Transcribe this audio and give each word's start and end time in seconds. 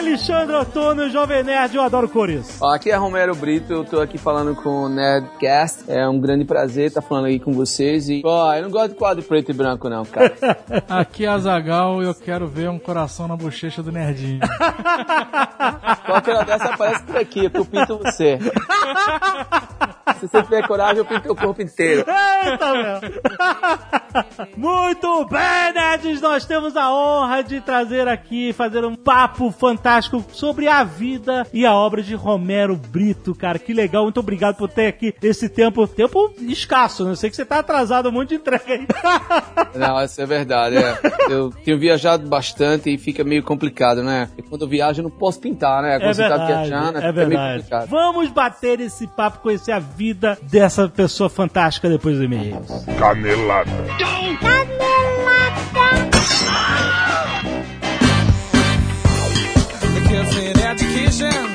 Alexandre 0.00 0.56
Ottoni, 0.56 1.10
Jovem 1.10 1.42
Nerd, 1.44 1.76
eu 1.76 1.82
adoro 1.82 2.08
cores. 2.08 2.56
Ó, 2.58 2.74
aqui 2.74 2.90
é 2.90 2.96
Romero 2.96 3.34
Brito, 3.34 3.70
eu 3.70 3.84
tô 3.84 4.00
aqui 4.00 4.16
falando 4.16 4.56
com 4.56 4.84
o 4.84 4.88
Nerdcast. 4.88 5.84
É 5.88 6.08
um 6.08 6.18
grande 6.18 6.46
prazer 6.46 6.86
estar 6.86 7.02
falando 7.02 7.26
aí 7.26 7.38
com 7.38 7.52
vocês. 7.52 8.08
E, 8.08 8.22
ó, 8.24 8.54
eu 8.54 8.62
não 8.62 8.70
gosto 8.70 8.92
de 8.92 8.94
quadro 8.94 9.22
preto 9.22 9.50
e 9.50 9.54
branco, 9.54 9.90
não, 9.90 10.06
cara. 10.06 10.34
Aqui 10.88 11.26
é 11.26 11.28
Azagal 11.28 12.02
e 12.02 12.06
eu 12.06 12.14
quero 12.14 12.48
ver 12.48 12.70
um 12.70 12.78
coração 12.78 13.28
na 13.28 13.36
bochecha 13.36 13.82
do 13.82 13.92
nerdinho. 13.92 14.40
Qualquer 16.06 16.34
hora 16.34 16.46
dessa 16.46 16.70
aparece 16.70 17.02
por 17.02 17.18
aqui, 17.18 17.50
que 17.50 17.58
eu 17.58 17.66
pinto 17.66 17.98
você. 17.98 18.38
Se 20.18 20.28
você 20.28 20.42
tiver 20.42 20.66
coragem, 20.66 20.98
eu 20.98 21.04
pinto 21.04 21.32
o 21.32 21.36
corpo 21.36 21.62
inteiro. 21.62 22.04
Eita, 22.44 22.72
meu! 22.72 23.00
Muito 24.56 25.24
bem, 25.26 25.72
nerds! 25.72 26.20
Nós 26.20 26.44
temos 26.44 26.76
a 26.76 26.92
honra 26.92 27.42
de 27.42 27.60
trazer 27.60 28.06
aqui, 28.08 28.52
fazer 28.52 28.84
um 28.84 28.94
papo 28.94 29.50
fantástico 29.50 29.89
sobre 30.32 30.68
a 30.68 30.84
vida 30.84 31.46
e 31.52 31.64
a 31.66 31.74
obra 31.74 32.02
de 32.02 32.14
Romero 32.14 32.76
Brito, 32.76 33.34
cara. 33.34 33.58
Que 33.58 33.72
legal, 33.72 34.04
muito 34.04 34.20
obrigado 34.20 34.56
por 34.56 34.68
ter 34.68 34.86
aqui 34.86 35.14
esse 35.22 35.48
tempo, 35.48 35.86
tempo 35.86 36.32
escasso, 36.40 37.04
né? 37.04 37.10
Eu 37.12 37.16
sei 37.16 37.30
que 37.30 37.36
você 37.36 37.44
tá 37.44 37.58
atrasado 37.58 38.08
um 38.08 38.12
monte 38.12 38.30
de 38.30 38.34
entrega 38.36 38.64
aí. 38.72 38.86
Não, 39.74 40.02
isso 40.04 40.20
é 40.20 40.26
verdade. 40.26 40.76
é. 40.76 40.98
Eu 41.28 41.50
tenho 41.64 41.78
viajado 41.78 42.26
bastante 42.28 42.92
e 42.92 42.98
fica 42.98 43.24
meio 43.24 43.42
complicado, 43.42 44.02
né? 44.02 44.28
E 44.36 44.42
quando 44.42 44.62
eu 44.62 44.68
viajo, 44.68 45.00
eu 45.00 45.04
não 45.04 45.10
posso 45.10 45.40
pintar, 45.40 45.82
né? 45.82 45.98
Quando 45.98 46.10
É 46.10 46.14
você 46.14 46.22
tá 46.22 46.28
verdade, 46.36 46.68
viajando, 46.68 46.98
é 46.98 47.12
verdade. 47.12 47.56
complicado. 47.62 47.88
Vamos 47.88 48.30
bater 48.30 48.80
esse 48.80 49.06
papo, 49.06 49.38
conhecer 49.40 49.72
a 49.72 49.78
vida 49.78 50.38
dessa 50.42 50.88
pessoa 50.88 51.28
fantástica 51.30 51.88
depois 51.88 52.16
dos 52.16 52.24
e-mails. 52.24 52.66
Canelada. 52.98 53.70
that's 60.70 60.89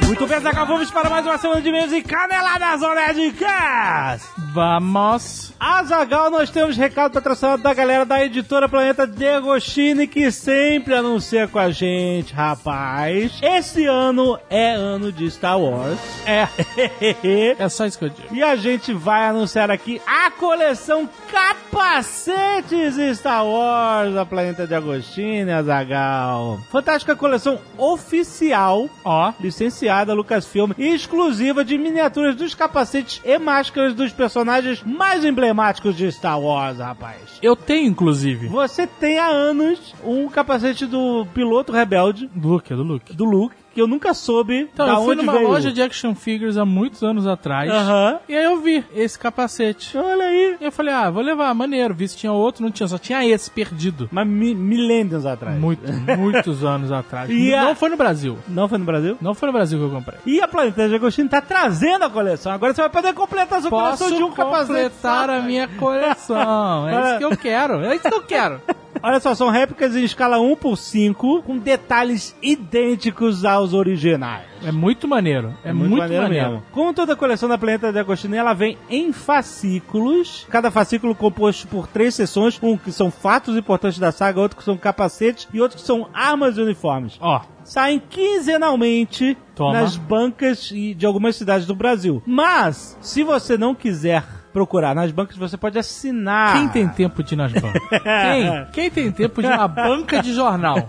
Muito 0.05 0.27
bem, 0.27 0.39
Zagal, 0.39 0.65
vamos 0.65 0.89
para 0.89 1.09
mais 1.09 1.25
uma 1.25 1.37
semana 1.37 1.61
de 1.61 1.67
e-mails 1.67 1.91
e 1.91 2.01
caneladas 2.01 2.81
ao 2.81 2.95
Nerdcast! 2.95 4.27
Vamos. 4.53 5.53
Azagal, 5.59 6.29
nós 6.29 6.49
temos 6.49 6.77
recado 6.77 7.11
patrocinado 7.11 7.61
da 7.61 7.73
galera 7.73 8.05
da 8.05 8.23
editora 8.23 8.69
Planeta 8.69 9.05
Degostini 9.05 10.07
que 10.07 10.31
sempre 10.31 10.93
anuncia 10.93 11.47
com 11.47 11.59
a 11.59 11.69
gente, 11.69 12.33
rapaz. 12.33 13.37
Esse 13.41 13.85
ano 13.85 14.39
é 14.49 14.71
ano 14.71 15.11
de 15.11 15.29
Star 15.29 15.59
Wars. 15.59 15.99
É. 16.25 16.47
É 17.57 17.69
só 17.69 17.85
isso 17.85 17.97
que 17.97 18.05
eu 18.05 18.09
digo. 18.09 18.35
E 18.35 18.43
a 18.43 18.55
gente 18.55 18.93
vai 18.93 19.27
anunciar 19.27 19.69
aqui 19.71 20.01
a 20.05 20.29
coleção 20.31 21.09
Capacetes 21.31 22.95
Star 23.17 23.45
Wars 23.45 24.13
da 24.13 24.25
Planeta 24.25 24.67
de 24.67 24.75
Agostinho, 24.75 25.53
Azagal. 25.55 26.59
Fantástica 26.71 27.15
coleção 27.15 27.59
oficial, 27.77 28.89
ó, 29.03 29.24
licenciada 29.39 30.13
Lucasfilm, 30.13 30.71
exclusiva 30.77 31.63
de 31.63 31.77
miniaturas 31.77 32.35
dos 32.35 32.53
capacetes 32.53 33.21
e 33.23 33.37
máscaras 33.37 33.93
dos 33.93 34.11
personagens 34.11 34.83
mais 34.83 35.23
emblemáticos 35.23 35.95
de 35.95 36.11
Star 36.11 36.39
Wars, 36.39 36.77
rapaz. 36.79 37.39
Eu 37.41 37.55
tenho, 37.55 37.87
inclusive. 37.89 38.47
Você 38.47 38.85
tem 38.87 39.17
há 39.19 39.27
anos 39.27 39.93
um 40.03 40.27
capacete 40.27 40.85
do 40.85 41.25
piloto 41.33 41.71
rebelde, 41.71 42.29
Do 42.33 42.47
Luke, 42.49 42.71
é 42.73 42.75
do 42.75 42.83
Luke. 42.83 43.13
do 43.15 43.25
Luke, 43.25 43.55
que 43.75 43.81
eu 43.81 43.87
nunca 43.87 44.13
soube 44.13 44.69
Então, 44.73 44.85
da 44.85 44.93
eu 44.93 45.01
fui 45.03 45.13
onde 45.15 45.21
numa 45.25 45.33
veio. 45.33 45.47
loja 45.49 45.69
de 45.71 45.81
action 45.81 46.15
figures 46.15 46.55
há 46.57 46.63
muitos 46.65 47.03
anos 47.03 47.27
atrás. 47.27 47.69
Aham. 47.69 48.19
E 48.27 48.33
aí 48.35 48.45
eu 48.45 48.61
vi 48.61 48.83
esse 48.95 49.19
capacete. 49.19 49.97
Olha 49.97 50.23
aí. 50.25 50.57
E 50.61 50.65
eu 50.65 50.71
falei, 50.71 50.93
ah, 50.93 51.09
vou 51.11 51.21
levar, 51.21 51.53
maneiro. 51.53 51.93
Vi 51.93 52.07
se 52.07 52.15
tinha 52.17 52.31
outro, 52.31 52.63
não 52.63 52.71
tinha, 52.71 52.87
só 52.87 52.97
tinha 52.97 53.23
esse 53.27 53.51
perdido. 53.51 54.07
Mas 54.11 54.25
mi 54.25 54.55
milênios 54.55 55.25
atrás. 55.25 55.59
Muito, 55.59 55.81
muitos 56.17 56.63
anos 56.63 56.89
atrás. 56.91 57.29
E 57.29 57.53
a- 57.53 57.65
Não 57.65 57.75
foi 57.75 57.89
no 57.89 57.97
Brasil. 57.97 58.37
Não 58.47 58.69
foi 58.69 58.77
no 58.77 58.85
Brasil? 58.85 59.17
Não 59.21 59.35
foi 59.35 59.47
no 59.47 59.53
Brasil 59.53 59.77
que 59.77 59.83
eu 59.85 59.89
comprei. 59.91 60.19
E 60.25 60.39
a 60.41 60.47
Planeta 60.47 60.87
de 60.87 60.95
Agostinho 60.95 61.27
tá 61.27 61.41
trazendo 61.41 62.05
a 62.05 62.09
coleção. 62.09 62.53
Agora 62.53 62.73
você 62.73 62.81
vai 62.81 62.89
poder 62.89 63.13
completar 63.13 63.59
a 63.59 63.61
sua 63.61 63.69
coleção 63.69 64.07
Posso 64.07 64.15
de 64.17 64.23
um 64.23 64.31
capacete. 64.31 64.67
completar 64.67 65.29
a 65.29 65.41
minha 65.41 65.67
coleção. 65.67 66.87
É 66.87 67.09
isso 67.09 67.17
que 67.17 67.25
eu 67.25 67.35
quero. 67.37 67.81
É 67.83 67.95
isso 67.95 68.07
que 68.09 68.15
eu 68.15 68.21
quero. 68.23 68.61
Olha 69.05 69.19
só, 69.19 69.35
são 69.35 69.51
réplicas 69.51 69.95
em 69.95 70.03
escala 70.03 70.39
1 70.39 70.55
por 70.55 70.75
5 70.75 71.43
com 71.43 71.59
detalhes 71.59 72.35
idênticos 72.41 73.45
aos 73.45 73.71
originais. 73.71 74.47
É 74.63 74.71
muito 74.71 75.07
maneiro. 75.07 75.53
É, 75.63 75.71
muito, 75.71 75.95
maneiro. 75.95 76.63
Como 76.71 76.91
toda 76.91 77.15
coleção 77.15 77.47
da 77.47 77.55
Planeta 77.55 77.93
de 77.93 77.99
Agostinho, 77.99 78.33
ela 78.33 78.55
vem 78.55 78.79
em 78.89 79.13
fascículos. 79.13 80.47
Cada 80.49 80.71
fascículo 80.71 81.13
composto 81.13 81.67
por 81.67 81.85
três 81.85 82.15
seções. 82.15 82.59
Um 82.63 82.75
que 82.75 82.91
são 82.91 83.11
fatos 83.11 83.55
importantes 83.55 83.99
da 83.99 84.11
saga, 84.11 84.41
outro 84.41 84.57
que 84.57 84.63
são 84.63 84.75
capacetes 84.75 85.47
e 85.53 85.61
outro 85.61 85.77
que 85.77 85.85
são 85.85 86.09
armas 86.11 86.57
e 86.57 86.61
uniformes. 86.61 87.15
Ó, 87.21 87.41
saem 87.63 87.99
quinzenalmente 87.99 89.37
Toma. 89.53 89.81
nas 89.81 89.97
bancas 89.97 90.67
de 90.69 91.05
algumas 91.05 91.35
cidades 91.35 91.67
do 91.67 91.75
Brasil. 91.75 92.23
Mas, 92.25 92.97
se 93.01 93.21
você 93.21 93.55
não 93.55 93.75
quiser 93.75 94.23
procurar 94.55 94.95
nas 94.95 95.11
bancas, 95.11 95.35
você 95.35 95.57
pode 95.57 95.77
assinar. 95.77 96.53
Quem 96.53 96.69
tem 96.69 96.87
tempo 96.87 97.21
de 97.21 97.33
ir 97.33 97.35
nas 97.35 97.51
bancas? 97.51 97.81
Quem? 97.89 98.65
Quem 98.71 98.89
tem 98.89 99.11
tempo 99.11 99.41
de 99.41 99.47
ir 99.49 99.57
na 99.57 99.67
banca 99.67 100.21
de 100.21 100.33
jornal? 100.33 100.87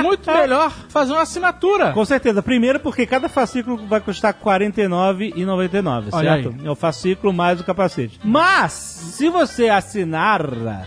Muito 0.00 0.30
melhor 0.30 0.70
fazer 0.88 1.12
uma 1.12 1.22
assinatura. 1.22 1.90
Com 1.90 2.04
certeza. 2.04 2.40
Primeiro 2.40 2.78
porque 2.78 3.04
cada 3.06 3.28
fascículo 3.28 3.84
vai 3.88 4.00
custar 4.00 4.32
R$ 4.32 4.38
49,99, 4.68 6.08
Olha 6.12 6.34
certo? 6.34 6.54
É 6.64 6.70
o 6.70 6.76
fascículo 6.76 7.32
mais 7.32 7.60
o 7.60 7.64
capacete. 7.64 8.20
Mas, 8.22 8.72
se 8.72 9.28
você 9.28 9.68
assinar, 9.68 10.42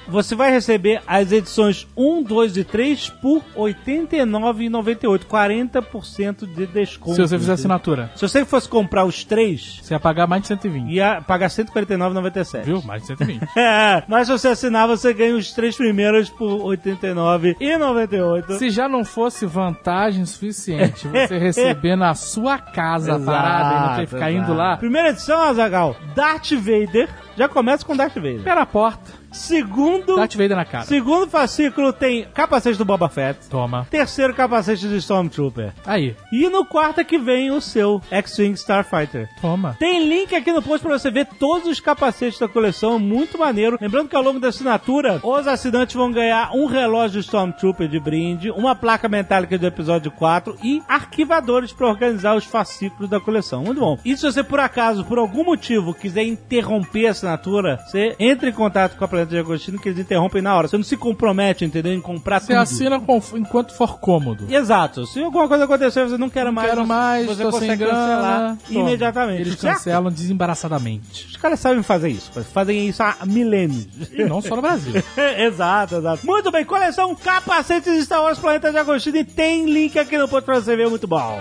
você 0.08 0.34
vai 0.34 0.50
receber 0.50 1.02
as 1.06 1.30
edições 1.30 1.86
1, 1.98 2.24
2 2.24 2.56
e 2.56 2.64
3 2.64 3.10
por 3.22 3.40
R$ 3.54 3.76
89,98. 3.86 5.26
40% 5.26 6.48
de 6.48 6.68
desconto. 6.68 7.16
Se 7.16 7.22
você 7.22 7.38
fizer 7.38 7.52
assinatura, 7.52 8.12
Se 8.16 8.22
você 8.26 8.46
fosse 8.46 8.70
comprar 8.70 9.04
os 9.04 9.26
três, 9.26 9.82
você 9.82 9.94
ia 9.94 10.00
pagar 10.00 10.26
mais 10.26 10.44
de 10.44 10.48
120. 10.48 10.90
ia 10.90 11.22
pagar 11.22 11.48
R$ 11.50 12.13
149,97. 12.14 12.64
Viu? 12.64 12.82
Mais 12.84 13.02
de 13.02 13.08
120. 13.08 13.44
É, 13.58 14.04
mas 14.08 14.28
se 14.28 14.32
você 14.38 14.48
assinar, 14.50 14.88
você 14.88 15.14
ganha 15.14 15.36
os 15.36 15.52
três 15.52 15.76
primeiros 15.76 16.30
por 16.30 16.70
R$ 16.70 16.78
89,98. 16.78 18.58
Se 18.58 18.70
já 18.70 18.88
não 18.88 19.04
fosse 19.04 19.46
vantagem 19.46 20.26
suficiente 20.26 21.08
você 21.08 21.38
receber 21.38 21.96
na 21.96 22.14
sua 22.14 22.58
casa 22.58 23.16
a 23.16 23.20
parada 23.20 23.76
e 23.76 23.88
não 23.90 23.96
ter 23.96 24.02
que 24.06 24.14
ficar 24.14 24.32
indo 24.32 24.54
lá, 24.54 24.78
Primeira 24.78 25.10
edição, 25.10 25.42
Azagal, 25.42 25.96
Darth 26.16 26.52
Vader. 26.54 27.10
Já 27.36 27.48
começa 27.50 27.86
com 27.86 27.96
Darth 27.96 28.16
Vader. 28.16 28.38
espera 28.38 28.62
a 28.62 28.66
porta. 28.66 29.12
Segundo, 29.34 30.16
Darth 30.16 30.36
Vader 30.36 30.56
na 30.56 30.66
cara. 30.66 30.86
segundo 30.86 31.30
fascículo 31.30 31.92
tem 31.92 32.26
capacete 32.34 32.78
do 32.78 32.86
Boba 32.86 33.10
Fett. 33.10 33.50
Toma. 33.50 33.88
Terceiro 33.90 34.34
capacete 34.34 34.88
do 34.88 34.96
Stormtrooper. 34.96 35.74
Aí. 35.86 36.16
E 36.32 36.48
no 36.50 36.66
quarto 36.66 37.02
é 37.02 37.04
que 37.04 37.18
vem 37.18 37.52
o 37.52 37.60
seu 37.60 38.02
X-Wing 38.12 38.54
Starfighter. 38.54 39.28
Toma. 39.42 39.76
Tem 39.80 40.08
link 40.08 40.36
aqui 40.36 40.52
no 40.52 40.62
post 40.62 40.86
pra 40.86 40.98
você 40.98 41.10
ver 41.10 41.26
todos 41.40 41.68
os 41.68 41.80
capacetes 41.80 42.40
da 42.40 42.48
coleção, 42.48 43.00
muito 43.00 43.38
maneiro. 43.38 43.78
Lembrando 43.82 44.08
que 44.08 44.16
ao 44.16 44.24
longo 44.24 44.40
da 44.40 44.50
assinatura, 44.50 45.20
os 45.24 45.48
assinantes 45.48 45.96
vão 45.96 46.12
ganhar 46.12 46.52
um 46.54 46.66
relógio 46.66 47.20
Stormtrooper 47.20 47.88
de 47.88 48.00
brinde, 48.00 48.52
uma 48.52 48.76
placa 48.76 49.10
metálica 49.10 49.58
do 49.58 49.66
episódio 49.66 50.12
4 50.12 50.58
e 50.64 50.82
arquivadores 50.88 51.74
pra 51.74 51.88
organizar 51.88 52.36
os 52.36 52.46
fascículos 52.46 53.10
da 53.10 53.20
coleção. 53.20 53.64
Muito 53.64 53.80
bom. 53.80 53.98
E 54.06 54.16
se 54.16 54.24
você, 54.24 54.44
por 54.44 54.60
acaso, 54.60 55.04
por 55.06 55.18
algum 55.18 55.44
motivo, 55.44 55.94
quiser 55.94 56.24
interromper 56.24 57.08
a 57.08 57.12
assinatura, 57.12 57.80
você 57.86 58.16
entra 58.20 58.50
em 58.50 58.54
contato 58.54 58.96
com 58.98 59.04
a 59.04 59.08
Planeta 59.26 59.30
de 59.32 59.40
Agostinho 59.40 59.80
que 59.80 59.90
eles 59.90 60.00
interrompem 60.00 60.42
na 60.42 60.56
hora. 60.56 60.68
Você 60.68 60.78
não 60.78 60.84
se 60.84 60.98
compromete, 60.98 61.64
entendeu? 61.66 61.94
Em 61.94 62.02
comprar 62.02 62.40
Você 62.40 62.48
tudo. 62.48 62.58
assina 62.58 63.00
com- 63.00 63.22
enquanto 63.36 63.74
for 63.74 64.00
cômodo. 64.00 64.46
Exato. 64.54 65.06
Se 65.08 65.22
alguma 65.24 65.48
coisa 65.48 65.64
acontecer, 65.66 66.04
você 66.08 66.18
não 66.18 66.30
quer 66.30 66.50
mais. 66.52 66.70
Quero 66.70 66.86
mais, 66.88 67.26
você 67.28 67.44
consegue 67.44 67.76
grana. 67.78 67.94
cancelar 67.94 68.58
Toma. 68.68 68.80
imediatamente. 68.80 69.42
Eles 69.42 69.60
certo? 69.60 69.78
cancelam 69.78 70.12
desembaraçadamente. 70.14 71.28
Os 71.28 71.38
caras 71.38 71.60
sabem 71.60 71.84
fazer 71.84 72.10
isso. 72.10 72.32
Fazem 72.54 72.88
isso 72.88 73.02
há 73.04 73.18
milênios. 73.26 73.88
E 74.12 74.24
não 74.26 74.42
só 74.42 74.56
no 74.56 74.62
Brasil. 74.62 74.94
exato, 75.38 75.96
exato. 75.96 76.26
Muito 76.26 76.52
bem, 76.52 76.66
coleção 76.66 77.16
Capacetes 77.16 77.94
de 77.94 78.04
Star 78.04 78.22
Wars 78.22 78.40
Planeta 78.40 78.72
de 78.72 78.78
Agostinho. 78.78 79.18
E 79.18 79.24
tem 79.24 79.66
link 79.66 79.98
aqui 79.98 80.18
no 80.18 80.28
post 80.28 80.46
pra 80.46 80.56
você 80.60 80.76
ver, 80.76 80.90
muito 80.90 81.08
bom. 81.08 81.40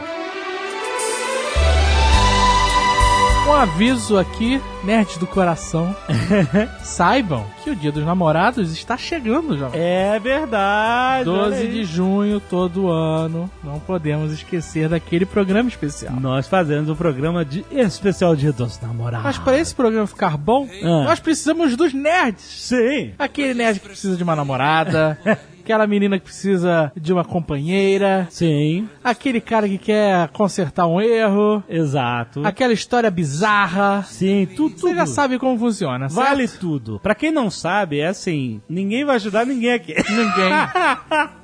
Um 3.47 3.53
aviso 3.53 4.19
aqui, 4.19 4.61
nerds 4.85 5.17
do 5.19 5.27
coração. 5.27 5.95
Saibam 6.83 7.45
que 7.63 7.71
o 7.71 7.77
Dia 7.77 7.91
dos 7.93 8.05
Namorados 8.05 8.73
está 8.73 8.97
chegando 8.97 9.59
já. 9.59 9.69
É 9.75 10.19
verdade. 10.19 11.29
olha 11.29 11.51
12 11.51 11.57
aí. 11.63 11.69
de 11.73 11.85
junho, 11.85 12.41
todo 12.41 12.89
ano. 12.89 13.51
Não 13.63 13.79
podemos 13.81 14.33
esquecer 14.33 14.89
daquele 14.89 15.27
programa 15.27 15.69
especial. 15.69 16.15
Nós 16.21 16.47
fazemos 16.47 16.89
um 16.89 16.95
programa 16.95 17.45
de 17.45 17.65
especial 17.73 18.35
Dia 18.37 18.53
dos 18.53 18.81
Namorados. 18.81 19.25
Mas 19.25 19.39
para 19.39 19.59
esse 19.59 19.75
programa 19.75 20.07
ficar 20.07 20.37
bom, 20.37 20.69
Ah. 20.83 21.05
nós 21.05 21.19
precisamos 21.21 21.77
dos 21.77 21.93
nerds. 21.93 22.45
Sim. 22.45 23.13
Aquele 23.19 23.55
nerd 23.55 23.81
que 23.81 23.89
precisa 23.89 24.17
de 24.17 24.23
uma 24.23 24.37
namorada, 24.37 25.19
aquela 25.63 25.87
menina 25.87 26.19
que 26.19 26.25
precisa 26.25 26.91
de 26.97 27.13
uma 27.13 27.25
companheira, 27.25 28.27
Sim, 28.31 28.89
aquele 29.03 29.41
cara 29.41 29.69
que 29.69 29.79
quer 29.79 30.29
consertar 30.29 30.87
um 30.87 31.01
erro, 31.01 31.63
exato. 31.69 32.45
aquela 32.45 32.73
história 32.73 33.11
bizarra. 33.11 34.03
Sim, 34.09 34.47
tudo, 34.57 34.79
Você 34.79 34.95
já 34.95 35.07
sabe 35.07 35.39
como 35.39 35.59
funciona, 35.59 36.09
certo? 36.09 36.27
Vale 36.29 36.49
tudo. 36.49 36.99
Pra 37.03 37.15
quem 37.15 37.31
não 37.31 37.51
sabe, 37.51 38.01
é 38.01 38.09
assim, 38.09 38.61
ninguém 38.69 39.05
vai 39.05 39.17
ajudar 39.17 39.47
ninguém 39.47 39.73
aqui. 39.73 39.95
Ninguém. 40.13 40.53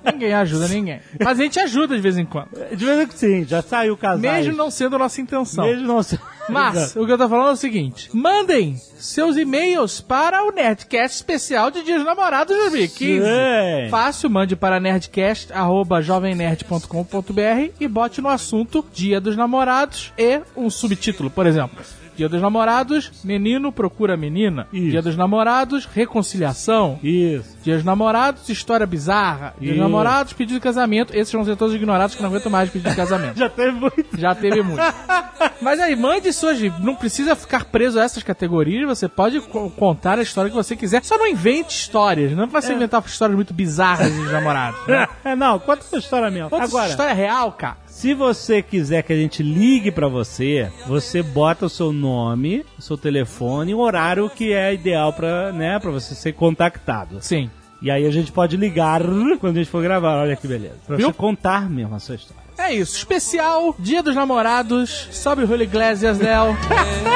ninguém 0.05 0.35
ajuda 0.35 0.69
ninguém. 0.69 1.01
Mas 1.19 1.39
a 1.39 1.43
gente 1.43 1.59
ajuda 1.61 1.95
de 1.97 2.01
vez 2.03 2.17
em 2.19 2.25
quando. 2.25 2.49
De 2.75 2.85
vez 2.85 2.99
em 3.01 3.07
quando 3.07 3.17
sim, 3.17 3.45
já 3.45 3.63
saiu 3.63 3.97
casais. 3.97 4.21
Mesmo 4.47 4.57
não 4.57 4.71
sendo 4.71 4.97
a 4.97 4.99
nossa 4.99 5.21
intenção. 5.21 5.65
Mesmo 5.65 5.87
não 5.87 6.03
se- 6.03 6.19
Mas, 6.49 6.95
o 6.97 7.05
que 7.07 7.13
eu 7.13 7.19
tô 7.19 7.29
falando 7.29 7.49
é 7.51 7.53
o 7.53 7.57
seguinte: 7.57 8.09
mandem 8.13 8.77
seus 8.97 9.37
e-mails 9.37 10.01
para 10.01 10.45
o 10.45 10.51
Nerdcast 10.53 11.17
especial 11.17 11.71
de 11.71 11.83
Dia 11.83 11.97
dos 11.97 12.07
Namorados 12.07 12.57
2015. 12.57 13.25
Sim. 13.25 13.89
Fácil, 14.09 14.31
mande 14.31 14.57
para 14.57 14.81
nerdcast.jovemnerd.com.br 14.81 17.73
e 17.79 17.87
bote 17.87 18.23
no 18.23 18.31
assunto 18.31 18.83
Dia 18.91 19.21
dos 19.21 19.37
Namorados 19.37 20.15
e 20.17 20.41
um 20.57 20.71
subtítulo, 20.71 21.29
por 21.29 21.47
exemplo. 21.47 21.85
Dia 22.19 22.29
dos 22.29 22.43
Namorados, 22.43 23.13
menino 23.25 23.71
procura 23.73 24.17
menina. 24.17 24.67
Isso. 24.73 24.91
Dia 24.91 25.01
dos 25.01 25.17
Namorados, 25.17 25.87
reconciliação. 25.87 26.99
Isso. 27.03 27.57
Dia 27.63 27.77
dos 27.77 27.85
Namorados, 27.85 28.49
história 28.49 28.85
bizarra. 28.87 29.55
Dia 29.61 29.73
dos. 29.73 29.81
Namorados, 29.81 30.33
pedido 30.33 30.57
de 30.57 30.61
casamento. 30.61 31.17
Esses 31.17 31.33
vão 31.33 31.45
ser 31.45 31.57
todos 31.57 31.75
ignorados 31.75 32.15
que 32.17 32.23
não 32.23 32.29
aguentam 32.29 32.51
mais 32.51 32.69
pedido 32.71 32.91
de 32.91 32.97
casamento. 32.97 33.39
Já 33.39 33.49
teve 33.49 33.71
muito. 33.73 34.07
Já 34.19 34.35
teve 34.35 34.63
muito. 34.63 34.83
Mas 35.63 35.79
aí, 35.81 35.95
mande 35.97 36.33
suas. 36.33 36.59
Não 36.81 36.95
precisa 36.95 37.35
ficar 37.37 37.65
preso 37.67 37.99
a 37.99 38.03
essas 38.03 38.23
categorias. 38.23 38.87
Você 38.89 39.09
pode 39.09 39.41
co- 39.41 39.71
contar 39.71 40.19
a 40.19 40.23
história 40.23 40.51
que 40.51 40.57
você 40.57 40.75
quiser. 40.77 41.05
Só 41.05 41.17
não 41.17 41.27
invente 41.27 41.73
histórias. 41.75 42.33
Não 42.33 42.45
é 42.45 42.47
pra 42.49 42.61
você 42.61 42.73
inventar 42.75 43.03
histórias 43.07 43.37
muito 43.37 43.55
bizarras 43.55 44.13
de 44.13 44.23
namorados. 44.33 44.85
Né? 44.87 45.07
É, 45.25 45.37
não, 45.37 45.59
conta 45.59 45.83
sua 45.83 45.99
história 45.99 46.31
mesmo. 46.31 46.49
Conta 46.51 46.65
Agora, 46.65 46.89
história 46.89 47.13
real, 47.13 47.53
cara. 47.53 47.77
Se 47.99 48.15
você 48.15 48.63
quiser 48.63 49.03
que 49.03 49.13
a 49.13 49.17
gente 49.17 49.43
ligue 49.43 49.91
pra 49.91 50.07
você, 50.07 50.71
você 50.87 51.21
bota 51.21 51.67
o 51.67 51.69
seu 51.69 51.93
nome, 51.93 52.65
o 52.79 52.83
seu 52.83 52.97
telefone 52.97 53.73
e 53.73 53.75
o 53.75 53.81
horário 53.81 54.31
que 54.31 54.53
é 54.53 54.73
ideal 54.73 55.13
pra, 55.13 55.51
né, 55.51 55.81
pra 55.81 55.91
você 55.91 56.15
ser 56.15 56.33
contactado. 56.33 57.19
Sim. 57.21 57.51
E 57.83 57.91
aí 57.91 58.07
a 58.07 58.11
gente 58.13 58.31
pode 58.31 58.57
ligar 58.57 59.03
quando 59.41 59.57
a 59.57 59.59
gente 59.59 59.71
for 59.71 59.83
gravar. 59.83 60.21
Olha 60.21 60.37
que 60.37 60.47
beleza. 60.47 60.77
Pra 60.87 60.97
Viu? 60.97 61.09
você 61.09 61.13
contar 61.13 61.69
mesmo 61.69 61.97
a 61.97 61.99
sua 61.99 62.15
história. 62.15 62.41
É 62.57 62.73
isso. 62.73 62.97
Especial 62.97 63.75
Dia 63.81 64.01
dos 64.01 64.15
Namorados. 64.15 65.09
Sobe 65.11 65.43
o 65.43 65.47
Julio 65.49 65.65
Iglesias, 65.65 66.19
Del. 66.19 66.57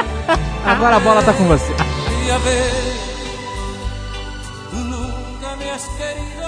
Agora 0.67 0.97
a 0.97 1.01
bola 1.01 1.23
tá 1.23 1.33
com 1.33 1.45
você. 1.45 1.73
Nunca 4.73 5.57
me 5.57 5.71
has 5.71 5.87
querido, 5.97 6.42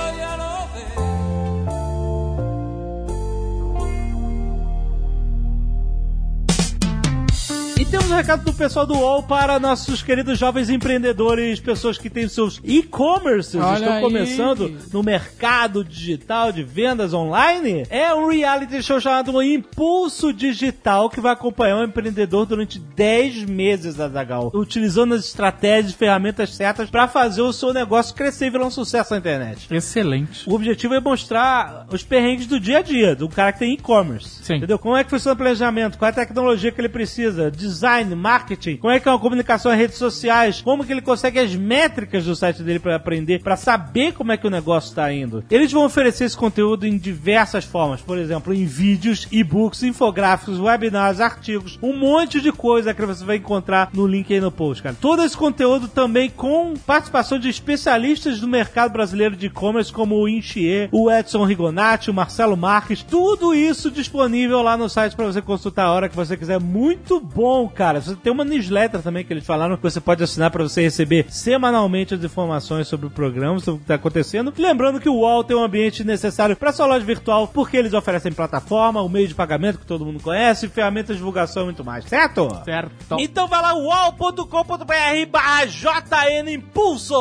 E 7.84 7.86
temos 7.86 8.10
um 8.10 8.14
recado 8.14 8.42
do 8.44 8.54
pessoal 8.54 8.86
do 8.86 8.94
UOL 8.94 9.22
para 9.25 9.60
nossos 9.60 10.02
queridos 10.02 10.38
jovens 10.38 10.70
empreendedores, 10.70 11.60
pessoas 11.60 11.98
que 11.98 12.08
têm 12.08 12.26
seus 12.26 12.58
e-commerces, 12.64 13.52
estão 13.54 13.92
aí. 13.92 14.00
começando 14.00 14.75
no 14.90 15.02
mercado 15.02 15.84
digital 15.84 16.50
de 16.50 16.62
vendas 16.62 17.12
online. 17.12 17.84
É 17.90 18.14
um 18.14 18.31
reality 18.31 18.82
show 18.82 18.98
chamado 18.98 19.42
Impulso 19.42 20.32
Digital 20.32 21.10
que 21.10 21.20
vai 21.20 21.34
acompanhar 21.34 21.76
um 21.76 21.84
empreendedor 21.84 22.46
durante 22.46 22.78
10 22.78 23.44
meses, 23.44 24.00
Azagal, 24.00 24.50
utilizando 24.54 25.12
as 25.12 25.26
estratégias 25.26 25.92
e 25.92 25.96
ferramentas 25.96 26.54
certas 26.54 26.88
para 26.88 27.06
fazer 27.06 27.42
o 27.42 27.52
seu 27.52 27.75
negócio 27.75 28.14
crescer 28.14 28.46
e 28.46 28.50
virar 28.50 28.64
um 28.64 28.70
sucesso 28.70 29.12
na 29.12 29.19
internet. 29.19 29.66
Excelente. 29.70 30.48
O 30.48 30.54
objetivo 30.54 30.94
é 30.94 31.00
mostrar 31.00 31.86
os 31.90 32.02
perrengues 32.02 32.46
do 32.46 32.58
dia 32.58 32.78
a 32.78 32.82
dia, 32.82 33.14
do 33.14 33.28
cara 33.28 33.52
que 33.52 33.58
tem 33.58 33.75
e-commerce. 33.75 34.40
Entendeu? 34.50 34.78
Como 34.78 34.96
é 34.96 35.04
que 35.04 35.10
funciona 35.10 35.34
o 35.34 35.36
planejamento, 35.36 35.98
qual 35.98 36.08
é 36.08 36.12
a 36.12 36.14
tecnologia 36.14 36.72
que 36.72 36.81
ele 36.81 36.88
precisa, 36.88 37.50
design, 37.74 38.14
marketing, 38.14 38.76
como 38.76 38.92
é 38.92 39.00
que 39.00 39.08
é 39.08 39.12
uma 39.12 39.18
comunicação 39.18 39.72
em 39.72 39.76
redes 39.76 39.98
sociais, 39.98 40.62
como 40.62 40.84
que 40.84 40.92
ele 40.92 41.02
consegue 41.02 41.38
as 41.38 41.54
métricas 41.54 42.24
do 42.24 42.36
site 42.36 42.62
dele 42.62 42.78
para 42.78 42.96
aprender, 42.96 43.42
para 43.42 43.56
saber 43.56 44.12
como 44.12 44.32
é 44.32 44.36
que 44.36 44.46
o 44.46 44.50
negócio 44.50 44.88
está 44.88 45.12
indo. 45.12 45.44
Eles 45.50 45.72
vão 45.72 45.84
oferecer 45.84 46.24
esse 46.24 46.36
conteúdo 46.36 46.86
em 46.86 46.96
diversas 46.96 47.64
formas, 47.64 48.00
por 48.00 48.16
exemplo, 48.18 48.54
em 48.54 48.64
vídeos, 48.64 49.26
e-books, 49.30 49.82
infográficos, 49.82 50.58
webinars, 50.58 51.20
artigos, 51.20 51.78
um 51.82 51.96
monte 51.96 52.40
de 52.40 52.52
coisa 52.52 52.94
que 52.94 53.04
você 53.04 53.24
vai 53.24 53.36
encontrar 53.36 53.90
no 53.92 54.06
link 54.06 54.32
aí 54.32 54.40
no 54.40 54.52
post, 54.52 54.82
cara. 54.82 54.96
Todo 55.00 55.22
esse 55.22 55.36
conteúdo 55.36 55.88
também 55.88 56.30
com 56.30 56.74
participação 56.86 57.38
de 57.38 57.48
especialistas 57.48 58.40
do 58.40 58.48
mercado 58.48 58.92
brasileiro 58.92 59.36
de 59.36 59.46
e-commerce, 59.46 59.92
como 59.92 60.16
o 60.16 60.28
Inchier, 60.28 60.88
o 60.92 61.10
Edson 61.10 61.44
Rigonati, 61.44 62.10
o 62.10 62.14
Marcelo 62.14 62.56
Marques, 62.56 63.02
tudo 63.02 63.54
isso 63.54 63.90
disponível 63.90 64.62
lá 64.62 64.76
no 64.76 64.88
site 64.88 65.16
para 65.16 65.26
você 65.26 65.42
consultar 65.42 65.86
a 65.86 65.92
hora 65.92 66.08
que 66.08 66.16
você 66.16 66.36
quiser. 66.36 66.60
Muito 66.60 67.20
bom, 67.20 67.63
cara. 67.69 68.00
Você 68.00 68.14
tem 68.16 68.32
uma 68.32 68.44
newsletter 68.44 69.02
também 69.02 69.25
que 69.25 69.32
eles 69.32 69.46
falaram 69.46 69.76
que 69.76 69.82
você 69.82 70.00
pode 70.00 70.22
assinar 70.22 70.50
para 70.50 70.62
você 70.62 70.82
receber 70.82 71.26
semanalmente 71.28 72.14
as 72.14 72.22
informações 72.22 72.88
sobre 72.88 73.06
o 73.06 73.11
programa, 73.11 73.58
sobre 73.58 73.76
o 73.76 73.78
que 73.78 73.84
está 73.84 73.94
acontecendo. 73.94 74.52
Lembrando 74.56 75.00
que 75.00 75.08
o 75.08 75.14
UOL 75.14 75.44
tem 75.44 75.56
um 75.56 75.64
ambiente 75.64 76.05
necessário 76.05 76.56
para 76.56 76.72
sua 76.72 76.87
loja 76.87 77.05
virtual, 77.05 77.49
porque 77.49 77.76
eles 77.76 77.94
oferecem 77.94 78.32
plataforma, 78.32 79.02
o 79.02 79.08
meio 79.08 79.28
de 79.28 79.34
pagamento 79.34 79.78
que 79.78 79.87
todo 79.87 80.05
mundo 80.05 80.20
conhece, 80.20 80.69
ferramentas 80.69 81.16
de 81.16 81.19
divulgação 81.19 81.62
e 81.62 81.66
muito 81.66 81.84
mais, 81.84 82.05
certo? 82.05 82.49
Certo. 82.64 83.16
Então 83.19 83.49
vai 83.49 83.62
lá, 83.62 83.75
uol.com.br 83.75 85.31
barra 85.31 85.64
JN 85.64 86.50
Impulso! 86.50 87.14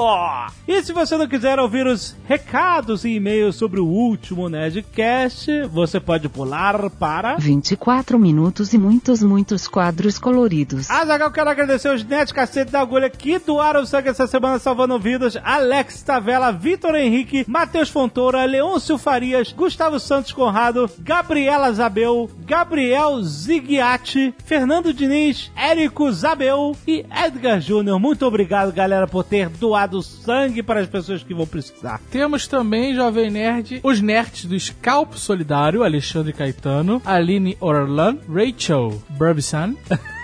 E 0.67 0.83
se 0.83 0.93
você 0.93 1.17
não 1.17 1.27
quiser 1.27 1.59
ouvir 1.59 1.87
os 1.87 2.15
recados 2.25 3.05
e 3.05 3.15
e-mails 3.15 3.55
sobre 3.55 3.79
o 3.79 3.85
último 3.85 4.49
Nerdcast, 4.49 5.67
você 5.67 5.99
pode 5.99 6.27
pular 6.29 6.89
para... 6.89 7.37
24 7.37 8.19
minutos 8.19 8.73
e 8.73 8.77
muitos, 8.77 9.23
muitos 9.23 9.67
quadros 9.67 10.17
coloridos. 10.33 10.89
Azagal, 10.89 11.31
quero 11.31 11.49
agradecer 11.49 11.93
os 11.93 12.03
Nerd 12.03 12.33
Cacete 12.33 12.71
da 12.71 12.81
Agulha 12.81 13.07
que 13.07 13.37
doaram 13.37 13.85
sangue 13.85 14.09
essa 14.09 14.25
semana 14.25 14.57
salvando 14.57 14.97
vidas. 14.97 15.37
Alex 15.43 16.01
Tavela, 16.01 16.51
Vitor 16.51 16.95
Henrique, 16.95 17.45
Matheus 17.47 17.89
Fontoura, 17.89 18.43
Leôncio 18.45 18.97
Farias, 18.97 19.53
Gustavo 19.53 19.99
Santos 19.99 20.31
Conrado, 20.31 20.89
Gabriela 20.99 21.71
Zabel, 21.71 22.29
Gabriel 22.45 23.21
Zigiati, 23.21 24.33
Fernando 24.43 24.91
Diniz, 24.91 25.51
Érico 25.55 26.11
Zabel 26.11 26.75
e 26.87 27.05
Edgar 27.25 27.61
Júnior. 27.61 27.99
Muito 27.99 28.25
obrigado, 28.25 28.73
galera, 28.73 29.07
por 29.07 29.23
ter 29.23 29.49
doado 29.49 30.01
sangue 30.01 30.63
para 30.63 30.79
as 30.79 30.87
pessoas 30.87 31.21
que 31.21 31.33
vão 31.33 31.45
precisar. 31.45 32.01
Temos 32.09 32.47
também, 32.47 32.95
Jovem 32.95 33.29
Nerd, 33.29 33.81
os 33.83 34.01
nerds 34.01 34.45
do 34.45 34.59
Scalp 34.59 35.13
Solidário, 35.13 35.83
Alexandre 35.83 36.33
Caetano, 36.33 37.01
Aline 37.05 37.55
Orlan, 37.61 38.17
Rachel 38.27 38.99
Burbison 39.09 39.75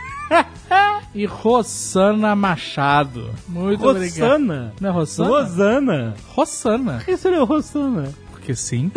e 1.14 1.26
Rosana 1.26 2.36
Machado. 2.36 3.30
Muito 3.48 3.88
obrigado. 3.88 4.32
Rossana. 4.32 4.74
Não 4.80 4.90
é 4.90 4.92
Rosana? 4.92 5.30
Rosana. 5.30 6.14
Rossana. 6.28 7.02
Quem 7.06 7.18
seria 7.18 7.44
Rossana? 7.44 8.10
Porque 8.32 8.56
sim. 8.56 8.92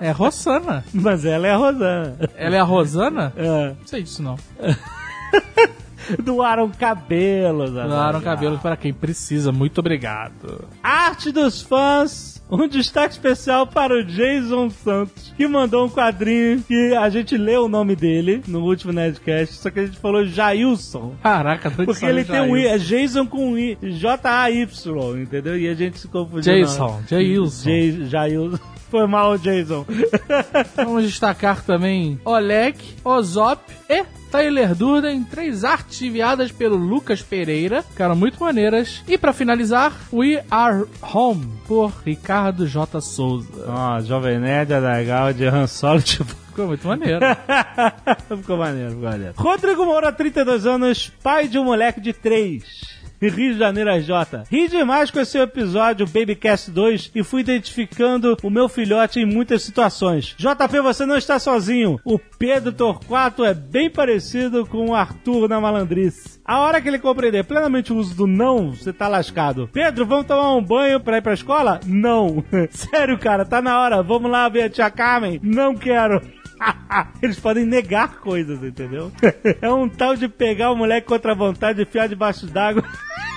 é 0.00 0.10
Rossana. 0.10 0.84
Mas 0.92 1.24
ela 1.24 1.46
é 1.46 1.52
a 1.52 1.56
Rosana. 1.56 2.16
Ela 2.36 2.56
é 2.56 2.60
a 2.60 2.64
Rosana? 2.64 3.32
É. 3.36 3.68
Não 3.70 3.86
sei 3.86 4.02
disso 4.02 4.22
não. 4.22 4.36
Doaram 6.22 6.70
cabelos. 6.70 7.72
Doaram 7.72 8.20
cabelos 8.20 8.60
para 8.60 8.76
quem 8.76 8.92
precisa. 8.92 9.50
Muito 9.50 9.78
obrigado. 9.78 10.68
Arte 10.82 11.32
dos 11.32 11.62
fãs. 11.62 12.35
Um 12.50 12.68
destaque 12.68 13.12
especial 13.12 13.66
para 13.66 13.94
o 13.94 14.04
Jason 14.04 14.70
Santos, 14.70 15.34
que 15.36 15.48
mandou 15.48 15.86
um 15.86 15.88
quadrinho 15.88 16.62
que 16.62 16.94
a 16.94 17.08
gente 17.08 17.36
leu 17.36 17.64
o 17.64 17.68
nome 17.68 17.96
dele 17.96 18.40
no 18.46 18.60
último 18.60 18.92
Nerdcast, 18.92 19.56
só 19.56 19.68
que 19.68 19.80
a 19.80 19.86
gente 19.86 19.98
falou 19.98 20.24
Jailson. 20.24 21.14
Caraca, 21.22 21.72
não 21.76 21.84
Porque 21.84 22.06
ele 22.06 22.24
tem 22.24 22.40
um 22.40 22.56
I, 22.56 22.66
é 22.66 22.78
Jason 22.78 23.26
com 23.26 23.52
um 23.52 23.58
I, 23.58 23.76
J-A-Y, 23.82 25.22
entendeu? 25.22 25.58
E 25.58 25.68
a 25.68 25.74
gente 25.74 25.98
se 25.98 26.06
confundiu. 26.06 26.54
Jason, 26.54 27.02
Jailson. 27.08 27.70
Jailson. 28.08 28.75
Foi 28.90 29.06
mal, 29.06 29.36
Jason. 29.38 29.84
Vamos 30.76 31.04
destacar 31.04 31.62
também 31.62 32.20
Oleg, 32.24 32.78
Ozop 33.04 33.62
e 33.88 34.04
Tyler 34.30 34.74
Durden, 34.74 35.24
três 35.24 35.64
artes 35.64 36.02
enviadas 36.02 36.52
pelo 36.52 36.76
Lucas 36.76 37.22
Pereira, 37.22 37.82
ficaram 37.82 38.16
muito 38.16 38.38
maneiras. 38.38 39.02
E 39.08 39.16
pra 39.16 39.32
finalizar, 39.32 39.92
We 40.12 40.44
Are 40.50 40.84
Home, 41.00 41.48
por 41.66 41.92
Ricardo 42.04 42.66
J. 42.66 43.00
Souza. 43.00 43.48
Ó, 43.66 44.00
Jovem 44.00 44.38
Nerd, 44.38 44.74
Adagal, 44.74 45.32
de 45.32 45.46
Han 45.46 45.66
Solo, 45.66 46.02
tipo... 46.02 46.34
Ficou 46.46 46.68
muito 46.68 46.88
maneiro. 46.88 47.20
ficou 48.40 48.56
maneiro, 48.56 48.90
ficou 48.92 49.10
maneiro. 49.10 49.34
Rodrigo 49.36 49.84
Moura, 49.84 50.10
32 50.10 50.66
anos, 50.66 51.12
pai 51.22 51.48
de 51.48 51.58
um 51.58 51.64
moleque 51.64 52.00
de 52.00 52.14
3. 52.14 52.95
Rio 53.20 53.52
de 53.52 53.58
Janeiro 53.58 53.90
RJ. 53.90 54.44
Ri 54.50 54.68
demais 54.68 55.10
com 55.10 55.20
esse 55.20 55.38
episódio 55.38 56.06
Babycast 56.06 56.70
2 56.70 57.12
e 57.14 57.22
fui 57.22 57.40
identificando 57.40 58.36
o 58.42 58.50
meu 58.50 58.68
filhote 58.68 59.20
em 59.20 59.26
muitas 59.26 59.62
situações. 59.62 60.34
JP, 60.38 60.80
você 60.82 61.06
não 61.06 61.16
está 61.16 61.38
sozinho. 61.38 61.98
O 62.04 62.18
Pedro 62.18 62.72
Torquato 62.72 63.44
é 63.44 63.54
bem 63.54 63.90
parecido 63.90 64.66
com 64.66 64.90
o 64.90 64.94
Arthur 64.94 65.48
na 65.48 65.60
malandrice. 65.60 66.40
A 66.44 66.60
hora 66.60 66.80
que 66.80 66.88
ele 66.88 66.98
compreender 66.98 67.44
plenamente 67.44 67.92
o 67.92 67.96
uso 67.96 68.14
do 68.14 68.26
não, 68.26 68.72
você 68.72 68.92
tá 68.92 69.08
lascado. 69.08 69.68
Pedro, 69.72 70.06
vamos 70.06 70.26
tomar 70.26 70.54
um 70.54 70.62
banho 70.62 71.00
pra 71.00 71.18
ir 71.18 71.22
pra 71.22 71.34
escola? 71.34 71.80
Não. 71.86 72.44
Sério, 72.70 73.18
cara, 73.18 73.44
tá 73.44 73.60
na 73.60 73.80
hora. 73.80 74.02
Vamos 74.02 74.30
lá 74.30 74.48
ver 74.48 74.62
a 74.62 74.70
tia 74.70 74.90
Carmen? 74.90 75.40
Não 75.42 75.74
quero. 75.74 76.22
Eles 77.22 77.38
podem 77.38 77.64
negar 77.64 78.20
coisas, 78.20 78.62
entendeu? 78.62 79.12
É 79.60 79.70
um 79.70 79.88
tal 79.88 80.16
de 80.16 80.28
pegar 80.28 80.70
o 80.70 80.76
moleque 80.76 81.06
contra 81.06 81.32
a 81.32 81.34
vontade 81.34 81.80
e 81.80 81.82
enfiar 81.82 82.08
debaixo 82.08 82.46
d'água. 82.46 82.82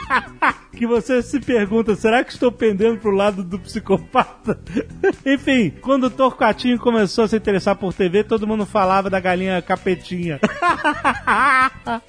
que 0.76 0.88
você 0.88 1.22
se 1.22 1.40
pergunta, 1.40 1.96
será 1.96 2.24
que 2.24 2.32
estou 2.32 2.52
pendendo 2.52 2.98
pro 2.98 3.12
lado 3.12 3.44
do 3.44 3.60
psicopata? 3.60 4.60
Enfim, 5.26 5.72
quando 5.82 6.06
o 6.06 6.10
Torquatinho 6.10 6.80
começou 6.80 7.26
a 7.26 7.28
se 7.28 7.38
interessar 7.38 7.76
por 7.76 7.94
TV, 7.94 8.24
todo 8.24 8.48
mundo 8.48 8.66
falava 8.66 9.10
da 9.10 9.20
galinha 9.20 9.62
capetinha. 9.62 10.40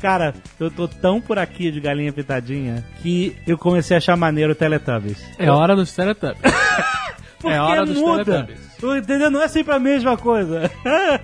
Cara, 0.01 0.35
eu 0.59 0.71
tô 0.71 0.89
tão 0.89 1.21
por 1.21 1.39
aqui 1.39 1.71
de 1.71 1.81
galinha 1.81 2.13
pitadinha 2.13 2.85
que 3.03 3.37
eu 3.47 3.59
comecei 3.59 3.97
a 3.97 3.99
achar 3.99 4.17
maneiro 4.17 4.53
o 4.53 4.57
Teletubbies. 4.57 5.23
É 5.39 5.51
hora 5.51 5.77
dos 5.77 5.93
Teletubbies. 5.95 6.41
Porque 7.39 7.57
é 7.57 7.61
hora 7.61 7.85
dos 7.85 7.99
muda. 7.99 8.25
Teletubbies. 8.25 8.70
Entendeu? 8.83 9.31
Não 9.31 9.43
é 9.43 9.49
sempre 9.49 9.75
a 9.75 9.79
mesma 9.79 10.17
coisa. 10.17 10.71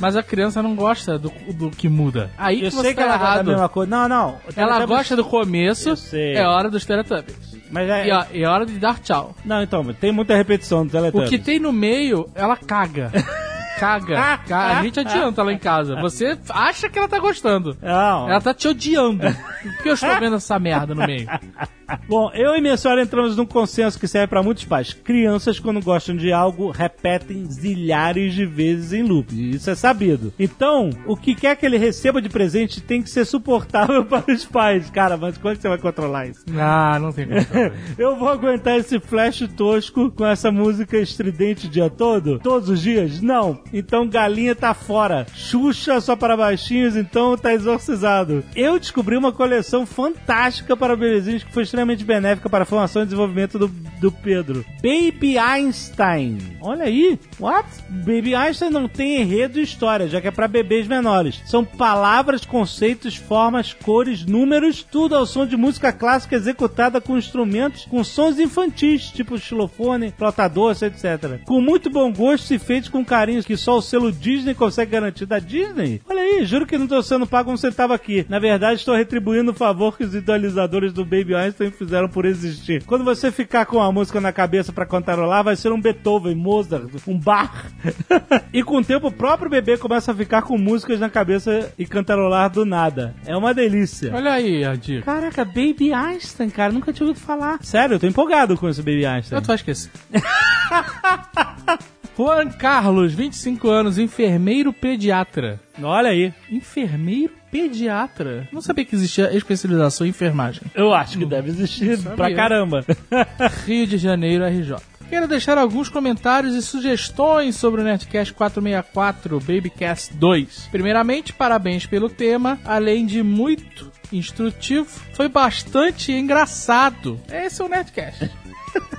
Mas 0.00 0.16
a 0.16 0.22
criança 0.22 0.62
não 0.62 0.74
gosta 0.74 1.18
do, 1.18 1.30
do 1.52 1.70
que 1.70 1.88
muda. 1.88 2.30
Aí 2.38 2.58
Eu 2.62 2.70
que 2.70 2.76
você 2.76 2.80
sei 2.82 2.90
que 2.94 2.96
tá 2.96 3.02
ela 3.02 3.12
gosta 3.16 3.26
da 3.28 3.34
errado. 3.34 3.46
mesma 3.48 3.68
coisa. 3.68 3.90
Não, 3.90 4.08
não. 4.08 4.30
O 4.34 4.38
Ela 4.56 4.86
gosta 4.86 5.14
do 5.16 5.24
começo, 5.24 5.94
é 6.14 6.46
hora 6.46 6.70
dos 6.70 6.84
Teletubbies. 6.84 7.36
Mas 7.70 7.88
é... 7.88 8.08
E, 8.08 8.12
ó, 8.12 8.24
é 8.32 8.44
hora 8.48 8.66
de 8.66 8.78
dar 8.78 8.98
tchau. 9.00 9.34
Não, 9.44 9.62
então, 9.62 9.84
tem 9.94 10.10
muita 10.12 10.34
repetição 10.36 10.84
do 10.84 10.88
O 10.88 10.92
Teletubbies. 10.92 11.30
que 11.30 11.38
tem 11.38 11.58
no 11.58 11.72
meio, 11.72 12.28
ela 12.34 12.56
caga. 12.56 13.10
Caga. 13.80 14.38
Ca- 14.46 14.78
A 14.78 14.82
gente 14.82 15.00
adianta 15.00 15.42
lá 15.42 15.50
em 15.54 15.58
casa. 15.58 15.96
Você 16.02 16.36
acha 16.50 16.86
que 16.90 16.98
ela 16.98 17.08
tá 17.08 17.18
gostando. 17.18 17.74
Não. 17.80 18.28
Ela 18.28 18.38
tá 18.38 18.52
te 18.52 18.68
odiando. 18.68 19.22
Por 19.22 19.82
que 19.82 19.88
eu 19.88 19.94
estou 19.94 20.20
vendo 20.20 20.36
essa 20.36 20.58
merda 20.58 20.94
no 20.94 21.06
meio? 21.06 21.26
Bom, 22.08 22.30
eu 22.34 22.56
e 22.56 22.60
minha 22.60 22.76
senhora 22.76 23.02
entramos 23.02 23.36
num 23.36 23.46
consenso 23.46 23.98
que 23.98 24.08
serve 24.08 24.28
pra 24.28 24.42
muitos 24.42 24.64
pais. 24.64 24.92
Crianças, 24.92 25.58
quando 25.58 25.82
gostam 25.82 26.16
de 26.16 26.32
algo, 26.32 26.70
repetem 26.70 27.44
zilhares 27.46 28.34
de 28.34 28.44
vezes 28.44 28.92
em 28.92 29.02
loop. 29.02 29.32
Isso 29.32 29.70
é 29.70 29.74
sabido. 29.74 30.32
Então, 30.38 30.90
o 31.06 31.16
que 31.16 31.34
quer 31.34 31.56
que 31.56 31.66
ele 31.66 31.78
receba 31.78 32.20
de 32.20 32.28
presente 32.28 32.80
tem 32.80 33.02
que 33.02 33.10
ser 33.10 33.24
suportável 33.24 34.04
para 34.06 34.32
os 34.32 34.44
pais. 34.44 34.90
Cara, 34.90 35.16
mas 35.16 35.36
é 35.36 35.38
que 35.38 35.62
você 35.62 35.68
vai 35.68 35.78
controlar 35.78 36.26
isso? 36.26 36.44
Ah, 36.56 36.98
não 37.00 37.12
tem. 37.12 37.26
Eu 37.98 38.16
vou 38.16 38.28
aguentar 38.28 38.78
esse 38.78 38.98
flash 39.00 39.48
tosco 39.56 40.10
com 40.10 40.26
essa 40.26 40.50
música 40.50 40.98
estridente 40.98 41.66
o 41.66 41.70
dia 41.70 41.88
todo? 41.90 42.38
Todos 42.38 42.68
os 42.68 42.80
dias? 42.80 43.20
Não. 43.20 43.60
Então 43.72 44.08
galinha 44.08 44.54
tá 44.54 44.74
fora. 44.74 45.26
Xuxa 45.34 46.00
só 46.00 46.16
para 46.16 46.36
baixinhos, 46.36 46.96
então 46.96 47.36
tá 47.36 47.52
exorcizado. 47.52 48.44
Eu 48.54 48.78
descobri 48.78 49.16
uma 49.16 49.32
coleção 49.32 49.86
fantástica 49.86 50.76
para 50.76 50.96
bebezinhos 50.96 51.44
que 51.44 51.52
foi 51.52 51.64
extremamente 51.80 52.04
benéfica 52.04 52.48
para 52.48 52.62
a 52.62 52.66
formação 52.66 53.02
e 53.02 53.06
desenvolvimento 53.06 53.58
do, 53.58 53.68
do 53.68 54.12
Pedro. 54.12 54.64
Baby 54.82 55.38
Einstein. 55.38 56.38
Olha 56.60 56.84
aí. 56.84 57.18
What? 57.38 57.68
Baby 57.88 58.34
Einstein 58.34 58.70
não 58.70 58.88
tem 58.88 59.22
enredo 59.22 59.58
e 59.58 59.62
história, 59.62 60.08
já 60.08 60.20
que 60.20 60.28
é 60.28 60.30
para 60.30 60.46
bebês 60.46 60.86
menores. 60.86 61.42
São 61.46 61.64
palavras, 61.64 62.44
conceitos, 62.44 63.16
formas, 63.16 63.72
cores, 63.72 64.24
números, 64.24 64.82
tudo 64.82 65.16
ao 65.16 65.26
som 65.26 65.46
de 65.46 65.56
música 65.56 65.92
clássica 65.92 66.36
executada 66.36 67.00
com 67.00 67.16
instrumentos 67.16 67.86
com 67.86 68.04
sons 68.04 68.38
infantis, 68.38 69.10
tipo 69.10 69.38
xilofone, 69.38 70.12
flauta 70.16 70.46
doce, 70.48 70.84
etc. 70.84 71.40
Com 71.44 71.60
muito 71.60 71.90
bom 71.90 72.12
gosto 72.12 72.52
e 72.52 72.58
feitos 72.58 72.88
com 72.88 73.04
carinho 73.04 73.42
que 73.42 73.56
só 73.56 73.78
o 73.78 73.82
selo 73.82 74.12
Disney 74.12 74.54
consegue 74.54 74.92
garantir 74.92 75.26
da 75.26 75.38
Disney. 75.38 76.00
Olha 76.08 76.20
aí, 76.20 76.44
juro 76.44 76.66
que 76.66 76.78
não 76.78 76.86
tô 76.86 77.02
sendo 77.02 77.26
pago 77.26 77.50
um 77.50 77.56
centavo 77.56 77.92
aqui. 77.92 78.26
Na 78.28 78.38
verdade, 78.38 78.80
estou 78.80 78.94
retribuindo 78.94 79.52
o 79.52 79.54
favor 79.54 79.96
que 79.96 80.04
os 80.04 80.14
idealizadores 80.14 80.92
do 80.92 81.04
Baby 81.04 81.34
Einstein 81.34 81.69
fizeram 81.76 82.08
por 82.08 82.24
existir. 82.24 82.84
Quando 82.84 83.04
você 83.04 83.30
ficar 83.30 83.66
com 83.66 83.80
a 83.80 83.90
música 83.92 84.20
na 84.20 84.32
cabeça 84.32 84.72
pra 84.72 84.86
cantarolar, 84.86 85.44
vai 85.44 85.56
ser 85.56 85.72
um 85.72 85.80
Beethoven, 85.80 86.34
Mozart, 86.34 86.90
um 87.06 87.18
Bach. 87.18 87.66
e 88.52 88.62
com 88.62 88.78
o 88.78 88.84
tempo, 88.84 89.08
o 89.08 89.12
próprio 89.12 89.50
bebê 89.50 89.76
começa 89.76 90.12
a 90.12 90.14
ficar 90.14 90.42
com 90.42 90.56
músicas 90.58 91.00
na 91.00 91.08
cabeça 91.08 91.72
e 91.78 91.86
cantarolar 91.86 92.50
do 92.50 92.64
nada. 92.64 93.14
É 93.26 93.36
uma 93.36 93.54
delícia. 93.54 94.14
Olha 94.14 94.32
aí 94.32 94.64
a 94.64 94.74
dica. 94.74 95.02
Caraca, 95.02 95.44
Baby 95.44 95.92
Einstein, 95.92 96.50
cara, 96.50 96.72
nunca 96.72 96.92
tinha 96.92 97.06
ouvido 97.06 97.22
falar. 97.22 97.58
Sério, 97.62 97.94
eu 97.94 98.00
tô 98.00 98.06
empolgado 98.06 98.56
com 98.56 98.68
esse 98.68 98.80
Baby 98.80 99.06
Einstein. 99.06 99.38
Eu 99.38 99.42
tu 99.42 99.46
vai 99.46 99.56
esquecer. 99.56 99.90
Juan 102.20 102.50
Carlos, 102.50 103.14
25 103.14 103.66
anos, 103.70 103.96
enfermeiro 103.96 104.74
pediatra. 104.74 105.58
Olha 105.82 106.10
aí. 106.10 106.34
Enfermeiro 106.50 107.32
pediatra? 107.50 108.46
Não 108.52 108.60
sabia 108.60 108.84
que 108.84 108.94
existia 108.94 109.34
especialização 109.34 110.06
em 110.06 110.10
enfermagem. 110.10 110.60
Eu 110.74 110.92
acho 110.92 111.16
que 111.16 111.24
deve 111.24 111.48
existir 111.48 111.98
pra 112.16 112.34
caramba. 112.34 112.84
Rio 113.64 113.86
de 113.86 113.96
Janeiro, 113.96 114.44
RJ. 114.44 114.76
Quero 115.08 115.26
deixar 115.26 115.56
alguns 115.56 115.88
comentários 115.88 116.54
e 116.54 116.60
sugestões 116.60 117.56
sobre 117.56 117.80
o 117.80 117.84
Nerdcast 117.84 118.34
464 118.34 119.40
Babycast 119.40 120.12
2. 120.12 120.68
Primeiramente, 120.70 121.32
parabéns 121.32 121.86
pelo 121.86 122.10
tema, 122.10 122.58
além 122.66 123.06
de 123.06 123.22
muito 123.22 123.90
instrutivo, 124.12 124.90
foi 125.14 125.26
bastante 125.26 126.12
engraçado. 126.12 127.18
Esse 127.32 127.62
é 127.62 127.64
o 127.64 127.68
Nerdcast. 127.68 128.30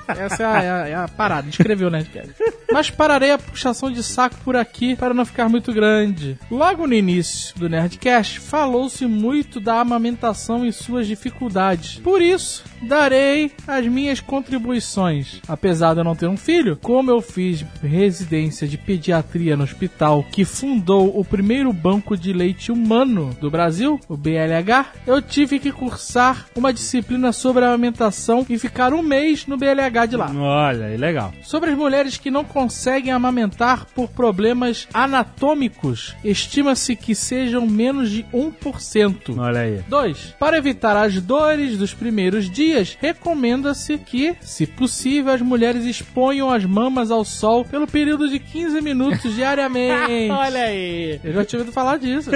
Essa 0.07 0.43
é 0.43 0.45
a, 0.45 0.61
é 0.63 0.69
a- 0.71 0.87
é 0.89 0.95
a 0.95 1.07
parada, 1.07 1.49
escreveu 1.49 1.87
o 1.87 1.91
Nerdcast. 1.91 2.33
Mas 2.71 2.89
pararei 2.89 3.31
a 3.31 3.37
puxação 3.37 3.91
de 3.91 4.01
saco 4.03 4.35
por 4.43 4.55
aqui 4.55 4.95
para 4.95 5.13
não 5.13 5.25
ficar 5.25 5.49
muito 5.49 5.73
grande. 5.73 6.37
Logo 6.49 6.87
no 6.87 6.93
início 6.93 7.57
do 7.59 7.67
Nerdcast, 7.69 8.39
falou-se 8.39 9.05
muito 9.05 9.59
da 9.59 9.79
amamentação 9.81 10.65
e 10.65 10.71
suas 10.71 11.05
dificuldades. 11.07 11.95
Por 11.99 12.21
isso, 12.21 12.63
darei 12.81 13.51
as 13.67 13.85
minhas 13.87 14.19
contribuições. 14.65 15.41
Apesar 15.47 15.93
de 15.93 15.99
eu 15.99 16.03
não 16.03 16.15
ter 16.15 16.27
um 16.27 16.37
filho, 16.37 16.77
como 16.77 17.11
eu 17.11 17.21
fiz 17.21 17.65
residência 17.83 18.67
de 18.67 18.77
pediatria 18.77 19.57
no 19.57 19.63
hospital 19.63 20.23
que 20.31 20.45
fundou 20.45 21.19
o 21.19 21.25
primeiro 21.25 21.73
banco 21.73 22.15
de 22.15 22.31
leite 22.31 22.71
humano 22.71 23.35
do 23.41 23.49
Brasil, 23.51 23.99
o 24.07 24.15
BLH, 24.15 24.85
eu 25.05 25.21
tive 25.21 25.59
que 25.59 25.71
cursar 25.71 26.45
uma 26.55 26.71
disciplina 26.73 27.31
sobre 27.31 27.65
amamentação 27.65 28.45
e 28.49 28.57
ficar 28.57 28.93
um 28.93 29.01
mês 29.01 29.45
no 29.45 29.57
BLH 29.57 29.90
de 30.07 30.15
lá. 30.15 30.31
Olha 30.33 30.85
aí, 30.85 30.97
legal. 30.97 31.33
Sobre 31.43 31.71
as 31.71 31.77
mulheres 31.77 32.17
que 32.17 32.31
não 32.31 32.43
conseguem 32.43 33.11
amamentar 33.11 33.85
por 33.93 34.09
problemas 34.09 34.87
anatômicos, 34.93 36.15
estima-se 36.23 36.95
que 36.95 37.13
sejam 37.13 37.67
menos 37.67 38.09
de 38.09 38.23
1%. 38.33 39.37
Olha 39.37 39.61
aí. 39.61 39.81
2. 39.87 40.35
Para 40.39 40.57
evitar 40.57 40.95
as 40.95 41.21
dores 41.21 41.77
dos 41.77 41.93
primeiros 41.93 42.49
dias, 42.49 42.97
recomenda-se 42.99 43.97
que, 43.97 44.35
se 44.41 44.65
possível, 44.65 45.33
as 45.33 45.41
mulheres 45.41 45.85
exponham 45.85 46.51
as 46.51 46.65
mamas 46.65 47.11
ao 47.11 47.23
sol 47.25 47.65
pelo 47.65 47.87
período 47.87 48.29
de 48.29 48.39
15 48.39 48.81
minutos 48.81 49.35
diariamente. 49.35 50.29
Olha 50.31 50.63
aí. 50.63 51.19
Eu 51.23 51.33
já 51.33 51.45
tinha 51.45 51.59
ouvido 51.59 51.73
falar 51.73 51.97
disso. 51.97 52.31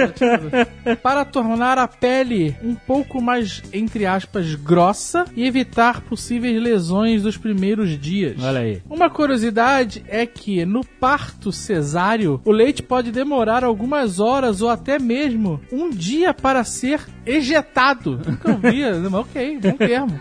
Para 1.02 1.24
tornar 1.24 1.78
a 1.78 1.88
pele 1.88 2.56
um 2.62 2.74
pouco 2.74 3.20
mais, 3.20 3.62
entre 3.72 4.06
aspas, 4.06 4.54
grossa 4.54 5.24
e 5.34 5.44
evitar 5.44 6.00
possíveis 6.02 6.60
lesões 6.60 7.22
dos 7.22 7.36
primeiros 7.46 7.96
dias. 7.96 8.42
Olha 8.42 8.60
aí. 8.60 8.82
Uma 8.90 9.08
curiosidade 9.08 10.04
é 10.08 10.26
que 10.26 10.64
no 10.64 10.84
parto 10.84 11.52
cesáreo, 11.52 12.40
o 12.44 12.50
leite 12.50 12.82
pode 12.82 13.12
demorar 13.12 13.62
algumas 13.62 14.18
horas 14.18 14.60
ou 14.60 14.68
até 14.68 14.98
mesmo 14.98 15.60
um 15.70 15.88
dia 15.88 16.34
para 16.34 16.64
ser 16.64 17.00
ejetado. 17.24 18.20
Nunca 18.26 18.50
ouvi, 18.50 18.82
mas 19.00 19.14
ok, 19.14 19.58
bom 19.60 19.76
termo. 19.76 20.18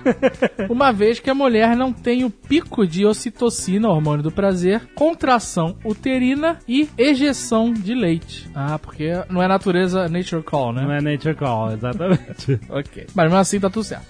Uma 0.70 0.91
vez 0.91 1.20
que 1.20 1.29
a 1.32 1.36
mulher 1.36 1.75
não 1.75 1.91
tem 1.91 2.24
o 2.24 2.29
pico 2.29 2.86
de 2.86 3.05
ocitocina, 3.05 3.89
hormônio 3.89 4.22
do 4.22 4.32
prazer, 4.32 4.88
contração 4.94 5.77
uterina 5.84 6.60
e 6.67 6.88
ejeção 6.96 7.74
de 7.74 7.96
leite. 7.96 8.48
Ah, 8.53 8.77
porque 8.77 9.12
não 9.29 9.41
é 9.41 9.48
natureza 9.48 10.08
nature 10.08 10.44
call, 10.44 10.74
né? 10.74 10.84
Não 10.84 10.91
é 10.91 11.01
Nature 11.01 11.36
Call, 11.36 11.72
exatamente. 11.74 12.60
Ok. 12.70 13.08
Mas 13.15 13.25
mesmo 13.25 13.38
assim 13.38 13.60
tá 13.60 13.70
tudo 13.70 13.84
certo. 13.84 14.05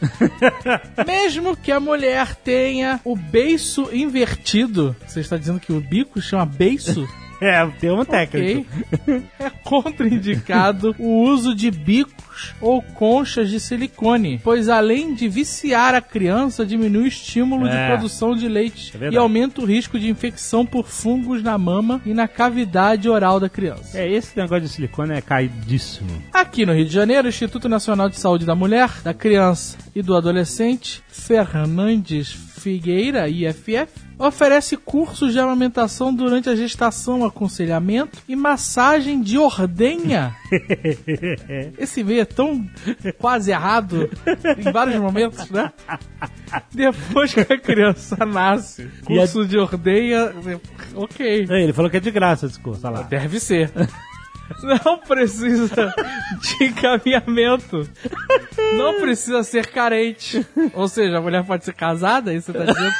mesmo 1.05 1.55
que 1.55 1.71
a 1.71 1.79
mulher 1.79 2.35
tenha 2.35 2.99
o 3.05 3.15
beiço 3.15 3.89
invertido, 3.93 4.95
você 5.07 5.19
está 5.21 5.37
dizendo 5.37 5.59
que 5.59 5.71
o 5.71 5.79
bico 5.79 6.19
chama 6.21 6.45
beiço? 6.45 7.07
É, 7.41 7.61
o 7.65 7.69
termo 7.73 8.05
técnico. 8.05 8.65
Ok. 8.93 9.23
É 9.37 9.49
contraindicado 9.61 10.95
o 10.97 11.23
uso 11.23 11.53
de 11.53 11.69
bicos 11.69 12.53
ou 12.61 12.81
conchas 12.81 13.49
de 13.49 13.59
silicone, 13.59 14.39
pois 14.41 14.69
além 14.69 15.13
de 15.13 15.27
viciar 15.27 15.93
a 15.93 15.99
criança, 15.99 16.65
diminui 16.65 17.03
o 17.03 17.07
estímulo 17.07 17.67
de 17.67 17.75
É. 17.75 17.87
produção 17.89 18.35
de 18.37 18.47
leite 18.47 18.93
É 19.01 19.09
e 19.09 19.17
aumenta 19.17 19.59
o 19.61 19.65
risco 19.65 19.99
de 19.99 20.09
infecção 20.09 20.65
por 20.65 20.87
fungos 20.87 21.43
na 21.43 21.57
mama 21.57 22.01
e 22.05 22.13
na 22.13 22.25
cavidade 22.25 23.09
oral 23.09 23.37
da 23.37 23.49
criança. 23.49 23.99
É, 23.99 24.09
esse 24.09 24.35
negócio 24.37 24.61
de 24.63 24.69
silicone 24.69 25.13
é 25.13 25.21
caidíssimo. 25.21 26.09
Aqui 26.33 26.65
no 26.65 26.73
Rio 26.73 26.85
de 26.85 26.93
Janeiro, 26.93 27.25
o 27.25 27.29
Instituto 27.29 27.67
Nacional 27.67 28.07
de 28.09 28.17
Saúde 28.17 28.45
da 28.45 28.55
Mulher, 28.55 28.89
da 29.03 29.13
Criança 29.13 29.77
e 29.93 30.01
do 30.01 30.15
Adolescente, 30.15 31.03
Fernandes 31.09 32.44
Figueira, 32.65 33.29
IFF, 33.29 33.87
oferece 34.17 34.75
cursos 34.75 35.33
de 35.33 35.39
amamentação 35.39 36.11
durante 36.11 36.49
a 36.49 36.55
gestação, 36.55 37.23
aconselhamento 37.23 38.17
e 38.27 38.35
massagem 38.35 39.21
de 39.21 39.37
ordenha. 39.37 40.35
Esse 41.77 42.03
meio 42.03 42.21
é 42.21 42.25
tão 42.25 42.67
quase 43.19 43.51
errado 43.51 44.09
em 44.57 44.71
vários 44.71 44.95
momentos, 44.95 45.47
né? 45.51 45.71
Depois 46.73 47.35
que 47.35 47.41
a 47.41 47.59
criança 47.59 48.25
nasce, 48.25 48.89
curso 49.05 49.45
de 49.45 49.59
ordenha, 49.59 50.33
ok. 50.95 51.45
É, 51.47 51.61
Ele 51.61 51.73
falou 51.73 51.91
que 51.91 51.97
é 51.97 51.99
de 51.99 52.09
graça 52.09 52.47
esse 52.47 52.59
curso, 52.59 52.87
olha 52.87 53.01
lá. 53.01 53.03
Deve 53.03 53.39
ser. 53.39 53.71
Não 54.85 54.99
precisa 54.99 55.93
de 56.41 56.65
encaminhamento. 56.65 57.89
Não 58.77 58.99
precisa 58.99 59.43
ser 59.43 59.67
carente. 59.67 60.45
Ou 60.73 60.87
seja, 60.87 61.17
a 61.17 61.21
mulher 61.21 61.43
pode 61.43 61.65
ser 61.65 61.73
casada, 61.73 62.31
é 62.33 62.35
isso 62.35 62.51
você 62.51 62.59
tá 62.59 62.71
dizendo? 62.71 62.93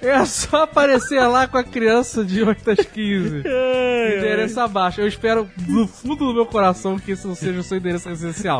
É 0.00 0.24
só 0.24 0.64
aparecer 0.64 1.20
lá 1.26 1.46
com 1.46 1.58
a 1.58 1.64
criança 1.64 2.24
de 2.24 2.42
8 2.42 2.70
às 2.70 2.86
15. 2.86 3.38
Endereço 3.38 4.60
abaixo. 4.60 5.00
Eu 5.00 5.06
espero 5.06 5.48
do 5.56 5.86
fundo 5.86 6.26
do 6.26 6.34
meu 6.34 6.46
coração 6.46 6.98
que 6.98 7.12
isso 7.12 7.28
não 7.28 7.34
seja 7.34 7.60
o 7.60 7.62
seu 7.62 7.78
endereço 7.78 8.08
residencial. 8.08 8.58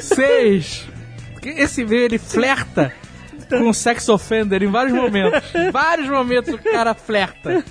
6. 0.00 0.88
Esse 1.42 1.82
e-mail 1.82 2.02
ele 2.02 2.18
flerta 2.18 2.92
com 3.58 3.68
o 3.68 3.74
sex 3.74 4.08
offender 4.08 4.62
em 4.62 4.70
vários 4.70 4.94
momentos. 4.94 5.42
vários 5.72 6.08
momentos 6.08 6.54
o 6.54 6.58
cara 6.58 6.94
flerta. 6.94 7.64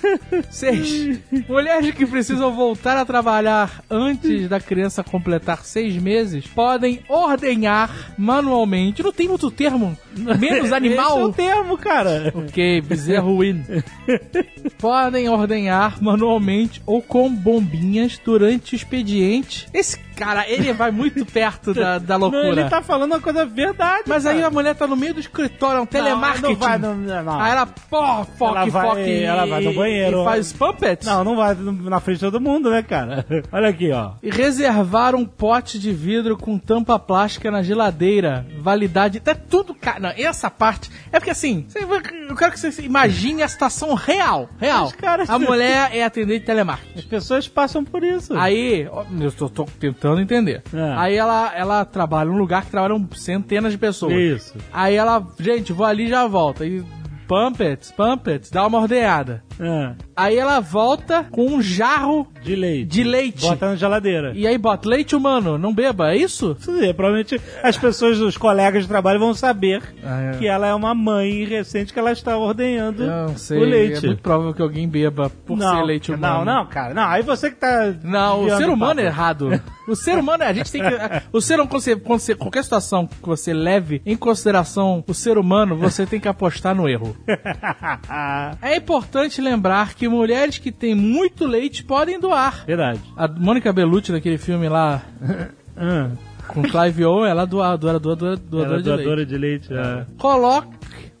6. 0.50 1.20
Mulheres 1.48 1.94
que 1.94 2.06
precisam 2.06 2.54
voltar 2.54 2.96
a 2.96 3.04
trabalhar 3.04 3.82
antes 3.90 4.48
da 4.48 4.60
criança 4.60 5.02
completar 5.02 5.64
seis 5.64 5.96
meses 5.96 6.46
podem 6.46 7.00
ordenhar 7.08 8.12
manualmente. 8.16 9.02
Não 9.02 9.12
tem 9.12 9.28
outro 9.28 9.50
termo 9.50 9.96
menos 10.16 10.64
Esse 10.66 10.72
é 10.72 10.76
animal? 10.76 11.22
o 11.22 11.32
termo, 11.32 11.76
cara. 11.78 12.32
Ok, 12.34 12.80
bezerro 12.82 13.38
win. 13.40 13.62
Podem 14.78 15.28
ordenhar 15.28 16.02
manualmente 16.02 16.82
ou 16.86 17.00
com 17.02 17.30
bombinhas 17.34 18.18
durante 18.24 18.74
o 18.74 18.76
expediente. 18.76 19.66
Esse 19.72 19.98
cara, 20.16 20.46
ele 20.48 20.72
vai 20.72 20.90
muito 20.90 21.24
perto 21.24 21.72
da, 21.72 21.98
da 21.98 22.18
Não, 22.18 22.28
loucura. 22.28 22.60
ele 22.60 22.68
tá 22.68 22.82
falando 22.82 23.12
uma 23.12 23.20
coisa 23.20 23.46
verdade. 23.46 24.04
Mas 24.06 24.26
aí 24.26 24.36
cara. 24.36 24.48
a 24.48 24.50
mulher 24.50 24.74
tá 24.74 24.86
no 24.86 24.96
meio 24.96 25.14
do 25.14 25.20
escritório, 25.20 25.78
é 25.78 25.80
um 25.80 25.86
telemarketing. 25.86 26.42
Não, 26.48 26.56
vai, 26.56 26.78
não, 26.78 26.94
não. 26.94 27.40
Aí 27.40 27.52
ela, 27.52 27.66
pô, 27.66 28.24
foque, 28.36 28.56
Ela 28.58 28.66
vai- 28.66 28.86
foque. 28.88 29.22
ela 29.22 29.46
vai 29.46 29.62
no 29.62 29.72
banheiro. 29.72 30.20
E 30.20 30.24
faz 30.24 30.52
puppets. 30.52 31.06
Não, 31.06 31.24
não 31.24 31.36
vai 31.36 31.54
na 31.54 32.00
frente 32.00 32.16
de 32.18 32.24
todo 32.26 32.40
mundo, 32.40 32.70
né, 32.70 32.82
cara? 32.82 33.24
Olha 33.50 33.68
aqui, 33.68 33.90
ó. 33.92 34.12
E 34.22 34.30
reservar 34.30 35.14
um 35.14 35.24
pote 35.24 35.78
de 35.78 35.90
vidro 35.92 36.36
com 36.36 36.58
tampa 36.58 36.98
plástica 36.98 37.50
na 37.50 37.62
geladeira. 37.62 38.46
Validade. 38.58 39.20
Tá 39.20 39.34
tudo. 39.34 39.74
Ca... 39.74 39.98
Não, 40.00 40.10
essa 40.16 40.50
parte. 40.50 40.90
É 41.12 41.18
porque 41.18 41.30
assim, 41.30 41.66
eu 41.74 42.36
quero 42.36 42.52
que 42.52 42.58
você 42.58 42.82
imagine 42.82 43.42
a 43.42 43.48
situação 43.48 43.94
real. 43.94 44.48
Real. 44.58 44.92
A 45.28 45.38
mulher 45.38 45.90
é 45.94 46.04
atendente 46.04 46.40
de 46.40 46.46
telemarketing. 46.46 46.98
As 46.98 47.04
pessoas 47.04 47.48
passam 47.48 47.84
por 47.84 48.02
isso. 48.02 48.34
Aí, 48.36 48.88
eu 49.20 49.32
tô, 49.32 49.48
tô 49.48 49.64
tentando 49.78 50.20
entender. 50.20 50.62
É. 50.72 50.94
Aí 50.96 51.16
ela, 51.16 51.52
ela 51.54 51.84
trabalha 51.84 52.30
num 52.30 52.38
lugar 52.38 52.64
que 52.64 52.70
trabalham 52.70 53.08
centenas 53.14 53.72
de 53.72 53.78
pessoas. 53.78 54.14
Isso. 54.14 54.58
Aí 54.72 54.94
ela, 54.96 55.26
gente, 55.38 55.72
vou 55.72 55.86
ali 55.86 56.06
e 56.06 56.08
já 56.08 56.26
volto. 56.26 56.62
Aí, 56.62 56.82
pumpets, 57.30 57.92
pumpets, 57.92 58.50
dá 58.50 58.66
uma 58.66 58.80
ordenhada. 58.80 59.44
É, 59.60 59.94
Aí 60.16 60.36
ela 60.36 60.58
volta 60.58 61.24
com 61.30 61.46
um 61.46 61.62
jarro 61.62 62.26
de 62.42 62.56
leite. 62.56 62.86
de 62.88 63.04
leite. 63.04 63.40
Bota 63.42 63.68
na 63.70 63.76
geladeira. 63.76 64.32
E 64.34 64.46
aí 64.46 64.56
bota 64.58 64.88
leite 64.88 65.14
humano, 65.14 65.58
não 65.58 65.72
beba, 65.74 66.12
é 66.12 66.16
isso? 66.16 66.56
Isso 66.58 66.70
aí, 66.70 66.92
provavelmente 66.94 67.40
as 67.62 67.76
pessoas, 67.76 68.18
os 68.18 68.36
colegas 68.36 68.82
de 68.84 68.88
trabalho 68.88 69.18
vão 69.20 69.34
saber 69.34 69.82
Ah, 70.04 70.20
é. 70.34 70.38
que 70.38 70.46
ela 70.46 70.66
é 70.66 70.74
uma 70.74 70.94
mãe 70.94 71.44
recente 71.44 71.92
que 71.92 71.98
ela 71.98 72.12
está 72.12 72.36
ordenhando 72.36 73.06
não 73.06 73.36
sei, 73.36 73.58
o 73.58 73.64
leite. 73.64 74.04
é 74.04 74.08
muito 74.08 74.22
provável 74.22 74.54
que 74.54 74.62
alguém 74.62 74.88
beba 74.88 75.30
por 75.44 75.56
não, 75.56 75.76
ser 75.76 75.82
leite 75.84 76.12
humano. 76.12 76.44
Não, 76.44 76.54
não, 76.56 76.66
cara. 76.66 76.94
Não, 76.94 77.04
aí 77.04 77.22
você 77.22 77.50
que 77.50 77.56
tá. 77.56 77.94
Não, 78.02 78.44
o 78.44 78.56
ser 78.56 78.68
humano 78.68 78.94
papo. 78.96 79.00
é 79.00 79.04
errado. 79.06 79.62
O 79.88 79.96
ser 79.96 80.18
humano 80.18 80.42
é. 80.44 80.46
A 80.48 80.52
gente 80.52 80.70
tem 80.70 80.82
que. 80.82 80.88
O 81.32 81.40
ser 81.40 81.54
humano, 81.54 81.68
quando 81.68 81.82
você, 81.82 81.96
quando 81.96 82.20
você- 82.20 82.34
qualquer 82.34 82.62
situação 82.64 83.06
que 83.06 83.26
você 83.28 83.52
leve 83.52 84.00
em 84.06 84.16
consideração 84.16 85.04
o 85.06 85.12
ser 85.14 85.36
humano, 85.36 85.76
você 85.76 86.06
tem 86.06 86.20
que 86.20 86.28
apostar 86.28 86.74
no 86.74 86.88
erro. 86.88 87.16
É 88.62 88.76
importante 88.76 89.40
lembrar 89.40 89.94
que 89.94 90.08
mulheres 90.08 90.58
que 90.58 90.70
têm 90.72 90.94
muito 90.94 91.46
leite 91.46 91.84
podem 91.84 92.18
doar. 92.18 92.29
Verdade. 92.66 93.00
A 93.16 93.26
Mônica 93.28 93.72
Bellucci, 93.72 94.12
daquele 94.12 94.38
filme 94.38 94.68
lá 94.68 95.02
Ah, 95.76 96.10
com 96.48 96.62
Clive 96.62 97.04
Owen, 97.04 97.30
ela 97.30 97.44
doa, 97.46 97.76
doa, 97.76 97.98
doa, 97.98 98.16
doa, 98.16 98.36
doa, 98.36 98.64
ela 98.64 98.74
é 98.76 98.82
de 98.82 98.88
leite. 98.88 98.96
doadora 99.04 99.26
de 99.26 99.38
leite. 99.38 99.68
é. 99.72 100.04
Coloque 100.18 100.68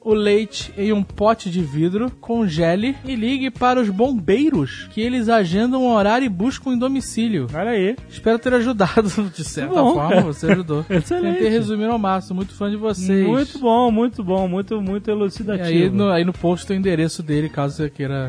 o 0.02 0.14
leite 0.14 0.72
em 0.78 0.92
um 0.94 1.02
pote 1.02 1.50
de 1.50 1.60
vidro, 1.62 2.10
congele 2.22 2.96
e 3.04 3.14
ligue 3.14 3.50
para 3.50 3.78
os 3.78 3.90
bombeiros, 3.90 4.88
que 4.92 5.00
eles 5.00 5.28
agendam 5.28 5.82
um 5.84 5.92
horário 5.92 6.24
e 6.24 6.28
buscam 6.28 6.70
em 6.72 6.78
domicílio. 6.78 7.46
Olha 7.54 7.70
aí. 7.70 7.96
Espero 8.08 8.38
ter 8.38 8.52
ajudado, 8.54 9.08
de 9.34 9.44
certa 9.44 9.74
bom, 9.74 9.92
forma, 9.94 10.08
cara. 10.08 10.22
você 10.22 10.50
ajudou. 10.52 10.84
Excelente. 10.90 11.34
Tentei 11.34 11.50
resumir 11.50 11.84
ao 11.84 11.98
máximo, 11.98 12.36
muito 12.36 12.54
fã 12.54 12.70
de 12.70 12.76
vocês. 12.76 13.26
Muito 13.26 13.58
bom, 13.58 13.90
muito 13.90 14.24
bom, 14.24 14.48
muito, 14.48 14.80
muito 14.80 15.08
E 15.08 15.12
elucidativo. 15.12 15.68
aí 15.68 15.90
no, 15.90 16.10
aí 16.10 16.24
no 16.24 16.32
post 16.32 16.66
tem 16.66 16.78
o 16.78 16.80
endereço 16.80 17.22
dele, 17.22 17.48
caso 17.50 17.76
você 17.76 17.90
queira. 17.90 18.28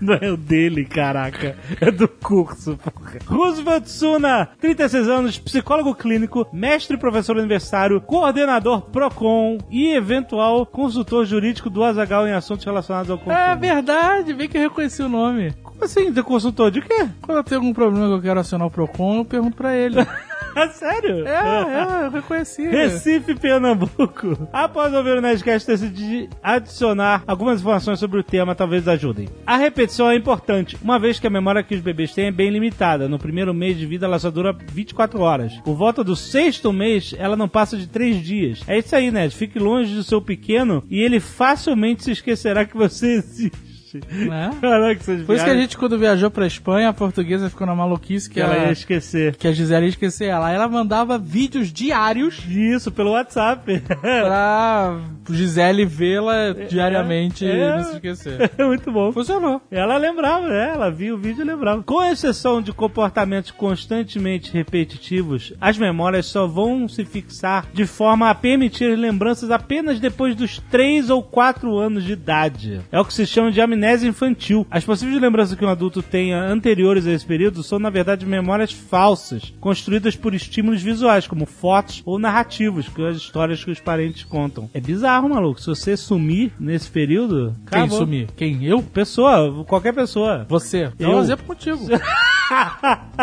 Não 0.00 0.14
é 0.14 0.30
o 0.30 0.36
dele, 0.36 0.84
caraca. 0.84 1.56
É 1.80 1.90
do 1.90 2.06
curso, 2.08 2.76
porra. 2.76 3.18
Roosevelt 3.26 3.86
Suna, 3.86 4.48
36 4.60 5.08
anos, 5.08 5.38
psicólogo 5.38 5.94
clínico, 5.94 6.46
mestre 6.52 6.96
e 6.96 7.00
professor 7.00 7.36
universitário, 7.36 8.00
coordenador 8.00 8.82
PROCON 8.90 9.58
e 9.70 9.94
eventual 9.94 10.66
consultor 10.66 11.24
jurídico 11.24 11.70
do 11.70 11.82
Azagal 11.84 12.26
em 12.26 12.32
assuntos 12.32 12.64
relacionados 12.64 13.10
ao 13.10 13.18
consumo. 13.18 13.36
é 13.36 13.56
verdade, 13.56 14.34
bem 14.34 14.48
que 14.48 14.56
eu 14.58 14.62
reconheci 14.62 15.02
o 15.02 15.08
nome. 15.08 15.52
Como 15.62 15.84
assim? 15.84 16.10
De 16.12 16.22
consultor 16.22 16.70
de 16.70 16.80
quê? 16.80 17.08
Quando 17.22 17.38
eu 17.38 17.44
tenho 17.44 17.60
algum 17.60 17.72
problema 17.72 18.06
que 18.08 18.14
eu 18.14 18.22
quero 18.22 18.40
acionar 18.40 18.66
o 18.66 18.70
Procon, 18.70 19.18
eu 19.18 19.24
pergunto 19.24 19.56
pra 19.56 19.74
ele. 19.76 19.96
É 20.56 20.68
sério? 20.72 21.26
é, 21.26 22.02
é, 22.02 22.06
eu 22.06 22.10
reconheci. 22.10 22.66
Recife, 22.66 23.34
Pernambuco. 23.34 24.48
Após 24.52 24.92
ouvir 24.94 25.18
o 25.18 25.20
Nerdcast, 25.20 25.66
decidi 25.68 26.28
adicionar 26.42 27.22
algumas 27.26 27.60
informações 27.60 27.98
sobre 27.98 28.20
o 28.20 28.24
tema, 28.24 28.54
talvez 28.54 28.88
ajudem. 28.88 29.28
A 29.46 29.56
repetição 29.56 30.10
é 30.10 30.16
importante, 30.16 30.76
uma 30.82 30.98
vez 30.98 31.20
que 31.20 31.26
a 31.26 31.30
memória 31.30 31.62
que 31.62 31.74
os 31.74 31.80
bebês 31.80 32.12
têm 32.12 32.26
é 32.26 32.32
bem 32.32 32.50
limitada. 32.50 33.08
No 33.08 33.18
primeiro 33.18 33.52
mês 33.52 33.76
de 33.76 33.86
vida, 33.86 34.06
ela 34.06 34.18
só 34.18 34.30
dura 34.30 34.56
24 34.72 35.20
horas. 35.20 35.52
Por 35.58 35.74
volta 35.74 36.02
do 36.02 36.16
sexto 36.16 36.72
mês, 36.72 37.14
ela 37.18 37.36
não 37.36 37.48
passa 37.48 37.76
de 37.76 37.86
3 37.86 38.22
dias. 38.24 38.60
É 38.66 38.78
isso 38.78 38.96
aí, 38.96 39.10
Ned. 39.10 39.34
Fique 39.34 39.58
longe 39.58 39.94
do 39.94 40.02
seu 40.02 40.20
pequeno 40.22 40.82
e 40.88 41.00
ele 41.00 41.20
facilmente 41.20 42.04
se 42.04 42.12
esquecerá 42.12 42.64
que 42.64 42.76
você 42.76 43.16
existe. 43.18 43.65
Né? 44.10 44.50
Caraca, 44.60 45.00
Por 45.24 45.36
isso 45.36 45.44
que 45.44 45.50
a 45.50 45.56
gente, 45.56 45.76
quando 45.76 45.98
viajou 45.98 46.30
pra 46.30 46.46
Espanha, 46.46 46.88
a 46.88 46.92
portuguesa 46.92 47.48
ficou 47.50 47.66
na 47.66 47.74
maluquice 47.74 48.28
que, 48.28 48.34
que 48.34 48.40
ela 48.40 48.54
ela, 48.54 48.66
ia 48.66 48.72
esquecer. 48.72 49.36
que 49.36 49.46
a 49.48 49.52
Gisele 49.52 49.86
ia 49.86 49.90
esquecer 49.90 50.26
ela. 50.26 50.50
Ela 50.50 50.68
mandava 50.68 51.18
vídeos 51.18 51.72
diários 51.72 52.42
Isso, 52.48 52.90
pelo 52.90 53.12
WhatsApp. 53.12 53.82
pra 54.00 54.98
Gisele 55.30 55.84
vê-la 55.84 56.52
diariamente 56.68 57.46
é. 57.46 57.54
e 57.54 57.76
não 57.76 57.84
se 57.84 57.94
esquecer. 57.94 58.50
É 58.56 58.64
muito 58.64 58.90
bom. 58.90 59.12
Funcionou. 59.12 59.60
Ela 59.70 59.96
lembrava, 59.96 60.48
né? 60.48 60.70
Ela 60.74 60.90
viu 60.90 61.14
o 61.14 61.18
vídeo 61.18 61.42
e 61.42 61.44
lembrava. 61.44 61.82
Com 61.82 62.02
exceção 62.04 62.60
de 62.62 62.72
comportamentos 62.72 63.50
constantemente 63.50 64.52
repetitivos, 64.52 65.52
as 65.60 65.78
memórias 65.78 66.26
só 66.26 66.46
vão 66.46 66.88
se 66.88 67.04
fixar 67.04 67.66
de 67.72 67.86
forma 67.86 68.30
a 68.30 68.34
permitir 68.34 68.96
lembranças 68.96 69.50
apenas 69.50 70.00
depois 70.00 70.34
dos 70.34 70.58
3 70.70 71.10
ou 71.10 71.22
4 71.22 71.76
anos 71.78 72.04
de 72.04 72.12
idade. 72.12 72.80
É 72.90 73.00
o 73.00 73.04
que 73.04 73.14
se 73.14 73.26
chama 73.26 73.50
de 73.50 73.60
amnésia 73.60 73.85
infantil. 74.02 74.66
As 74.70 74.84
possíveis 74.84 75.20
lembranças 75.20 75.56
que 75.56 75.64
um 75.64 75.68
adulto 75.68 76.02
tenha 76.02 76.40
anteriores 76.42 77.06
a 77.06 77.12
esse 77.12 77.24
período 77.26 77.62
são, 77.62 77.78
na 77.78 77.90
verdade, 77.90 78.24
memórias 78.26 78.72
falsas, 78.72 79.52
construídas 79.60 80.16
por 80.16 80.34
estímulos 80.34 80.82
visuais, 80.82 81.26
como 81.26 81.46
fotos 81.46 82.02
ou 82.04 82.18
narrativos, 82.18 82.88
que 82.88 83.04
as 83.06 83.16
histórias 83.16 83.62
que 83.64 83.70
os 83.70 83.80
parentes 83.80 84.24
contam. 84.24 84.68
É 84.74 84.80
bizarro, 84.80 85.28
maluco. 85.28 85.60
Se 85.60 85.66
você 85.66 85.96
sumir 85.96 86.52
nesse 86.58 86.90
período, 86.90 87.54
Quem 87.70 87.80
acabou. 87.82 87.98
sumir? 87.98 88.28
Quem? 88.36 88.64
Eu? 88.64 88.82
Pessoa, 88.82 89.64
qualquer 89.64 89.92
pessoa. 89.94 90.46
Você. 90.48 90.90
Eu? 90.98 91.10
Eu 91.10 91.16
um 91.16 91.20
exemplo 91.20 91.44
contigo. 91.46 91.78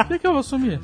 Por 0.08 0.20
que, 0.20 0.28
eu 0.28 0.34
vou 0.34 0.44
sumir? 0.44 0.80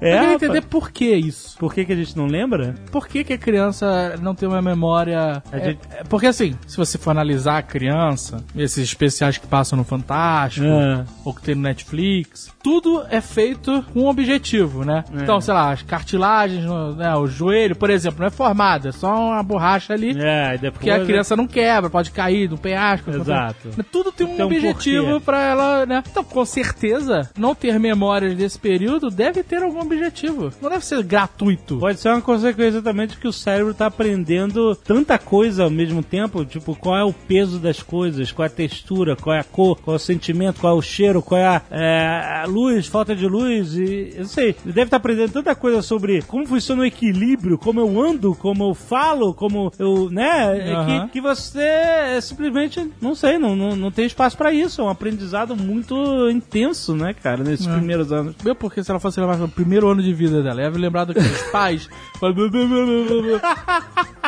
É, 0.00 0.14
eu 0.14 0.20
queria 0.20 0.34
entender 0.34 0.62
por 0.62 0.90
que 0.90 1.14
isso. 1.14 1.56
Por 1.58 1.74
que, 1.74 1.84
que 1.84 1.92
a 1.92 1.96
gente 1.96 2.16
não 2.16 2.26
lembra? 2.26 2.74
Por 2.90 3.06
que, 3.06 3.22
que 3.24 3.32
a 3.34 3.38
criança 3.38 4.16
não 4.22 4.34
tem 4.34 4.48
uma 4.48 4.62
memória. 4.62 5.42
A 5.52 5.56
É- 5.58 5.64
gente- 5.64 5.80
é- 5.90 6.04
porque 6.04 6.26
assim, 6.26 6.56
se 6.66 6.76
você 6.78 6.96
for 6.96 7.10
analisar 7.10 7.58
a 7.58 7.62
criança, 7.62 8.42
esses 8.72 8.88
especiais 8.88 9.38
que 9.38 9.46
passam 9.46 9.76
no 9.76 9.84
Fantástico, 9.84 10.66
É. 10.66 11.04
ou 11.24 11.34
que 11.34 11.42
tem 11.42 11.54
no 11.54 11.62
Netflix, 11.62 12.50
tudo 12.62 13.04
é 13.10 13.20
feito 13.20 13.84
com 13.92 14.00
um 14.02 14.08
objetivo, 14.08 14.84
né? 14.84 15.04
É. 15.14 15.22
Então, 15.22 15.40
sei 15.40 15.52
lá, 15.54 15.70
as 15.72 15.82
cartilagens, 15.82 16.64
né, 16.96 17.14
o 17.16 17.26
joelho, 17.26 17.76
por 17.76 17.90
exemplo, 17.90 18.20
não 18.20 18.26
é 18.26 18.30
formado, 18.30 18.88
é 18.88 18.92
só 18.92 19.14
uma 19.14 19.42
borracha 19.42 19.92
ali. 19.92 20.16
É, 20.18 20.56
depois. 20.58 20.82
Que 20.82 20.90
a 20.90 21.04
criança 21.04 21.36
não 21.36 21.46
quebra, 21.46 21.90
pode 21.90 22.10
cair 22.10 22.48
do 22.48 22.56
penhasco. 22.56 23.10
Exato. 23.10 23.70
Tudo 23.90 24.10
tem 24.12 24.26
um 24.26 24.32
um 24.42 24.44
objetivo 24.44 25.20
pra 25.20 25.40
ela, 25.42 25.86
né? 25.86 26.02
Então, 26.10 26.24
com 26.24 26.44
certeza, 26.44 27.30
não 27.36 27.54
ter 27.54 27.78
memórias 27.78 28.34
desse 28.34 28.58
período 28.58 29.10
deve 29.10 29.42
ter 29.42 29.62
algum 29.62 29.80
objetivo. 29.80 30.50
Não 30.60 30.70
deve 30.70 30.84
ser 30.84 31.02
gratuito. 31.02 31.78
Pode 31.78 32.00
ser 32.00 32.08
uma 32.08 32.20
consequência 32.22 32.80
também 32.80 33.06
de 33.06 33.16
que 33.16 33.28
o 33.28 33.32
cérebro 33.32 33.74
tá 33.74 33.86
aprendendo 33.86 34.74
tanta 34.76 35.18
coisa 35.18 35.64
ao 35.64 35.70
mesmo 35.70 36.02
tempo, 36.02 36.44
tipo, 36.44 36.74
qual 36.76 36.96
é 36.96 37.04
o 37.04 37.12
peso 37.12 37.58
das 37.58 37.82
coisas, 37.82 38.32
qual 38.32 38.44
é 38.44 38.48
a 38.48 38.52
textura, 38.68 39.16
qual 39.16 39.34
é 39.34 39.40
a 39.40 39.44
cor, 39.44 39.76
qual 39.80 39.94
é 39.94 39.96
o 39.96 40.00
sentimento, 40.00 40.60
qual 40.60 40.74
é 40.74 40.78
o 40.78 40.82
cheiro, 40.82 41.20
qual 41.20 41.40
é 41.40 41.46
a, 41.46 41.62
é, 41.70 42.42
a 42.42 42.46
luz, 42.46 42.86
falta 42.86 43.14
de 43.14 43.26
luz, 43.26 43.74
e 43.74 44.12
eu 44.14 44.20
não 44.20 44.28
sei, 44.28 44.54
ele 44.64 44.72
deve 44.72 44.82
estar 44.84 44.98
aprendendo 44.98 45.32
tanta 45.32 45.54
coisa 45.54 45.82
sobre 45.82 46.22
como 46.22 46.46
funciona 46.46 46.82
o 46.82 46.84
equilíbrio, 46.84 47.58
como 47.58 47.80
eu 47.80 48.00
ando, 48.00 48.34
como 48.36 48.64
eu 48.70 48.74
falo, 48.74 49.34
como 49.34 49.72
eu, 49.78 50.08
né, 50.10 50.58
é 50.68 50.72
Aham. 50.74 51.06
que, 51.06 51.14
que 51.14 51.20
você 51.20 51.60
é, 51.60 52.20
simplesmente, 52.20 52.88
não 53.00 53.14
sei, 53.14 53.36
não, 53.38 53.56
não, 53.56 53.74
não 53.74 53.90
tem 53.90 54.06
espaço 54.06 54.36
pra 54.36 54.52
isso, 54.52 54.80
é 54.80 54.84
um 54.84 54.88
aprendizado 54.88 55.56
muito 55.56 56.30
intenso, 56.30 56.94
né, 56.94 57.14
cara, 57.14 57.42
nesses 57.42 57.66
É. 57.66 57.72
primeiros 57.72 58.12
anos. 58.12 58.34
Meu, 58.44 58.54
porque 58.54 58.82
se 58.84 58.90
ela 58.90 59.00
fosse 59.00 59.20
levar 59.20 59.36
no 59.38 59.48
primeiro 59.48 59.88
ano 59.88 60.02
de 60.02 60.12
vida 60.12 60.42
dela, 60.42 60.62
ia 60.62 60.70
lembrar 60.70 61.04
do 61.04 61.14
que 61.14 61.20
os 61.20 61.42
pais. 61.50 61.88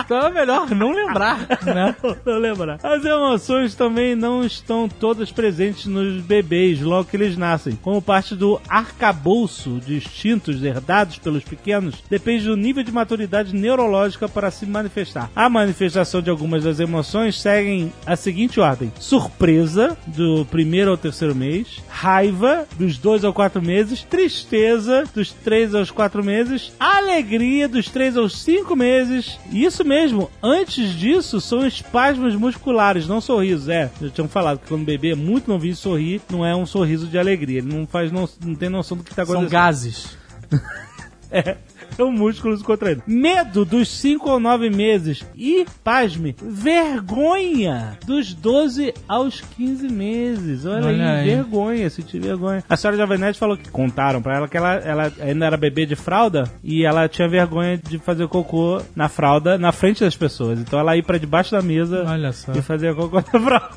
então 0.05 0.18
é 0.27 0.31
melhor 0.31 0.70
não 0.70 0.92
lembrar, 0.92 1.38
né? 1.64 1.94
Não 2.25 2.38
lembrar. 2.38 2.79
As 2.83 3.05
emoções 3.05 3.75
também 3.75 4.16
não 4.25 4.43
estão 4.43 4.89
todas 4.89 5.31
presentes 5.31 5.85
nos 5.85 6.23
bebês 6.23 6.81
logo 6.81 7.05
que 7.05 7.15
eles 7.15 7.37
nascem. 7.37 7.77
Como 7.77 8.01
parte 8.01 8.35
do 8.35 8.59
arcabouço 8.67 9.83
de 9.85 9.97
instintos 9.97 10.63
herdados 10.65 11.19
pelos 11.19 11.45
pequenos, 11.45 12.03
depende 12.09 12.47
do 12.47 12.57
nível 12.57 12.83
de 12.83 12.91
maturidade 12.91 13.55
neurológica 13.55 14.27
para 14.27 14.51
se 14.51 14.65
manifestar. 14.65 15.31
A 15.37 15.51
manifestação 15.51 16.23
de 16.23 16.31
algumas 16.31 16.65
das 16.65 16.81
emoções 16.81 17.39
seguem 17.39 17.93
a 18.07 18.17
seguinte 18.17 18.59
ordem: 18.59 18.91
surpresa, 18.99 19.95
do 20.07 20.47
primeiro 20.47 20.91
ao 20.91 20.97
terceiro 20.97 21.35
mês, 21.35 21.83
raiva, 21.87 22.67
dos 22.79 22.97
dois 22.97 23.25
ao 23.25 23.33
quatro 23.35 23.61
meses, 23.61 24.05
tristeza, 24.05 25.05
dos 25.15 25.33
três 25.33 25.75
aos 25.75 25.91
quatro 25.91 26.25
meses, 26.25 26.73
alegria, 26.81 27.69
dos 27.69 27.91
três 27.91 28.17
aos 28.17 28.41
cinco 28.41 28.75
meses. 28.75 29.39
Isso 29.53 29.85
mesmo, 29.85 30.31
antes 30.43 30.95
disso 30.95 31.43
são 31.43 31.67
espasmos 31.67 32.35
musculares, 32.35 33.07
não 33.07 33.21
sorrisos. 33.21 33.69
É, 33.69 33.91
tinham 34.14 34.29
falado 34.29 34.59
que 34.61 34.68
quando 34.68 34.83
o 34.83 34.85
bebê 34.87 35.11
é 35.12 35.14
muito 35.14 35.48
novinho 35.48 35.77
sorrir, 35.77 36.20
não 36.31 36.44
é 36.44 36.55
um 36.55 36.64
sorriso 36.66 37.07
de 37.07 37.18
alegria. 37.18 37.59
Ele 37.59 37.72
não 37.72 37.87
faz, 37.87 38.11
não, 38.12 38.29
não 38.44 38.55
tem 38.55 38.68
noção 38.68 38.96
do 38.96 39.05
que 39.05 39.11
está 39.11 39.24
São 39.24 39.35
acontecendo. 39.35 39.53
gases. 39.53 40.16
É, 41.31 41.57
um 42.03 42.11
músculo 42.13 42.59
contraído. 42.63 43.03
Medo 43.07 43.65
dos 43.65 43.89
5 43.89 44.29
ou 44.31 44.41
9 44.41 44.71
meses. 44.71 45.25
E, 45.37 45.67
pasme, 45.83 46.35
vergonha 46.43 47.99
dos 48.07 48.33
12 48.35 48.95
aos 49.09 49.41
15 49.41 49.89
meses. 49.89 50.65
Olha, 50.65 50.87
Olha 50.87 51.11
aí, 51.13 51.19
aí. 51.21 51.37
vergonha, 51.37 51.91
sentir 51.91 52.21
vergonha. 52.21 52.65
A 52.69 52.77
senhora 52.77 52.97
Jovem 52.97 53.19
Nerd 53.19 53.39
falou 53.39 53.57
que 53.57 53.69
contaram 53.71 54.21
pra 54.23 54.37
ela 54.37 54.49
que 54.49 54.57
ela, 54.57 54.75
ela 54.77 55.13
ainda 55.21 55.47
era 55.47 55.57
bebê 55.57 55.87
de 55.87 55.97
fralda 55.97 56.51
e 56.63 56.85
ela 56.85 57.09
tinha 57.09 57.29
vergonha 57.29 57.77
de 57.79 57.99
fazer 57.99 58.27
cocô 58.29 58.81
na 58.95 59.09
fralda 59.09 59.57
na 59.59 59.73
frente 59.73 60.01
das 60.05 60.17
pessoas. 60.17 60.59
Então 60.59 60.79
ela 60.79 60.97
ia 60.97 61.03
pra 61.03 61.19
debaixo 61.19 61.53
da 61.53 61.63
mesa 61.63 62.05
Olha 62.07 62.33
só. 62.33 62.53
e 62.53 62.63
fazia 62.63 62.95
cocô 62.95 63.17
na 63.17 63.23
fralda. 63.41 63.71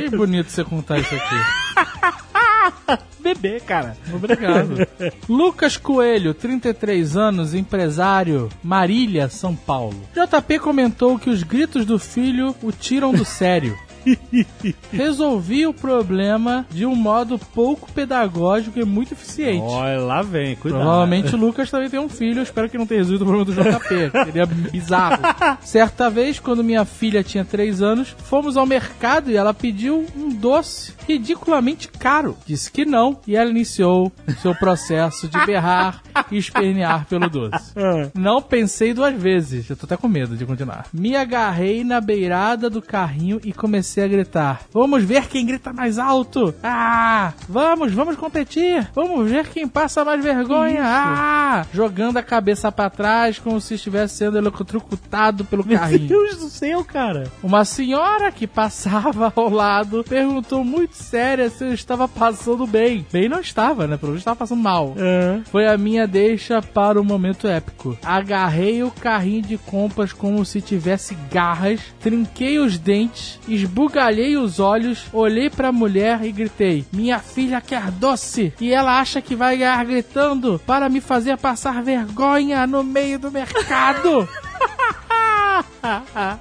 Que 0.00 0.16
bonito 0.16 0.50
você 0.50 0.64
contar 0.64 0.98
isso 0.98 1.14
aqui. 1.14 2.22
bebê, 3.18 3.60
cara. 3.60 3.96
Obrigado. 4.12 4.86
Lucas 5.28 5.76
Coelho, 5.76 6.34
33 6.34 7.16
anos, 7.16 7.54
empresário, 7.54 8.48
Marília, 8.62 9.28
São 9.28 9.54
Paulo. 9.54 10.00
JP 10.14 10.58
comentou 10.58 11.18
que 11.18 11.30
os 11.30 11.42
gritos 11.42 11.86
do 11.86 11.98
filho 11.98 12.54
o 12.62 12.72
tiram 12.72 13.12
do 13.12 13.24
sério. 13.24 13.78
Resolvi 14.92 15.66
o 15.66 15.74
problema 15.74 16.66
de 16.70 16.84
um 16.86 16.94
modo 16.94 17.38
pouco 17.38 17.90
pedagógico 17.92 18.78
e 18.78 18.84
muito 18.84 19.12
eficiente. 19.12 19.62
Olha, 19.62 20.00
lá 20.00 20.22
vem, 20.22 20.56
cuidado. 20.56 20.80
Provavelmente 20.80 21.34
o 21.34 21.38
Lucas 21.38 21.70
também 21.70 21.90
tem 21.90 22.00
um 22.00 22.08
filho, 22.08 22.38
eu 22.38 22.42
espero 22.42 22.68
que 22.68 22.78
não 22.78 22.86
tenha 22.86 23.00
resolvido 23.00 23.22
o 23.22 23.26
problema 23.26 23.44
do 23.44 23.78
JP, 23.78 24.10
seria 24.24 24.46
bizarro. 24.46 25.22
Certa 25.62 26.10
vez, 26.10 26.38
quando 26.38 26.64
minha 26.64 26.84
filha 26.84 27.22
tinha 27.22 27.44
3 27.44 27.82
anos, 27.82 28.14
fomos 28.24 28.56
ao 28.56 28.66
mercado 28.66 29.30
e 29.30 29.36
ela 29.36 29.54
pediu 29.54 30.06
um 30.16 30.28
doce 30.30 30.94
ridiculamente 31.06 31.88
caro. 31.88 32.36
Disse 32.46 32.70
que 32.70 32.84
não 32.84 33.18
e 33.26 33.36
ela 33.36 33.50
iniciou 33.50 34.12
seu 34.40 34.54
processo 34.54 35.28
de 35.28 35.46
berrar 35.46 36.02
e 36.32 36.38
espernear 36.38 37.06
pelo 37.08 37.28
doce. 37.28 37.72
Ah. 37.76 38.10
Não 38.14 38.40
pensei 38.42 38.92
duas 38.94 39.14
vezes, 39.14 39.68
eu 39.68 39.76
tô 39.76 39.86
até 39.86 39.96
com 39.96 40.08
medo 40.08 40.36
de 40.36 40.44
continuar. 40.44 40.86
Me 40.92 41.14
agarrei 41.16 41.84
na 41.84 42.00
beirada 42.00 42.68
do 42.68 42.82
carrinho 42.82 43.40
e 43.44 43.52
comecei 43.52 44.04
a 44.04 44.08
gritar: 44.08 44.62
Vamos 44.72 45.02
ver 45.04 45.26
quem 45.28 45.46
grita 45.46 45.72
mais 45.72 45.98
alto! 45.98 46.54
Ah! 46.62 47.32
Vamos, 47.48 47.92
vamos 47.92 48.16
competir! 48.16 48.88
Vamos 48.94 49.30
ver 49.30 49.48
quem 49.48 49.68
passa 49.68 50.04
mais 50.04 50.22
vergonha! 50.22 50.82
Ah! 50.84 51.66
Jogando 51.72 52.16
a 52.16 52.22
cabeça 52.22 52.72
pra 52.72 52.90
trás 52.90 53.38
como 53.38 53.60
se 53.60 53.74
estivesse 53.74 54.16
sendo 54.16 54.38
eletrocutado 54.38 55.44
pelo 55.44 55.64
Meu 55.64 55.78
carrinho. 55.78 56.08
Deus 56.08 56.36
do 56.38 56.48
céu, 56.48 56.84
cara. 56.84 57.30
Uma 57.42 57.64
senhora 57.64 58.30
que 58.32 58.46
passava 58.46 59.32
ao 59.36 59.50
lado 59.50 60.04
perguntou 60.08 60.64
muito 60.64 60.94
séria 60.96 61.50
se 61.50 61.64
eu 61.64 61.72
estava 61.72 62.08
passando 62.08 62.66
bem. 62.66 63.06
Bem 63.12 63.28
não 63.28 63.40
estava, 63.40 63.86
né? 63.86 63.96
Pelo 63.96 64.12
menos 64.12 64.20
estava 64.20 64.36
passando 64.36 64.62
mal. 64.62 64.94
Ah. 64.98 65.40
Foi 65.50 65.66
a 65.66 65.76
minha 65.76 66.06
deixa 66.22 66.62
para 66.62 67.00
o 67.00 67.04
momento 67.04 67.48
épico. 67.48 67.98
Agarrei 68.04 68.84
o 68.84 68.92
carrinho 68.92 69.42
de 69.42 69.58
compras 69.58 70.12
como 70.12 70.44
se 70.44 70.60
tivesse 70.60 71.16
garras, 71.32 71.80
trinquei 71.98 72.60
os 72.60 72.78
dentes, 72.78 73.40
esbugalhei 73.48 74.36
os 74.36 74.60
olhos, 74.60 75.06
olhei 75.12 75.50
para 75.50 75.68
a 75.68 75.72
mulher 75.72 76.22
e 76.22 76.30
gritei: 76.30 76.84
Minha 76.92 77.18
filha 77.18 77.60
quer 77.60 77.90
doce! 77.90 78.54
E 78.60 78.72
ela 78.72 79.00
acha 79.00 79.20
que 79.20 79.34
vai 79.34 79.56
ganhar 79.56 79.84
gritando 79.84 80.60
para 80.64 80.88
me 80.88 81.00
fazer 81.00 81.36
passar 81.38 81.82
vergonha 81.82 82.68
no 82.68 82.84
meio 82.84 83.18
do 83.18 83.30
mercado! 83.30 84.28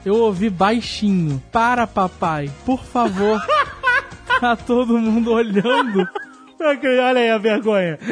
Eu 0.06 0.16
ouvi 0.16 0.50
baixinho: 0.50 1.42
Para, 1.52 1.88
papai, 1.88 2.52
por 2.66 2.84
favor. 2.84 3.42
Tá 4.40 4.56
todo 4.56 4.98
mundo 4.98 5.34
olhando. 5.34 6.08
Olha 6.64 7.20
aí 7.20 7.30
a 7.30 7.38
vergonha. 7.38 7.98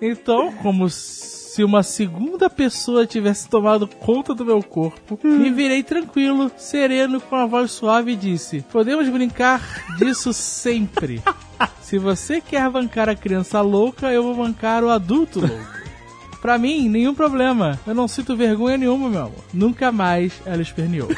Então, 0.00 0.52
como 0.52 0.88
se 0.88 1.64
uma 1.64 1.82
segunda 1.82 2.50
pessoa 2.50 3.06
tivesse 3.06 3.48
tomado 3.48 3.88
conta 3.88 4.34
do 4.34 4.44
meu 4.44 4.62
corpo, 4.62 5.18
me 5.24 5.50
virei 5.50 5.82
tranquilo, 5.82 6.50
sereno, 6.56 7.20
com 7.20 7.34
a 7.34 7.46
voz 7.46 7.70
suave 7.70 8.12
e 8.12 8.16
disse: 8.16 8.64
Podemos 8.70 9.08
brincar 9.08 9.62
disso 9.98 10.32
sempre. 10.32 11.22
Se 11.80 11.98
você 11.98 12.40
quer 12.40 12.68
bancar 12.68 13.08
a 13.08 13.14
criança 13.14 13.60
louca, 13.60 14.12
eu 14.12 14.22
vou 14.22 14.34
bancar 14.34 14.84
o 14.84 14.90
adulto 14.90 15.40
louco. 15.40 15.76
Pra 16.42 16.58
mim, 16.58 16.88
nenhum 16.88 17.14
problema. 17.14 17.80
Eu 17.86 17.94
não 17.94 18.06
sinto 18.06 18.36
vergonha 18.36 18.76
nenhuma, 18.76 19.08
meu 19.08 19.22
amor. 19.22 19.44
Nunca 19.54 19.90
mais 19.90 20.32
ela 20.44 20.60
esperneou. 20.60 21.08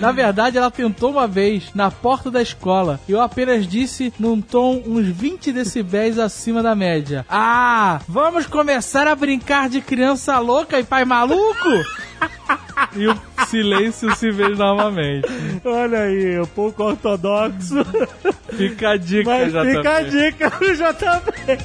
Na 0.00 0.12
verdade, 0.12 0.58
ela 0.58 0.70
tentou 0.70 1.10
uma 1.12 1.26
vez 1.26 1.70
na 1.74 1.90
porta 1.90 2.30
da 2.30 2.42
escola. 2.42 3.00
Eu 3.08 3.20
apenas 3.20 3.66
disse 3.66 4.12
num 4.18 4.40
tom 4.40 4.82
uns 4.86 5.06
20 5.06 5.52
decibéis 5.52 6.18
acima 6.18 6.62
da 6.62 6.74
média: 6.74 7.24
Ah, 7.28 8.00
vamos 8.08 8.46
começar 8.46 9.06
a 9.06 9.14
brincar 9.14 9.68
de 9.68 9.80
criança 9.80 10.38
louca 10.38 10.78
e 10.78 10.84
pai 10.84 11.04
maluco? 11.04 11.68
E 12.96 13.06
o 13.08 13.16
silêncio 13.48 14.14
se 14.16 14.30
veio 14.30 14.56
novamente. 14.56 15.26
Olha 15.64 16.00
aí, 16.02 16.38
um 16.40 16.46
pouco 16.46 16.82
ortodoxo. 16.84 17.84
Fica 18.56 18.90
a 18.90 18.96
dica, 18.96 19.30
Mas 19.30 19.52
JP. 19.52 19.76
fica 19.76 19.96
a 19.96 20.02
dica 20.02 20.50
pro 20.50 20.74
JP. 20.74 21.58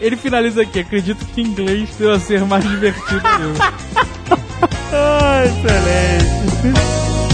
Ele 0.00 0.16
finaliza 0.16 0.62
aqui. 0.62 0.80
Acredito 0.80 1.24
que 1.26 1.40
inglês 1.42 1.94
deve 1.98 2.18
ser 2.20 2.44
mais 2.44 2.64
divertido 2.68 3.22
mesmo. 3.38 3.54
Ah, 4.90 5.42
excelente. 5.44 7.27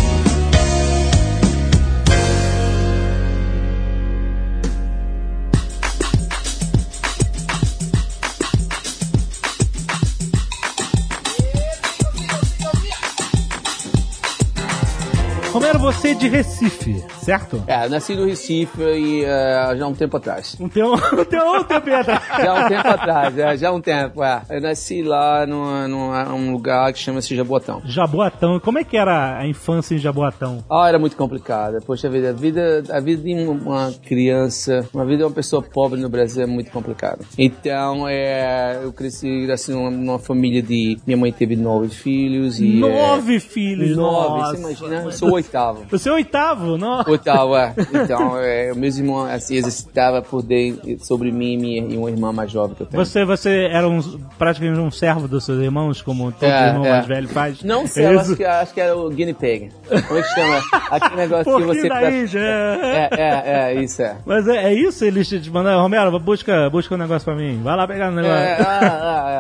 Romero, 15.55 15.79
você 15.79 16.09
é 16.09 16.15
de 16.15 16.27
Recife, 16.27 17.05
certo? 17.23 17.63
É, 17.69 17.85
eu 17.87 17.91
nasci 17.91 18.17
no 18.17 18.27
Recife 18.27 18.83
e 18.83 19.25
é, 19.25 19.77
já 19.79 19.85
há 19.85 19.87
um 19.89 19.95
tempo 19.95 20.17
atrás. 20.17 20.57
Um 20.59 20.69
tempo, 20.69 20.95
um 20.95 20.99
tempo, 21.25 21.45
um 21.45 21.63
tempo 21.63 21.95
atrás. 21.95 22.23
Já 22.43 22.51
há 22.51 22.65
um 22.65 22.69
tempo 22.69 22.89
atrás, 22.89 23.39
é, 23.39 23.57
já 23.57 23.69
há 23.69 23.73
um 23.73 23.81
tempo, 23.81 24.25
é. 24.25 24.43
Eu 24.51 24.61
nasci 24.61 25.01
lá 25.05 25.47
numa, 25.47 26.25
num 26.25 26.51
lugar 26.53 26.93
que 26.93 26.99
chama-se 26.99 27.37
Jaboatão. 27.37 27.81
Jaboatão. 27.85 28.59
Como 28.59 28.81
é 28.81 28.85
que 28.85 28.97
era 28.97 29.39
a 29.39 29.47
infância 29.47 29.95
em 29.95 29.99
Jaboatão? 29.99 30.65
Ah, 30.69 30.89
era 30.89 30.99
muito 30.99 31.17
complicada. 31.17 31.81
Poxa 31.81 32.11
vida, 32.11 32.31
a 32.31 32.33
vida, 32.33 32.83
a 32.91 32.99
vida 32.99 33.23
de 33.23 33.33
uma 33.47 33.93
criança, 34.05 34.85
uma 34.93 35.05
vida 35.05 35.19
de 35.19 35.23
uma 35.23 35.31
pessoa 35.31 35.63
pobre 35.63 36.01
no 36.01 36.09
Brasil 36.09 36.43
é 36.43 36.47
muito 36.47 36.73
complicada. 36.73 37.21
Então, 37.39 38.09
é, 38.09 38.81
eu 38.83 38.93
cresci 38.93 39.49
assim 39.53 39.71
numa, 39.73 39.89
numa 39.91 40.19
família 40.19 40.61
de 40.61 40.99
minha 41.07 41.17
mãe 41.17 41.31
teve 41.31 41.55
nove 41.55 41.91
filhos 41.91 42.59
e 42.59 42.75
Nove 42.75 43.37
é, 43.37 43.41
filhos, 43.41 43.97
nove. 43.97 44.41
nossa. 44.41 44.57
Você 44.57 44.61
imagina? 44.61 44.95
Eu 45.05 45.13
sou 45.13 45.44
oitavo. 45.45 45.85
Você 45.91 46.09
é 46.09 46.13
oitavo, 46.13 46.77
não? 46.79 47.05
Oitavo, 47.07 47.57
é. 47.57 47.75
Então, 48.05 48.39
é, 48.39 48.73
o 48.73 48.77
meu 48.77 48.91
irmão 48.91 49.25
assim 49.25 49.57
exercitava 49.57 50.21
poder 50.23 50.75
sobre 51.01 51.31
mim 51.31 51.53
e, 51.55 51.57
minha, 51.57 51.83
e 51.95 51.97
uma 51.97 52.11
irmã 52.11 52.33
mais 52.33 52.51
jovem 52.51 52.75
que 52.77 52.83
eu 52.83 52.87
tenho. 52.87 53.05
Você, 53.05 53.25
você 53.25 53.69
era 53.71 53.89
um, 53.89 54.01
praticamente 54.39 54.79
um 54.81 54.91
servo 54.91 55.29
dos 55.29 55.45
seus 55.45 55.61
irmãos, 55.63 56.03
como 56.03 56.33
todo 56.33 56.45
É, 56.45 56.69
irmão 56.69 56.85
é. 56.87 56.91
mais 56.91 57.07
velho 57.07 57.29
faz? 57.29 57.63
Não 57.63 57.87
sei, 57.87 58.05
É 58.05 58.09
eu 58.09 58.13
isso? 58.15 58.21
acho 58.33 58.37
que, 58.37 58.45
acho 58.45 58.75
que 58.75 58.81
era 58.81 58.97
o 58.97 59.09
guinea 59.11 59.35
pig. 59.35 59.71
Como 60.07 60.19
é 60.19 60.23
que 60.23 60.29
chama? 60.29 60.63
Aquele 60.91 61.17
negócio 61.23 61.45
que 61.45 61.51
Pouquinho 61.51 61.75
você... 61.75 61.89
da 61.89 62.11
Índia, 62.11 62.39
é. 62.41 63.09
É, 63.15 63.21
é, 63.21 63.75
é, 63.77 63.83
isso 63.83 64.03
é. 64.03 64.17
Mas 64.27 64.49
é, 64.49 64.65
é 64.65 64.75
isso, 64.75 65.05
eles 65.05 65.29
te 65.29 65.51
mandaram, 65.51 65.81
Romero, 65.83 66.19
busca, 66.19 66.69
busca 66.71 66.95
um 66.95 66.99
negócio 66.99 67.25
pra 67.25 67.35
mim. 67.35 67.61
Vai 67.63 67.77
lá 67.77 67.87
pegar 67.87 68.11
negócio. 68.11 68.37
É, 68.37 68.57
ah, 68.61 68.81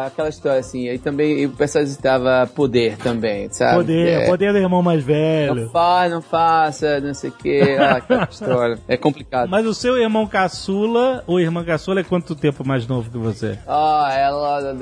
ah, 0.02 0.06
aquela 0.06 0.28
história 0.28 0.60
assim. 0.60 0.88
Aí 0.88 0.98
também 0.98 1.46
o 1.46 1.50
pessoal 1.50 1.82
exercitava 1.82 2.48
poder 2.54 2.96
também, 2.98 3.48
sabe? 3.50 3.76
poder, 3.76 4.08
É. 4.22 4.26
poder 4.26 4.52
do 4.52 4.58
irmão 4.58 4.82
mais 4.82 5.02
velho. 5.02 5.54
Não 5.54 5.68
faz, 5.94 6.12
não 6.12 6.22
faça, 6.22 7.00
não 7.00 7.14
sei 7.14 7.30
o 7.30 7.32
que. 7.38 7.60
Ah, 7.78 7.96
aquela 7.96 8.28
história. 8.30 8.78
É 8.88 8.96
complicado. 8.96 9.48
Mas 9.48 9.66
o 9.66 9.74
seu 9.74 9.96
irmão 9.96 10.26
caçula, 10.26 11.22
ou 11.26 11.38
irmã 11.40 11.64
caçula, 11.64 12.00
é 12.00 12.04
quanto 12.04 12.34
tempo 12.34 12.66
mais 12.66 12.86
novo 12.86 13.10
que 13.10 13.18
você? 13.18 13.58
Ah, 13.66 14.08
ela, 14.16 14.72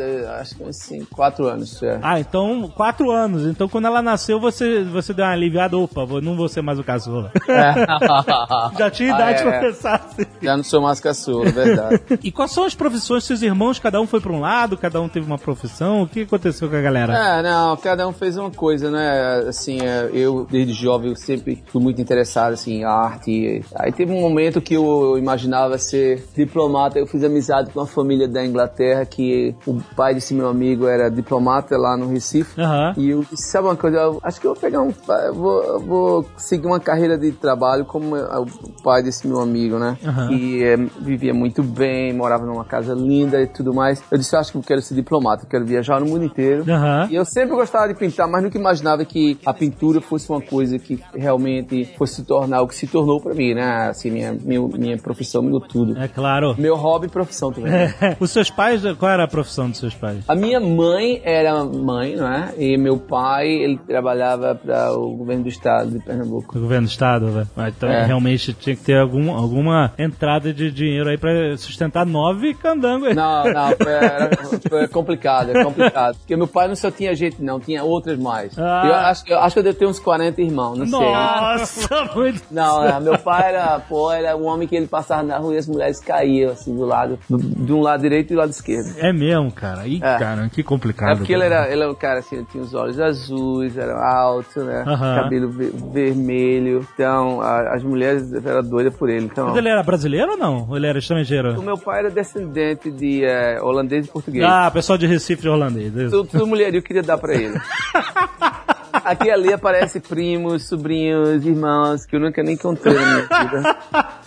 acho 0.41 0.57
que 0.57 0.65
assim, 0.65 1.05
quatro 1.05 1.47
anos. 1.47 1.83
É. 1.83 1.99
Ah, 2.03 2.19
então, 2.21 2.71
quatro 2.75 3.11
anos. 3.11 3.45
Então, 3.47 3.69
quando 3.69 3.87
ela 3.87 4.01
nasceu, 4.03 4.41
você, 4.41 4.83
você 4.85 5.13
deu 5.13 5.25
uma 5.25 5.33
aliviada. 5.33 5.77
Opa, 5.77 6.07
não 6.23 6.37
vou 6.37 6.49
ser 6.49 6.63
mais 6.63 6.79
o 6.79 6.85
caçula. 6.85 7.31
Já 8.79 8.91
tinha 8.91 9.13
Ah, 9.13 9.17
idade 9.17 9.41
é, 9.41 9.43
pra 9.43 9.55
é. 9.57 9.61
pensar 9.61 9.95
assim. 10.07 10.27
Já 10.41 10.57
não 10.57 10.65
sou 10.65 10.81
mais 10.81 11.01
caçula, 11.01 11.49
é 11.49 11.53
verdade. 11.53 12.03
E 12.23 12.31
quais 12.31 12.53
são 12.53 12.65
as 12.65 12.75
profissões? 12.75 13.25
Seus 13.25 13.43
irmãos, 13.43 13.79
cada 13.79 14.01
um 14.01 14.07
foi 14.07 14.21
pra 14.21 14.33
um 14.33 14.41
lado, 14.41 14.77
cada 14.77 15.01
um 15.01 15.09
teve 15.09 15.27
uma 15.27 15.39
profissão? 15.39 16.03
O 16.03 16.09
que 16.09 16.23
aconteceu 16.23 16.69
com 16.69 16.77
a 16.77 16.81
galera? 16.81 17.13
É, 17.39 17.43
não, 17.43 17.77
cada 17.77 18.07
um 18.07 18.13
fez 18.13 18.37
uma 18.37 18.51
coisa, 18.51 18.91
né? 18.91 19.45
Assim, 19.49 19.81
é, 19.81 20.09
eu, 20.13 20.47
desde 20.51 20.73
jovem, 20.73 21.02
eu 21.09 21.17
sempre 21.17 21.63
fui 21.67 21.83
muito 21.83 22.01
interessado, 22.01 22.53
assim, 22.53 22.79
em 22.79 22.85
arte. 22.85 23.65
Aí 23.75 23.93
teve 23.93 24.13
um 24.13 24.21
momento 24.21 24.61
que 24.61 24.75
eu 24.75 25.17
imaginava 25.19 25.79
ser 25.79 26.25
diplomata. 26.35 26.99
Eu 26.99 27.07
fiz 27.07 27.23
amizade 27.25 27.71
com 27.71 27.81
uma 27.81 27.87
família 27.87 28.29
da 28.29 28.45
Inglaterra, 28.45 29.05
que 29.05 29.55
o 29.67 29.81
pai 29.97 30.15
desse 30.15 30.35
meu 30.35 30.49
amigo 30.49 30.87
era 30.87 31.11
diplomata 31.11 31.77
lá 31.77 31.97
no 31.97 32.09
Recife. 32.09 32.61
Aham. 32.61 32.95
E 32.97 33.11
eu 33.11 33.25
disse, 33.31 33.51
sabe 33.51 33.69
uma 33.69 33.77
coisa, 33.77 33.99
eu 33.99 34.21
acho 34.23 34.41
que 34.41 34.47
eu 34.47 34.53
vou 34.53 34.61
pegar 34.61 34.83
um... 34.83 34.93
Eu 35.09 35.35
vou, 35.35 35.81
vou 35.81 36.27
seguir 36.37 36.67
uma 36.67 36.81
carreira 36.81 37.17
de 37.19 37.33
trabalho 37.33 37.85
como 37.85 38.17
é 38.17 38.39
o 38.39 38.47
pai 38.83 39.03
desse 39.03 39.27
meu 39.27 39.41
amigo, 39.41 39.79
né? 39.79 39.97
Aham. 40.05 40.29
Que 40.29 40.65
é, 40.65 40.77
vivia 40.77 41.35
muito 41.35 41.63
bem, 41.63 42.13
morava 42.13 42.45
numa 42.45 42.65
casa 42.65 42.95
linda 42.95 43.41
e 43.41 43.47
tudo 43.47 43.75
mais. 43.75 44.03
Eu 44.11 44.19
disse, 44.19 44.35
eu 44.35 44.41
acho 44.41 44.53
que 44.53 44.59
eu 44.59 44.63
quero 44.63 44.83
ser 44.83 44.95
diplomata, 44.95 45.45
eu 45.45 45.49
quero 45.49 45.65
viajar 45.65 46.01
no 46.01 46.07
mundo 46.07 46.25
inteiro. 46.25 46.65
Aham. 46.71 47.09
E 47.11 47.15
eu 47.15 47.25
sempre 47.25 47.55
gostava 47.55 47.89
de 47.89 47.95
pintar, 47.95 48.29
mas 48.29 48.43
nunca 48.43 48.59
imaginava 48.59 49.05
que 49.05 49.39
a 49.45 49.53
pintura 49.53 50.01
fosse 50.01 50.29
uma 50.31 50.41
coisa 50.41 50.77
que 50.83 50.99
realmente 51.15 51.85
fosse 51.97 52.17
se 52.17 52.25
tornar 52.25 52.63
o 52.63 52.69
que 52.69 52.75
se 52.75 52.87
tornou 52.87 53.21
pra 53.21 53.35
mim, 53.35 53.55
né? 53.55 53.89
Assim, 53.91 54.11
minha, 54.11 54.33
minha, 54.33 54.61
minha 54.69 54.99
profissão 54.99 55.43
mudou 55.43 55.61
tudo. 55.61 55.99
É 55.99 56.09
claro. 56.09 56.55
Meu 56.59 56.77
hobby 56.77 57.07
e 57.07 57.09
profissão 57.11 57.53
também. 57.53 57.73
né? 57.73 58.17
Os 58.21 58.31
seus 58.31 58.51
pais, 58.51 58.83
qual 58.99 59.11
era 59.11 59.25
a 59.25 59.29
profissão 59.29 59.69
dos 59.71 59.79
seus 59.79 59.95
pais? 59.95 60.25
A 60.29 60.35
minha 60.35 60.61
mãe 60.61 61.21
era 61.25 61.65
mãe, 61.65 62.17
não 62.17 62.27
é? 62.29 62.53
E 62.59 62.77
meu 62.77 62.99
pai, 62.99 63.49
ele 63.49 63.79
trabalhava 63.79 64.55
para 64.55 64.93
o 64.93 65.15
governo 65.17 65.45
do 65.45 65.49
estado 65.49 65.91
de 65.91 65.99
Pernambuco. 66.01 66.55
Do 66.55 66.61
governo 66.61 66.87
do 66.87 66.91
estado, 66.91 67.27
velho. 67.31 67.49
Ah, 67.57 67.69
Então 67.69 67.89
É. 67.89 68.05
realmente 68.05 68.53
tinha 68.53 68.77
que 68.77 68.83
ter 68.83 68.99
algum, 68.99 69.31
alguma 69.33 69.93
entrada 69.99 70.53
de 70.53 70.71
dinheiro 70.71 71.09
aí 71.09 71.17
pra 71.19 71.57
sustentar 71.57 72.05
nove 72.05 72.55
candangos. 72.55 73.15
Não, 73.15 73.45
não, 73.45 73.71
foi, 73.77 73.93
era- 73.93 74.31
foi 74.69 74.89
complicado, 74.89 75.51
é 75.51 75.65
complicado. 75.65 76.17
Porque 76.19 76.37
meu 76.37 76.47
pai 76.49 76.69
não 76.69 76.77
só 76.77 76.91
tinha 76.91 77.15
gente, 77.15 77.43
não, 77.43 77.59
tinha 77.61 77.83
outras 77.85 78.19
mais. 78.19 78.59
Ah. 78.59 78.83
Eu, 78.87 78.95
acho, 78.95 79.25
eu 79.29 79.39
acho 79.39 79.55
que 79.55 79.59
eu 79.61 79.63
devo 79.65 79.79
ter 79.79 79.87
uns 79.87 79.99
40 80.01 80.41
irmãos, 80.43 80.72
não 80.77 80.87
sei. 80.87 81.13
Nossa, 81.13 82.05
muito. 82.15 82.43
Não, 82.51 82.85
é, 82.85 83.01
meu 83.01 83.19
pai 83.19 83.51
era, 83.55 83.81
pô, 83.81 84.11
era 84.13 84.37
um 84.37 84.45
homem 84.47 84.67
que 84.69 84.77
ele 84.77 84.87
passava 84.87 85.23
na 85.23 85.39
rua 85.39 85.55
e 85.55 85.59
as 85.59 85.67
mulheres 85.67 86.01
caíam, 86.01 86.53
assim, 86.53 86.75
do 86.75 86.85
lado, 86.85 87.19
do, 87.29 87.39
de 87.39 87.73
um 87.73 87.81
lado 87.81 88.01
direito 88.03 88.31
e 88.33 88.35
do 88.35 88.39
lado 88.39 88.51
esquerdo. 88.51 88.95
É 88.99 89.13
mesmo, 89.13 89.51
cara. 89.53 89.87
Ih, 89.87 89.97
É. 90.03 90.19
cara, 90.19 90.49
que 90.49 90.63
complicado. 90.63 91.13
É 91.13 91.17
porque 91.17 91.33
ele 91.33 91.43
cara. 91.43 91.55
era, 91.65 91.73
ele 91.73 91.83
era 91.83 91.91
um 91.91 91.95
cara 91.95 92.19
assim, 92.21 92.37
ele 92.37 92.47
tinha 92.51 92.63
os 92.63 92.75
olhos 92.75 92.99
azuis, 93.01 93.77
era 93.77 93.95
alto, 93.99 94.61
né? 94.63 94.85
Aham. 94.87 95.23
Cabelo 95.23 95.51
ve- 95.51 95.73
vermelho. 95.93 96.87
Então, 96.95 97.41
a- 97.41 97.75
as 97.75 97.83
mulheres 97.83 98.33
eram 98.33 98.63
doidas 98.63 98.95
por 98.95 99.09
ele. 99.09 99.27
Então, 99.27 99.49
Mas 99.49 99.57
ele 99.57 99.69
era 99.69 99.83
brasileiro 99.83 100.33
ou 100.33 100.37
não? 100.39 100.67
Ou 100.69 100.77
ele 100.77 100.87
era 100.87 100.97
o 100.97 100.99
estrangeiro? 100.99 101.61
meu 101.63 101.79
pai 101.79 102.01
era 102.01 102.11
descendente 102.11 102.91
de 102.91 103.25
eh, 103.25 103.59
holandês 103.63 104.07
e 104.07 104.09
português. 104.11 104.45
Ah, 104.45 104.71
pessoal 104.71 104.99
de 104.99 105.07
Recife 105.07 105.43
de 105.43 105.49
holandês. 105.49 105.93
Tudo, 106.11 106.25
tudo 106.25 106.57
eu 106.57 106.83
queria 106.83 107.03
dar 107.03 107.19
pra 107.19 107.35
ele. 107.35 107.59
Aqui 109.05 109.31
ali 109.31 109.53
aparece 109.53 110.01
primos, 110.01 110.69
sobrinhos, 110.69 111.45
irmãos, 111.45 112.07
que 112.07 112.17
eu 112.17 112.21
nunca 112.21 112.43
nem 112.43 112.55
encontrei 112.55 112.95
na 112.95 113.01
minha 113.01 113.23
vida. 113.23 113.77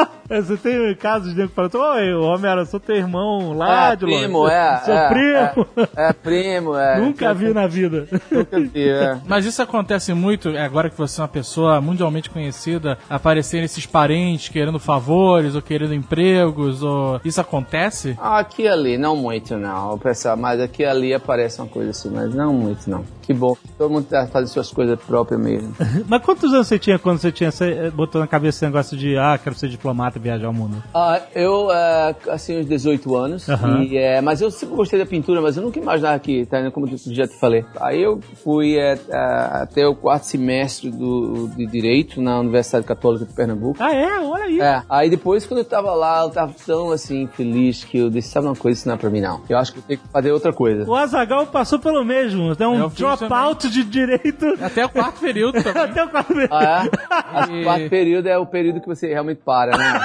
É, 0.30 0.42
Você 0.42 0.58
tem 0.58 0.96
casos 0.96 1.30
de 1.32 1.36
nego 1.38 1.50
que 1.50 1.56
fala, 1.56 1.70
oi, 1.96 2.12
eu 2.12 2.66
sou 2.66 2.80
teu 2.80 2.96
irmão 2.96 3.54
lá 3.54 3.90
Ah, 3.90 3.96
de 3.96 4.06
longe. 4.06 4.18
primo, 4.24 4.48
é. 4.48 4.78
Seu 4.84 4.94
é, 4.96 5.08
primo. 5.10 5.68
É, 5.96 6.10
é 6.10 6.14
primo, 6.14 6.76
é. 6.76 7.00
Nunca 7.00 7.34
vi 7.34 7.54
na 7.54 7.68
vida. 7.68 8.08
Nunca 8.32 8.60
vi, 8.60 8.90
é. 8.90 9.18
Mas 9.28 9.46
isso 9.46 9.62
acontece 9.62 10.14
muito, 10.14 10.50
é, 10.50 10.64
agora 10.66 10.90
que 10.90 10.98
você 10.98 11.20
é 11.20 11.24
uma 11.24 11.28
pessoa 11.28 11.80
mundialmente 11.80 12.30
conhecida, 12.30 12.98
aparecerem 13.10 13.66
esses 13.66 13.86
parentes 13.86 14.50
querendo 14.50 14.80
favores 14.80 15.54
ou 15.56 15.62
querendo 15.62 15.94
empregos, 15.94 16.82
ou 16.82 17.20
isso 17.24 17.40
acontece? 17.40 18.18
Aqui 18.20 18.64
e 18.64 18.68
ali, 18.68 18.98
não 18.98 19.16
muito 19.16 19.56
não, 19.58 19.98
pessoal, 20.00 20.36
mas 20.36 20.60
aqui 20.60 20.82
e 20.82 20.86
ali 20.86 21.14
aparece 21.14 21.62
uma 21.62 21.68
coisa 21.68 21.92
assim, 21.92 22.10
mas 22.10 22.34
não 22.34 22.52
muito 22.54 22.90
não. 22.90 23.06
Que 23.22 23.34
bom, 23.34 23.56
todo 23.78 23.92
mundo 23.92 24.06
tá 24.08 24.28
fazendo 24.28 24.50
suas 24.50 24.72
coisas 24.72 25.00
próprias 25.00 25.40
mesmo. 25.42 25.76
Mas 26.08 26.22
quantos 26.22 26.54
anos 26.54 26.68
você 26.68 26.78
tinha 26.78 27.00
quando 27.00 27.18
você 27.18 27.32
tinha 27.32 27.50
esse- 27.50 27.90
botou 27.90 28.22
na 28.22 28.28
cabeça 28.28 28.58
esse 28.60 28.66
negócio 28.66 28.96
de, 28.96 29.18
ah, 29.18 29.36
quero 29.44 29.56
ser 29.56 29.68
diplomata 29.68 30.15
e 30.18 30.22
viajar 30.22 30.48
ao 30.48 30.54
mundo? 30.54 30.82
Ah, 30.94 31.22
eu, 31.34 31.72
é, 31.72 32.16
assim, 32.30 32.60
uns 32.60 32.66
18 32.66 33.16
anos, 33.16 33.50
Aham. 33.50 33.84
e, 33.84 33.98
é, 33.98 34.22
mas 34.22 34.42
eu 34.42 34.50
sempre 34.52 34.76
gostei 34.76 35.00
da 35.00 35.06
pintura, 35.06 35.42
mas 35.42 35.58
eu 35.58 35.64
nunca 35.64 35.80
imaginava 35.80 36.18
que, 36.20 36.46
tá, 36.46 36.60
indo, 36.60 36.72
como 36.72 36.88
eu 36.88 36.98
já 36.98 37.28
te 37.28 37.38
falei. 37.40 37.66
Aí 37.80 38.02
eu 38.02 38.20
fui 38.44 38.78
é, 38.78 38.98
é, 39.10 39.18
até 39.18 39.88
o 39.88 39.96
quarto 39.96 40.24
semestre 40.24 40.90
do, 40.90 41.48
de 41.50 41.66
Direito 41.66 42.22
na 42.22 42.40
Universidade 42.40 42.86
Católica 42.86 43.26
de 43.26 43.34
Pernambuco. 43.34 43.78
Ah, 43.80 43.94
é? 43.94 44.20
Olha 44.20 44.44
aí. 44.46 44.60
É, 44.60 44.82
aí 44.90 45.10
depois 45.10 45.46
quando 45.46 45.60
eu 45.60 45.66
tava 45.66 45.94
lá, 45.94 46.22
eu 46.24 46.30
tava 46.30 46.54
tão 46.66 46.92
assim, 46.92 47.28
feliz 47.34 47.84
que 47.84 47.98
eu 47.98 48.10
disse, 48.10 48.30
sabe 48.30 48.48
uma 48.48 48.56
coisa, 48.56 48.80
isso 48.80 48.88
não 48.88 48.96
é 48.96 48.98
pra 48.98 49.10
mim 49.10 49.22
não. 49.22 49.42
Eu 49.50 49.58
acho 49.58 49.74
que 49.74 49.80
eu 49.80 49.84
tenho 49.84 50.00
que 50.00 50.08
fazer 50.10 50.32
outra 50.32 50.54
coisa. 50.54 50.90
O 50.90 50.96
Azagal 50.96 51.48
passou 51.48 51.80
pelo 51.80 52.04
mesmo. 52.04 52.56
É 52.58 52.68
um 52.68 52.88
dropout 52.90 53.70
de 53.70 53.84
direito 53.84 54.46
Até 54.62 54.86
o 54.86 54.90
quarto 54.90 55.20
período 55.20 55.62
também. 55.62 55.84
até 55.84 56.04
o 56.04 56.10
quarto 56.10 56.36
mês. 56.36 56.50
Ah, 56.52 56.86
é? 56.86 57.48
Que 57.48 57.62
o 57.62 57.64
quarto 57.64 57.90
período 57.90 58.28
é 58.28 58.38
o 58.38 58.46
período 58.46 58.82
que 58.82 58.88
você 58.88 59.08
realmente 59.08 59.42
para, 59.44 59.78
né? 59.78 60.00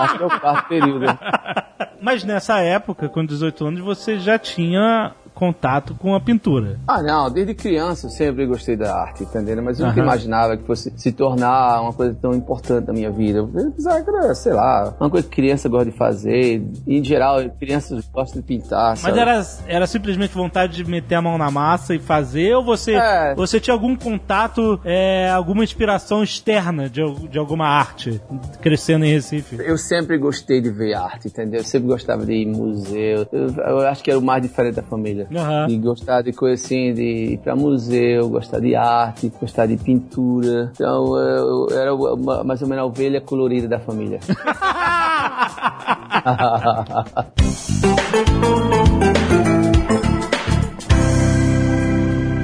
Acho 0.00 0.16
que 0.16 0.22
é 0.22 0.26
o 0.26 0.40
quarto 0.40 0.68
período. 0.68 1.06
Mas 2.00 2.24
nessa 2.24 2.60
época, 2.60 3.08
com 3.08 3.24
18 3.24 3.66
anos, 3.66 3.80
você 3.80 4.18
já 4.18 4.38
tinha 4.38 5.12
contato 5.40 5.94
com 5.94 6.14
a 6.14 6.20
pintura. 6.20 6.78
Ah, 6.86 7.02
não, 7.02 7.30
desde 7.30 7.54
criança 7.54 8.06
eu 8.06 8.10
sempre 8.10 8.44
gostei 8.46 8.76
da 8.76 8.94
arte, 8.94 9.22
entendeu? 9.24 9.60
Mas 9.62 9.80
eu 9.80 9.86
nunca 9.86 9.98
Aham. 10.00 10.06
imaginava 10.08 10.56
que 10.56 10.64
fosse 10.64 10.92
se 10.96 11.10
tornar 11.12 11.80
uma 11.80 11.92
coisa 11.94 12.14
tão 12.20 12.34
importante 12.34 12.86
na 12.86 12.92
minha 12.92 13.10
vida. 13.10 13.38
Eu 13.38 13.48
pensava 13.72 14.02
que 14.02 14.10
era, 14.10 14.34
sei 14.34 14.52
lá, 14.52 14.94
uma 15.00 15.08
coisa 15.08 15.26
que 15.26 15.34
criança 15.34 15.66
gosta 15.68 15.90
de 15.90 15.96
fazer. 15.96 16.62
E, 16.86 16.98
em 16.98 17.02
geral, 17.02 17.38
crianças 17.58 18.06
gostam 18.12 18.40
de 18.42 18.46
pintar, 18.46 18.90
Mas 18.90 19.00
sabe? 19.00 19.18
era, 19.18 19.42
era 19.66 19.86
simplesmente 19.86 20.34
vontade 20.34 20.74
de 20.76 20.84
meter 20.88 21.14
a 21.14 21.22
mão 21.22 21.38
na 21.38 21.50
massa 21.50 21.94
e 21.94 21.98
fazer, 21.98 22.54
ou 22.54 22.62
você, 22.62 22.94
É. 22.96 23.34
você 23.34 23.58
tinha 23.58 23.72
algum 23.72 23.96
contato, 23.96 24.78
é, 24.84 25.30
alguma 25.30 25.64
inspiração 25.64 26.22
externa 26.22 26.88
de, 26.90 27.00
de 27.28 27.38
alguma 27.38 27.66
arte 27.66 28.20
crescendo 28.60 29.04
em 29.06 29.12
Recife? 29.12 29.56
Eu 29.58 29.78
sempre 29.78 30.18
gostei 30.18 30.60
de 30.60 30.70
ver 30.70 30.92
arte, 30.94 31.28
entendeu? 31.28 31.60
Eu 31.60 31.64
sempre 31.64 31.88
gostava 31.88 32.26
de 32.26 32.32
ir 32.32 32.46
em 32.46 32.52
museu. 32.52 33.26
Eu, 33.32 33.48
eu 33.56 33.78
acho 33.88 34.02
que 34.04 34.10
era 34.10 34.18
o 34.18 34.22
mais 34.22 34.42
diferente 34.42 34.74
da 34.74 34.82
família. 34.82 35.26
Aham. 35.34 35.66
De 35.68 35.76
gostar 35.78 36.22
de 36.22 36.32
coisa 36.32 36.62
assim, 36.62 36.92
de 36.92 37.02
ir 37.34 37.38
pra 37.38 37.54
museu, 37.54 38.28
gostar 38.28 38.58
de 38.60 38.74
arte, 38.74 39.32
gostar 39.40 39.66
de 39.66 39.76
pintura. 39.76 40.70
Então, 40.74 41.16
eu, 41.16 41.68
eu 41.70 41.78
era 41.78 41.94
uma- 41.94 42.42
mais 42.44 42.60
ou 42.62 42.68
menos 42.68 42.82
a 42.82 42.86
ovelha 42.86 43.20
colorida 43.20 43.68
da 43.68 43.78
família. 43.78 44.18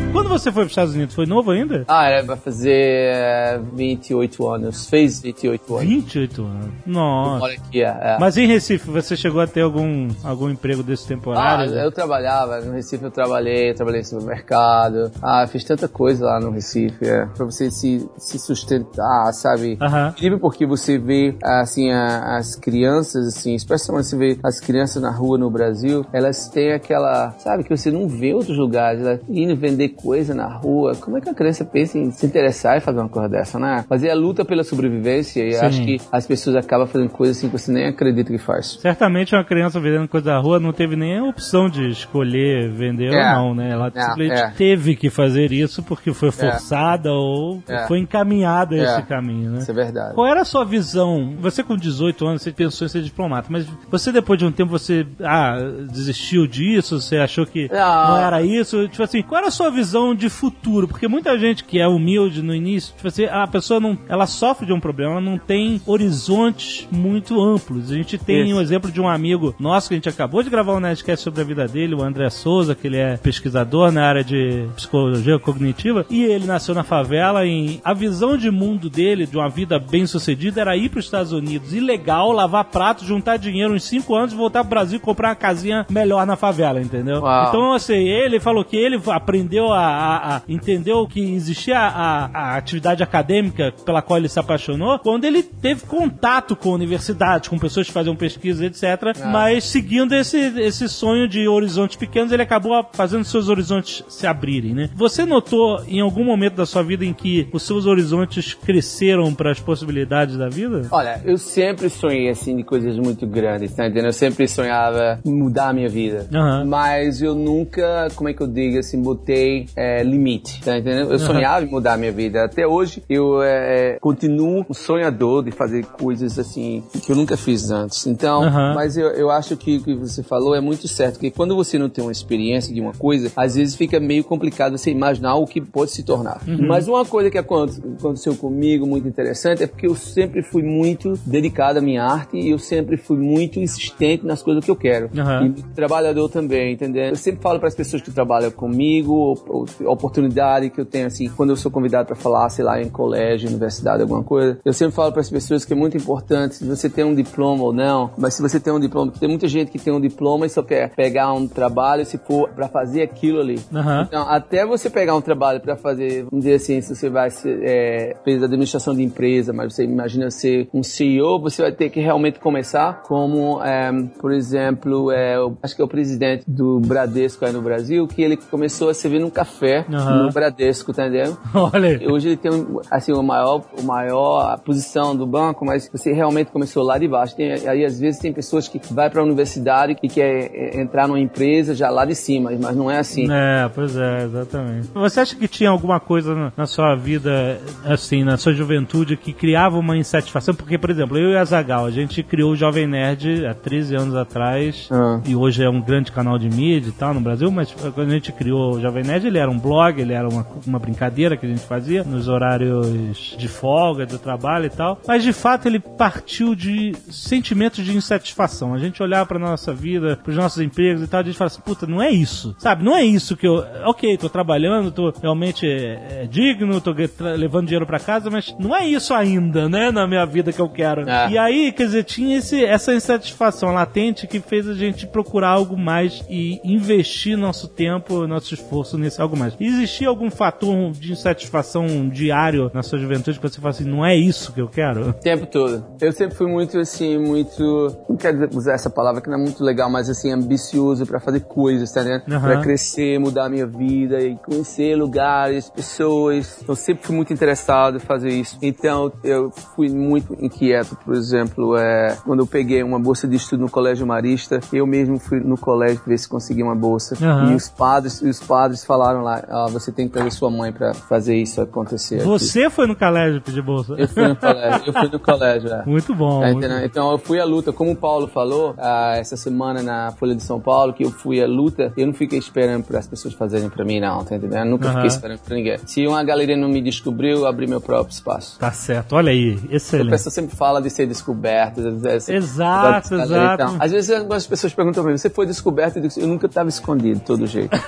Quando 0.27 0.39
você 0.41 0.51
foi 0.51 0.63
para 0.63 0.67
os 0.67 0.73
Estados 0.73 0.95
Unidos? 0.95 1.15
Foi 1.15 1.25
novo 1.27 1.51
ainda? 1.53 1.85
Ah, 1.87 2.09
era 2.09 2.25
pra 2.25 2.37
fazer 2.37 2.73
é, 2.75 3.61
28 3.75 4.49
anos. 4.49 4.89
Fez 4.89 5.21
28 5.23 5.77
anos. 5.77 5.89
28 5.89 6.43
anos. 6.45 6.69
Nossa. 6.85 7.45
Olha 7.45 7.55
aqui, 7.55 7.83
é. 7.83 7.87
é. 7.87 8.17
Mas 8.19 8.37
em 8.37 8.47
Recife, 8.47 8.91
você 8.91 9.17
chegou 9.17 9.41
a 9.41 9.47
ter 9.47 9.61
algum, 9.61 10.09
algum 10.25 10.51
emprego 10.51 10.83
desse 10.83 11.05
Ah, 11.05 11.09
temporário? 11.09 11.73
eu 11.75 11.93
trabalhava, 11.93 12.61
no 12.61 12.73
Recife 12.73 13.05
eu 13.05 13.11
trabalhei, 13.11 13.71
eu 13.71 13.75
trabalhei 13.75 14.01
no 14.01 14.07
supermercado. 14.07 15.11
Ah, 15.23 15.47
fiz 15.47 15.63
tanta 15.65 15.87
coisa 15.89 16.25
lá 16.27 16.41
no 16.41 16.51
Recife, 16.51 17.05
é, 17.07 17.27
pra 17.27 17.45
você 17.45 17.71
se, 17.71 18.09
se 18.19 18.39
sustentar, 18.39 19.33
sabe? 19.33 19.79
Aham. 19.81 20.09
Incrível 20.17 20.39
porque 20.41 20.67
você 20.67 20.99
vê, 20.99 21.35
assim, 21.43 21.91
a- 21.93 22.37
as 22.37 22.57
crianças, 22.57 23.29
assim, 23.29 23.55
especialmente 23.55 24.07
você 24.09 24.17
vê 24.17 24.39
as 24.43 24.61
crianças 24.61 25.01
na 25.03 25.11
rua 25.11 25.39
no 25.39 25.51
Brasil, 25.51 26.05
elas 26.13 26.49
têm 26.49 26.73
aquela, 26.73 27.31
sabe, 27.39 27.65
que 27.65 27.77
você 27.77 27.91
não 27.91 28.09
vê 28.09 28.31
em 28.31 28.35
outros 28.35 28.57
lugares, 28.59 29.01
elas 29.01 29.21
indo 29.29 29.55
vender 29.57 29.91
coisa 30.17 30.35
na 30.35 30.47
rua. 30.49 30.95
Como 30.97 31.19
é 31.19 31.21
que 31.21 31.29
a 31.29 31.35
criança 31.35 31.63
pensa 31.63 31.99
em 31.99 32.11
se 32.11 32.25
interessar 32.25 32.79
em 32.79 32.81
fazer 32.81 32.99
uma 33.01 33.09
coisa 33.09 33.29
dessa, 33.29 33.59
né? 33.59 33.85
Fazer 33.87 34.09
a 34.11 34.15
luta 34.15 34.45
pela 34.47 34.65
sobrevivência 34.65 35.43
e 35.45 35.55
acho 35.55 35.83
que 35.85 36.01
as 36.11 36.27
pessoas 36.27 36.57
acabam 36.57 36.87
fazendo 36.87 37.11
coisas 37.11 37.37
assim 37.37 37.49
que 37.51 37.59
você 37.59 37.71
nem 37.71 37.87
acredita 37.87 38.33
que 38.33 38.39
faz. 38.39 38.79
Certamente 38.81 39.35
uma 39.35 39.45
criança 39.45 39.79
vendendo 39.79 40.09
coisa 40.09 40.27
da 40.27 40.39
rua 40.39 40.59
não 40.59 40.73
teve 40.73 40.97
nem 40.97 41.19
a 41.19 41.25
opção 41.25 41.69
de 41.69 41.89
escolher 41.91 42.71
vender 42.71 43.13
É. 43.13 43.37
ou 43.37 43.49
não, 43.49 43.55
né? 43.57 43.71
Ela 43.71 43.93
É, 43.95 44.01
simplesmente 44.01 44.41
é. 44.41 44.51
teve 44.57 44.97
que 44.97 45.11
fazer 45.11 45.53
isso 45.53 45.83
porque 45.83 46.13
foi 46.15 46.31
forçada 46.31 47.13
ou 47.13 47.63
É. 47.69 47.87
foi 47.87 47.99
encaminhada 47.99 48.75
a 48.75 48.79
É. 48.79 48.83
esse 48.85 49.03
caminho, 49.03 49.51
né? 49.51 49.59
Isso 49.59 49.71
é 49.71 49.75
verdade. 49.75 50.15
Qual 50.15 50.27
era 50.27 50.41
a 50.41 50.45
sua 50.47 50.65
visão? 50.65 51.35
Você 51.41 51.63
com 51.63 51.77
18 51.77 52.27
anos, 52.27 52.41
você 52.43 52.53
pensou 52.53 52.87
em 52.87 52.89
ser 52.89 53.03
diplomata, 53.03 53.49
mas 53.51 53.67
você 53.91 54.11
depois 54.11 54.39
de 54.39 54.47
um 54.47 54.53
tempo, 54.53 54.71
você 54.71 55.07
ah, 55.23 55.59
desistiu 55.93 56.47
disso? 56.47 57.01
Você 57.03 57.19
achou 57.19 57.45
que 57.45 57.69
Não. 57.71 58.09
não 58.09 58.17
era 58.17 58.41
isso? 58.43 58.89
Tipo 58.89 59.03
assim, 59.03 59.23
qual 59.23 59.41
era 59.41 59.49
a 59.49 59.51
sua 59.51 59.71
visão 59.71 60.06
de 60.15 60.29
futuro? 60.29 60.89
Porque 60.89 61.09
muita 61.09 61.39
gente 61.39 61.65
que 61.65 61.79
é 61.79 61.87
humilde 61.87 62.43
no 62.43 62.55
início, 62.55 62.95
tipo 62.95 63.09
assim, 63.09 63.25
a 63.25 63.47
pessoa 63.47 63.81
não, 63.81 63.99
ela 64.09 64.27
sofre 64.27 64.67
de 64.67 64.73
um 64.73 64.81
problema, 64.81 65.13
ela 65.13 65.21
não 65.21 65.39
tem 65.39 65.81
horizontes 65.87 66.87
muito 66.91 67.41
amplos. 67.41 67.91
A 67.91 67.95
gente 67.95 68.19
tem 68.19 68.47
Isso. 68.47 68.57
um 68.57 68.61
exemplo 68.61 68.91
de 68.91 69.01
um 69.01 69.09
amigo 69.09 69.55
nosso 69.59 69.89
que 69.89 69.95
a 69.95 69.97
gente 69.97 70.09
acabou 70.09 70.43
de 70.43 70.51
gravar 70.51 70.75
um 70.75 70.81
Nerdcast 70.81 71.25
sobre 71.25 71.41
a 71.41 71.45
vida 71.45 71.67
dele, 71.67 71.95
o 71.95 72.03
André 72.03 72.29
Souza, 72.31 72.75
que 72.75 72.87
ele 72.87 72.97
é 72.97 73.17
pesquisador 73.17 73.91
na 73.91 74.07
área 74.07 74.25
de 74.25 74.67
psicologia 74.77 75.39
cognitiva, 75.39 76.07
e 76.11 76.25
ele 76.25 76.47
nasceu 76.47 76.75
na 76.75 76.83
favela 76.83 77.45
e 77.45 77.81
a 77.85 77.95
visão 77.95 78.37
de 78.37 78.51
mundo 78.51 78.89
dele, 78.91 79.27
de 79.27 79.37
uma 79.37 79.49
vida 79.49 79.79
bem 79.79 80.07
sucedida, 80.07 80.61
era 80.61 80.77
ir 80.77 80.89
para 80.89 80.99
os 80.99 81.05
Estados 81.05 81.33
Unidos, 81.33 81.73
ilegal, 81.73 82.33
lavar 82.33 82.65
prato, 82.65 83.05
juntar 83.05 83.37
dinheiro 83.37 83.75
uns 83.75 83.85
5 83.85 84.15
anos 84.15 84.33
e 84.33 84.37
voltar 84.37 84.61
pro 84.61 84.71
Brasil 84.71 84.97
e 84.97 85.01
comprar 85.01 85.29
uma 85.31 85.35
casinha 85.35 85.87
melhor 85.89 86.27
na 86.27 86.37
favela, 86.37 86.81
entendeu? 86.81 87.21
Uau. 87.21 87.49
Então, 87.49 87.73
assim, 87.73 87.95
ele 87.95 88.41
falou 88.41 88.65
que 88.65 88.77
ele 88.77 89.01
aprendeu 89.07 89.73
a, 89.73 89.96
a- 89.97 90.37
a- 90.37 90.43
entendeu 90.49 91.07
que 91.07 91.21
existia 91.35 91.79
a, 91.79 92.27
a 92.33 92.57
atividade 92.57 93.03
acadêmica 93.03 93.73
pela 93.85 94.03
qual 94.03 94.19
ele 94.19 94.29
se 94.29 94.39
apaixonou 94.39 94.99
quando 94.99 95.25
ele 95.25 95.43
teve 95.43 95.87
contato 95.87 96.55
com 96.57 96.71
universidades, 96.71 97.49
com 97.49 97.59
pessoas 97.59 97.87
que 97.87 97.93
faziam 97.93 98.15
pesquisa, 98.17 98.65
etc. 98.67 98.85
Mas 99.33 99.65
seguindo 99.65 100.15
esse, 100.15 100.39
esse 100.61 100.89
sonho 100.89 101.29
de 101.29 101.47
horizontes 101.49 101.97
pequenos, 101.97 102.33
ele 102.33 102.43
acabou 102.43 102.85
fazendo 102.93 103.25
seus 103.25 103.49
horizontes 103.49 104.05
se 104.09 104.27
abrirem, 104.27 104.75
né? 104.75 104.91
Você 104.95 105.25
notou 105.25 105.83
em 105.87 106.01
algum 106.01 106.25
momento 106.25 106.55
da 106.55 106.67
sua 106.67 106.83
vida 106.83 107.05
em 107.05 107.13
que 107.13 107.49
os 107.53 107.63
seus 107.63 107.87
horizontes 107.87 108.55
cresceram 108.55 109.35
para 109.35 109.51
as 109.51 109.61
possibilidades 109.61 110.37
da 110.37 110.49
vida? 110.49 110.83
Olha, 110.91 111.21
eu 111.25 111.39
sempre 111.39 111.89
sonhei 111.89 112.29
assim 112.29 112.57
de 112.57 112.63
coisas 112.63 112.97
muito 112.97 113.27
grandes, 113.27 113.75
tá 113.75 113.85
entendendo? 113.87 114.07
Eu 114.07 114.13
sempre 114.13 114.47
sonhava 114.49 115.21
mudar 115.25 115.69
a 115.69 115.73
minha 115.73 115.89
vida. 115.89 116.27
Aham. 116.35 116.65
Mas 116.67 117.23
eu 117.23 117.35
nunca, 117.35 118.09
como 118.15 118.29
é 118.29 118.33
que 118.35 118.43
eu 118.43 118.47
digo 118.47 118.79
assim, 118.79 119.01
botei 119.01 119.67
é, 119.77 119.86
limite, 120.03 120.61
tá 120.63 120.79
entendendo? 120.79 121.13
Eu 121.13 121.19
sonhava 121.19 121.65
em 121.65 121.69
mudar 121.69 121.95
a 121.95 121.97
minha 121.97 122.13
vida. 122.13 122.45
Até 122.45 122.67
hoje 122.67 123.03
eu 123.09 123.43
é, 123.43 123.99
continuo 124.01 124.65
um 124.69 124.75
sonhador 124.75 125.45
de 125.45 125.51
fazer 125.51 125.85
coisas 125.85 126.39
assim 126.39 126.83
que 127.05 127.11
eu 127.13 127.17
nunca 127.17 127.37
fiz 127.37 127.71
antes. 127.71 128.07
Então, 128.07 128.43
Aham. 128.45 128.75
mas 128.75 128.97
eu, 128.97 129.09
eu 129.11 129.31
acho 129.31 129.57
que 129.57 129.77
o 129.79 129.83
que 129.83 129.95
você 129.95 130.23
falou 130.23 130.55
é 130.55 130.61
muito 130.61 130.87
certo, 130.89 131.19
que 131.19 131.31
quando 131.31 131.55
você 131.57 131.79
não 131.79 131.89
tem 131.89 132.05
uma 132.05 132.13
experiência 132.13 132.75
de 132.75 132.81
uma 132.81 132.93
coisa, 132.93 133.31
às 133.37 133.55
vezes 133.55 133.75
fica 133.75 133.99
meio 134.01 134.25
complicado 134.25 134.77
você 134.79 134.91
imaginar 134.91 135.35
o 135.37 135.47
que 135.47 135.61
pode 135.61 135.91
se 135.91 136.03
tornar. 136.03 136.41
Mas 136.47 136.89
uma 136.89 137.05
coisa 137.05 137.31
que 137.31 137.39
aconte- 137.39 137.81
aconteceu 137.99 138.35
comigo 138.37 138.87
muito 138.87 139.07
interessante 139.09 139.63
é 139.63 139.67
porque 139.67 139.87
eu 139.87 139.95
sempre 139.95 140.43
fui 140.43 140.63
muito 140.63 141.15
dedicado 141.25 141.79
à 141.79 141.83
minha 141.83 142.03
arte 142.05 142.37
e 142.37 142.51
eu 142.51 142.59
sempre 142.59 142.97
fui 142.97 143.17
muito 143.17 143.59
insistente 143.61 144.25
nas 144.27 144.43
coisas 144.43 144.65
que 144.65 144.71
eu 144.71 144.77
quero. 144.77 145.11
Aham. 145.17 145.55
E 145.57 145.63
trabalhador 145.75 146.29
também, 146.29 146.73
entendeu? 146.75 147.05
Eu 147.07 147.17
sempre 147.17 147.41
falo 147.43 147.59
para 147.59 147.69
as 147.69 147.75
pessoas 147.75 148.03
que 148.03 148.11
trabalham 148.11 148.51
comigo, 148.51 149.13
ou- 149.13 149.45
ou- 149.49 149.67
oportunidade 149.85 150.71
que 150.71 150.81
eu 150.81 150.85
tenho 150.85 151.07
assim, 151.07 151.29
quando 151.29 151.51
eu 151.51 151.57
sou 151.57 151.71
convidado 151.71 152.07
para 152.07 152.17
falar, 152.17 152.49
sei 152.49 152.65
lá, 152.65 152.81
em 152.81 152.89
colégio, 152.89 153.49
universidade, 153.49 154.03
alguma 154.03 154.23
coisa, 154.23 154.59
eu 154.65 154.73
sempre 154.73 154.95
falo 154.95 155.13
para 155.13 155.21
as 155.21 155.31
pessoas 155.31 155.65
que 155.65 155.73
é 155.73 155.77
muito 155.77 155.97
importante 155.97 156.57
se 156.57 156.65
você 156.65 156.89
tem 156.89 157.05
um 157.05 157.15
diploma 157.15 157.63
ou 157.65 157.73
não, 157.73 158.11
mas 158.17 158.35
se 158.35 158.43
você 158.43 158.59
tem 158.59 158.73
um 158.73 158.81
diploma, 158.81 159.13
tem 159.19 159.29
muita 159.29 159.49
gente 159.49 159.71
que 159.71 159.79
tem 159.79 159.93
um 159.93 160.01
diploma 160.01 160.47
e 160.47 160.49
só 160.49 160.63
quer 160.63 160.91
pegar 160.95 161.33
um 161.33 161.47
trabalho 161.47 162.05
se 162.05 162.19
for 162.19 162.49
para 162.51 162.69
fazer 162.69 163.03
aquilo 163.03 163.41
ali. 163.41 163.59
Aham. 163.73 164.05
Então, 164.09 164.23
até 164.29 164.65
você 164.65 164.89
pegar 164.89 165.15
um 165.17 165.21
trabalho 165.21 165.61
para 165.61 165.77
fazer, 165.77 166.25
vamos 166.25 166.45
dizer 166.45 166.55
assim, 166.55 166.81
se 166.81 166.95
você 166.95 167.09
vai 167.09 167.31
ser, 167.31 167.61
é, 167.63 168.17
fez 168.25 168.43
administração 168.43 168.95
de 168.95 169.03
empresa, 169.03 169.53
mas 169.53 169.75
você 169.75 169.85
imagina 169.85 170.31
ser 170.31 170.69
um 170.73 170.83
CEO, 170.83 171.41
você 171.41 171.63
vai 171.63 171.73
ter 171.73 171.91
que 171.91 172.01
realmente 172.01 172.39
começar 172.39 173.03
como, 173.03 173.63
é, 173.63 173.91
por 174.21 174.33
exemplo, 174.33 175.11
é, 175.11 175.37
acho 175.63 175.75
que 175.75 175.83
é 175.83 175.85
o 175.85 175.89
presidente 175.89 176.45
do 176.47 176.81
Bradesco 176.81 177.45
aí 177.45 177.53
no 177.53 177.63
Brasil, 177.63 178.07
que 178.07 178.23
ele 178.23 178.37
começou 178.37 178.89
a 178.89 178.95
servir 178.95 179.21
num 179.21 179.31
café 179.31 179.66
Aham. 179.93 180.25
no 180.25 180.33
Bradesco, 180.33 180.93
tá 180.93 181.07
entendendo? 181.07 181.39
Olha. 181.55 182.01
Hoje 182.11 182.29
ele 182.29 182.37
tem 182.37 182.51
assim 182.91 183.13
o 183.13 183.23
maior, 183.23 183.63
o 183.79 183.83
maior 183.83 184.59
posição 184.61 185.15
do 185.17 185.27
banco, 185.27 185.65
mas 185.65 185.89
você 185.93 186.13
realmente 186.13 186.51
começou 186.51 186.83
lá 186.83 186.99
de 186.99 187.09
baixo. 187.09 187.35
Tem, 187.37 187.53
aí 187.69 187.85
às 187.85 187.99
vezes 187.99 188.21
tem 188.21 188.33
pessoas 188.33 188.69
que 188.69 188.81
vai 188.93 189.11
para 189.11 189.21
a 189.21 189.25
universidade 189.25 189.97
e 190.03 190.09
quer 190.09 190.51
é, 190.53 190.81
entrar 190.81 191.07
numa 191.09 191.21
empresa 191.21 191.75
já 191.75 191.91
lá 191.91 192.05
de 192.05 192.15
cima, 192.15 192.51
mas 192.61 192.77
não 192.77 192.91
é 192.91 192.99
assim. 192.99 193.27
É, 193.31 193.69
pois 193.75 193.97
é, 193.97 194.25
exatamente. 194.25 194.89
Você 194.95 195.21
acha 195.21 195.37
que 195.37 195.49
tinha 195.49 195.71
alguma 195.71 195.99
coisa 196.01 196.35
na, 196.35 196.53
na 196.57 196.67
sua 196.67 196.95
vida, 196.95 197.59
assim, 197.85 198.25
na 198.25 198.37
sua 198.37 198.53
juventude, 198.53 199.17
que 199.17 199.33
criava 199.33 199.77
uma 199.79 199.97
insatisfação? 199.97 200.55
Porque, 200.55 200.79
por 200.79 200.91
exemplo, 200.91 201.17
eu 201.19 201.31
e 201.31 201.37
a 201.37 201.45
Zagal, 201.45 201.87
a 201.87 201.91
gente 201.91 202.23
criou 202.23 202.53
o 202.53 202.57
Jovem 202.57 202.87
Nerd 202.87 203.47
há 203.47 203.55
13 203.55 203.95
anos 203.97 204.15
atrás, 204.15 204.89
Ah. 204.91 205.21
e 205.27 205.35
hoje 205.35 205.63
é 205.63 205.69
um 205.69 205.81
grande 205.81 206.13
canal 206.13 206.39
de 206.39 206.49
mídia 206.49 206.89
e 206.89 206.93
tal 206.93 207.15
no 207.15 207.21
Brasil, 207.21 207.51
mas 207.51 207.73
quando 207.95 208.09
a 208.11 208.15
gente 208.15 208.33
criou 208.33 208.75
o 208.75 208.81
Jovem 208.81 209.05
Nerd, 209.05 209.27
ele 209.27 209.39
era 209.39 209.51
um 209.51 209.56
blog, 209.59 210.01
ele 210.01 210.13
era 210.13 210.29
uma, 210.29 210.47
uma 210.67 210.79
brincadeira 210.79 211.37
que 211.37 211.47
a 211.47 211.49
gente 211.49 211.65
fazia 211.65 212.05
nos 212.05 212.29
horários 212.29 213.35
de 213.39 213.49
folga, 213.49 214.07
do 214.07 214.19
trabalho 214.19 214.67
e 214.67 214.71
tal. 214.71 215.01
Mas 215.07 215.23
de 215.23 215.33
fato 215.33 215.67
ele 215.67 215.79
partiu 215.79 216.55
de 216.55 216.95
sentimentos 217.11 217.85
de 217.85 217.97
insatisfação. 217.97 218.75
A 218.75 218.79
gente 218.79 219.03
olhava 219.03 219.27
pra 219.27 219.39
nossa 219.39 219.73
vida, 219.73 220.19
pros 220.23 220.37
nossos 220.37 220.61
empregos 220.61 221.03
e 221.03 221.07
tal, 221.07 221.21
a 221.21 221.25
gente 221.25 221.37
fala 221.37 221.49
assim, 221.49 221.61
puta, 221.61 221.87
não 221.87 222.03
é 222.03 222.11
isso. 222.11 222.55
Sabe, 222.59 222.85
não 222.85 222.97
é 222.97 223.05
isso 223.05 223.37
que 223.37 223.47
eu. 223.47 223.65
Ok, 223.85 224.17
tô 224.17 224.29
trabalhando, 224.29 224.91
tô 224.91 225.13
realmente 225.21 225.67
é, 225.67 226.23
é 226.23 226.27
digno, 226.27 226.81
tô 226.81 226.95
levando 227.37 227.67
dinheiro 227.67 227.87
pra 227.87 227.99
casa, 227.99 228.31
mas 228.31 228.55
não 228.59 228.75
é 228.75 228.87
isso 228.87 229.15
ainda, 229.15 229.69
né, 229.69 229.91
na 229.91 230.07
minha 230.07 230.25
vida 230.25 230.53
que 230.53 230.61
eu 230.61 230.69
quero. 230.69 231.09
É. 231.09 231.31
E 231.31 231.39
aí, 231.39 231.73
quer 231.73 231.87
dizer, 231.87 232.05
tinha 232.05 232.39
esse, 232.39 232.65
essa 232.65 232.95
insatisfação 232.95 233.73
latente 233.73 234.27
que 234.27 234.41
fez 234.41 234.69
a 234.69 234.75
gente 234.75 235.07
procurar 235.07 235.51
algo 235.51 235.77
mais 235.77 236.25
e 236.29 236.61
investir 236.65 237.37
nosso 237.37 237.69
tempo, 237.69 238.27
nosso 238.27 238.55
esforço 238.55 238.99
nesse 238.99 239.21
algo 239.21 239.36
mais. 239.37 239.55
Existia 239.61 240.09
algum 240.09 240.31
fator 240.31 240.93
de 240.93 241.13
insatisfação 241.13 242.09
diário 242.09 242.71
na 242.73 242.83
sua 242.83 242.99
juventude 242.99 243.39
que 243.39 243.49
você 243.49 243.61
fala 243.61 243.71
assim, 243.71 243.85
não 243.85 244.05
é 244.05 244.17
isso 244.17 244.53
que 244.53 244.61
eu 244.61 244.69
quero? 244.69 245.11
O 245.11 245.13
tempo 245.13 245.47
todo. 245.47 245.85
Eu 246.01 246.13
sempre 246.13 246.37
fui 246.37 246.47
muito, 246.47 246.79
assim, 246.79 247.19
muito. 247.19 247.95
Não 248.09 248.17
quero 248.17 248.49
usar 248.57 248.75
essa 248.75 248.91
palavra 248.91 249.21
que 249.21 249.29
não 249.29 249.39
é 249.39 249.41
muito 249.41 249.63
legal, 249.63 249.91
mas 249.91 250.09
assim, 250.09 250.33
ambicioso 250.33 251.07
pra 251.07 251.21
fazer 251.21 251.41
coisas, 251.41 251.93
tá 251.93 252.03
ligado? 252.03 252.29
Aham. 252.29 252.41
Pra 252.41 252.61
crescer, 252.61 253.19
mudar 253.19 253.47
a 253.47 253.49
minha 253.49 253.67
vida 253.67 254.21
e 254.21 254.37
conhecer 254.37 254.97
lugares, 254.97 255.71
pessoas. 255.71 256.65
Eu 256.67 256.75
sempre 256.75 257.07
fui 257.07 257.15
muito 257.15 257.33
interessado 257.33 257.97
em 257.97 258.01
fazer 258.01 258.31
isso. 258.31 258.59
Então, 258.63 259.13
eu 259.23 259.51
fui 259.51 259.89
muito 259.89 260.37
inquieto, 260.41 260.97
por 261.05 261.15
exemplo, 261.15 261.77
é, 261.77 262.17
quando 262.25 262.41
eu 262.41 262.47
peguei 262.47 262.83
uma 262.83 262.99
bolsa 262.99 263.27
de 263.29 263.37
estudo 263.37 263.61
no 263.61 263.71
Colégio 263.71 264.07
Marista, 264.07 264.61
eu 264.73 264.87
mesmo 264.87 265.19
fui 265.19 265.41
no 265.41 265.57
colégio 265.57 266.03
ver 266.07 266.19
se 266.19 266.29
conseguia 266.29 266.65
uma 266.65 266.75
bolsa. 266.75 267.17
Aham. 267.21 267.53
E 267.53 267.55
os 267.55 267.69
padres, 267.69 268.23
os 268.23 268.41
padres 268.41 268.85
falaram 268.85 269.23
lá, 269.27 269.45
ah, 269.49 269.67
você 269.71 269.93
tem 269.93 270.07
que 270.07 270.13
trazer 270.15 270.31
sua 270.31 270.51
mãe 270.51 270.73
pra 270.73 270.95
fazer 270.95 271.37
isso 271.37 271.61
acontecer. 271.61 272.17
aqui." 272.17 272.25
Você 272.25 272.71
foi 272.71 272.87
no 272.87 272.97
colégio 272.97 273.41
pedir 273.41 273.63
bolsa? 273.63 273.95
Eu 273.99 274.09
fui 274.09 274.27
no 274.29 274.37
colégio, 274.37 274.83
eu 274.87 274.93
fui 274.93 275.09
no 275.09 275.21
colégio, 275.21 275.69
é. 275.73 275.83
Muito 275.87 276.15
bom. 276.15 276.41
Tá 276.41 276.53
muito? 276.53 276.67
Então 276.85 277.11
eu 277.13 277.19
fui 277.19 277.41
à 277.41 277.45
luta, 277.45 277.73
como 277.73 277.93
o 277.93 277.97
Paulo 277.97 278.27
falou 278.29 278.75
ah, 278.79 279.15
essa 279.17 279.37
semana 279.37 279.83
na 279.83 280.13
Folha 280.13 280.35
de 280.35 280.43
São 280.43 280.61
Paulo, 280.61 280.93
que 280.93 281.05
eu 281.05 281.11
fui 281.11 281.43
à 281.43 281.47
luta, 281.47 281.93
eu 281.97 282.07
não 282.07 282.15
fiquei 282.15 282.39
esperando 282.39 282.85
para 282.85 282.99
as 282.99 283.07
pessoas 283.07 283.35
fazerem 283.35 283.69
para 283.69 283.85
mim, 283.85 284.01
não, 284.01 284.25
tá 284.25 284.37
entendendo? 284.37 284.59
Eu 284.65 284.71
nunca 284.71 284.89
fiquei 284.93 285.07
esperando 285.07 285.39
para 285.41 285.55
ninguém. 285.57 285.79
Se 285.87 286.07
uma 286.07 286.23
galeria 286.25 286.57
não 286.57 286.69
me 286.69 286.81
descobriu, 286.81 287.39
eu 287.39 287.47
abri 287.47 287.67
meu 287.67 287.81
próprio 287.81 288.13
espaço. 288.13 288.59
Tá 288.59 288.71
certo, 288.73 289.15
olha 289.17 289.31
aí, 289.33 289.59
A 289.71 289.75
excelente. 289.77 290.11
pessoa 290.11 290.33
sempre 290.33 290.55
fala 290.57 290.81
de 290.81 290.91
ser 290.91 291.07
descoberto. 291.07 291.81
Exato, 292.29 293.15
Então, 293.15 293.21
exato. 293.25 293.77
às 293.81 293.91
vezes 293.93 294.11
algumas 294.11 294.47
pessoas 294.47 294.73
perguntam 294.75 295.03
pra 295.03 295.13
mim, 295.13 295.19
você 295.19 295.31
foi 295.31 295.47
descoberto? 295.47 295.97
Eu 295.97 296.03
digo, 296.03 296.15
eu 296.21 296.27
nunca 296.27 296.47
estava 296.47 296.69
escondido, 296.69 297.19
de 297.19 297.25
todo 297.25 297.47
jeito. 297.47 297.71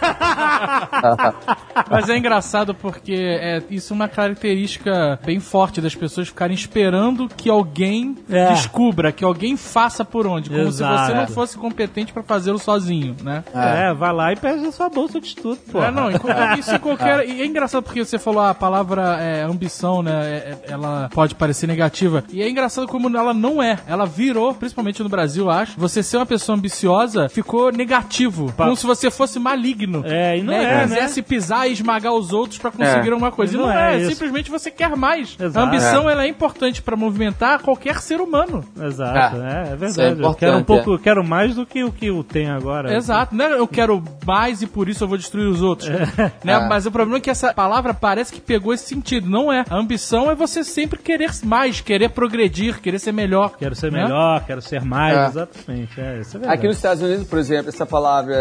Mas 1.91 2.09
é 2.09 2.17
engraçado 2.17 2.75
porque 2.75 3.15
é, 3.15 3.63
isso 3.71 3.93
é 3.93 3.95
uma 3.95 4.09
característica 4.09 5.19
bem 5.25 5.41
forte 5.41 5.81
das 5.81 5.95
pessoas 5.95 6.29
ficarem 6.29 6.55
esperando 6.55 7.29
que 7.29 7.49
alguém 7.49 8.17
É. 8.29 8.49
descubra, 8.53 9.13
que 9.13 9.25
alguém 9.25 9.57
faça 9.57 10.05
por 10.05 10.27
onde, 10.27 10.51
como 10.51 10.63
Exato. 10.63 10.99
se 10.99 11.07
você 11.07 11.15
não 11.15 11.29
fosse 11.29 11.59
competente 11.59 12.13
pra 12.13 12.23
fazê-lo 12.23 12.59
sozinho, 12.59 13.17
né? 13.23 13.45
É, 13.55 13.93
vai 13.95 14.13
lá 14.13 14.33
e 14.33 14.37
pede 14.37 14.67
a 14.67 14.73
sua 14.73 14.89
bolsa 14.89 15.21
de 15.21 15.29
estudo, 15.29 15.59
pô. 15.71 15.83
É, 15.83 15.91
não, 15.91 16.09
isso 16.59 16.75
em 16.75 16.79
qualquer. 16.79 17.29
E 17.29 17.41
é 17.43 17.47
engraçado 17.47 17.83
porque 17.83 18.05
você 18.05 18.19
falou 18.19 18.43
a 18.43 18.55
palavra 18.55 19.19
é, 19.21 19.43
ambição, 19.43 20.03
né? 20.03 20.13
é, 20.13 20.37
é, 20.69 20.73
ela 20.73 21.09
pode 21.13 21.35
parecer 21.35 21.67
negativa. 21.67 22.25
E 22.31 22.43
é 22.43 22.49
engraçado 22.49 22.87
como 22.87 23.09
ela 23.17 23.33
não 23.35 23.63
é. 23.63 23.79
Ela 23.87 24.07
virou, 24.07 24.55
principalmente 24.55 25.03
no 25.03 25.09
Brasil, 25.09 25.45
eu 25.45 25.51
acho. 25.51 25.79
Você 25.79 26.03
ser 26.03 26.17
uma 26.17 26.27
pessoa 26.27 26.57
ambiciosa 26.57 27.29
ficou 27.29 27.73
negativo. 27.73 28.53
Como 28.57 28.77
se 28.77 28.87
você 28.87 29.11
fosse 29.11 29.39
maligno. 29.39 30.03
É, 30.05 30.39
e 30.39 30.43
não 30.43 30.53
né? 30.53 30.83
é, 30.83 30.87
né? 30.87 31.01
Quisesse 31.19 31.23
pisar 31.23 31.69
e 31.69 31.73
esmagar 31.73 32.13
os 32.13 32.33
outros 32.33 32.59
pra 32.59 32.71
conseguir 32.71 33.09
É. 33.09 33.13
alguma 33.13 33.31
coisa. 33.31 33.55
E 33.55 33.57
Não 33.57 33.67
não, 33.67 33.73
é 33.73 33.97
é, 34.03 34.09
simplesmente 34.11 34.51
você 34.51 34.71
quer 34.71 34.97
mais. 34.97 35.37
Exato. 35.39 35.59
A 35.59 35.63
ambição 35.69 36.09
ela 36.11 36.25
é 36.25 36.29
importante 36.29 36.83
pra 36.83 36.97
movimentar 36.97 37.61
qualquer 37.61 38.01
ser 38.01 38.21
humano. 38.21 38.65
Exato, 38.81 39.37
É. 39.37 39.41
é, 39.41 39.69
é 39.71 39.73
é 39.73 39.77
verdade. 39.77 40.23
eu 40.23 40.35
quero 40.35 40.57
um 40.59 40.65
pouco, 40.65 40.93
eu 40.93 40.99
quero 40.99 41.25
mais 41.25 41.55
do 41.55 41.65
que 41.67 41.83
o 41.85 41.93
que 41.93 42.07
eu 42.07 42.23
tenho 42.25 42.55
agora. 42.55 42.95
Exato, 42.95 43.35
né? 43.35 43.53
Eu 43.53 43.67
quero 43.67 44.03
mais 44.27 44.63
e 44.63 44.67
por 44.67 44.89
isso 44.89 45.05
eu 45.05 45.09
vou 45.09 45.17
destruir 45.19 45.47
os 45.49 45.63
outros. 45.63 45.89
Né? 45.89 46.33
É. 46.45 46.69
Mas 46.69 46.87
o 46.87 46.91
problema 46.91 47.19
é 47.19 47.21
que 47.21 47.31
essa 47.31 47.53
palavra 47.53 47.93
parece 47.95 48.33
que 48.33 48.41
pegou 48.41 48.73
esse 48.73 48.87
sentido. 48.87 49.29
Não 49.29 49.53
é. 49.53 49.65
A 49.69 49.77
ambição 49.77 50.31
é 50.31 50.35
você 50.35 50.63
sempre 50.65 50.99
querer 50.99 51.31
mais, 51.45 51.81
querer 51.81 52.11
progredir, 52.11 52.81
querer 52.81 52.99
ser 52.99 53.13
melhor. 53.13 53.53
Quero 53.59 53.75
ser 53.75 53.91
né? 53.93 54.03
melhor, 54.03 54.45
quero 54.45 54.61
ser 54.63 54.83
mais, 54.83 55.17
É. 55.17 55.27
exatamente. 55.27 56.01
É, 56.01 56.21
isso 56.21 56.37
é 56.37 56.41
verdade. 56.41 56.59
Aqui 56.59 56.67
nos 56.67 56.77
Estados 56.77 57.03
Unidos, 57.03 57.27
por 57.27 57.39
exemplo, 57.39 57.69
essa 57.69 57.87
palavra 57.87 58.35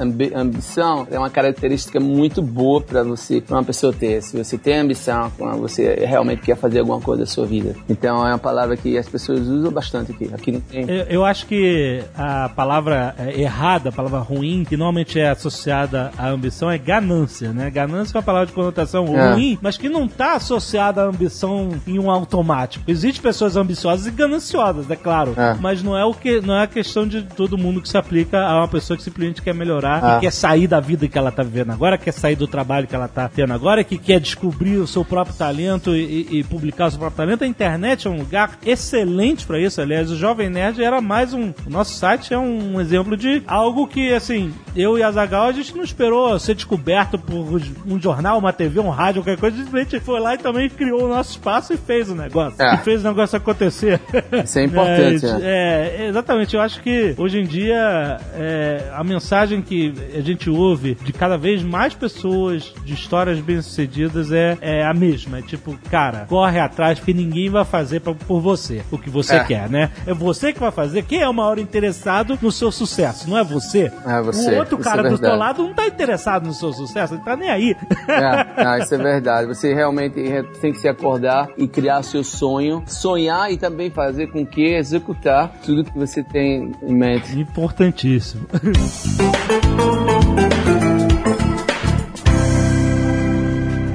ambi- 0.00 0.32
ambição 0.34 1.06
é 1.10 1.18
uma 1.18 1.30
característica 1.30 1.95
muito 2.00 2.40
boa 2.42 2.80
para 2.80 3.02
você, 3.02 3.40
para 3.40 3.56
uma 3.56 3.64
pessoa 3.64 3.92
ter. 3.92 4.22
Se 4.22 4.36
você 4.42 4.56
tem 4.58 4.78
ambição, 4.78 5.30
quando 5.36 5.60
você 5.60 5.94
realmente 6.06 6.42
quer 6.42 6.56
fazer 6.56 6.80
alguma 6.80 7.00
coisa 7.00 7.22
da 7.22 7.26
sua 7.26 7.46
vida. 7.46 7.74
Então 7.88 8.26
é 8.26 8.30
uma 8.30 8.38
palavra 8.38 8.76
que 8.76 8.96
as 8.98 9.08
pessoas 9.08 9.40
usam 9.46 9.70
bastante 9.70 10.12
aqui. 10.12 10.30
Aqui 10.32 10.52
não 10.52 10.60
tem. 10.60 10.82
Eu, 10.88 11.04
eu 11.06 11.24
acho 11.24 11.46
que 11.46 12.02
a 12.16 12.48
palavra 12.48 13.14
é, 13.18 13.40
errada, 13.40 13.88
a 13.90 13.92
palavra 13.92 14.18
ruim, 14.20 14.64
que 14.68 14.76
normalmente 14.76 15.18
é 15.18 15.30
associada 15.30 16.10
à 16.18 16.28
ambição, 16.28 16.70
é 16.70 16.78
ganância, 16.78 17.52
né? 17.52 17.70
Ganância 17.70 18.16
é 18.16 18.18
uma 18.18 18.22
palavra 18.24 18.46
de 18.46 18.52
conotação 18.52 19.04
É. 19.16 19.32
ruim, 19.34 19.58
mas 19.62 19.76
que 19.76 19.88
não 19.88 20.04
está 20.06 20.34
associada 20.34 21.02
à 21.02 21.04
ambição 21.06 21.70
em 21.86 21.98
um 21.98 22.10
automático. 22.10 22.84
Existem 22.88 23.22
pessoas 23.22 23.56
ambiciosas 23.56 24.06
e 24.06 24.10
gananciosas, 24.10 24.90
é 24.90 24.96
claro, 24.96 25.34
É. 25.36 25.54
mas 25.60 25.82
não 25.82 25.96
é 25.96 26.04
o 26.04 26.12
que 26.12 26.40
não 26.40 26.54
é 26.54 26.64
a 26.64 26.66
questão 26.66 27.06
de 27.06 27.22
todo 27.22 27.56
mundo 27.56 27.80
que 27.80 27.88
se 27.88 27.96
aplica 27.96 28.40
a 28.44 28.58
uma 28.58 28.68
pessoa 28.68 28.96
que 28.96 29.02
simplesmente 29.02 29.42
quer 29.42 29.54
melhorar, 29.54 30.02
É. 30.02 30.14
que 30.16 30.20
quer 30.22 30.32
sair 30.32 30.66
da 30.66 30.80
vida 30.80 31.06
que 31.08 31.16
ela 31.16 31.28
está 31.30 31.42
vivendo 31.42 31.70
agora, 31.70 31.85
quer 31.98 32.12
sair 32.12 32.34
do 32.36 32.46
trabalho 32.46 32.86
que 32.86 32.94
ela 32.94 33.06
está 33.06 33.28
tendo 33.28 33.52
agora, 33.52 33.84
que 33.84 33.98
quer 33.98 34.18
descobrir 34.18 34.78
o 34.78 34.86
seu 34.86 35.04
próprio 35.04 35.36
talento 35.36 35.94
e, 35.94 36.38
e- 36.40 36.44
publicar 36.44 36.86
o 36.86 36.90
seu 36.90 36.98
próprio 36.98 37.16
talento. 37.18 37.44
A 37.44 37.46
internet 37.46 38.06
é 38.06 38.10
um 38.10 38.16
lugar 38.18 38.58
excelente 38.64 39.44
para 39.46 39.60
isso. 39.60 39.80
Aliás, 39.80 40.10
o 40.10 40.16
Jovem 40.16 40.48
Nerd 40.48 40.82
era 40.82 41.00
mais 41.00 41.32
um. 41.34 41.52
O 41.66 41.70
nosso 41.70 41.94
site 41.94 42.32
é 42.32 42.38
um 42.38 42.80
exemplo 42.80 43.16
de 43.16 43.42
algo 43.46 43.86
que, 43.86 44.12
assim, 44.12 44.52
eu 44.74 44.96
e 44.98 45.02
a 45.02 45.10
Zagal, 45.10 45.48
a 45.48 45.52
gente 45.52 45.74
não 45.76 45.84
esperou 45.84 46.38
ser 46.38 46.54
descoberto 46.54 47.18
por 47.18 47.60
um 47.86 48.00
jornal, 48.00 48.38
uma 48.38 48.52
TV, 48.52 48.80
um 48.80 48.88
rádio, 48.88 49.22
qualquer 49.22 49.38
coisa. 49.38 49.56
A 49.72 49.78
gente 49.78 50.00
foi 50.00 50.18
lá 50.20 50.34
e 50.34 50.38
também 50.38 50.68
criou 50.70 51.04
o 51.04 51.08
nosso 51.08 51.32
espaço 51.32 51.72
e 51.72 51.76
fez 51.76 52.08
o 52.10 52.14
negócio. 52.14 52.60
É. 52.62 52.74
E 52.74 52.78
fez 52.78 53.04
o 53.04 53.08
negócio 53.08 53.36
acontecer. 53.36 54.00
Isso 54.44 54.58
é 54.58 54.64
importante, 54.64 55.26
É, 55.26 55.32
né? 55.38 55.40
é, 55.42 56.06
exatamente. 56.08 56.54
Eu 56.54 56.62
acho 56.62 56.80
que 56.80 57.14
hoje 57.18 57.38
em 57.40 57.44
dia 57.44 58.18
é, 58.34 58.90
a 58.94 59.02
mensagem 59.04 59.60
que 59.60 59.92
a 60.16 60.20
gente 60.20 60.48
ouve 60.48 60.94
de 61.02 61.12
cada 61.12 61.36
vez 61.36 61.62
mais 61.62 61.75
pessoas 61.94 62.72
de 62.84 62.94
histórias 62.94 63.38
bem-sucedidas 63.40 64.30
é, 64.32 64.56
é 64.60 64.84
a 64.86 64.92
mesma. 64.94 65.38
É 65.38 65.42
tipo, 65.42 65.76
cara, 65.90 66.26
corre 66.28 66.58
atrás 66.58 66.98
porque 66.98 67.12
ninguém 67.14 67.48
vai 67.50 67.64
fazer 67.64 68.00
pra, 68.00 68.14
por 68.14 68.40
você 68.40 68.82
o 68.90 68.98
que 68.98 69.10
você 69.10 69.36
É. 69.36 69.44
quer, 69.44 69.68
né? 69.70 69.90
É 70.06 70.14
você 70.14 70.52
que 70.52 70.60
vai 70.60 70.70
fazer. 70.70 71.02
Quem 71.04 71.20
é 71.22 71.28
o 71.28 71.34
maior 71.34 71.58
interessado 71.58 72.38
no 72.40 72.50
seu 72.52 72.70
sucesso? 72.72 73.28
Não 73.28 73.36
é 73.38 73.44
você? 73.44 73.90
É 74.06 74.20
você. 74.22 74.54
O 74.54 74.58
outro 74.58 74.74
Isso 74.80 74.88
cara 74.88 75.00
é 75.00 75.04
do 75.04 75.10
verdade. 75.16 75.38
lado 75.38 75.62
não 75.62 75.74
tá 75.74 75.86
interessado 75.86 76.46
no 76.46 76.52
seu 76.54 76.72
sucesso, 76.72 77.14
ele 77.14 77.22
tá 77.22 77.36
nem 77.36 77.50
aí. 77.50 77.76
É, 78.08 78.46
não, 78.64 78.78
isso 78.78 78.94
é 78.94 78.98
verdade. 78.98 79.46
Você 79.48 79.74
realmente 79.74 80.14
tem 80.60 80.72
que 80.72 80.78
se 80.78 80.88
acordar 80.88 81.48
e 81.56 81.66
criar 81.68 82.02
seu 82.02 82.22
sonho, 82.24 82.82
sonhar 82.86 83.50
e 83.52 83.56
também 83.56 83.90
fazer 83.90 84.28
com 84.28 84.44
que 84.46 84.74
executar 84.74 85.52
tudo 85.64 85.84
que 85.84 85.96
você 85.98 86.22
tem 86.22 86.72
em 86.82 86.94
mente. 86.94 87.38
Importantíssimo. 87.38 88.46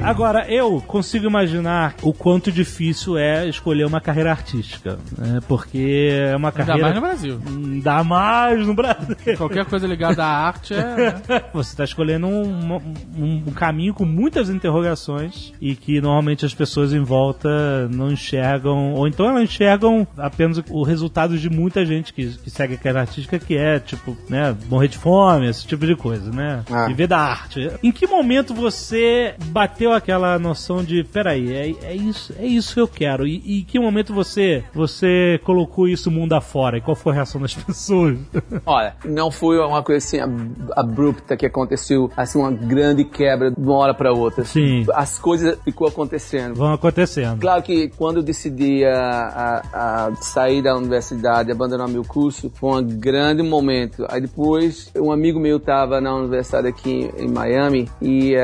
Agora, 0.04 0.46
eu 0.50 0.80
consigo 0.86 1.26
imaginar 1.26 1.94
o 2.02 2.12
quanto 2.12 2.50
difícil 2.50 3.16
é 3.16 3.48
escolher 3.48 3.84
uma 3.86 4.00
carreira 4.00 4.30
artística, 4.30 4.98
né? 5.16 5.40
Porque 5.48 6.08
é 6.12 6.36
uma 6.36 6.50
carreira... 6.52 6.80
mais 6.82 6.94
no 6.94 7.00
Brasil. 7.00 7.40
Ainda 7.46 8.04
mais 8.04 8.66
no 8.66 8.74
Brasil. 8.74 9.16
Qualquer 9.36 9.64
coisa 9.64 9.86
ligada 9.86 10.24
à 10.24 10.46
arte 10.46 10.74
é. 10.74 11.14
Você 11.54 11.70
está 11.72 11.84
escolhendo 11.84 12.26
um, 12.26 12.76
um- 12.76 13.42
um 13.46 13.52
caminho 13.52 13.94
com 13.94 14.04
muitas 14.04 14.48
interrogações 14.50 15.52
e 15.60 15.74
que 15.74 16.00
normalmente 16.00 16.44
as 16.44 16.54
pessoas 16.54 16.92
em 16.92 17.02
volta 17.02 17.88
não 17.88 18.10
enxergam, 18.10 18.94
ou 18.94 19.06
então 19.06 19.26
elas 19.28 19.42
enxergam 19.44 20.06
apenas 20.16 20.62
o 20.70 20.82
resultado 20.82 21.38
de 21.38 21.48
muita 21.50 21.84
gente 21.84 22.12
que, 22.12 22.26
que 22.38 22.50
segue 22.50 22.74
a 22.74 22.76
carreira 22.76 23.00
artística, 23.00 23.38
que 23.38 23.56
é, 23.56 23.78
tipo, 23.78 24.16
né, 24.28 24.56
morrer 24.68 24.88
de 24.88 24.98
fome, 24.98 25.48
esse 25.48 25.66
tipo 25.66 25.86
de 25.86 25.94
coisa, 25.96 26.30
né? 26.30 26.62
Ah. 26.70 26.86
Viver 26.86 27.06
da 27.06 27.18
arte. 27.18 27.70
Em 27.82 27.92
que 27.92 28.06
momento 28.06 28.54
você 28.54 29.34
bateu 29.46 29.91
aquela 29.92 30.38
noção 30.38 30.82
de, 30.82 31.04
peraí, 31.04 31.52
é, 31.54 31.74
é 31.86 31.94
isso, 31.94 32.34
é 32.38 32.46
isso 32.46 32.74
que 32.74 32.80
eu 32.80 32.88
quero? 32.88 33.26
E, 33.26 33.42
e 33.44 33.60
em 33.60 33.64
que 33.64 33.78
momento 33.78 34.12
você, 34.14 34.64
você 34.74 35.40
colocou 35.44 35.88
isso 35.88 36.10
mundo 36.10 36.32
afora? 36.34 36.78
E 36.78 36.80
qual 36.80 36.94
foi 36.94 37.12
a 37.12 37.16
reação 37.16 37.40
das 37.40 37.54
pessoas? 37.54 38.18
Olha, 38.66 38.94
não 39.04 39.30
foi 39.30 39.58
uma 39.58 39.82
coisa 39.82 39.98
assim 40.04 40.20
ab- 40.20 40.70
abrupta 40.76 41.36
que 41.36 41.46
aconteceu, 41.46 42.10
assim, 42.16 42.38
uma 42.38 42.50
grande 42.50 43.04
quebra 43.04 43.50
de 43.50 43.60
uma 43.60 43.74
hora 43.76 43.94
para 43.94 44.12
outra. 44.12 44.44
Sim. 44.44 44.84
As 44.94 45.18
coisas 45.18 45.58
ficou 45.64 45.86
acontecendo. 45.88 46.54
Vão 46.54 46.72
acontecendo. 46.72 47.40
Claro 47.40 47.62
que 47.62 47.88
quando 47.96 48.18
eu 48.18 48.22
decidi 48.22 48.84
a, 48.84 49.62
a- 49.72 50.08
a 50.10 50.14
sair 50.16 50.62
da 50.62 50.76
universidade, 50.76 51.50
abandonar 51.50 51.88
meu 51.88 52.04
curso, 52.04 52.50
foi 52.54 52.82
um 52.82 52.86
grande 52.86 53.42
momento. 53.42 54.04
Aí 54.08 54.20
depois, 54.20 54.90
um 54.96 55.10
amigo 55.12 55.38
meu 55.40 55.56
estava 55.58 56.00
na 56.00 56.14
universidade 56.14 56.66
aqui 56.68 57.10
em 57.18 57.28
Miami 57.28 57.88
e, 58.00 58.34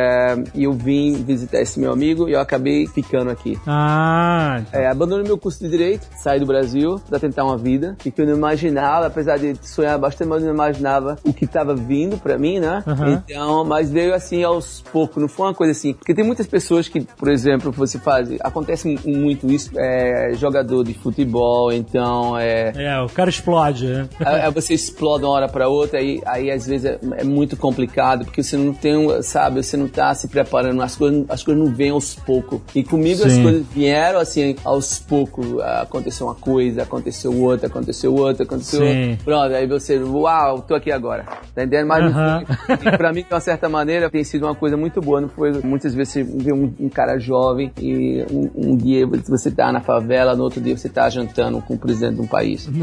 e 0.55 0.65
eu 0.65 0.73
vim 0.73 1.23
visitar 1.39 1.61
esse 1.61 1.79
meu 1.81 1.93
amigo 1.93 2.29
e 2.29 2.33
eu 2.33 2.41
acabei 2.41 2.87
ficando 2.87 3.31
aqui. 3.31 3.59
Ah, 3.67 4.61
É, 4.73 4.87
abandonei 4.89 5.25
meu 5.25 5.39
curso 5.39 5.61
de 5.63 5.69
Direito, 5.71 6.07
saí 6.17 6.41
do 6.41 6.47
Brasil 6.47 7.01
para 7.09 7.19
tentar 7.19 7.45
uma 7.45 7.57
vida, 7.57 7.97
e 8.05 8.11
que 8.11 8.21
eu 8.21 8.27
não 8.27 8.35
imaginava, 8.37 9.07
apesar 9.07 9.39
de 9.39 9.55
sonhar 9.63 9.99
bastante, 9.99 10.29
mas 10.29 10.43
eu 10.43 10.49
não 10.49 10.55
imaginava 10.55 11.17
o 11.25 11.33
que 11.33 11.45
estava 11.45 11.75
vindo 11.75 12.17
para 12.19 12.39
mim, 12.39 12.59
né? 12.61 12.83
Aham. 12.87 13.23
Então, 13.29 13.65
mas 13.65 13.91
veio 13.91 14.15
assim 14.15 14.43
aos 14.43 14.83
poucos, 14.93 15.21
não 15.21 15.29
foi 15.29 15.47
uma 15.47 15.55
coisa 15.55 15.73
assim. 15.73 15.93
Porque 15.95 16.15
tem 16.15 16.25
muitas 16.25 16.47
pessoas 16.47 16.89
que, 16.89 17.01
por 17.01 17.29
exemplo, 17.29 17.71
você 17.73 17.99
faz, 17.99 18.29
acontece 18.41 18.89
mu- 18.89 19.17
muito 19.19 19.47
isso, 19.51 19.71
é 19.77 20.33
jogador 20.35 20.85
de 20.85 20.95
futebol, 20.95 21.73
então 21.73 22.37
é. 22.39 22.73
É, 22.75 23.01
o 23.03 23.09
cara 23.09 23.31
explode, 23.31 23.87
né? 23.87 24.09
Aí 24.25 24.41
aí 24.43 24.53
você 24.53 24.75
explode 24.75 25.21
de 25.21 25.27
uma 25.27 25.33
hora 25.35 25.49
para 25.49 25.69
outra, 25.69 25.99
aí, 25.99 26.21
aí 26.27 26.51
às 26.51 26.67
vezes 26.67 26.85
é, 26.85 26.99
é 27.19 27.25
muito 27.25 27.57
complicado, 27.57 28.25
porque 28.25 28.43
você 28.43 28.57
não 28.57 28.73
tem, 28.73 29.23
sabe, 29.23 29.63
você 29.63 29.77
não 29.77 29.89
tá 29.89 30.15
se 30.15 30.29
preparando, 30.29 30.81
as 30.83 30.97
coisas, 30.97 31.25
as 31.29 31.43
coisas 31.43 31.63
não 31.63 31.73
vêm 31.73 31.91
aos 31.91 32.15
poucos. 32.15 32.61
E 32.75 32.83
comigo 32.83 33.25
as 33.25 33.33
Sim. 33.33 33.43
coisas 33.43 33.67
vieram 33.73 34.21
assim, 34.21 34.57
aos 34.65 34.99
poucos. 34.99 35.47
Aconteceu 35.61 36.27
uma 36.27 36.35
coisa, 36.35 36.83
aconteceu 36.83 37.35
outra, 37.41 37.67
aconteceu 37.67 38.15
outra, 38.15 38.45
aconteceu 38.45 38.81
Sim. 38.81 39.11
outra. 39.11 39.25
Pronto, 39.25 39.55
aí 39.55 39.67
você, 39.67 39.99
uau, 39.99 40.63
tô 40.63 40.75
aqui 40.75 40.91
agora. 40.91 41.25
Tá 41.55 41.63
entendendo? 41.63 41.87
Mas 41.87 42.13
foi. 42.13 42.89
E 42.93 42.97
pra 42.97 43.13
mim, 43.13 43.23
de 43.23 43.33
uma 43.33 43.41
certa 43.41 43.69
maneira, 43.69 44.11
tem 44.11 44.25
sido 44.25 44.45
uma 44.45 44.55
coisa 44.55 44.77
muito 44.77 45.01
boa. 45.01 45.21
Não 45.21 45.29
foi, 45.29 45.53
muitas 45.63 45.95
vezes 45.95 46.13
você 46.13 46.23
vê 46.23 46.53
um, 46.53 46.73
um 46.79 46.89
cara 46.89 47.19
jovem 47.19 47.73
e 47.79 48.25
um, 48.31 48.51
um 48.73 48.77
dia 48.77 49.07
você 49.07 49.51
tá 49.51 49.73
na 49.73 49.81
favela, 49.81 50.35
no 50.35 50.45
outro 50.45 50.61
dia 50.61 50.77
você 50.77 50.89
tá 50.89 51.09
jantando 51.09 51.61
com 51.61 51.75
o 51.75 51.79
presidente 51.79 52.17
de 52.17 52.21
um 52.23 52.27
país. 52.27 52.69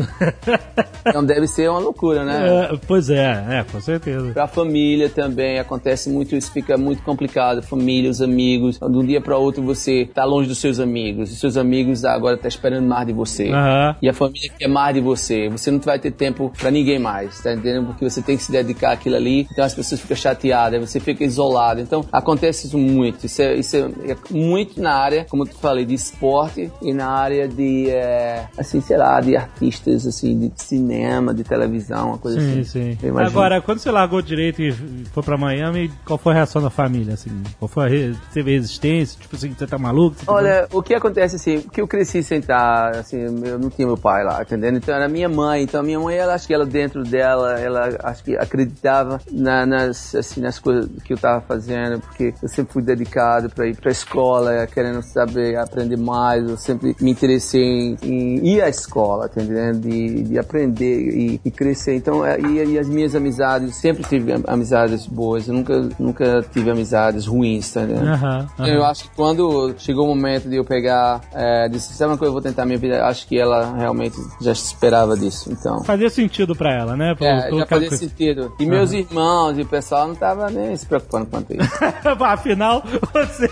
Então 1.07 1.23
deve 1.23 1.47
ser 1.47 1.69
uma 1.69 1.77
loucura, 1.77 2.25
né? 2.25 2.71
É, 2.71 2.79
pois 2.87 3.11
é, 3.11 3.45
é, 3.47 3.63
com 3.71 3.79
certeza. 3.79 4.31
Pra 4.31 4.47
família 4.47 5.07
também 5.07 5.59
acontece 5.59 6.09
muito 6.09 6.35
isso, 6.35 6.51
fica 6.51 6.77
muito 6.77 7.03
complicado. 7.03 7.61
Família, 7.61 8.09
os 8.09 8.23
amigos. 8.23 8.34
Amigos. 8.35 8.77
De 8.77 8.97
um 8.97 9.05
dia 9.05 9.21
para 9.21 9.37
outro 9.37 9.63
você 9.63 10.07
tá 10.13 10.25
longe 10.25 10.47
dos 10.47 10.57
seus 10.57 10.79
amigos. 10.79 11.31
E 11.31 11.35
seus 11.35 11.55
amigos 11.57 12.03
agora 12.03 12.37
tá 12.37 12.47
esperando 12.47 12.85
mais 12.85 13.07
de 13.07 13.13
você. 13.13 13.49
Aham. 13.49 13.95
E 14.01 14.09
a 14.09 14.13
família 14.13 14.49
quer 14.57 14.67
mais 14.67 14.93
de 14.95 15.01
você. 15.01 15.47
Você 15.49 15.71
não 15.71 15.79
vai 15.79 15.97
ter 15.99 16.11
tempo 16.11 16.51
pra 16.57 16.69
ninguém 16.69 16.99
mais, 16.99 17.41
tá 17.41 17.53
entendendo? 17.53 17.87
Porque 17.87 18.07
você 18.07 18.21
tem 18.21 18.35
que 18.37 18.43
se 18.43 18.51
dedicar 18.51 18.91
àquilo 18.91 19.15
ali. 19.15 19.47
Então 19.51 19.63
as 19.63 19.73
pessoas 19.73 20.01
ficam 20.01 20.17
chateadas, 20.17 20.79
você 20.89 20.99
fica 20.99 21.23
isolado. 21.23 21.79
Então 21.81 22.05
acontece 22.11 22.67
isso 22.67 22.77
muito. 22.77 23.25
Isso 23.25 23.41
é, 23.41 23.55
isso 23.55 23.75
é- 23.77 24.11
é 24.11 24.17
muito 24.31 24.81
na 24.81 24.93
área, 24.93 25.25
como 25.29 25.43
eu 25.43 25.47
falei, 25.47 25.85
de 25.85 25.93
esporte 25.93 26.69
e 26.81 26.93
na 26.93 27.07
área 27.07 27.47
de, 27.47 27.89
é, 27.89 28.45
assim, 28.57 28.81
sei 28.81 28.97
lá, 28.97 29.19
de 29.21 29.35
artistas, 29.35 30.05
assim, 30.05 30.37
de 30.37 30.51
cinema, 30.55 31.33
de 31.33 31.43
televisão, 31.43 32.09
uma 32.09 32.17
coisa 32.17 32.39
Sim, 32.39 32.59
assim. 32.61 32.63
sim. 32.95 32.97
Imagino. 33.07 33.29
Agora, 33.29 33.61
quando 33.61 33.79
você 33.79 33.89
largou 33.91 34.21
direito 34.21 34.61
e 34.61 34.71
foi 35.13 35.23
pra 35.23 35.37
Miami, 35.37 35.91
qual 36.05 36.17
foi 36.17 36.33
a 36.33 36.35
reação 36.35 36.61
da 36.61 36.69
família? 36.69 37.13
Assim? 37.13 37.29
Qual 37.59 37.67
foi 37.69 37.85
a 37.85 37.87
re... 37.87 38.15
Teve 38.33 38.51
resistência? 38.51 39.17
Tipo 39.19 39.35
assim, 39.35 39.53
você 39.57 39.65
tá 39.65 39.77
maluco? 39.77 40.17
Você 40.19 40.25
tá 40.25 40.31
Olha, 40.33 40.67
o 40.73 40.83
que 40.83 40.93
acontece 40.93 41.35
assim, 41.37 41.61
que 41.61 41.79
eu 41.79 41.87
cresci 41.87 42.21
sem 42.21 42.39
estar, 42.39 42.89
assim, 42.97 43.17
eu 43.45 43.57
não 43.57 43.69
tinha 43.69 43.87
meu 43.87 43.97
pai 43.97 44.23
lá, 44.23 44.41
entendendo? 44.41 44.77
Então 44.77 44.93
era 44.93 45.07
minha 45.07 45.29
mãe, 45.29 45.63
então 45.63 45.79
a 45.79 45.83
minha 45.83 45.99
mãe, 45.99 46.17
ela 46.17 46.33
acho 46.33 46.45
que 46.47 46.53
ela 46.53 46.65
dentro 46.65 47.03
dela, 47.03 47.59
ela 47.59 47.95
acho 48.03 48.23
que 48.23 48.35
acreditava 48.35 49.21
na- 49.31 49.65
nas, 49.65 50.13
assim, 50.15 50.41
nas 50.41 50.59
coisas 50.59 50.89
que 51.03 51.13
eu 51.13 51.17
tava 51.17 51.41
fazendo, 51.41 51.99
porque 52.01 52.33
eu 52.41 52.49
sempre 52.49 52.73
fui 52.73 52.81
dedicado 52.83 53.49
para 53.49 53.67
ir 53.67 53.75
pra 53.77 53.91
escola, 53.91 54.67
querendo 54.67 55.01
saber, 55.01 55.57
aprender 55.57 55.97
mais, 55.97 56.43
eu 56.49 56.57
sempre 56.57 56.95
me 56.99 57.11
interessei 57.11 57.61
em, 57.61 57.97
em 58.03 58.47
ir 58.55 58.61
à 58.61 58.67
escola, 58.69 59.29
tá 59.29 59.41
entendendo? 59.41 59.79
De, 59.79 60.23
de 60.23 60.37
aprender 60.39 60.99
e, 60.99 61.41
e 61.45 61.51
crescer. 61.51 61.95
Então, 61.95 62.25
é, 62.25 62.39
e, 62.39 62.73
e 62.73 62.79
as 62.79 62.87
minhas 62.89 63.15
amizades, 63.15 63.75
sempre 63.77 64.03
tive 64.03 64.33
am- 64.33 64.43
amizades 64.47 65.07
boas, 65.07 65.47
eu 65.47 65.53
nunca, 65.53 65.89
nunca 65.97 66.43
tive 66.51 66.69
amizades 66.69 67.25
ruins, 67.25 67.71
tá 67.71 67.83
entendendo? 67.83 68.14
Aham, 68.15 68.47
aham. 68.59 68.67
Eu 68.67 68.85
acho 68.85 69.03
que 69.03 69.09
quando 69.15 69.75
chegou 69.77 70.05
o 70.05 70.09
momento 70.09 70.49
de 70.49 70.55
eu 70.55 70.65
pegar, 70.65 71.21
é, 71.33 71.67
disse, 71.69 71.93
sabe 71.93 72.11
uma 72.11 72.17
coisa, 72.17 72.29
eu 72.29 72.33
vou 72.33 72.41
tentar 72.41 72.65
minha 72.65 72.77
vida, 72.77 73.05
acho 73.05 73.27
que 73.27 73.39
ela 73.39 73.73
realmente 73.77 74.15
já 74.41 74.51
esperava 74.51 75.15
disso, 75.17 75.51
então. 75.51 75.83
Fazia 75.83 76.09
sentido 76.09 76.55
pra 76.55 76.73
ela, 76.73 76.95
né? 76.95 77.15
Pelo- 77.15 77.29
É, 77.29 77.51
já 77.51 77.65
fazia 77.65 77.87
conhe- 77.89 77.97
sentido. 77.99 78.53
E 78.59 78.65
meus 78.65 78.91
irmãos 78.91 79.57
e 79.57 79.61
o 79.61 79.65
pessoal 79.65 80.07
não 80.07 80.15
tava 80.15 80.49
nem 80.49 80.75
se 80.75 80.85
preocupando 80.85 81.25
quanto 81.27 81.53
isso. 81.53 81.69
Afinal, 82.25 82.83
você 83.13 83.49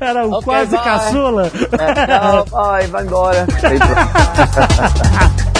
era 0.00 0.26
o 0.26 0.32
Ok, 0.32 0.44
quase 0.44 0.76
vai. 0.76 0.84
caçula. 0.84 1.50
É, 1.78 2.20
não, 2.20 2.44
vai, 2.44 2.86
vai 2.86 3.04
embora. 3.04 3.46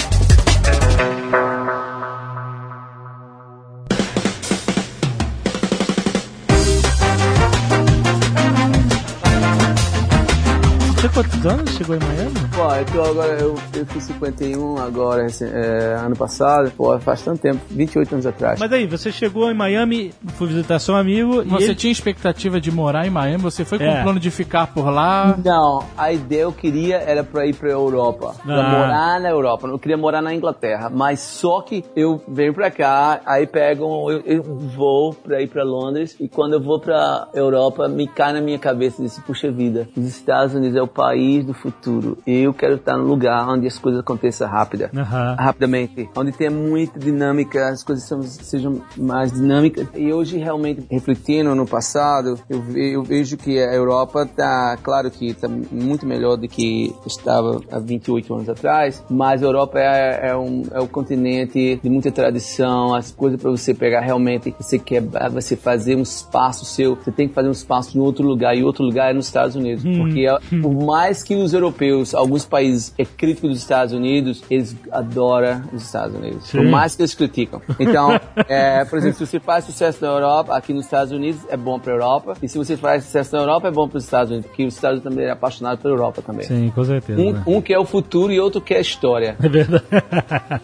quantos 11.14 11.46
anos 11.46 11.70
chegou 11.76 11.94
em 11.94 12.00
Miami? 12.00 12.34
Pô, 12.54 12.74
eu 12.74 12.84
tô 12.86 13.10
agora, 13.10 13.32
eu, 13.40 13.54
eu 13.76 13.86
fiz 13.86 14.02
51 14.04 14.78
agora, 14.78 15.26
é, 15.42 15.94
ano 16.04 16.16
passado, 16.16 16.72
pô, 16.76 16.98
faz 16.98 17.22
tanto 17.22 17.40
tempo, 17.40 17.60
28 17.70 18.12
anos 18.14 18.26
atrás. 18.26 18.58
Mas 18.58 18.72
aí, 18.72 18.86
você 18.86 19.12
chegou 19.12 19.48
em 19.50 19.54
Miami, 19.54 20.12
foi 20.36 20.48
visitar 20.48 20.78
seu 20.80 20.96
amigo 20.96 21.42
e 21.42 21.48
Você 21.48 21.64
ele... 21.66 21.74
tinha 21.76 21.92
expectativa 21.92 22.60
de 22.60 22.70
morar 22.72 23.06
em 23.06 23.10
Miami? 23.10 23.42
Você 23.42 23.64
foi 23.64 23.78
com 23.78 23.84
É. 23.84 24.00
o 24.00 24.02
plano 24.02 24.18
de 24.18 24.30
ficar 24.30 24.66
por 24.68 24.88
lá? 24.90 25.36
Não, 25.44 25.84
a 25.96 26.12
ideia 26.12 26.42
eu 26.42 26.52
queria 26.52 26.96
era 26.96 27.22
pra 27.22 27.46
ir 27.46 27.54
pra 27.54 27.70
Europa, 27.70 28.34
pra 28.44 28.54
Ah. 28.60 28.70
morar 28.70 29.20
na 29.20 29.30
Europa. 29.30 29.68
Eu 29.68 29.78
queria 29.78 29.96
morar 29.96 30.20
na 30.20 30.34
Inglaterra, 30.34 30.90
mas 30.92 31.20
só 31.20 31.60
que 31.60 31.84
eu 31.94 32.20
venho 32.26 32.52
pra 32.52 32.70
cá, 32.72 33.20
aí 33.24 33.46
pego, 33.46 33.86
um- 33.86 34.10
eu, 34.10 34.20
eu 34.26 34.42
vou 34.42 35.14
pra 35.14 35.40
ir 35.40 35.46
pra 35.48 35.62
Londres 35.62 36.16
e 36.18 36.28
quando 36.28 36.54
eu 36.54 36.60
vou 36.60 36.80
pra 36.80 37.28
Europa 37.34 37.86
me 37.88 38.08
cai 38.08 38.32
na 38.32 38.40
minha 38.40 38.58
cabeça 38.58 39.00
e 39.00 39.04
disse, 39.04 39.20
puxa 39.20 39.50
vida, 39.50 39.88
os 39.96 40.04
Estados 40.06 40.54
Unidos 40.54 40.76
é 40.76 40.82
o 40.82 40.88
país 40.88 41.03
do 41.44 41.52
futuro. 41.52 42.16
Eu 42.26 42.54
quero 42.54 42.76
estar 42.76 42.96
no 42.96 43.04
lugar 43.04 43.46
onde 43.48 43.66
as 43.66 43.78
coisas 43.78 44.00
aconteçam 44.00 44.48
rápida. 44.48 44.90
Aham. 44.96 45.36
rapidamente, 45.38 46.08
onde 46.16 46.32
tem 46.32 46.48
muita 46.50 46.98
dinâmica, 46.98 47.68
as 47.68 47.82
coisas 47.84 48.04
são- 48.08 48.22
sejam 48.22 48.80
mais 48.96 49.32
dinâmicas. 49.32 49.86
E 49.94 50.12
hoje, 50.12 50.38
realmente, 50.38 50.84
refletindo 50.90 51.54
no 51.54 51.66
passado, 51.66 52.38
eu, 52.48 52.62
eu 52.76 53.02
vejo 53.02 53.36
que 53.36 53.58
a 53.58 53.72
Europa 53.74 54.22
está, 54.22 54.76
claro 54.82 55.10
que 55.10 55.26
está 55.28 55.48
muito 55.48 56.06
melhor 56.06 56.36
do 56.36 56.48
que 56.48 56.94
estava 57.06 57.60
há 57.70 57.78
28 57.78 58.34
anos 58.34 58.48
atrás, 58.48 59.02
mas 59.10 59.42
a 59.42 59.46
Europa 59.46 59.78
é, 59.78 60.30
é 60.30 60.36
um, 60.36 60.62
é 60.72 60.80
um 60.80 60.86
continente 60.86 61.78
de 61.82 61.90
muita 61.90 62.10
tradição, 62.10 62.94
as 62.94 63.10
coisas 63.10 63.40
para 63.40 63.50
você 63.50 63.74
pegar 63.74 64.00
realmente, 64.00 64.54
você 64.58 64.78
quer 64.78 65.02
você 65.30 65.56
fazer 65.56 65.96
um 65.96 66.02
espaço 66.02 66.64
seu, 66.64 66.94
você 66.96 67.12
tem 67.12 67.28
que 67.28 67.34
fazer 67.34 67.48
um 67.48 67.52
espaço 67.52 67.96
em 67.96 68.00
outro 68.00 68.26
lugar, 68.26 68.56
e 68.56 68.62
outro 68.64 68.84
lugar 68.84 69.10
é 69.10 69.14
nos 69.14 69.26
Estados 69.26 69.54
Unidos, 69.56 69.84
porque 69.84 70.26
é- 70.26 70.38
por 70.62 70.72
mais 70.72 70.93
que 71.24 71.34
os 71.34 71.52
europeus, 71.52 72.14
alguns 72.14 72.44
países 72.44 72.92
é 72.98 73.04
crítico 73.04 73.48
dos 73.48 73.58
Estados 73.58 73.92
Unidos, 73.92 74.42
eles 74.50 74.76
adoram 74.90 75.62
os 75.72 75.82
Estados 75.82 76.14
Unidos, 76.14 76.50
por 76.50 76.60
Sim. 76.60 76.70
mais 76.70 76.94
que 76.94 77.02
eles 77.02 77.14
criticam. 77.14 77.60
Então, 77.78 78.18
é, 78.48 78.84
por 78.84 78.98
exemplo, 78.98 79.18
se 79.18 79.26
você 79.26 79.40
faz 79.40 79.64
sucesso 79.64 79.98
na 80.04 80.10
Europa, 80.10 80.56
aqui 80.56 80.72
nos 80.72 80.84
Estados 80.84 81.12
Unidos 81.12 81.40
é 81.48 81.56
bom 81.56 81.78
para 81.78 81.92
a 81.92 81.96
Europa, 81.96 82.36
e 82.42 82.48
se 82.48 82.58
você 82.58 82.76
faz 82.76 83.04
sucesso 83.04 83.34
na 83.34 83.42
Europa 83.42 83.68
é 83.68 83.70
bom 83.70 83.88
para 83.88 83.98
os 83.98 84.04
Estados 84.04 84.30
Unidos, 84.30 84.46
porque 84.46 84.64
os 84.66 84.74
Estados 84.74 85.00
Unidos 85.00 85.10
também 85.14 85.26
é 85.28 85.30
apaixonado 85.30 85.78
pela 85.78 85.94
Europa 85.94 86.22
também. 86.22 86.46
Sim, 86.46 86.72
com 86.74 86.84
certeza. 86.84 87.20
né? 87.20 87.42
Um, 87.46 87.56
um 87.56 87.60
quer 87.60 87.78
o 87.78 87.84
futuro 87.84 88.32
e 88.32 88.40
outro 88.40 88.60
quer 88.60 88.76
a 88.76 88.80
história. 88.80 89.36
É 89.42 89.48
verdade. 89.48 89.84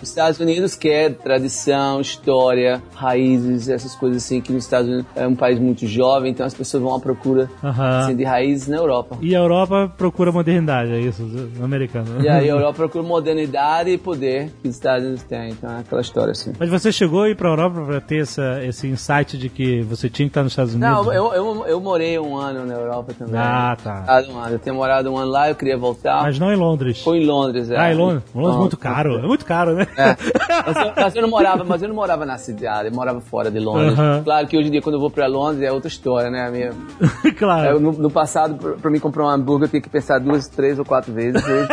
Os 0.03 0.09
Estados 0.09 0.41
Unidos 0.41 0.75
quer 0.75 1.15
tradição, 1.15 2.01
história, 2.01 2.83
raízes, 2.95 3.69
essas 3.69 3.95
coisas 3.95 4.23
assim, 4.25 4.41
que 4.41 4.53
nos 4.53 4.65
Estados 4.65 4.89
Unidos 4.89 5.07
é 5.15 5.27
um 5.27 5.35
país 5.35 5.59
muito 5.59 5.87
jovem, 5.87 6.31
então 6.31 6.45
as 6.47 6.55
pessoas 6.55 6.83
vão 6.83 6.95
à 6.95 7.01
procura 7.01 7.51
Aham. 7.63 8.01
assim, 8.01 8.17
de 8.17 8.25
raízes 8.25 8.69
na 8.69 8.77
Europa. 8.77 9.17
E 9.21 9.35
a 9.35 9.39
Europa 9.39 9.93
procura 9.97 10.20
modernidade, 10.29 10.93
é 10.93 11.01
isso, 11.01 11.23
americano. 11.63 12.23
E 12.23 12.29
aí 12.29 12.51
a 12.51 12.53
Europa 12.55 12.75
procura 12.75 13.05
modernidade 13.05 13.91
e 13.91 13.99
poder 13.99 14.51
que 14.63 14.69
os 14.69 14.75
Estados 14.75 15.05
Unidos 15.05 15.23
têm, 15.23 15.51
então 15.51 15.71
é 15.71 15.81
aquela 15.81 16.01
história 16.01 16.33
assim. 16.33 16.53
Mas 16.59 16.69
você 16.69 16.93
chegou 16.93 17.23
aí 17.23 17.35
pra 17.35 17.49
Europa 17.49 17.81
pra 17.81 18.01
ter 18.01 18.23
essa, 18.23 18.63
esse 18.65 18.87
insight 18.87 19.39
de 19.39 19.49
que 19.49 19.83
você 19.83 20.09
tinha 20.09 20.27
que 20.27 20.31
estar 20.31 20.43
nos 20.43 20.53
Estados 20.53 20.75
Unidos? 20.75 20.91
Não, 20.91 21.13
eu, 21.13 21.33
eu, 21.33 21.67
eu 21.67 21.81
morei 21.81 22.19
um 22.19 22.37
ano 22.37 22.67
na 22.67 22.75
Europa 22.75 23.15
também. 23.19 23.41
Ah, 23.41 23.77
tá. 23.83 24.05
Ah, 24.07 24.23
um 24.29 24.39
ano. 24.39 24.55
Eu 24.55 24.59
tenho 24.59 24.77
morado 24.77 25.11
um 25.11 25.17
ano 25.17 25.31
lá, 25.31 25.49
eu 25.49 25.55
queria 25.55 25.79
voltar. 25.79 26.23
Mas 26.23 26.39
não 26.39 26.53
em 26.53 26.57
Londres. 26.57 27.03
Foi 27.03 27.19
em 27.19 27.27
Londres, 27.27 27.71
é. 27.71 27.79
Ah, 27.79 27.93
em 27.93 27.97
Londres. 27.97 28.23
Londres 28.35 28.57
é 28.57 28.59
muito 28.59 28.77
caro. 28.77 29.19
É 29.19 29.27
muito 29.27 29.45
caro, 29.45 29.75
né? 29.75 29.87
É. 29.97 30.17
Mas, 30.67 30.77
eu, 30.77 30.93
mas 30.95 31.17
eu 31.17 31.23
não 31.23 31.29
morava, 31.31 31.65
mas 31.65 31.83
eu 31.83 31.89
não 31.89 31.95
morava 31.95 32.27
na 32.27 32.37
cidade, 32.37 32.89
eu 32.89 32.95
morava 32.95 33.21
fora 33.21 33.51
de 33.51 33.59
Londres. 33.59 33.95
Claro 34.23 34.47
que 34.47 34.59
hoje 34.59 34.69
em 34.69 34.71
dia 34.71 34.83
quando 34.83 34.97
eu 34.97 35.01
vou 35.01 35.11
pra 35.11 35.27
Londres 35.27 35.63
é 35.63 35.73
outra 35.73 35.89
história, 35.89 36.31
né? 36.31 36.47
A 36.47 36.51
minha, 36.51 36.73
claro. 37.39 37.71
eu, 37.71 37.81
no, 37.81 37.93
no 37.93 38.11
passado, 38.11 38.77
pra 38.77 38.91
mim 38.91 38.99
comprar 38.99 39.25
um 39.25 39.29
hambúrguer, 39.29 39.67
eu 39.67 39.71
tinha 39.71 39.81
que 39.81 39.89
pensar 39.89 40.10
duas, 40.19 40.49
três 40.49 40.79
ou 40.79 40.85
quatro 40.85 41.13
vezes. 41.13 41.43
Hoje, 41.45 41.69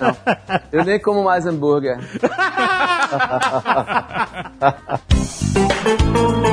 não. 0.00 0.16
Eu 0.70 0.84
nem 0.84 1.00
como 1.00 1.24
mais 1.24 1.46
hambúrguer. 1.46 1.98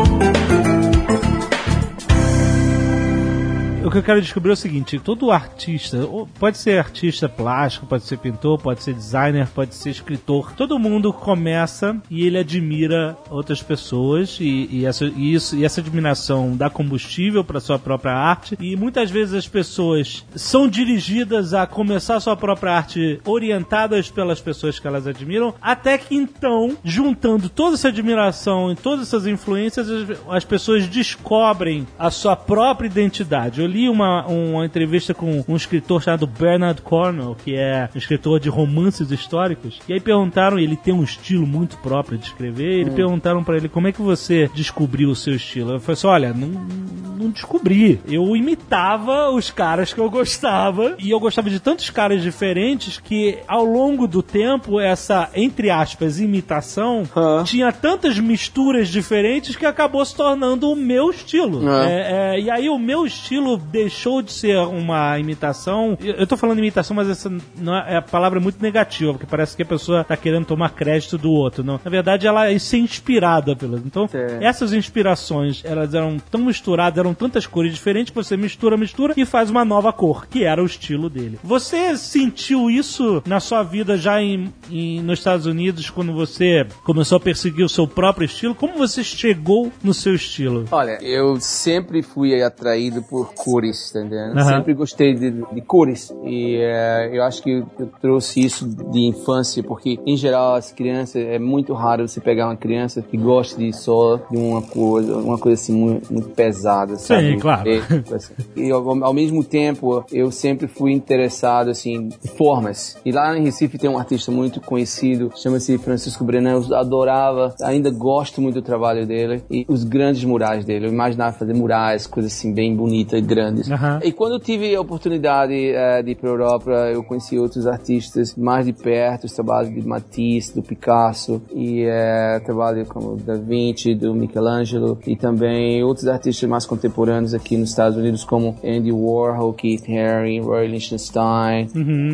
O 3.81 3.89
que 3.89 3.97
eu 3.97 4.03
quero 4.03 4.21
descobrir 4.21 4.49
é 4.49 4.53
o 4.53 4.57
seguinte: 4.57 4.99
todo 4.99 5.31
artista, 5.31 5.99
pode 6.37 6.57
ser 6.57 6.77
artista 6.77 7.29
plástico, 7.29 7.85
pode 7.85 8.03
ser 8.03 8.17
pintor, 8.17 8.59
pode 8.59 8.83
ser 8.83 8.93
designer, 8.93 9.47
pode 9.47 9.73
ser 9.73 9.89
escritor, 9.89 10.51
todo 10.53 10.77
mundo 10.77 11.13
começa 11.13 11.95
e 12.09 12.25
ele 12.25 12.37
admira 12.37 13.17
outras 13.29 13.63
pessoas 13.63 14.37
e, 14.41 14.67
e 14.69 14.85
essa, 14.85 15.05
e 15.05 15.33
isso, 15.33 15.55
e 15.55 15.63
essa 15.63 15.79
admiração 15.79 16.57
dá 16.57 16.69
combustível 16.69 17.41
para 17.41 17.61
sua 17.61 17.79
própria 17.79 18.11
arte. 18.11 18.57
E 18.59 18.75
muitas 18.75 19.09
vezes 19.09 19.33
as 19.33 19.47
pessoas 19.47 20.25
são 20.35 20.67
dirigidas 20.67 21.53
a 21.53 21.65
começar 21.65 22.19
sua 22.19 22.35
própria 22.35 22.73
arte 22.73 23.21
orientadas 23.25 24.11
pelas 24.11 24.41
pessoas 24.41 24.77
que 24.77 24.87
elas 24.87 25.07
admiram, 25.07 25.55
até 25.61 25.97
que 25.97 26.15
então, 26.15 26.77
juntando 26.83 27.47
toda 27.47 27.75
essa 27.75 27.87
admiração 27.87 28.73
e 28.73 28.75
todas 28.75 29.07
essas 29.07 29.25
influências, 29.25 29.89
as, 29.89 30.17
as 30.29 30.43
pessoas 30.43 30.85
descobrem 30.85 31.87
a 31.97 32.11
sua 32.11 32.35
própria 32.35 32.87
identidade. 32.87 33.68
Eu 33.69 33.73
li 33.73 33.87
uma, 33.87 34.25
uma 34.25 34.65
entrevista 34.65 35.13
com 35.13 35.45
um 35.47 35.55
escritor 35.55 36.01
chamado 36.01 36.25
Bernard 36.25 36.81
Cornwell, 36.81 37.35
que 37.35 37.55
é 37.55 37.87
um 37.93 37.97
escritor 37.99 38.39
de 38.39 38.49
romances 38.49 39.11
históricos, 39.11 39.79
e 39.87 39.93
aí 39.93 39.99
perguntaram, 39.99 40.57
ele 40.57 40.75
tem 40.75 40.91
um 40.91 41.03
estilo 41.03 41.45
muito 41.45 41.77
próprio 41.77 42.17
de 42.17 42.25
escrever, 42.25 42.87
e 42.87 42.89
perguntaram 42.89 43.43
pra 43.43 43.57
ele 43.57 43.69
como 43.69 43.87
é 43.87 43.91
que 43.91 44.01
você 44.01 44.49
descobriu 44.55 45.09
o 45.09 45.15
seu 45.15 45.35
estilo. 45.35 45.73
Eu 45.73 45.79
falei 45.79 45.93
assim, 45.93 46.07
olha, 46.07 46.33
não, 46.33 46.47
não 46.47 47.29
descobri. 47.29 47.99
Eu 48.07 48.35
imitava 48.35 49.29
os 49.29 49.51
caras 49.51 49.93
que 49.93 49.99
eu 49.99 50.09
gostava, 50.09 50.95
e 50.97 51.11
eu 51.11 51.19
gostava 51.19 51.47
de 51.47 51.59
tantos 51.59 51.91
caras 51.91 52.23
diferentes 52.23 52.97
que 52.97 53.37
ao 53.47 53.65
longo 53.65 54.07
do 54.07 54.23
tempo, 54.23 54.79
essa, 54.79 55.29
entre 55.35 55.69
aspas, 55.69 56.19
imitação, 56.19 57.03
Hã? 57.15 57.43
tinha 57.43 57.71
tantas 57.71 58.17
misturas 58.17 58.87
diferentes 58.87 59.55
que 59.55 59.65
acabou 59.65 60.03
se 60.03 60.15
tornando 60.15 60.71
o 60.71 60.75
meu 60.75 61.11
estilo. 61.11 61.69
É, 61.69 62.35
é, 62.35 62.39
e 62.39 62.49
aí 62.49 62.67
o 62.67 62.79
meu 62.79 63.05
estilo 63.05 63.58
deixou 63.59 64.21
de 64.21 64.31
ser 64.31 64.57
uma 64.59 65.17
imitação. 65.19 65.97
Eu 66.01 66.25
tô 66.27 66.35
falando 66.37 66.59
imitação, 66.59 66.95
mas 66.95 67.09
essa 67.09 67.31
não 67.57 67.75
é, 67.75 67.97
a 67.97 68.01
palavra 68.01 68.39
é 68.39 68.41
muito 68.41 68.61
negativa, 68.61 69.13
porque 69.13 69.25
parece 69.27 69.55
que 69.55 69.61
a 69.63 69.65
pessoa 69.65 70.03
tá 70.03 70.15
querendo 70.17 70.45
tomar 70.45 70.69
crédito 70.71 71.17
do 71.17 71.31
outro. 71.31 71.63
Não. 71.63 71.79
Na 71.83 71.91
verdade, 71.91 72.27
ela 72.27 72.51
é 72.51 72.57
ser 72.59 72.77
inspirada 72.77 73.55
pelas. 73.55 73.81
Então, 73.85 74.07
essas 74.41 74.73
inspirações, 74.73 75.61
elas 75.65 75.93
eram 75.93 76.17
tão 76.31 76.41
misturadas, 76.41 76.97
eram 76.99 77.13
tantas 77.13 77.45
cores 77.47 77.73
diferentes, 77.73 78.11
que 78.11 78.15
você 78.15 78.35
mistura, 78.37 78.77
mistura 78.77 79.13
e 79.15 79.25
faz 79.25 79.49
uma 79.49 79.63
nova 79.65 79.91
cor, 79.93 80.27
que 80.27 80.43
era 80.43 80.61
o 80.61 80.65
estilo 80.65 81.09
dele. 81.09 81.39
Você 81.43 81.95
sentiu 81.97 82.69
isso 82.69 83.21
na 83.25 83.39
sua 83.39 83.63
vida 83.63 83.97
já 83.97 84.21
em, 84.21 84.53
em- 84.69 85.01
nos 85.01 85.19
Estados 85.19 85.45
Unidos, 85.45 85.89
quando 85.89 86.13
você 86.13 86.65
começou 86.83 87.17
a 87.17 87.19
perseguir 87.19 87.65
o 87.65 87.69
seu 87.69 87.87
próprio 87.87 88.25
estilo? 88.25 88.55
Como 88.55 88.77
você 88.77 89.03
chegou 89.03 89.71
no 89.83 89.93
seu 89.93 90.13
estilo? 90.15 90.65
Olha, 90.71 90.97
eu 91.01 91.39
sempre 91.39 92.01
fui 92.01 92.41
atraído 92.41 93.01
por 93.03 93.33
cores, 93.49 93.91
tá 93.91 93.99
entendendo? 93.99 94.37
Aham. 94.37 94.57
Sempre 94.57 94.73
gostei 94.73 95.13
de, 95.13 95.31
de 95.31 95.61
cores. 95.61 96.13
E 96.23 96.57
eh, 96.57 97.09
eu 97.13 97.23
acho 97.23 97.41
que 97.41 97.63
eu 97.79 97.89
trouxe 98.01 98.43
isso 98.43 98.67
de 98.67 98.99
infância, 98.99 99.63
porque 99.63 99.99
em 100.05 100.15
geral 100.15 100.55
as 100.55 100.71
crianças, 100.71 101.23
é 101.23 101.39
muito 101.39 101.73
raro 101.73 102.07
você 102.07 102.19
pegar 102.19 102.47
uma 102.47 102.55
criança 102.55 103.01
que 103.01 103.17
goste 103.17 103.57
de 103.57 103.73
só 103.73 104.17
de 104.29 104.37
uma 104.37 104.61
coisa, 104.61 105.15
uma 105.17 105.37
coisa 105.37 105.61
assim 105.61 105.73
muito, 105.73 106.11
muito 106.11 106.29
pesada, 106.29 106.95
sabe? 106.95 107.37
claro. 107.37 107.67
E, 107.69 107.81
assim, 108.13 108.33
e 108.55 108.71
ao, 108.71 109.03
ao 109.03 109.13
mesmo 109.13 109.43
tempo, 109.43 110.03
eu 110.11 110.31
sempre 110.31 110.67
fui 110.67 110.91
interessado 110.91 111.69
assim 111.69 112.09
em 112.23 112.27
formas. 112.35 112.97
E 113.05 113.11
lá 113.11 113.37
em 113.37 113.43
Recife 113.43 113.77
tem 113.77 113.89
um 113.89 113.97
artista 113.97 114.31
muito 114.31 114.61
conhecido, 114.61 115.31
chama-se 115.35 115.77
Francisco 115.77 116.23
Brenan. 116.23 116.61
Eu 116.67 116.75
adorava, 116.75 117.55
ainda 117.61 117.89
gosto 117.89 118.41
muito 118.41 118.55
do 118.55 118.61
trabalho 118.61 119.05
dele 119.05 119.41
e 119.49 119.65
os 119.67 119.83
grandes 119.83 120.23
murais 120.23 120.65
dele. 120.65 120.87
Eu 120.87 120.91
imaginava 120.91 121.37
fazer 121.37 121.53
murais, 121.53 122.07
coisas 122.07 122.31
assim 122.31 122.53
bem 122.53 122.75
bonitas 122.75 123.19
e 123.19 123.21
grandes. 123.39 123.71
Aham. 123.71 123.99
E 124.03 124.11
quando 124.11 124.33
eu 124.33 124.39
tive 124.39 124.75
a 124.75 124.81
oportunidade 124.81 125.53
eh, 125.53 126.03
de 126.03 126.11
ir 126.11 126.15
para 126.15 126.29
a 126.29 126.33
Europa, 126.33 126.71
eu 126.91 127.03
conheci 127.03 127.37
outros 127.37 127.65
artistas 127.65 128.35
mais 128.35 128.65
de 128.65 128.73
perto, 128.73 129.25
os 129.25 129.33
trabalhos 129.33 129.73
de 129.73 129.81
Matisse, 129.87 130.55
do 130.55 130.61
Picasso 130.61 131.41
e 131.53 131.83
eh, 131.85 132.39
trabalho 132.43 132.85
como 132.85 133.15
Da 133.15 133.35
Vinci, 133.35 133.95
do 133.95 134.13
Michelangelo 134.13 134.99
e 135.07 135.15
também 135.15 135.83
outros 135.83 136.07
artistas 136.07 136.49
mais 136.49 136.65
contemporâneos 136.65 137.33
aqui 137.33 137.55
nos 137.55 137.69
Estados 137.69 137.97
Unidos 137.97 138.23
como 138.23 138.55
Andy 138.63 138.91
Warhol, 138.91 139.53
Keith 139.53 139.83
Haring, 139.89 140.41
Roy 140.41 140.67
Lichtenstein, 140.67 141.69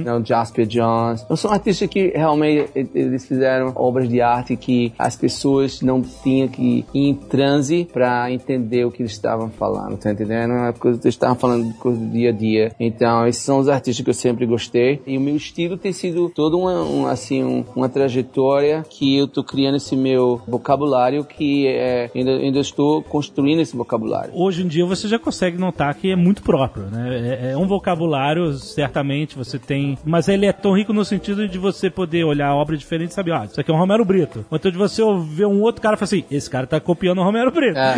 não, 0.05 0.23
Jasper 0.23 0.65
Johns. 0.65 1.23
Então, 1.23 1.35
são 1.35 1.51
artistas 1.51 1.89
que 1.89 2.11
realmente 2.15 2.69
eles 2.93 3.25
fizeram 3.25 3.71
obras 3.75 4.07
de 4.07 4.21
arte 4.21 4.55
que 4.55 4.93
as 4.97 5.15
pessoas 5.15 5.81
não 5.81 6.01
tinham 6.01 6.47
que 6.47 6.85
ir 6.93 7.09
em 7.09 7.13
transe 7.13 7.87
para 7.91 8.31
entender 8.31 8.85
o 8.85 8.91
que 8.91 9.01
eles 9.01 9.11
estavam 9.11 9.49
falando, 9.49 9.97
tá 9.97 10.11
entendendo? 10.11 10.53
É 10.53 10.73
coisa, 10.73 10.99
eles 11.03 11.14
estavam 11.15 11.35
falando 11.35 11.67
de 11.67 11.73
coisa 11.75 11.99
do 11.99 12.07
dia 12.11 12.29
a 12.29 12.33
dia. 12.33 12.71
Então, 12.79 13.27
esses 13.27 13.43
são 13.43 13.59
os 13.59 13.67
artistas 13.69 14.03
que 14.03 14.09
eu 14.09 14.13
sempre 14.13 14.45
gostei. 14.45 15.01
E 15.05 15.17
o 15.17 15.21
meu 15.21 15.35
estilo 15.35 15.77
tem 15.77 15.91
sido 15.91 16.29
toda 16.29 16.55
uma, 16.55 16.81
um, 16.83 17.07
assim, 17.07 17.43
um- 17.43 17.63
uma 17.75 17.89
trajetória 17.89 18.83
que 18.89 19.17
eu 19.17 19.27
tô 19.27 19.43
criando 19.43 19.75
esse 19.77 19.95
meu 19.95 20.41
vocabulário 20.47 21.23
que 21.23 21.67
é, 21.67 22.09
ainda, 22.15 22.31
ainda 22.31 22.59
estou 22.59 23.01
construindo 23.03 23.59
esse 23.61 23.75
vocabulário. 23.75 24.31
Hoje 24.33 24.63
em 24.63 24.67
dia 24.67 24.85
você 24.85 25.07
já 25.07 25.17
consegue 25.19 25.57
notar 25.57 25.93
que 25.95 26.11
é 26.11 26.15
muito 26.15 26.41
próprio, 26.41 26.83
né? 26.85 27.39
É, 27.41 27.51
é 27.51 27.57
um 27.57 27.67
vocabulário, 27.67 28.53
certamente 28.53 29.35
você 29.37 29.57
tem, 29.59 29.97
mas 30.05 30.27
ele 30.27 30.45
é 30.45 30.53
tão 30.53 30.73
rico 30.75 30.93
no 30.93 31.03
sentido 31.05 31.47
de 31.47 31.57
você 31.57 31.89
poder 31.89 32.23
olhar 32.23 32.47
a 32.49 32.55
obra 32.55 32.75
diferente 32.77 33.11
e 33.11 33.13
saber, 33.13 33.31
ah, 33.33 33.45
isso 33.45 33.59
aqui 33.59 33.71
é 33.71 33.73
um 33.73 33.77
Romero 33.77 34.03
Brito. 34.05 34.45
Ou 34.49 34.57
então 34.57 34.71
de 34.71 34.77
você 34.77 35.01
ver 35.29 35.45
um 35.47 35.61
outro 35.61 35.81
cara 35.81 35.95
e 35.95 35.97
falar 35.97 36.05
assim, 36.05 36.23
esse 36.29 36.49
cara 36.49 36.67
tá 36.67 36.79
copiando 36.79 37.19
o 37.19 37.23
Romero 37.23 37.51
Brito. 37.51 37.77
É. 37.77 37.95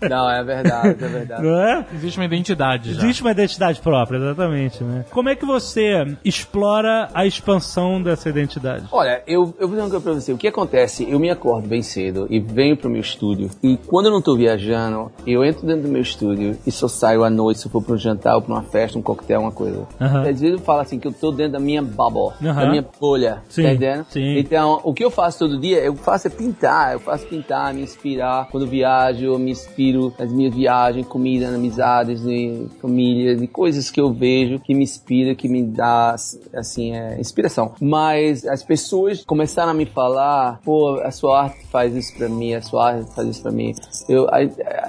Não, 0.08 0.30
é 0.30 0.42
verdade, 0.42 0.88
é 1.04 1.08
verdade. 1.08 1.42
Não 1.42 1.60
é? 1.60 1.65
Existe 1.94 2.18
uma 2.18 2.24
identidade 2.26 2.92
já. 2.94 2.98
Existe 3.02 3.22
uma 3.22 3.30
identidade 3.30 3.80
própria, 3.80 4.18
exatamente, 4.18 4.82
né? 4.84 5.04
Como 5.10 5.28
é 5.28 5.34
que 5.36 5.44
você 5.46 6.06
explora 6.24 7.08
a 7.14 7.26
expansão 7.26 8.02
dessa 8.02 8.28
identidade? 8.28 8.86
Olha, 8.92 9.22
eu, 9.26 9.54
eu 9.58 9.66
vou 9.68 9.70
dizer 9.70 9.82
uma 9.82 9.90
coisa 9.90 10.00
pra 10.00 10.12
você. 10.14 10.32
O 10.32 10.38
que 10.38 10.48
acontece? 10.48 11.06
Eu 11.10 11.18
me 11.18 11.30
acordo 11.30 11.66
bem 11.68 11.82
cedo 11.82 12.26
e 12.30 12.38
venho 12.38 12.76
pro 12.76 12.90
meu 12.90 13.00
estúdio. 13.00 13.50
E 13.62 13.76
quando 13.86 14.06
eu 14.06 14.12
não 14.12 14.20
tô 14.22 14.36
viajando, 14.36 15.10
eu 15.26 15.44
entro 15.44 15.66
dentro 15.66 15.82
do 15.82 15.88
meu 15.88 16.02
estúdio 16.02 16.56
e 16.66 16.70
só 16.70 16.88
saio 16.88 17.24
à 17.24 17.30
noite 17.30 17.60
se 17.60 17.66
eu 17.66 17.70
for 17.70 17.82
pra 17.82 17.94
um 17.94 17.98
jantar 17.98 18.36
ou 18.36 18.42
pra 18.42 18.54
uma 18.54 18.62
festa, 18.62 18.98
um 18.98 19.02
coquetel, 19.02 19.40
uma 19.40 19.52
coisa. 19.52 19.86
Aham. 20.00 20.20
Às 20.20 20.40
vezes 20.40 20.52
eu 20.52 20.58
falo 20.58 20.80
assim 20.80 20.98
que 20.98 21.06
eu 21.08 21.12
tô 21.12 21.30
dentro 21.32 21.52
da 21.52 21.58
minha 21.60 21.82
bubble, 21.82 22.34
Aham. 22.46 22.60
da 22.60 22.70
minha 22.70 22.84
bolha. 23.00 23.42
Sim, 23.48 23.62
Tá 23.62 23.68
entendendo? 23.70 24.06
sim. 24.10 24.38
Então, 24.38 24.80
o 24.84 24.92
que 24.92 25.04
eu 25.04 25.10
faço 25.10 25.38
todo 25.40 25.58
dia, 25.60 25.78
eu 25.78 25.94
faço 25.96 26.26
é 26.26 26.30
pintar. 26.30 26.92
Eu 26.92 27.00
faço 27.00 27.26
pintar, 27.26 27.72
me 27.74 27.82
inspirar. 27.82 28.48
Quando 28.50 28.64
eu 28.64 28.68
viajo, 28.70 29.24
eu 29.24 29.38
me 29.38 29.50
inspiro 29.50 30.12
nas 30.18 30.30
minhas 30.32 30.54
viagens, 30.54 31.06
comida, 31.06 31.50
amizades, 31.56 32.22
de 32.22 32.66
família, 32.80 33.36
de 33.36 33.46
coisas 33.46 33.90
que 33.90 34.00
eu 34.00 34.12
vejo 34.12 34.60
que 34.60 34.74
me 34.74 34.84
inspira, 34.84 35.34
que 35.34 35.48
me 35.48 35.62
dá, 35.62 36.14
assim, 36.54 36.94
é, 36.94 37.18
inspiração. 37.20 37.74
Mas 37.80 38.46
as 38.46 38.62
pessoas 38.62 39.24
começaram 39.24 39.70
a 39.70 39.74
me 39.74 39.86
falar, 39.86 40.60
pô, 40.64 41.00
a 41.02 41.10
sua 41.10 41.42
arte 41.42 41.66
faz 41.66 41.94
isso 41.94 42.16
pra 42.16 42.28
mim, 42.28 42.54
a 42.54 42.62
sua 42.62 42.90
arte 42.90 43.14
faz 43.14 43.28
isso 43.28 43.42
pra 43.42 43.52
mim. 43.52 43.74
Eu, 44.08 44.26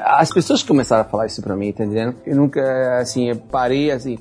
as 0.05 0.32
pessoas 0.32 0.63
começaram 0.63 1.01
a 1.01 1.05
falar 1.05 1.26
isso 1.26 1.41
pra 1.41 1.55
mim, 1.55 1.72
tá 1.72 1.84
entendendo? 1.84 2.15
Eu 2.26 2.36
nunca, 2.36 2.99
assim, 2.99 3.30
eu 3.30 3.36
parei, 3.36 3.91
assim, 3.91 4.18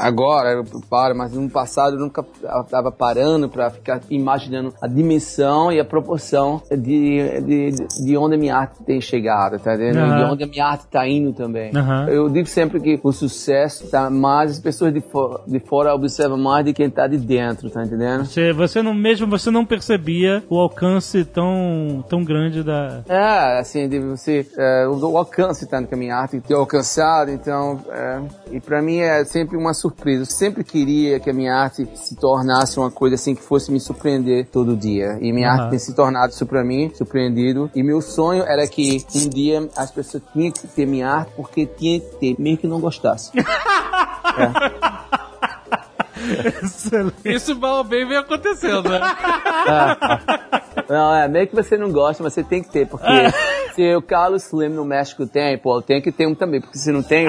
agora 0.00 0.50
eu 0.52 0.64
paro, 0.88 1.16
mas 1.16 1.32
no 1.32 1.48
passado 1.50 1.96
eu 1.96 2.00
nunca 2.00 2.22
tava 2.68 2.92
parando 2.92 3.48
pra 3.48 3.70
ficar 3.70 4.00
imaginando 4.10 4.72
a 4.80 4.86
dimensão 4.86 5.72
e 5.72 5.80
a 5.80 5.84
proporção 5.84 6.62
de, 6.70 7.40
de, 7.40 7.70
de 8.04 8.16
onde 8.16 8.34
a 8.34 8.38
minha 8.38 8.56
arte 8.56 8.82
tem 8.84 9.00
chegado, 9.00 9.58
tá 9.58 9.74
entendendo? 9.74 9.98
Aham. 9.98 10.16
De 10.16 10.32
onde 10.32 10.44
a 10.44 10.46
minha 10.46 10.66
arte 10.66 10.86
tá 10.86 11.06
indo 11.08 11.32
também. 11.32 11.53
Aham. 11.74 12.08
Eu 12.08 12.28
digo 12.28 12.48
sempre 12.48 12.80
que 12.80 13.00
o 13.02 13.12
sucesso 13.12 13.88
tá 13.88 14.10
mais, 14.10 14.52
as 14.52 14.60
pessoas 14.60 14.92
de, 14.92 15.00
fo 15.00 15.40
de 15.46 15.58
fora 15.60 15.94
observam 15.94 16.38
mais 16.38 16.64
de 16.64 16.72
quem 16.72 16.90
tá 16.90 17.06
de 17.06 17.16
dentro, 17.16 17.70
tá 17.70 17.84
entendendo? 17.84 18.24
Você, 18.24 18.52
você 18.52 18.82
não, 18.82 18.94
mesmo 18.94 19.26
você 19.26 19.50
não 19.50 19.64
percebia 19.64 20.42
o 20.48 20.58
alcance 20.58 21.24
tão, 21.24 22.04
tão 22.08 22.24
grande 22.24 22.62
da. 22.62 23.02
É, 23.08 23.58
assim, 23.58 23.88
de 23.88 24.00
você, 24.00 24.46
é, 24.56 24.86
o, 24.86 24.96
o 24.96 25.18
alcance 25.18 25.66
tanto 25.66 25.88
que 25.88 25.94
a 25.94 25.98
minha 25.98 26.16
arte 26.16 26.40
ter 26.40 26.54
alcançado, 26.54 27.30
então, 27.30 27.80
é, 27.90 28.20
e 28.52 28.60
pra 28.60 28.82
mim 28.82 28.98
é 28.98 29.24
sempre 29.24 29.56
uma 29.56 29.74
surpresa. 29.74 30.22
Eu 30.22 30.26
sempre 30.26 30.64
queria 30.64 31.18
que 31.20 31.30
a 31.30 31.32
minha 31.32 31.54
arte 31.54 31.86
se 31.94 32.16
tornasse 32.16 32.78
uma 32.78 32.90
coisa 32.90 33.14
assim 33.14 33.34
que 33.34 33.42
fosse 33.42 33.70
me 33.70 33.80
surpreender 33.80 34.46
todo 34.50 34.76
dia. 34.76 35.18
E 35.20 35.32
minha 35.32 35.48
Aham. 35.48 35.60
arte 35.60 35.70
tem 35.70 35.78
se 35.78 35.94
tornado 35.94 36.32
isso 36.32 36.46
pra 36.46 36.64
mim, 36.64 36.90
surpreendido. 36.94 37.70
E 37.74 37.82
meu 37.82 38.00
sonho 38.00 38.42
era 38.44 38.66
que 38.66 39.04
um 39.14 39.28
dia 39.28 39.68
as 39.76 39.90
pessoas 39.90 40.22
tinham 40.32 40.50
que 40.50 40.66
ter 40.68 40.86
minha 40.86 41.08
arte 41.08 41.32
porque 41.36 41.66
tinha 41.66 42.00
que 42.00 42.06
ter, 42.16 42.34
mesmo 42.38 42.58
que 42.58 42.66
não 42.66 42.80
gostasse. 42.80 43.30
Isso 47.24 47.54
mal 47.58 47.84
bem 47.84 48.06
vem 48.06 48.16
acontecendo, 48.16 48.88
né? 48.88 49.00
Não, 50.88 51.14
é, 51.14 51.28
meio 51.28 51.46
que 51.46 51.54
você 51.54 51.76
não 51.76 51.90
gosta, 51.92 52.22
mas 52.22 52.32
você 52.32 52.42
tem 52.42 52.62
que 52.62 52.70
ter, 52.70 52.86
porque 52.86 53.06
se 53.74 53.94
o 53.94 54.02
Carlos 54.02 54.44
Slim 54.46 54.68
no 54.70 54.84
México 54.84 55.26
tem, 55.26 55.58
pô, 55.58 55.78
eu 55.78 55.82
tenho 55.82 56.02
que 56.02 56.10
ter 56.12 56.26
um 56.26 56.34
também, 56.34 56.60
porque 56.60 56.78
se 56.78 56.90
não 56.92 57.02
tem, 57.02 57.26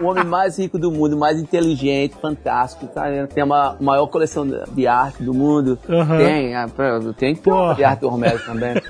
o 0.00 0.04
homem 0.04 0.24
mais 0.24 0.58
rico 0.58 0.78
do 0.78 0.90
mundo, 0.90 1.16
mais 1.16 1.38
inteligente, 1.38 2.16
fantástico, 2.20 2.86
tá 2.88 3.08
vendo? 3.08 3.28
Tem 3.28 3.42
a 3.42 3.46
ma- 3.46 3.76
maior 3.80 4.06
coleção 4.08 4.46
de 4.72 4.86
arte 4.86 5.22
do 5.22 5.32
mundo, 5.34 5.78
Aham. 5.88 6.18
tem, 6.18 6.56
é, 6.56 6.64
eu 6.64 7.12
tenho 7.12 7.36
que 7.36 7.42
ter 7.42 7.50
Porra. 7.50 7.74
de 7.74 7.84
arte 7.84 8.00
do 8.00 8.08
Romero 8.08 8.38
também. 8.44 8.74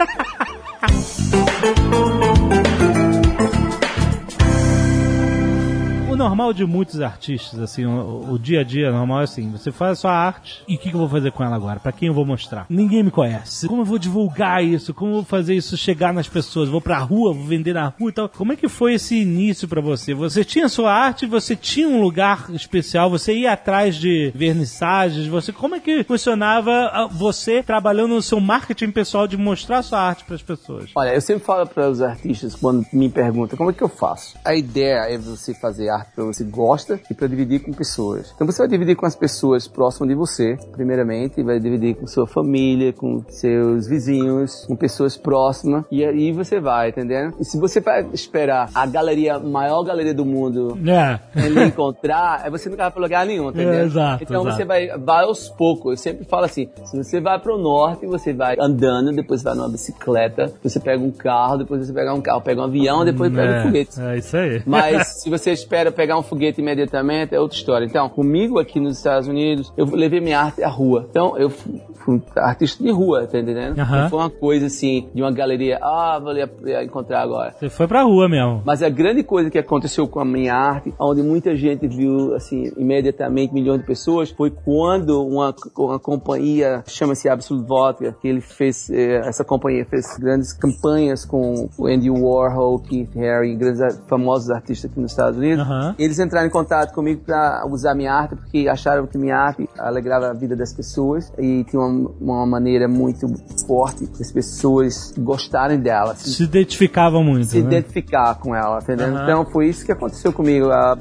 O 6.15 6.17
normal 6.17 6.53
de 6.53 6.65
muitos 6.65 7.01
artistas, 7.01 7.59
assim, 7.59 7.85
o, 7.85 8.35
o 8.35 8.39
dia 8.39 8.61
a 8.61 8.63
dia 8.63 8.93
normal 8.93 9.23
é 9.23 9.25
assim: 9.25 9.51
você 9.51 9.73
faz 9.73 9.91
a 9.91 9.97
sua 9.97 10.13
arte 10.13 10.63
e 10.69 10.77
o 10.77 10.79
que, 10.79 10.89
que 10.89 10.95
eu 10.95 11.01
vou 11.01 11.09
fazer 11.09 11.33
com 11.33 11.43
ela 11.43 11.57
agora? 11.57 11.81
Pra 11.81 11.91
quem 11.91 12.07
eu 12.07 12.15
vou 12.15 12.25
mostrar? 12.25 12.67
Ninguém 12.71 13.03
me 13.03 13.11
conhece. 13.11 13.67
Como 13.67 13.83
eu 13.83 13.85
vou 13.85 13.99
divulgar 13.99 14.63
isso? 14.63 14.95
Como 14.95 15.11
eu 15.11 15.15
vou 15.17 15.25
fazer 15.25 15.57
isso 15.57 15.77
chegar 15.77 16.15
nas 16.15 16.29
pessoas? 16.29 16.69
Vou 16.69 16.81
pra 16.81 16.99
rua, 16.99 17.35
vou 17.35 17.43
vender 17.43 17.73
na 17.73 17.89
rua 17.89 18.11
e 18.11 18.13
tal. 18.13 18.29
Como 18.29 18.53
é 18.53 18.57
que 18.57 18.69
foi 18.69 18.95
esse 18.95 19.17
início 19.17 19.67
pra 19.67 19.81
você? 19.81 20.15
Você 20.15 20.45
tinha 20.45 20.69
sua 20.69 20.95
arte, 20.95 21.27
você 21.27 21.57
tinha 21.57 21.89
um 21.89 22.01
lugar 22.01 22.47
especial, 22.51 23.11
você 23.11 23.35
ia 23.35 23.53
atrás 23.53 23.97
de 23.97 24.31
vernissagens, 24.37 25.27
você 25.27 25.53
como 25.53 25.75
é 25.75 25.81
que 25.81 26.05
funcionava 26.05 26.71
ah, 26.93 27.09
você 27.11 27.61
trabalhando 27.61 28.15
no 28.15 28.23
seu 28.23 28.39
marketing 28.39 28.93
pessoal 28.93 29.27
de 29.27 29.37
mostrar 29.37 29.83
sua 29.83 29.99
arte 29.99 30.23
pras 30.23 30.43
pessoas? 30.43 30.91
Olha, 30.95 31.13
eu 31.13 31.21
sempre 31.21 31.45
falo 31.45 31.67
para 31.67 31.91
os 31.91 32.01
artistas 32.01 32.55
quando 32.55 32.87
me 32.93 33.09
perguntam 33.09 33.59
como 33.59 33.71
é 33.71 33.73
que 33.73 33.83
eu 33.83 33.89
faço. 33.89 34.39
A 34.45 34.55
ideia 34.55 35.13
é 35.13 35.19
você 35.19 35.53
fazer 35.53 35.89
arte 35.89 36.04
arte 36.05 36.13
que 36.15 36.23
você 36.23 36.45
gosta 36.45 37.01
e 37.11 37.15
para 37.15 37.27
dividir 37.27 37.61
com 37.61 37.73
pessoas. 37.73 38.33
Então 38.35 38.47
você 38.47 38.59
vai 38.59 38.69
dividir 38.69 38.97
com 38.97 39.07
as 39.07 39.17
pessoas 39.17 39.67
próximas 39.67 40.09
de 40.09 40.15
você, 40.15 40.57
primeiramente, 40.73 41.43
vai 41.43 41.59
dividir 41.59 41.95
com 41.97 42.07
sua 42.07 42.27
família, 42.27 42.93
com 42.93 43.25
seus 43.29 43.87
vizinhos, 43.87 44.65
com 44.67 44.77
pessoas 44.77 45.17
próximas 45.17 45.85
e 45.91 46.05
aí 46.05 46.33
você 46.33 46.61
vai, 46.61 46.91
entendendo? 46.91 47.35
E 47.41 47.45
se 47.45 47.59
você 47.59 47.81
vai 47.81 48.07
esperar 48.13 48.71
a 48.75 48.87
galeria, 48.87 49.39
maior 49.39 49.83
galeria 49.83 50.15
do 50.15 50.25
mundo 50.25 50.79
É. 50.87 51.19
ele 51.37 51.65
encontrar, 51.65 52.49
você 52.51 52.69
nunca 52.69 52.85
vai 52.85 52.91
pra 52.93 53.03
lugar 53.03 53.27
nenhum, 53.27 53.51
entendeu? 53.51 53.73
É, 53.75 53.85
exato, 53.85 54.23
então 54.25 54.43
exato. 54.43 54.57
você 54.57 54.65
vai, 54.65 54.89
vai 54.99 55.25
aos 55.25 55.49
poucos. 55.49 55.93
Eu 55.93 55.97
sempre 55.97 56.25
falo 56.25 56.45
assim: 56.45 56.69
se 56.85 56.97
você 56.97 57.21
vai 57.21 57.39
pro 57.39 57.59
norte, 57.59 58.07
você 58.07 58.33
vai 58.33 58.57
andando, 58.59 59.13
depois 59.13 59.43
vai 59.43 59.55
numa 59.55 59.69
bicicleta, 59.69 60.53
você 60.63 60.81
pega 60.81 61.03
um 61.03 61.11
carro, 61.11 61.59
depois 61.59 61.87
você 61.87 61.93
pega 61.93 62.13
um 62.15 62.21
carro, 62.21 62.41
pega 62.41 62.61
um 62.61 62.65
avião, 62.65 63.05
depois 63.05 63.33
pega 63.33 63.53
um 63.53 63.55
é, 63.57 63.63
foguete. 63.63 64.01
é 64.01 64.19
isso 64.19 64.37
aí. 64.37 64.63
Mas 64.67 65.07
se 65.23 65.31
você 65.31 65.53
espera 65.53 65.91
pegar 65.95 66.19
um 66.19 66.23
foguete 66.23 66.61
imediatamente, 66.61 67.35
é 67.35 67.41
outra 67.41 67.57
história. 67.57 67.85
Então, 67.85 68.09
comigo 68.09 68.59
aqui 68.59 68.81
nos 68.81 68.99
Estados 68.99 69.29
Unidos, 69.29 69.73
eu 69.77 69.87
levei 69.87 70.21
minha 70.21 70.41
arte 70.41 70.63
à 70.63 70.69
rua. 70.69 71.07
Então, 71.09 71.37
eu 71.39 71.51
fui, 71.51 71.81
fui 71.95 72.23
artista 72.37 72.83
de 72.83 72.91
rua, 72.91 73.27
tá 73.27 73.39
entendendo? 73.39 73.79
Aham. 73.79 74.03
Não 74.03 74.11
foi 74.11 74.19
uma 74.19 74.31
coisa 74.31 74.67
assim, 74.67 75.09
de 75.15 75.23
uma 75.23 75.33
galeria, 75.33 75.79
ah, 75.83 76.19
vou 76.21 76.31
ali 76.31 76.43
encontrar 76.85 77.23
agora. 77.23 77.55
Você 77.59 77.69
foi 77.69 77.87
pra 77.87 78.03
rua 78.03 78.29
mesmo. 78.29 78.63
Mas 78.65 78.83
a 78.83 78.89
grande 78.89 79.23
coisa 79.23 79.51
que 79.51 79.59
aconteceu 79.59 80.07
com 80.07 80.21
a 80.21 80.25
minha 80.25 80.55
arte, 80.55 80.93
onde 80.99 81.23
muita 81.23 81.57
gente 81.57 81.87
viu, 81.87 82.35
assim, 82.35 82.73
imediatamente, 82.77 83.55
milhões 83.55 83.81
de 83.81 83.87
pessoas, 83.87 84.31
foi 84.31 84.51
quando 84.51 85.25
uma, 85.27 85.55
uma 85.77 85.99
companhia, 85.99 86.83
chama-se 86.87 87.29
Absolute 87.29 87.67
Vodka, 87.67 88.17
que 88.21 88.29
ele 88.29 88.41
fez, 88.41 88.91
eh, 88.91 89.21
essa 89.25 89.45
companhia 89.45 89.85
fez 89.85 90.17
grandes 90.19 90.53
campanhas 90.53 91.25
com 91.25 91.69
o 91.79 91.87
Andy 91.87 92.11
Warhol, 92.11 92.79
Keith 92.81 93.17
Haring, 93.17 93.57
grandes 93.57 93.81
famosos 94.09 94.51
artistas 94.51 94.91
aqui 94.91 95.01
nos 95.01 95.13
Estados 95.13 95.39
Unidos. 95.39 95.65
Eles 95.99 96.19
entraram 96.19 96.47
em 96.47 96.51
contato 96.51 96.93
comigo 96.95 97.23
para 97.25 97.65
usar 97.69 97.95
minha 97.95 98.13
arte, 98.13 98.37
porque 98.37 98.69
acharam 98.69 99.07
que 99.07 99.19
minha 99.19 99.37
arte 99.37 99.69
alegrava 99.79 100.29
a 100.31 100.33
vida 100.33 100.55
das 100.57 100.73
pessoas 100.73 101.33
e 101.39 101.65
tinha 101.65 101.81
uma, 101.83 102.11
uma 102.21 102.47
maneira 102.47 102.87
muito 102.89 103.27
forte 103.67 104.07
das 104.19 104.31
pessoas 104.33 105.13
gostarem 105.19 105.79
dela. 105.79 106.15
se 106.15 106.33
Se 106.33 106.43
identificavam 106.45 107.23
muito, 107.23 107.47
se 107.47 107.61
né? 107.61 107.67
identificar 107.69 108.35
com 108.37 108.55
ela, 108.55 108.79
entendeu? 108.83 109.09
Aham. 109.09 109.23
Então 109.23 109.47
foi 109.47 109.69
isso 109.69 109.85
que 109.85 109.93
aconteceu 109.93 110.33
comigo, 110.33 110.71
a. 110.71 110.97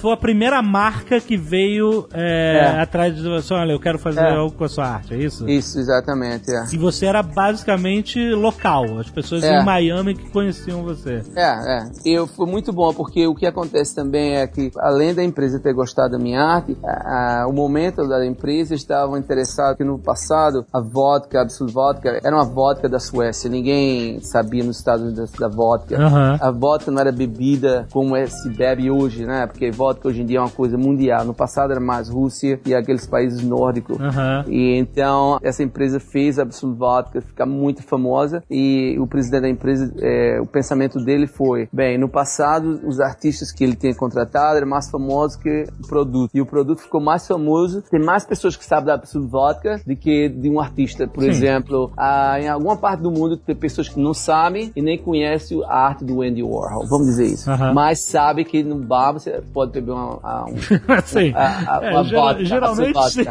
Foi 0.00 0.12
a 0.12 0.16
primeira 0.16 0.60
marca 0.62 1.20
que 1.20 1.36
veio 1.36 2.06
é, 2.12 2.74
É. 2.76 2.80
atrás 2.80 3.14
de 3.14 3.22
você. 3.28 3.54
Olha, 3.54 3.72
eu 3.72 3.80
quero 3.80 3.98
fazer 3.98 4.20
É. 4.20 4.34
algo 4.36 4.54
com 4.54 4.64
a 4.64 4.68
sua 4.68 4.86
arte, 4.86 5.14
é 5.14 5.16
isso? 5.18 5.48
Isso, 5.48 5.78
exatamente, 5.78 6.50
é. 6.50 6.64
E 6.72 6.76
você 6.78 7.06
era 7.06 7.22
basicamente 7.22 8.18
local. 8.34 8.98
As 8.98 9.10
pessoas 9.10 9.42
É. 9.42 9.60
em 9.60 9.64
Miami 9.64 10.14
que 10.14 10.28
conheciam 10.30 10.82
você. 10.82 11.22
É, 11.34 11.78
é. 11.78 11.90
Eu, 12.04 12.26
foi 12.26 12.46
muito 12.46 12.72
bom, 12.72 12.92
porque 12.92 13.26
o 13.26 13.34
que 13.34 13.46
acontece 13.46 13.94
também 13.94 14.27
é 14.34 14.46
que, 14.46 14.70
além 14.78 15.14
da 15.14 15.22
empresa 15.22 15.58
ter 15.60 15.72
gostado 15.72 16.12
da 16.12 16.18
minha 16.18 16.40
arte, 16.40 16.76
a- 16.84 17.42
a- 17.42 17.46
o 17.48 17.52
momento 17.52 18.06
da 18.08 18.24
empresa 18.26 18.74
estavam 18.74 19.16
interessados 19.16 19.76
que 19.76 19.84
no 19.84 19.98
passado 19.98 20.64
a 20.72 20.80
vodka, 20.80 21.38
a 21.38 21.42
Absolute 21.42 21.72
Vodka, 21.74 22.20
era 22.22 22.34
uma 22.34 22.44
vodka 22.44 22.88
da 22.88 22.98
Suécia. 22.98 23.48
Ninguém 23.50 24.20
sabia 24.20 24.64
nos 24.64 24.78
Estados 24.78 25.04
Unidos 25.04 25.30
da 25.32 25.48
vodka. 25.48 25.96
Aham. 25.96 26.38
A 26.40 26.50
vodka 26.50 26.90
não 26.90 27.00
era 27.00 27.12
bebida 27.12 27.86
como 27.92 28.16
é, 28.16 28.26
se 28.26 28.48
bebe 28.50 28.90
hoje, 28.90 29.24
né? 29.24 29.46
Porque 29.46 29.70
vodka 29.70 30.08
hoje 30.08 30.22
em 30.22 30.26
dia 30.26 30.38
é 30.38 30.40
uma 30.40 30.50
coisa 30.50 30.76
mundial. 30.76 31.24
No 31.24 31.34
passado 31.34 31.70
era 31.72 31.80
mais 31.80 32.08
Rússia 32.08 32.60
e 32.64 32.74
aqueles 32.74 33.06
países 33.06 33.42
nórdicos. 33.42 33.98
Aham. 34.00 34.44
E 34.48 34.76
então 34.78 35.38
essa 35.42 35.62
empresa 35.62 36.00
fez 36.00 36.38
a 36.38 36.42
Absolute 36.42 36.78
Vodka 36.78 37.20
ficar 37.20 37.46
muito 37.46 37.82
famosa 37.82 38.42
e 38.50 38.96
o 38.98 39.06
presidente 39.06 39.42
da 39.42 39.48
empresa, 39.48 39.92
é, 40.00 40.40
o 40.40 40.46
pensamento 40.46 40.98
dele 41.02 41.26
foi, 41.26 41.68
bem, 41.72 41.98
no 41.98 42.08
passado 42.08 42.80
os 42.84 43.00
artistas 43.00 43.52
que 43.52 43.62
ele 43.64 43.74
tinha 43.76 43.94
contratado 43.94 44.17
eram 44.56 44.66
mais 44.68 44.90
famosos 44.90 45.36
que 45.36 45.64
o 45.82 45.86
produto. 45.86 46.30
E 46.34 46.40
o 46.40 46.46
produto 46.46 46.80
ficou 46.80 47.00
mais 47.00 47.26
famoso, 47.26 47.82
tem 47.90 48.00
mais 48.00 48.24
pessoas 48.24 48.56
que 48.56 48.64
sabem 48.64 48.86
da 48.86 48.94
Absolute 48.94 49.30
Vodka 49.30 49.80
do 49.86 49.96
que 49.96 50.28
de 50.28 50.48
um 50.50 50.60
artista. 50.60 51.06
Por 51.06 51.22
Sim. 51.22 51.28
exemplo, 51.30 51.90
ah, 51.96 52.38
em 52.40 52.48
alguma 52.48 52.76
parte 52.76 53.02
do 53.02 53.10
mundo 53.10 53.36
tem 53.36 53.54
pessoas 53.54 53.88
que 53.88 53.98
não 54.00 54.14
sabem 54.14 54.72
e 54.74 54.82
nem 54.82 54.96
conhecem 54.98 55.62
a 55.64 55.86
arte 55.86 56.04
do 56.04 56.22
Andy 56.22 56.42
Warhol, 56.42 56.86
vamos 56.88 57.06
dizer 57.06 57.26
isso. 57.26 57.50
Aham. 57.50 57.72
Mas 57.74 58.00
sabe 58.00 58.44
que 58.44 58.62
no 58.62 58.76
bar 58.76 59.12
você 59.12 59.40
pode 59.52 59.72
beber 59.72 59.92
uma, 59.92 60.18
a- 60.22 60.44
um, 60.48 60.56
sim. 61.04 61.32
a- 61.34 61.78
a- 61.78 61.84
É, 61.84 61.90
uma 61.90 62.04
geral- 62.04 62.24
vodka, 62.28 62.44
geralmente 62.44 63.10
sim. 63.10 63.22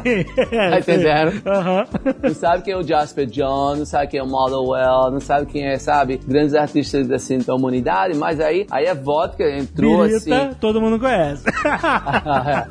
É, 0.52 0.70
Tá 0.70 0.82
sim. 0.82 0.92
entendendo? 0.92 1.42
Não 2.24 2.34
sabe 2.34 2.64
quem 2.64 2.74
é 2.74 2.78
o 2.78 2.84
Jasper 2.84 3.26
John, 3.28 3.76
não 3.78 3.86
sabe 3.86 4.08
quem 4.08 4.20
é 4.20 4.24
o 4.24 4.28
Motherwell, 4.28 5.12
não 5.12 5.20
sabe 5.20 5.46
quem 5.48 5.66
é, 5.66 5.78
sabe, 5.78 6.20
grandes 6.28 6.54
artistas 6.56 7.10
assim 7.12 7.40
da 7.40 7.54
humanidade, 7.56 8.18
mas 8.18 8.40
aí, 8.40 8.66
aí 8.72 8.88
a 8.88 8.94
vodka 8.94 9.44
entrou 9.50 10.00
Birita, 10.04 10.18
assim. 10.18 10.30
Todo 10.78 10.82
mundo 10.84 11.00
conhece. 11.00 11.44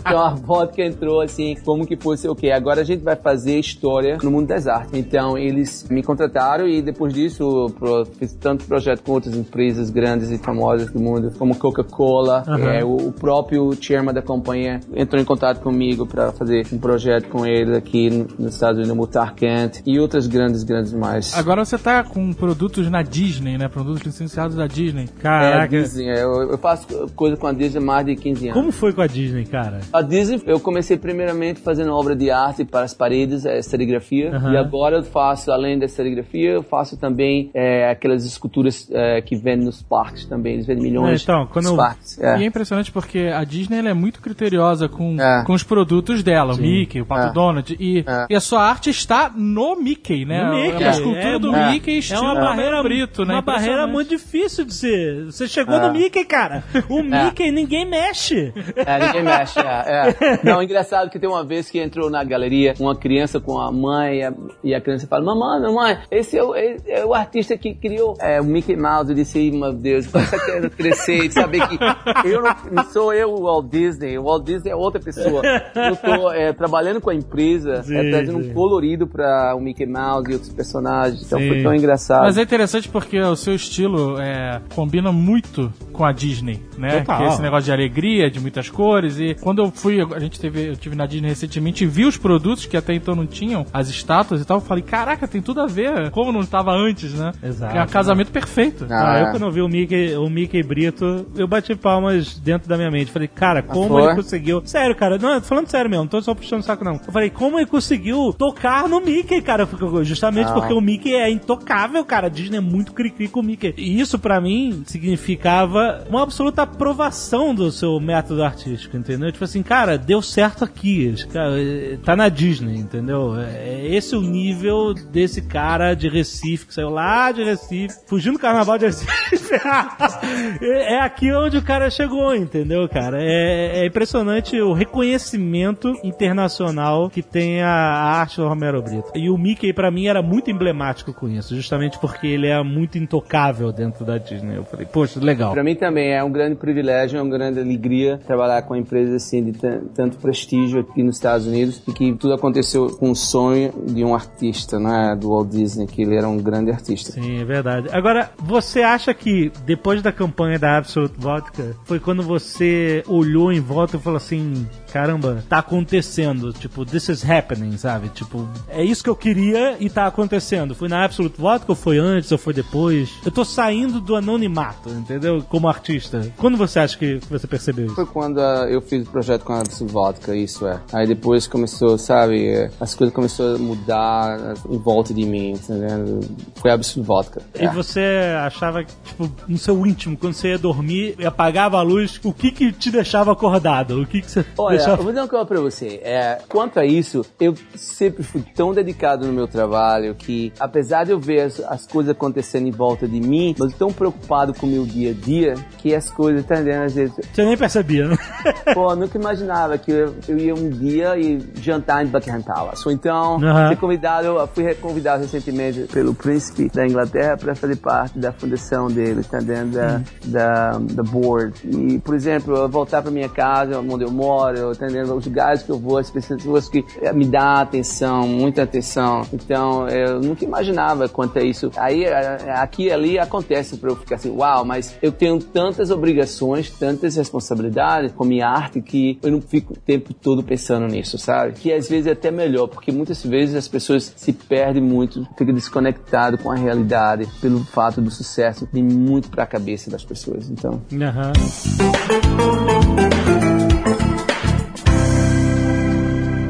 então 0.00 0.20
a 0.20 0.30
vodka 0.34 0.82
entrou 0.82 1.20
assim, 1.20 1.56
como 1.64 1.86
que 1.86 1.96
fosse 1.96 2.28
o 2.28 2.34
quê? 2.34 2.50
Agora 2.50 2.80
a 2.80 2.84
gente 2.84 3.02
vai 3.02 3.16
fazer 3.16 3.58
história 3.58 4.18
no 4.22 4.30
mundo 4.30 4.46
das 4.48 4.66
artes. 4.66 4.92
Então 4.94 5.36
eles 5.36 5.86
me 5.90 6.02
contrataram 6.02 6.66
e 6.68 6.80
depois 6.82 7.12
disso 7.12 7.70
pro, 7.78 8.04
fiz 8.18 8.32
tanto 8.34 8.64
projeto 8.64 9.02
com 9.02 9.12
outras 9.12 9.34
empresas 9.36 9.90
grandes 9.90 10.30
e 10.30 10.38
famosas 10.38 10.90
do 10.90 11.00
mundo, 11.00 11.32
como 11.38 11.56
Coca-Cola, 11.56 12.44
Aham. 12.46 12.72
é, 12.72 12.84
o, 12.84 13.08
o 13.08 13.12
próprio 13.12 13.70
chairman 13.80 14.14
da 14.14 14.22
companhia 14.22 14.80
entrou 14.94 15.20
em 15.20 15.24
contato 15.24 15.60
comigo 15.60 16.06
para 16.06 16.32
fazer 16.32 16.66
um 16.72 16.78
projeto 16.78 17.28
com 17.28 17.44
ele 17.44 17.76
aqui 17.76 18.10
no- 18.10 18.26
nos 18.38 18.54
Estados 18.54 18.76
Unidos, 18.76 18.88
no 18.88 18.94
Mutar 18.96 19.34
Kent 19.34 19.80
e 19.84 19.98
outras 19.98 20.26
grandes, 20.26 20.62
grandes 20.62 20.92
mais. 20.92 21.34
Agora 21.36 21.64
você 21.64 21.76
tá 21.78 22.04
com 22.04 22.32
produtos 22.32 22.88
na 22.90 23.02
Disney, 23.02 23.58
né? 23.58 23.68
Produtos 23.68 24.02
licenciados 24.02 24.56
da 24.56 24.66
Disney. 24.66 25.04
É, 25.18 25.22
Caraca. 25.22 25.68
Disney, 25.80 26.08
é, 26.10 26.22
eu, 26.22 26.50
eu 26.52 26.58
faço 26.58 26.86
coisa 27.14 27.36
com 27.36 27.46
a 27.46 27.52
Disney 27.52 27.80
mais 27.86 28.04
de 28.04 28.16
15 28.16 28.48
anos. 28.48 28.60
Como 28.60 28.72
foi 28.72 28.92
com 28.92 29.00
a 29.00 29.06
Disney, 29.06 29.44
cara? 29.44 29.80
A 29.92 30.02
Disney, 30.02 30.42
eu 30.46 30.58
comecei 30.60 30.96
primeiramente 30.96 31.60
fazendo 31.60 31.92
obra 31.92 32.14
de 32.16 32.30
arte 32.30 32.64
para 32.64 32.84
as 32.84 32.92
paredes, 32.92 33.46
é, 33.46 33.62
serigrafia. 33.62 34.34
Aham. 34.34 34.52
E 34.52 34.56
agora 34.56 34.96
eu 34.96 35.02
faço, 35.04 35.50
além 35.52 35.78
da 35.78 35.86
serigrafia, 35.88 36.50
eu 36.50 36.62
faço 36.62 36.96
também 36.96 37.50
é, 37.54 37.88
aquelas 37.90 38.24
esculturas 38.24 38.88
é, 38.92 39.20
que 39.22 39.36
vendem 39.36 39.66
nos 39.66 39.82
parques 39.82 40.24
também. 40.26 40.54
Eles 40.54 40.66
vendem 40.66 40.82
milhões 40.84 41.20
É, 41.20 41.22
então, 41.22 41.46
quando 41.46 41.66
eu- 41.66 41.76
parques. 41.76 42.18
E 42.18 42.22
é 42.24 42.42
É. 42.42 42.44
impressionante 42.44 42.90
porque 42.90 43.30
a 43.32 43.44
Disney 43.44 43.78
ela 43.78 43.90
é 43.90 43.94
muito 43.94 44.20
criteriosa 44.20 44.88
com, 44.88 45.16
É. 45.20 45.44
com 45.44 45.52
os 45.52 45.62
produtos 45.62 46.22
dela, 46.22 46.54
o 46.54 46.56
Mickey, 46.58 47.00
o 47.00 47.06
Pato 47.06 47.28
É. 47.28 47.32
Donald. 47.32 47.76
E, 47.78 48.00
É. 48.06 48.26
e 48.30 48.34
a 48.34 48.40
sua 48.40 48.62
arte 48.62 48.90
está 48.90 49.30
no 49.36 49.76
Mickey, 49.76 50.24
né? 50.24 50.42
No 50.44 50.54
Mickey, 50.56 50.82
É 50.82 50.86
uma 50.86 50.90
escultura 50.90 51.36
é, 51.36 51.38
do 51.38 51.54
é. 51.54 51.70
Mickey 51.72 51.90
É 51.90 51.98
estilo 51.98 52.22
uma 52.22 52.34
barreira, 52.34 52.82
Brito, 52.82 53.24
né? 53.24 53.34
uma 53.34 53.42
barreira 53.42 53.86
muito 53.86 54.08
difícil 54.08 54.64
de 54.64 54.72
ser. 54.74 55.24
Você 55.26 55.46
chegou 55.46 55.74
É. 55.74 55.86
no 55.86 55.92
Mickey, 55.92 56.24
cara. 56.24 56.64
O 56.88 57.02
Mickey 57.02 57.50
ninguém 57.50 57.75
mexe. 57.84 58.52
É, 58.76 59.06
ninguém 59.06 59.22
mexe. 59.22 59.58
É, 59.58 60.10
é. 60.10 60.40
Não, 60.42 60.62
engraçado 60.62 61.10
que 61.10 61.18
tem 61.18 61.28
uma 61.28 61.44
vez 61.44 61.68
que 61.68 61.78
entrou 61.80 62.08
na 62.08 62.22
galeria 62.22 62.74
uma 62.78 62.94
criança 62.94 63.40
com 63.40 63.58
a 63.58 63.70
mãe 63.70 64.18
e 64.18 64.22
a, 64.22 64.32
e 64.64 64.74
a 64.74 64.80
criança 64.80 65.06
fala: 65.06 65.24
Mamãe, 65.24 65.60
mamãe, 65.60 65.98
esse 66.10 66.38
é 66.38 66.42
o, 66.42 66.54
é, 66.54 66.76
é 66.86 67.04
o 67.04 67.12
artista 67.12 67.56
que 67.56 67.74
criou 67.74 68.16
é, 68.20 68.40
o 68.40 68.44
Mickey 68.44 68.76
Mouse. 68.76 69.10
Eu 69.10 69.16
disse: 69.16 69.38
"Ih, 69.38 69.50
Meu 69.50 69.72
Deus, 69.72 70.06
como 70.06 70.24
você 70.24 70.38
quer 70.38 70.70
crescer 70.70 71.24
e 71.24 71.30
saber 71.30 71.66
que 71.68 71.78
eu 72.24 72.42
não, 72.42 72.56
não 72.70 72.84
sou 72.84 73.12
eu 73.12 73.30
o 73.30 73.42
Walt 73.42 73.66
Disney, 73.66 74.18
o 74.18 74.24
Walt 74.24 74.44
Disney 74.44 74.70
é 74.70 74.76
outra 74.76 75.00
pessoa. 75.00 75.42
Eu 75.74 75.94
estou 75.94 76.54
trabalhando 76.56 77.00
com 77.00 77.10
a 77.10 77.14
empresa, 77.14 77.82
Sim, 77.82 77.96
é, 77.96 78.10
trazendo 78.10 78.42
sim. 78.42 78.50
um 78.50 78.54
colorido 78.54 79.06
para 79.06 79.54
o 79.56 79.60
Mickey 79.60 79.86
Mouse 79.86 80.30
e 80.30 80.34
outros 80.34 80.52
personagens. 80.52 81.22
Então 81.24 81.38
Sim. 81.38 81.48
foi 81.48 81.62
tão 81.62 81.74
engraçado. 81.74 82.22
Mas 82.22 82.38
é 82.38 82.42
interessante 82.42 82.88
porque 82.88 83.18
o 83.20 83.36
seu 83.36 83.54
estilo 83.54 84.20
é, 84.20 84.60
combina 84.74 85.10
muito 85.12 85.72
com 85.92 86.04
a 86.04 86.12
Disney, 86.12 86.62
né? 86.76 87.00
Total. 87.00 87.18
Que 87.18 87.24
é 87.24 87.28
esse 87.28 87.42
negócio 87.42 87.65
de 87.66 87.72
alegria, 87.72 88.30
de 88.30 88.40
muitas 88.40 88.70
cores. 88.70 89.18
E 89.18 89.34
quando 89.34 89.60
eu 89.62 89.70
fui, 89.70 90.00
a 90.00 90.18
gente 90.18 90.40
teve, 90.40 90.68
eu 90.68 90.76
tive 90.76 90.96
na 90.96 91.04
Disney 91.06 91.28
recentemente 91.28 91.84
e 91.84 91.86
vi 91.86 92.04
os 92.04 92.16
produtos 92.16 92.64
que 92.66 92.76
até 92.76 92.94
então 92.94 93.14
não 93.14 93.26
tinham, 93.26 93.66
as 93.72 93.88
estátuas 93.88 94.40
e 94.40 94.44
tal, 94.44 94.58
eu 94.58 94.60
falei, 94.62 94.82
caraca, 94.82 95.26
tem 95.28 95.42
tudo 95.42 95.60
a 95.60 95.66
ver. 95.66 96.10
Como 96.10 96.32
não 96.32 96.40
estava 96.40 96.72
antes, 96.72 97.12
né? 97.14 97.32
Exato. 97.42 97.76
É 97.76 97.82
um 97.82 97.86
casamento 97.86 98.30
perfeito. 98.30 98.86
Ah, 98.90 99.12
Ah, 99.12 99.18
é. 99.18 99.22
eu 99.24 99.30
quando 99.30 99.42
eu 99.44 99.50
vi 99.50 99.60
o 99.60 99.68
Mickey, 99.68 100.14
o 100.16 100.28
Mickey 100.30 100.62
Brito, 100.62 101.26
eu 101.36 101.46
bati 101.46 101.74
palmas 101.74 102.38
dentro 102.38 102.68
da 102.68 102.76
minha 102.76 102.90
mente. 102.90 103.10
Falei, 103.10 103.28
cara, 103.28 103.62
como 103.62 103.88
foi? 103.88 104.04
ele 104.04 104.14
conseguiu. 104.16 104.62
Sério, 104.64 104.94
cara, 104.96 105.18
não, 105.18 105.40
tô 105.40 105.46
falando 105.46 105.68
sério 105.68 105.90
mesmo, 105.90 106.04
não 106.04 106.08
tô 106.08 106.22
só 106.22 106.34
puxando 106.34 106.60
o 106.60 106.62
saco, 106.62 106.84
não. 106.84 106.94
Eu 107.06 107.12
falei, 107.12 107.30
como 107.30 107.58
ele 107.58 107.66
conseguiu 107.66 108.32
tocar 108.32 108.88
no 108.88 109.00
Mickey, 109.00 109.40
cara? 109.42 109.68
Justamente 110.02 110.48
Ah. 110.50 110.52
porque 110.54 110.72
o 110.72 110.80
Mickey 110.80 111.14
é 111.14 111.28
intocável, 111.30 112.04
cara. 112.04 112.26
A 112.26 112.30
Disney 112.30 112.58
é 112.58 112.60
muito 112.60 112.92
cri-cri 112.92 113.28
com 113.28 113.40
o 113.40 113.42
Mickey. 113.42 113.74
E 113.76 114.00
isso, 114.00 114.18
pra 114.18 114.40
mim, 114.40 114.82
significava 114.86 116.04
uma 116.08 116.22
absoluta 116.22 116.62
aprovação 116.62 117.54
do 117.56 117.72
seu 117.72 117.98
método 118.00 118.42
artístico, 118.42 118.96
entendeu? 118.96 119.30
Tipo 119.30 119.44
assim, 119.44 119.62
cara, 119.62 119.96
deu 119.96 120.20
certo 120.20 120.64
aqui. 120.64 121.14
Eh, 121.34 121.98
tá 122.04 122.16
na 122.16 122.28
Disney, 122.28 122.76
entendeu? 122.76 123.36
É 123.38 123.86
esse 123.86 124.14
o 124.16 124.20
nível 124.20 124.94
desse 124.94 125.42
cara 125.42 125.94
de 125.94 126.08
Recife, 126.08 126.66
que 126.66 126.74
saiu 126.74 126.90
lá 126.90 127.32
de 127.32 127.44
Recife, 127.44 127.94
fugindo 128.06 128.34
do 128.34 128.38
carnaval 128.38 128.78
de 128.78 128.86
Recife. 128.86 129.06
é 130.62 130.96
é 130.96 131.00
aqui 131.00 131.32
onde 131.32 131.58
o 131.58 131.62
cara 131.62 131.90
chegou, 131.90 132.34
entendeu, 132.34 132.88
cara? 132.88 133.18
É, 133.20 133.80
é 133.80 133.86
impressionante 133.86 134.58
o 134.60 134.72
reconhecimento 134.72 135.94
internacional 136.02 137.10
que 137.10 137.22
tem 137.22 137.62
a 137.62 137.68
arte 137.68 138.38
do 138.38 138.48
Romero 138.48 138.82
Brito. 138.82 139.10
E 139.14 139.28
o 139.28 139.36
Mickey, 139.36 139.72
pra 139.72 139.90
mim, 139.90 140.06
era 140.06 140.22
muito 140.22 140.50
emblemático 140.50 141.12
com 141.12 141.28
isso, 141.28 141.54
justamente 141.54 141.98
porque 141.98 142.26
ele 142.26 142.46
é 142.46 142.62
muito 142.62 142.98
intocável 142.98 143.70
dentro 143.72 144.04
da 144.04 144.16
Disney. 144.18 144.56
Eu 144.56 144.64
falei, 144.64 144.86
poxa, 144.86 145.20
legal. 145.20 145.52
Para 145.52 145.62
mim 145.62 145.74
também 145.74 146.12
é 146.12 146.24
um 146.24 146.30
grande 146.30 146.56
privilégio, 146.56 147.18
é 147.18 147.22
um 147.22 147.28
grande 147.28 147.45
grande 147.46 147.60
alegria 147.60 148.18
trabalhar 148.26 148.62
com 148.62 148.74
uma 148.74 148.80
empresa 148.80 149.16
assim 149.16 149.42
de 149.44 149.52
tan- 149.52 149.80
tanto 149.94 150.16
prestígio 150.18 150.80
aqui 150.80 151.02
nos 151.02 151.16
Estados 151.16 151.46
Unidos 151.46 151.82
e 151.86 151.92
que 151.92 152.12
tudo 152.14 152.34
aconteceu 152.34 152.88
com 152.96 153.10
o 153.10 153.16
sonho 153.16 153.72
de 153.86 154.04
um 154.04 154.14
artista, 154.14 154.78
né, 154.78 155.16
do 155.18 155.30
Walt 155.30 155.48
Disney, 155.48 155.86
que 155.86 156.02
ele 156.02 156.16
era 156.16 156.28
um 156.28 156.38
grande 156.38 156.70
artista. 156.70 157.12
Sim, 157.12 157.40
é 157.40 157.44
verdade. 157.44 157.88
Agora, 157.92 158.30
você 158.38 158.82
acha 158.82 159.12
que 159.14 159.50
depois 159.64 160.02
da 160.02 160.12
campanha 160.12 160.58
da 160.58 160.76
Absolute 160.76 161.14
Vodka, 161.18 161.74
foi 161.84 161.98
quando 162.00 162.22
você 162.22 163.02
olhou 163.06 163.52
em 163.52 163.60
volta 163.60 163.96
e 163.96 164.00
falou 164.00 164.16
assim: 164.16 164.66
caramba, 164.96 165.44
tá 165.46 165.58
acontecendo? 165.58 166.54
Tipo, 166.54 166.86
this 166.86 167.10
is 167.10 167.22
happening, 167.28 167.76
sabe? 167.76 168.08
Tipo, 168.08 168.48
é 168.66 168.82
isso 168.82 169.04
que 169.04 169.10
eu 169.10 169.14
queria 169.16 169.76
e 169.78 169.90
tá 169.90 170.06
acontecendo. 170.06 170.74
Foi 170.74 170.88
na 170.88 171.04
Absolute 171.04 171.38
Vodka 171.38 171.66
ou 171.72 171.76
foi 171.76 171.98
antes 171.98 172.32
ou 172.32 172.38
foi 172.38 172.54
depois? 172.54 173.10
Eu 173.24 173.30
tô 173.30 173.44
saindo 173.44 174.00
do 174.00 174.16
anonimato, 174.16 174.88
entendeu? 174.88 175.44
Como 175.50 175.68
artista. 175.68 176.32
Quando 176.38 176.56
você 176.56 176.78
acha 176.78 176.96
que 176.96 177.20
você 177.28 177.46
percebeu 177.46 177.86
isso? 177.86 177.94
Foi 177.94 178.06
quando 178.06 178.40
ah, 178.40 178.66
eu 178.70 178.80
fiz 178.80 179.06
o 179.06 179.10
projeto 179.10 179.44
com 179.44 179.52
a 179.52 179.60
Absolute 179.60 179.92
Vodka, 179.92 180.34
isso 180.34 180.66
é. 180.66 180.80
Aí 180.94 181.06
depois 181.06 181.46
começou, 181.46 181.98
sabe, 181.98 182.46
eh, 182.48 182.70
as 182.80 182.94
coisas 182.94 183.14
começaram 183.14 183.56
a 183.56 183.58
mudar 183.58 184.38
ah, 184.40 184.54
em 184.70 184.78
volta 184.78 185.12
de 185.12 185.26
mim, 185.26 185.50
entendeu? 185.50 186.20
Foi 186.56 186.70
a 186.70 186.74
Absolute 186.74 187.06
Vodka. 187.06 187.42
E 187.60 187.64
É. 187.66 187.70
você 187.70 188.34
achava 188.40 188.82
que, 188.82 188.92
tipo, 189.04 189.30
no 189.46 189.58
seu 189.58 189.86
íntimo, 189.86 190.16
quando 190.16 190.32
você 190.32 190.48
ia 190.48 190.58
dormir 190.58 191.16
e 191.18 191.26
apagava 191.26 191.76
a 191.76 191.82
luz, 191.82 192.18
o 192.24 192.32
que 192.32 192.50
que 192.50 192.72
te 192.72 192.90
deixava 192.90 193.32
acordado? 193.32 194.00
O 194.00 194.06
que 194.06 194.22
que 194.22 194.30
você 194.30 194.46
Olha, 194.56 194.78
eu 194.90 195.02
vou 195.02 195.12
dar 195.12 195.22
uma 195.22 195.28
coisa 195.28 195.44
pra 195.46 195.60
você. 195.60 196.00
É, 196.02 196.38
quanto 196.48 196.78
a 196.78 196.84
isso, 196.84 197.24
eu 197.40 197.54
sempre 197.74 198.22
fui 198.22 198.42
tão 198.54 198.72
dedicado 198.72 199.26
no 199.26 199.32
meu 199.32 199.46
trabalho 199.48 200.14
que, 200.14 200.52
apesar 200.58 201.04
de 201.04 201.12
eu 201.12 201.18
ver 201.18 201.42
as, 201.42 201.60
as 201.60 201.86
coisas 201.86 202.12
acontecendo 202.12 202.66
em 202.66 202.70
volta 202.70 203.06
de 203.06 203.20
mim, 203.20 203.54
mas 203.58 203.74
tão 203.74 203.92
preocupado 203.92 204.54
com 204.54 204.66
o 204.66 204.70
meu 204.70 204.84
dia 204.84 205.10
a 205.10 205.14
dia 205.14 205.54
que 205.78 205.94
as 205.94 206.10
coisas, 206.10 206.44
tá 206.44 206.56
entendendo? 206.56 206.84
Às 206.84 206.94
vezes, 206.94 207.14
Você 207.32 207.44
nem 207.44 207.56
percebia, 207.56 208.08
né? 208.08 208.16
pô, 208.74 208.90
eu 208.90 208.96
nunca 208.96 209.18
imaginava 209.18 209.78
que 209.78 209.90
eu, 209.90 210.14
eu 210.28 210.38
ia 210.38 210.54
um 210.54 210.68
dia 210.68 211.16
e 211.18 211.38
jantar 211.60 212.04
em 212.04 212.08
Buckingham 212.08 212.42
Palace. 212.42 212.82
Ou 212.86 212.92
então, 212.92 213.42
Aham. 213.42 213.70
ser 213.70 213.76
convidado, 213.76 214.26
eu 214.26 214.46
fui 214.48 214.74
convidado 214.74 215.22
recentemente 215.22 215.82
pelo 215.92 216.14
príncipe 216.14 216.70
da 216.72 216.86
Inglaterra 216.86 217.36
para 217.36 217.54
fazer 217.54 217.76
parte 217.76 218.18
da 218.18 218.32
fundação 218.32 218.88
dele, 218.88 219.22
tá 219.22 219.38
entendendo? 219.38 219.72
Da, 219.72 220.00
da, 220.24 220.70
da 220.78 221.02
board. 221.02 221.54
E, 221.64 221.98
por 221.98 222.14
exemplo, 222.14 222.56
eu 222.56 222.68
voltar 222.68 223.02
para 223.02 223.10
minha 223.10 223.28
casa, 223.28 223.78
onde 223.80 224.04
eu 224.04 224.10
moro, 224.10 224.65
eu, 224.66 224.72
entendendo? 224.72 225.14
Os 225.14 225.26
lugares 225.26 225.62
que 225.62 225.70
eu 225.70 225.78
vou, 225.78 225.98
as 225.98 226.10
pessoas 226.10 226.68
que 226.68 226.84
me 227.14 227.24
dão 227.26 227.56
atenção, 227.56 228.26
muita 228.26 228.62
atenção. 228.62 229.22
Então, 229.32 229.88
eu 229.88 230.20
nunca 230.20 230.44
imaginava 230.44 231.08
quanto 231.08 231.38
a 231.38 231.42
isso. 231.42 231.70
Aí, 231.76 232.04
eh, 232.04 232.52
aqui 232.54 232.86
e 232.86 232.92
ali 232.92 233.18
acontece 233.18 233.76
para 233.76 233.90
eu 233.90 233.96
ficar 233.96 234.14
assim, 234.16 234.30
uau, 234.30 234.64
mas 234.64 234.96
eu 235.02 235.10
tenho 235.10 235.38
tantas 235.38 235.90
obrigações, 235.90 236.70
tantas 236.70 237.16
responsabilidades 237.16 238.12
com 238.12 238.24
minha 238.24 238.48
arte 238.48 238.80
que 238.80 239.18
eu 239.22 239.30
não 239.30 239.40
fico 239.40 239.72
o 239.72 239.76
tempo 239.76 240.14
todo 240.14 240.42
pensando 240.42 240.86
nisso, 240.86 241.18
sabe? 241.18 241.54
Que 241.54 241.72
às 241.72 241.88
vezes 241.88 242.06
é 242.06 242.12
até 242.12 242.30
melhor, 242.30 242.68
porque 242.68 242.92
muitas 242.92 243.24
vezes 243.24 243.54
as 243.54 243.66
pessoas 243.66 244.12
se 244.16 244.32
perdem 244.32 244.82
muito, 244.82 245.26
ficam 245.36 245.54
desconectadas 245.54 246.40
com 246.40 246.50
a 246.50 246.54
realidade 246.54 247.26
pelo 247.40 247.64
fato 247.64 248.00
do 248.00 248.10
sucesso 248.10 248.68
vir 248.72 248.82
muito 248.82 249.28
para 249.30 249.44
a 249.44 249.46
cabeça 249.46 249.90
das 249.90 250.04
pessoas. 250.04 250.48
Então, 250.48 250.80
Aham. 250.92 251.32